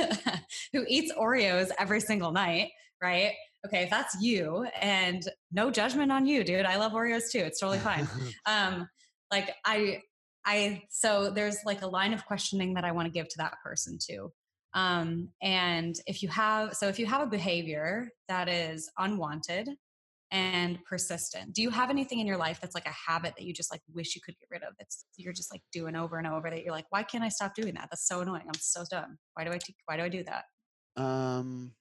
who 0.74 0.86
eats 0.88 1.12
oreos 1.14 1.70
every 1.78 2.00
single 2.00 2.32
night 2.32 2.70
right 3.02 3.34
okay 3.66 3.84
if 3.84 3.90
that's 3.90 4.16
you 4.22 4.66
and 4.80 5.24
no 5.52 5.72
judgment 5.72 6.12
on 6.12 6.26
you 6.26 6.44
dude 6.44 6.66
i 6.66 6.78
love 6.78 6.92
oreos 6.94 7.32
too 7.32 7.40
it's 7.40 7.60
totally 7.60 7.80
fine 7.80 8.08
um 8.46 8.88
like 9.32 9.52
i 9.66 10.00
I 10.46 10.84
so 10.90 11.30
there's 11.30 11.58
like 11.66 11.82
a 11.82 11.88
line 11.88 12.14
of 12.14 12.26
questioning 12.26 12.74
that 12.76 12.84
I 12.84 12.92
want 12.92 13.06
to 13.06 13.12
give 13.12 13.28
to 13.30 13.38
that 13.38 13.58
person 13.64 13.98
too. 14.02 14.32
Um, 14.74 15.30
and 15.42 15.96
if 16.08 16.24
you 16.24 16.30
have, 16.30 16.74
so 16.76 16.88
if 16.88 16.98
you 16.98 17.06
have 17.06 17.22
a 17.22 17.28
behavior 17.28 18.10
that 18.28 18.48
is 18.48 18.90
unwanted 18.98 19.70
and 20.32 20.80
persistent, 20.86 21.54
do 21.54 21.62
you 21.62 21.70
have 21.70 21.90
anything 21.90 22.20
in 22.20 22.28
your 22.28 22.38
life 22.38 22.60
that's 22.62 22.74
like 22.74 22.88
a 22.88 23.12
habit 23.12 23.34
that 23.38 23.44
you 23.46 23.54
just 23.54 23.72
like 23.72 23.82
wish 23.94 24.16
you 24.16 24.22
could 24.22 24.36
get 24.40 24.48
rid 24.50 24.64
of? 24.64 24.74
That's 24.80 25.06
you're 25.18 25.34
just 25.34 25.52
like 25.52 25.62
doing 25.74 25.96
over 25.96 26.18
and 26.18 26.28
over 26.28 26.50
that 26.50 26.64
you're 26.64 26.74
like, 26.74 26.86
why 26.90 27.04
can't 27.04 27.24
I 27.24 27.30
stop 27.30 27.54
doing 27.54 27.74
that? 27.74 27.90
That's 27.92 28.08
so 28.08 28.22
annoying. 28.22 28.44
I'm 28.48 28.60
so 28.60 28.84
done. 28.90 29.18
Why 29.34 29.44
do 29.44 29.52
I, 29.52 29.58
t- 29.58 29.76
why 29.86 29.98
do 29.98 30.04
I 30.04 30.10
do 30.10 30.24
that? 30.24 30.46
Um, 31.02 31.74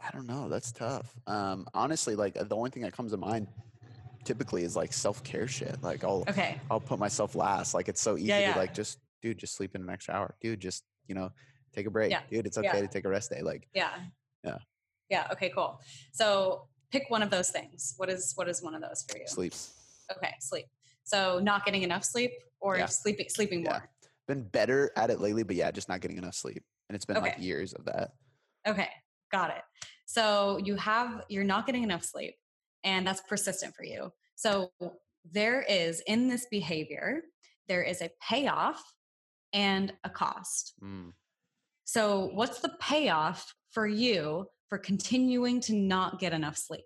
I 0.00 0.10
don't 0.12 0.26
know. 0.26 0.48
That's 0.48 0.72
tough. 0.72 1.12
Um, 1.26 1.66
honestly, 1.74 2.14
like 2.14 2.34
the 2.34 2.56
only 2.56 2.70
thing 2.70 2.82
that 2.84 2.92
comes 2.92 3.10
to 3.12 3.18
mind 3.18 3.48
typically 4.24 4.62
is 4.62 4.76
like 4.76 4.92
self 4.92 5.22
care 5.24 5.48
shit. 5.48 5.76
Like 5.82 6.04
I'll, 6.04 6.24
okay, 6.28 6.60
I'll 6.70 6.80
put 6.80 6.98
myself 6.98 7.34
last. 7.34 7.74
Like 7.74 7.88
it's 7.88 8.00
so 8.00 8.16
easy 8.16 8.26
yeah, 8.26 8.38
yeah. 8.38 8.52
to 8.52 8.58
like 8.58 8.74
just, 8.74 8.98
dude, 9.22 9.38
just 9.38 9.56
sleep 9.56 9.74
in 9.74 9.82
an 9.82 9.90
extra 9.90 10.14
hour. 10.14 10.34
Dude, 10.40 10.60
just, 10.60 10.84
you 11.06 11.14
know, 11.14 11.30
take 11.72 11.86
a 11.86 11.90
break, 11.90 12.10
yeah. 12.10 12.20
dude. 12.30 12.46
It's 12.46 12.58
okay 12.58 12.70
yeah. 12.74 12.80
to 12.80 12.88
take 12.88 13.04
a 13.04 13.08
rest 13.08 13.30
day. 13.30 13.42
Like, 13.42 13.68
yeah, 13.74 13.90
yeah, 14.44 14.58
yeah. 15.08 15.28
Okay, 15.32 15.50
cool. 15.54 15.80
So 16.12 16.68
pick 16.90 17.04
one 17.08 17.22
of 17.22 17.30
those 17.30 17.50
things. 17.50 17.94
What 17.96 18.10
is 18.10 18.32
what 18.36 18.48
is 18.48 18.62
one 18.62 18.74
of 18.74 18.82
those 18.82 19.04
for 19.08 19.18
you? 19.18 19.26
Sleep. 19.26 19.54
Okay, 20.16 20.34
sleep. 20.40 20.66
So 21.04 21.40
not 21.42 21.64
getting 21.64 21.82
enough 21.82 22.04
sleep 22.04 22.32
or 22.60 22.78
yeah. 22.78 22.86
sleeping 22.86 23.26
sleeping 23.28 23.62
more. 23.64 23.88
Been 24.28 24.42
better 24.42 24.92
at 24.96 25.10
it 25.10 25.20
lately, 25.20 25.42
but 25.42 25.56
yeah, 25.56 25.70
just 25.70 25.88
not 25.88 26.00
getting 26.00 26.18
enough 26.18 26.34
sleep, 26.34 26.62
and 26.88 26.96
it's 26.96 27.04
been 27.04 27.16
okay. 27.16 27.30
like 27.30 27.40
years 27.40 27.72
of 27.72 27.84
that. 27.86 28.12
Okay, 28.66 28.88
got 29.32 29.50
it. 29.50 29.62
So 30.06 30.58
you 30.64 30.76
have 30.76 31.24
you're 31.28 31.44
not 31.44 31.66
getting 31.66 31.82
enough 31.82 32.04
sleep, 32.04 32.34
and 32.84 33.06
that's 33.06 33.20
persistent 33.22 33.74
for 33.74 33.84
you. 33.84 34.12
So 34.36 34.70
there 35.30 35.62
is 35.62 36.02
in 36.06 36.28
this 36.28 36.46
behavior, 36.50 37.22
there 37.68 37.82
is 37.82 38.02
a 38.02 38.10
payoff 38.26 38.82
and 39.52 39.92
a 40.04 40.10
cost. 40.10 40.74
Mm. 40.82 41.12
So, 41.92 42.30
what's 42.34 42.60
the 42.60 42.68
payoff 42.80 43.52
for 43.72 43.84
you 43.84 44.46
for 44.68 44.78
continuing 44.78 45.60
to 45.62 45.74
not 45.74 46.20
get 46.20 46.32
enough 46.32 46.56
sleep? 46.56 46.84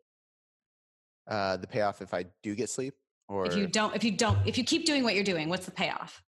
Uh, 1.28 1.58
the 1.58 1.66
payoff 1.66 2.00
if 2.00 2.14
I 2.14 2.24
do 2.42 2.54
get 2.54 2.70
sleep, 2.70 2.94
or 3.28 3.44
if 3.44 3.54
you 3.54 3.66
don't, 3.66 3.94
if 3.94 4.02
you 4.02 4.12
don't, 4.12 4.38
if 4.46 4.56
you 4.56 4.64
keep 4.64 4.86
doing 4.86 5.04
what 5.04 5.14
you're 5.14 5.22
doing, 5.22 5.50
what's 5.50 5.66
the 5.66 5.72
payoff? 5.72 6.22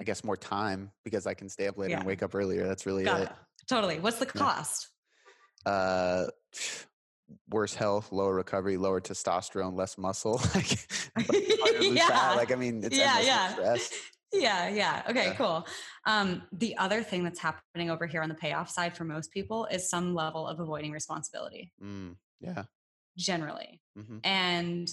I 0.00 0.02
guess 0.02 0.24
more 0.24 0.36
time 0.36 0.90
because 1.04 1.28
I 1.28 1.34
can 1.34 1.48
stay 1.48 1.68
up 1.68 1.78
later 1.78 1.92
yeah. 1.92 1.98
and 1.98 2.06
wake 2.08 2.24
up 2.24 2.34
earlier. 2.34 2.66
That's 2.66 2.86
really 2.86 3.04
Got 3.04 3.20
it. 3.20 3.28
it. 3.28 3.32
Totally. 3.68 4.00
What's 4.00 4.18
the 4.18 4.26
cost? 4.26 4.88
Uh, 5.64 6.24
worse 7.50 7.76
health, 7.76 8.10
lower 8.10 8.34
recovery, 8.34 8.78
lower 8.78 9.00
testosterone, 9.00 9.76
less 9.76 9.96
muscle. 9.96 10.40
like, 10.56 10.88
yeah. 11.80 12.34
Like 12.34 12.50
I 12.50 12.56
mean, 12.56 12.82
it's 12.82 12.98
yeah, 12.98 13.20
yeah. 13.20 13.52
Stress 13.52 13.92
yeah 14.32 14.68
yeah. 14.68 15.02
Okay 15.08 15.26
yeah. 15.26 15.34
cool. 15.34 15.66
Um, 16.06 16.42
the 16.52 16.76
other 16.76 17.02
thing 17.02 17.24
that's 17.24 17.38
happening 17.38 17.90
over 17.90 18.06
here 18.06 18.22
on 18.22 18.28
the 18.28 18.34
payoff 18.34 18.70
side 18.70 18.96
for 18.96 19.04
most 19.04 19.32
people 19.32 19.66
is 19.66 19.88
some 19.88 20.14
level 20.14 20.46
of 20.46 20.60
avoiding 20.60 20.92
responsibility. 20.92 21.72
Mm, 21.82 22.16
yeah. 22.40 22.64
Generally. 23.16 23.80
Mm-hmm. 23.98 24.18
and 24.24 24.88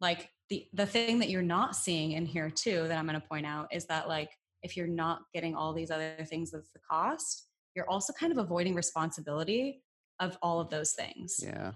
like 0.00 0.28
the 0.50 0.66
the 0.74 0.86
thing 0.86 1.18
that 1.18 1.30
you're 1.30 1.42
not 1.42 1.74
seeing 1.74 2.12
in 2.12 2.26
here 2.26 2.50
too 2.50 2.86
that 2.86 2.98
i'm 2.98 3.06
going 3.06 3.20
to 3.20 3.26
point 3.26 3.46
out 3.46 3.68
is 3.72 3.86
that 3.86 4.06
like 4.06 4.30
if 4.62 4.76
you're 4.76 4.86
not 4.86 5.22
getting 5.32 5.56
all 5.56 5.72
these 5.72 5.90
other 5.90 6.14
things 6.28 6.50
that's 6.50 6.70
the 6.72 6.78
cost 6.78 7.48
you're 7.74 7.88
also 7.88 8.12
kind 8.12 8.30
of 8.30 8.38
avoiding 8.38 8.74
responsibility 8.74 9.82
of 10.20 10.36
all 10.42 10.60
of 10.60 10.68
those 10.68 10.92
things. 10.92 11.40
Yeah 11.42 11.72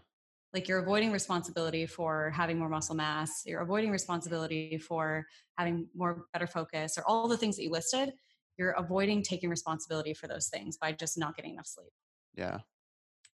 like 0.52 0.68
you're 0.68 0.80
avoiding 0.80 1.12
responsibility 1.12 1.86
for 1.86 2.30
having 2.30 2.58
more 2.58 2.68
muscle 2.68 2.94
mass 2.94 3.42
you're 3.46 3.60
avoiding 3.60 3.90
responsibility 3.90 4.78
for 4.78 5.26
having 5.56 5.86
more 5.94 6.26
better 6.32 6.46
focus 6.46 6.96
or 6.98 7.04
all 7.06 7.28
the 7.28 7.36
things 7.36 7.56
that 7.56 7.62
you 7.62 7.70
listed 7.70 8.12
you're 8.58 8.72
avoiding 8.72 9.22
taking 9.22 9.50
responsibility 9.50 10.14
for 10.14 10.28
those 10.28 10.48
things 10.48 10.76
by 10.76 10.92
just 10.92 11.18
not 11.18 11.34
getting 11.36 11.54
enough 11.54 11.66
sleep. 11.66 11.92
Yeah. 12.34 12.58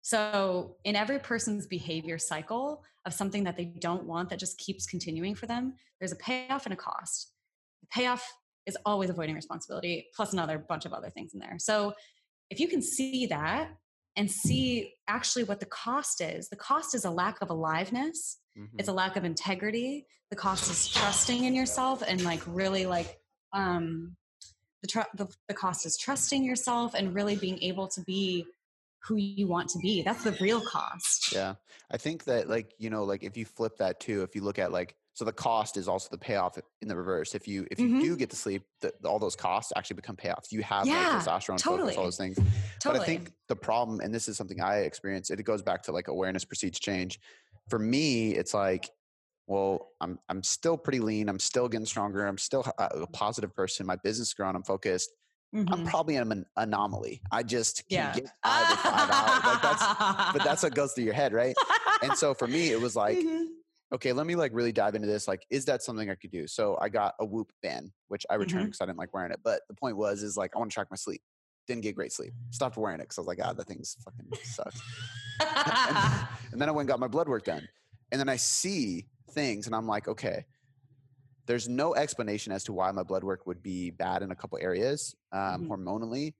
So 0.01 0.77
in 0.85 0.95
every 0.95 1.19
person's 1.19 1.67
behavior 1.67 2.17
cycle 2.17 2.83
of 3.05 3.13
something 3.13 3.43
that 3.43 3.57
they 3.57 3.65
don't 3.65 4.05
want 4.05 4.29
that 4.29 4.39
just 4.39 4.57
keeps 4.57 4.85
continuing 4.85 5.35
for 5.35 5.47
them 5.47 5.73
there's 5.99 6.11
a 6.11 6.17
payoff 6.17 6.65
and 6.65 6.73
a 6.73 6.77
cost. 6.77 7.33
The 7.81 7.87
payoff 7.87 8.31
is 8.67 8.77
always 8.85 9.09
avoiding 9.09 9.35
responsibility 9.35 10.07
plus 10.15 10.33
another 10.33 10.59
bunch 10.59 10.85
of 10.85 10.93
other 10.93 11.09
things 11.09 11.33
in 11.33 11.39
there. 11.39 11.55
So 11.57 11.93
if 12.49 12.59
you 12.59 12.67
can 12.67 12.81
see 12.81 13.25
that 13.27 13.69
and 14.17 14.29
see 14.29 14.93
actually 15.07 15.45
what 15.45 15.59
the 15.59 15.65
cost 15.67 16.19
is. 16.19 16.49
The 16.49 16.55
cost 16.55 16.93
is 16.95 17.05
a 17.05 17.11
lack 17.11 17.37
of 17.41 17.49
aliveness. 17.49 18.39
Mm-hmm. 18.57 18.79
It's 18.79 18.89
a 18.89 18.93
lack 18.93 19.15
of 19.15 19.23
integrity. 19.23 20.07
The 20.31 20.35
cost 20.35 20.69
is 20.69 20.89
trusting 20.89 21.45
in 21.45 21.53
yourself 21.53 22.03
and 22.05 22.21
like 22.23 22.41
really 22.45 22.85
like 22.85 23.19
um 23.53 24.17
the, 24.81 24.87
tr- 24.87 25.15
the 25.15 25.27
the 25.47 25.53
cost 25.53 25.85
is 25.85 25.97
trusting 25.97 26.43
yourself 26.43 26.93
and 26.93 27.13
really 27.13 27.35
being 27.35 27.61
able 27.63 27.87
to 27.89 28.01
be 28.01 28.45
who 29.07 29.15
you 29.15 29.47
want 29.47 29.69
to 29.69 29.79
be. 29.79 30.01
That's 30.01 30.23
the 30.23 30.35
real 30.41 30.59
cost. 30.61 31.31
Yeah. 31.31 31.55
I 31.89 31.97
think 31.97 32.25
that 32.25 32.49
like, 32.49 32.73
you 32.77 32.89
know, 32.89 33.03
like 33.03 33.23
if 33.23 33.37
you 33.37 33.45
flip 33.45 33.77
that 33.77 33.99
too, 33.99 34.23
if 34.23 34.35
you 34.35 34.41
look 34.41 34.59
at 34.59 34.71
like 34.71 34.95
so 35.17 35.25
the 35.25 35.33
cost 35.33 35.77
is 35.77 35.87
also 35.87 36.09
the 36.11 36.17
payoff 36.19 36.59
in 36.83 36.87
the 36.87 36.95
reverse. 36.95 37.33
If 37.33 37.47
you 37.47 37.65
if 37.71 37.79
you 37.79 37.87
mm-hmm. 37.87 38.01
do 38.01 38.15
get 38.15 38.29
to 38.29 38.35
sleep, 38.35 38.61
the, 38.81 38.93
all 39.03 39.17
those 39.17 39.35
costs 39.35 39.73
actually 39.75 39.95
become 39.95 40.15
payoffs. 40.15 40.51
You 40.51 40.61
have 40.61 40.85
yeah, 40.85 41.09
like 41.09 41.25
testosterone, 41.25 41.57
totally. 41.57 41.93
focus, 41.93 41.97
all 41.97 42.03
those 42.03 42.17
things. 42.17 42.37
Totally. 42.79 42.99
But 42.99 43.01
I 43.01 43.03
think 43.03 43.31
the 43.47 43.55
problem, 43.55 43.99
and 43.99 44.13
this 44.13 44.27
is 44.27 44.37
something 44.37 44.61
I 44.61 44.81
experience, 44.81 45.31
it 45.31 45.43
goes 45.43 45.63
back 45.63 45.81
to 45.83 45.91
like 45.91 46.07
awareness 46.07 46.45
precedes 46.45 46.79
change. 46.79 47.19
For 47.67 47.79
me, 47.79 48.33
it's 48.35 48.53
like, 48.53 48.91
well, 49.47 49.89
I'm 50.01 50.19
I'm 50.29 50.43
still 50.43 50.77
pretty 50.77 50.99
lean. 50.99 51.29
I'm 51.29 51.39
still 51.39 51.67
getting 51.67 51.87
stronger. 51.87 52.27
I'm 52.27 52.37
still 52.37 52.63
a 52.77 53.07
positive 53.07 53.55
person. 53.55 53.87
My 53.87 53.95
business 53.95 54.27
is 54.27 54.33
growing. 54.35 54.55
I'm 54.55 54.61
focused. 54.61 55.09
Mm-hmm. 55.55 55.73
I'm 55.73 55.83
probably 55.87 56.17
an 56.17 56.45
anomaly. 56.57 57.23
I 57.31 57.41
just 57.41 57.89
can't 57.89 58.15
yeah. 58.15 58.21
get 58.21 58.29
five 58.45 58.67
five 58.67 59.09
out. 59.09 59.45
Like 59.45 59.61
that's, 59.63 60.33
but 60.37 60.43
that's 60.43 60.61
what 60.61 60.75
goes 60.75 60.93
through 60.93 61.05
your 61.05 61.15
head, 61.15 61.33
right? 61.33 61.55
And 62.03 62.15
so 62.15 62.35
for 62.35 62.45
me, 62.45 62.69
it 62.69 62.79
was 62.79 62.95
like, 62.95 63.17
mm-hmm 63.17 63.56
okay, 63.93 64.13
let 64.13 64.27
me 64.27 64.35
like 64.35 64.51
really 64.53 64.71
dive 64.71 64.95
into 64.95 65.07
this. 65.07 65.27
Like, 65.27 65.45
is 65.49 65.65
that 65.65 65.83
something 65.83 66.09
I 66.09 66.15
could 66.15 66.31
do? 66.31 66.47
So 66.47 66.77
I 66.81 66.89
got 66.89 67.15
a 67.19 67.25
Whoop 67.25 67.51
band, 67.61 67.91
which 68.07 68.25
I 68.29 68.35
returned 68.35 68.65
because 68.65 68.77
mm-hmm. 68.77 68.83
I 68.83 68.85
didn't 68.87 68.99
like 68.99 69.13
wearing 69.13 69.31
it. 69.31 69.39
But 69.43 69.61
the 69.67 69.75
point 69.75 69.97
was, 69.97 70.23
is 70.23 70.37
like 70.37 70.55
I 70.55 70.59
want 70.59 70.71
to 70.71 70.73
track 70.73 70.87
my 70.89 70.97
sleep. 70.97 71.21
Didn't 71.67 71.83
get 71.83 71.95
great 71.95 72.11
sleep. 72.11 72.33
Stopped 72.51 72.77
wearing 72.77 72.99
it 72.99 73.03
because 73.03 73.17
I 73.17 73.21
was 73.21 73.27
like, 73.27 73.39
ah, 73.43 73.53
that 73.53 73.67
thing's 73.67 73.97
fucking 74.03 74.25
sucks. 74.43 74.81
and, 75.41 76.27
and 76.53 76.61
then 76.61 76.69
I 76.69 76.71
went 76.71 76.81
and 76.81 76.89
got 76.89 76.99
my 76.99 77.07
blood 77.07 77.27
work 77.29 77.45
done, 77.45 77.67
and 78.11 78.19
then 78.19 78.29
I 78.29 78.37
see 78.37 79.07
things, 79.31 79.67
and 79.67 79.75
I'm 79.75 79.87
like, 79.87 80.07
okay, 80.07 80.45
there's 81.45 81.69
no 81.69 81.95
explanation 81.95 82.51
as 82.51 82.63
to 82.65 82.73
why 82.73 82.91
my 82.91 83.03
blood 83.03 83.23
work 83.23 83.47
would 83.47 83.63
be 83.63 83.89
bad 83.89 84.21
in 84.21 84.31
a 84.31 84.35
couple 84.35 84.59
areas 84.61 85.15
um, 85.31 85.41
mm-hmm. 85.41 85.71
hormonally 85.71 86.33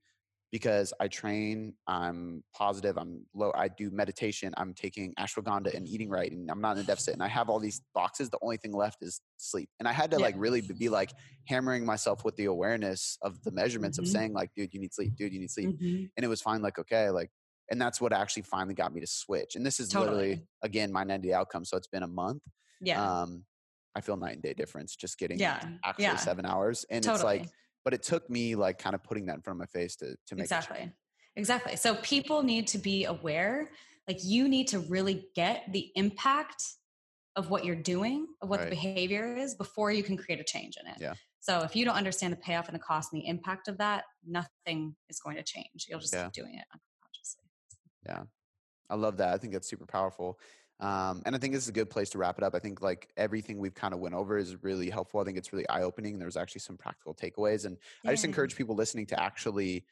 because 0.50 0.94
I 0.98 1.08
train, 1.08 1.74
I'm 1.86 2.42
positive, 2.54 2.96
I'm 2.96 3.26
low, 3.34 3.52
I 3.54 3.68
do 3.68 3.90
meditation, 3.90 4.54
I'm 4.56 4.72
taking 4.72 5.12
ashwagandha 5.18 5.74
and 5.74 5.86
eating 5.86 6.08
right, 6.08 6.30
and 6.30 6.50
I'm 6.50 6.60
not 6.60 6.76
in 6.76 6.84
a 6.84 6.86
deficit. 6.86 7.14
And 7.14 7.22
I 7.22 7.28
have 7.28 7.50
all 7.50 7.58
these 7.58 7.82
boxes. 7.94 8.30
The 8.30 8.38
only 8.40 8.56
thing 8.56 8.72
left 8.72 8.98
is 9.02 9.20
sleep. 9.36 9.68
And 9.78 9.86
I 9.86 9.92
had 9.92 10.10
to 10.12 10.16
yeah. 10.18 10.24
like 10.24 10.34
really 10.38 10.62
be 10.62 10.88
like 10.88 11.12
hammering 11.46 11.84
myself 11.84 12.24
with 12.24 12.36
the 12.36 12.46
awareness 12.46 13.18
of 13.22 13.42
the 13.42 13.50
measurements 13.50 13.98
mm-hmm. 13.98 14.06
of 14.06 14.10
saying, 14.10 14.32
like, 14.32 14.50
dude, 14.56 14.72
you 14.72 14.80
need 14.80 14.94
sleep, 14.94 15.16
dude, 15.16 15.32
you 15.32 15.40
need 15.40 15.50
sleep. 15.50 15.70
Mm-hmm. 15.70 16.04
And 16.16 16.24
it 16.24 16.28
was 16.28 16.40
fine, 16.40 16.62
like, 16.62 16.78
okay, 16.78 17.10
like, 17.10 17.30
and 17.70 17.80
that's 17.80 18.00
what 18.00 18.14
actually 18.14 18.42
finally 18.42 18.74
got 18.74 18.94
me 18.94 19.00
to 19.02 19.06
switch. 19.06 19.54
And 19.54 19.66
this 19.66 19.78
is 19.78 19.90
totally. 19.90 20.16
literally 20.16 20.42
again 20.62 20.90
my 20.90 21.04
90 21.04 21.34
outcome. 21.34 21.64
So 21.66 21.76
it's 21.76 21.86
been 21.86 22.02
a 22.02 22.08
month. 22.08 22.42
Yeah. 22.80 23.02
Um, 23.02 23.44
I 23.94 24.00
feel 24.00 24.16
night 24.16 24.34
and 24.34 24.42
day 24.42 24.54
difference 24.54 24.96
just 24.96 25.18
getting 25.18 25.38
yeah. 25.38 25.60
actually 25.84 26.04
yeah. 26.04 26.16
seven 26.16 26.46
hours. 26.46 26.86
And 26.88 27.02
totally. 27.02 27.16
it's 27.16 27.24
like 27.24 27.50
but 27.88 27.94
it 27.94 28.02
took 28.02 28.28
me 28.28 28.54
like 28.54 28.76
kind 28.76 28.94
of 28.94 29.02
putting 29.02 29.24
that 29.24 29.36
in 29.36 29.40
front 29.40 29.56
of 29.56 29.60
my 29.60 29.80
face 29.80 29.96
to 29.96 30.14
to 30.26 30.34
make 30.34 30.42
exactly. 30.42 30.92
Exactly. 31.36 31.74
So 31.76 31.94
people 31.94 32.42
need 32.42 32.66
to 32.66 32.76
be 32.76 33.06
aware 33.06 33.70
like 34.06 34.18
you 34.22 34.46
need 34.46 34.68
to 34.68 34.80
really 34.80 35.24
get 35.34 35.72
the 35.72 35.90
impact 35.94 36.62
of 37.34 37.48
what 37.48 37.64
you're 37.64 37.74
doing 37.74 38.26
of 38.42 38.50
what 38.50 38.60
right. 38.60 38.68
the 38.68 38.76
behavior 38.76 39.34
is 39.34 39.54
before 39.54 39.90
you 39.90 40.02
can 40.02 40.18
create 40.18 40.38
a 40.38 40.44
change 40.44 40.76
in 40.78 40.86
it. 40.90 40.98
Yeah. 41.00 41.14
So 41.40 41.60
if 41.60 41.74
you 41.74 41.86
don't 41.86 41.94
understand 41.94 42.30
the 42.30 42.36
payoff 42.36 42.68
and 42.68 42.74
the 42.74 42.82
cost 42.82 43.10
and 43.14 43.22
the 43.22 43.26
impact 43.26 43.68
of 43.68 43.78
that 43.78 44.04
nothing 44.26 44.94
is 45.08 45.18
going 45.18 45.36
to 45.36 45.42
change. 45.42 45.86
You'll 45.88 46.00
just 46.00 46.12
yeah. 46.12 46.24
keep 46.24 46.34
doing 46.34 46.56
it 46.56 46.66
unconsciously. 46.74 47.44
Yeah. 48.04 48.24
I 48.90 48.96
love 48.96 49.16
that. 49.16 49.32
I 49.32 49.38
think 49.38 49.54
that's 49.54 49.70
super 49.70 49.86
powerful 49.86 50.38
um, 50.80 51.22
and 51.26 51.34
I 51.34 51.38
think 51.38 51.54
this 51.54 51.64
is 51.64 51.68
a 51.68 51.72
good 51.72 51.90
place 51.90 52.10
to 52.10 52.18
wrap 52.18 52.38
it 52.38 52.44
up. 52.44 52.54
I 52.54 52.60
think 52.60 52.80
like 52.80 53.08
everything 53.16 53.58
we've 53.58 53.74
kind 53.74 53.92
of 53.92 54.00
went 54.00 54.14
over 54.14 54.38
is 54.38 54.62
really 54.62 54.90
helpful. 54.90 55.20
I 55.20 55.24
think 55.24 55.36
it's 55.36 55.52
really 55.52 55.68
eye 55.68 55.82
opening. 55.82 56.18
There's 56.18 56.36
actually 56.36 56.60
some 56.60 56.76
practical 56.76 57.14
takeaways, 57.14 57.64
and 57.64 57.76
yeah. 58.04 58.10
I 58.10 58.12
just 58.12 58.24
encourage 58.24 58.54
people 58.56 58.76
listening 58.76 59.06
to 59.06 59.20
actually 59.20 59.84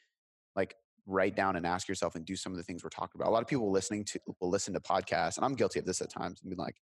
like 0.55 0.75
write 1.05 1.35
down 1.35 1.55
and 1.55 1.65
ask 1.65 1.87
yourself 1.87 2.15
and 2.15 2.25
do 2.25 2.35
some 2.35 2.51
of 2.51 2.57
the 2.57 2.63
things 2.63 2.83
we're 2.83 2.89
talking 2.89 3.19
about. 3.19 3.29
A 3.29 3.31
lot 3.31 3.41
of 3.41 3.47
people 3.47 3.71
listening 3.71 4.05
to 4.05 4.19
will 4.39 4.49
listen 4.49 4.73
to 4.73 4.79
podcasts, 4.79 5.37
and 5.37 5.45
I'm 5.45 5.55
guilty 5.55 5.79
of 5.79 5.85
this 5.85 6.01
at 6.01 6.09
times, 6.09 6.41
and 6.41 6.49
be 6.49 6.55
like, 6.55 6.75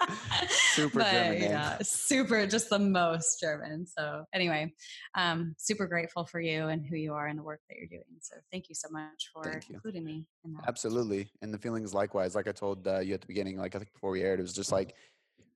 super 0.74 0.98
but, 1.00 1.12
German 1.12 1.40
name. 1.40 1.50
Yeah, 1.50 1.78
super, 1.82 2.46
just 2.46 2.70
the 2.70 2.78
most 2.78 3.40
German. 3.40 3.86
So 3.86 4.24
anyway, 4.32 4.72
um, 5.16 5.54
super 5.58 5.86
grateful 5.86 6.24
for 6.24 6.40
you 6.40 6.68
and 6.68 6.84
who 6.84 6.96
you 6.96 7.14
are 7.14 7.26
and 7.26 7.38
the 7.38 7.42
work 7.42 7.60
that 7.68 7.76
you're 7.78 7.88
doing. 7.88 8.18
So 8.20 8.36
thank 8.50 8.68
you 8.68 8.74
so 8.74 8.88
much 8.90 9.30
for 9.32 9.60
including 9.70 10.04
me 10.04 10.26
in 10.44 10.52
that. 10.54 10.64
Absolutely, 10.68 11.28
and 11.42 11.52
the 11.52 11.58
feelings 11.58 11.94
likewise. 11.94 12.34
Like 12.34 12.48
I 12.48 12.52
told 12.52 12.86
uh, 12.86 13.00
you 13.00 13.14
at 13.14 13.20
the 13.20 13.26
beginning, 13.26 13.58
like 13.58 13.74
I 13.74 13.78
think 13.78 13.92
before 13.92 14.10
we 14.10 14.22
aired, 14.22 14.38
it 14.38 14.42
was 14.42 14.52
just 14.52 14.72
like 14.72 14.94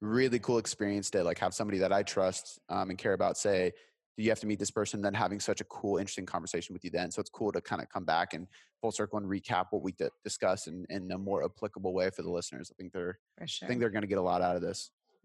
really 0.00 0.38
cool 0.38 0.58
experience 0.58 1.10
to 1.10 1.24
like 1.24 1.38
have 1.38 1.54
somebody 1.54 1.78
that 1.78 1.92
I 1.92 2.02
trust 2.02 2.60
um, 2.68 2.90
and 2.90 2.98
care 2.98 3.14
about 3.14 3.38
say 3.38 3.72
Do 4.16 4.22
you 4.22 4.30
have 4.30 4.40
to 4.40 4.46
meet 4.46 4.58
this 4.58 4.70
person 4.70 5.00
then 5.00 5.14
having 5.14 5.40
such 5.40 5.60
a 5.60 5.64
cool 5.64 5.96
interesting 5.96 6.26
conversation 6.26 6.74
with 6.74 6.84
you 6.84 6.90
then 6.90 7.10
so 7.10 7.20
it's 7.20 7.30
cool 7.30 7.52
to 7.52 7.60
kind 7.60 7.80
of 7.80 7.88
come 7.88 8.04
back 8.04 8.34
and 8.34 8.46
full 8.80 8.92
circle 8.92 9.18
and 9.18 9.26
recap 9.26 9.66
what 9.70 9.82
we 9.82 9.94
discussed 10.22 10.68
in, 10.68 10.84
in 10.90 11.10
a 11.12 11.18
more 11.18 11.44
applicable 11.44 11.94
way 11.94 12.10
for 12.10 12.22
the 12.22 12.30
listeners 12.30 12.70
i 12.70 12.74
think 12.76 12.92
they're 12.92 13.18
sure. 13.46 13.66
i 13.66 13.68
think 13.68 13.80
they're 13.80 13.90
going 13.90 14.02
to 14.02 14.08
get 14.08 14.18
a 14.18 14.22
lot 14.22 14.42
out 14.42 14.54
of 14.54 14.62
this 14.62 14.90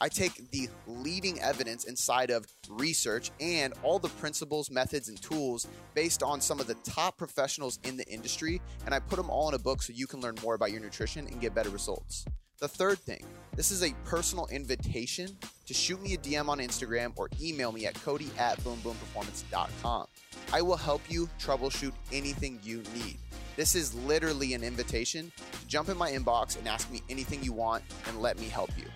I 0.00 0.08
take 0.08 0.50
the 0.50 0.68
leading 0.86 1.40
evidence 1.40 1.84
inside 1.84 2.30
of 2.30 2.46
research 2.68 3.30
and 3.40 3.74
all 3.82 3.98
the 3.98 4.08
principles, 4.08 4.70
methods, 4.70 5.08
and 5.08 5.20
tools 5.20 5.66
based 5.94 6.22
on 6.22 6.40
some 6.40 6.60
of 6.60 6.66
the 6.66 6.74
top 6.74 7.16
professionals 7.16 7.78
in 7.84 7.96
the 7.96 8.06
industry, 8.06 8.60
and 8.84 8.94
I 8.94 9.00
put 9.00 9.16
them 9.16 9.30
all 9.30 9.48
in 9.48 9.54
a 9.54 9.58
book 9.58 9.82
so 9.82 9.92
you 9.92 10.06
can 10.06 10.20
learn 10.20 10.36
more 10.42 10.54
about 10.54 10.70
your 10.70 10.80
nutrition 10.80 11.26
and 11.26 11.40
get 11.40 11.54
better 11.54 11.70
results. 11.70 12.24
The 12.60 12.68
third 12.68 12.98
thing, 12.98 13.24
this 13.54 13.70
is 13.70 13.84
a 13.84 13.94
personal 14.04 14.48
invitation 14.48 15.36
to 15.66 15.74
shoot 15.74 16.02
me 16.02 16.14
a 16.14 16.18
DM 16.18 16.48
on 16.48 16.58
Instagram 16.58 17.12
or 17.14 17.28
email 17.40 17.70
me 17.70 17.86
at 17.86 17.94
cody 17.94 18.30
at 18.36 18.58
boomboomperformance.com. 18.64 20.06
I 20.52 20.62
will 20.62 20.76
help 20.76 21.02
you 21.08 21.28
troubleshoot 21.38 21.92
anything 22.12 22.58
you 22.64 22.82
need. 22.94 23.18
This 23.54 23.76
is 23.76 23.94
literally 23.94 24.54
an 24.54 24.64
invitation 24.64 25.30
to 25.52 25.66
jump 25.68 25.88
in 25.88 25.96
my 25.96 26.10
inbox 26.10 26.58
and 26.58 26.66
ask 26.66 26.90
me 26.90 27.02
anything 27.08 27.42
you 27.44 27.52
want 27.52 27.84
and 28.08 28.20
let 28.20 28.40
me 28.40 28.46
help 28.46 28.70
you. 28.76 28.86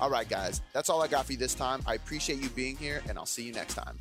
All 0.00 0.10
right, 0.10 0.28
guys, 0.28 0.60
that's 0.72 0.90
all 0.90 1.02
I 1.02 1.08
got 1.08 1.26
for 1.26 1.32
you 1.32 1.38
this 1.38 1.54
time. 1.54 1.80
I 1.86 1.94
appreciate 1.94 2.42
you 2.42 2.50
being 2.50 2.76
here, 2.76 3.02
and 3.08 3.18
I'll 3.18 3.26
see 3.26 3.44
you 3.44 3.52
next 3.52 3.74
time. 3.74 3.98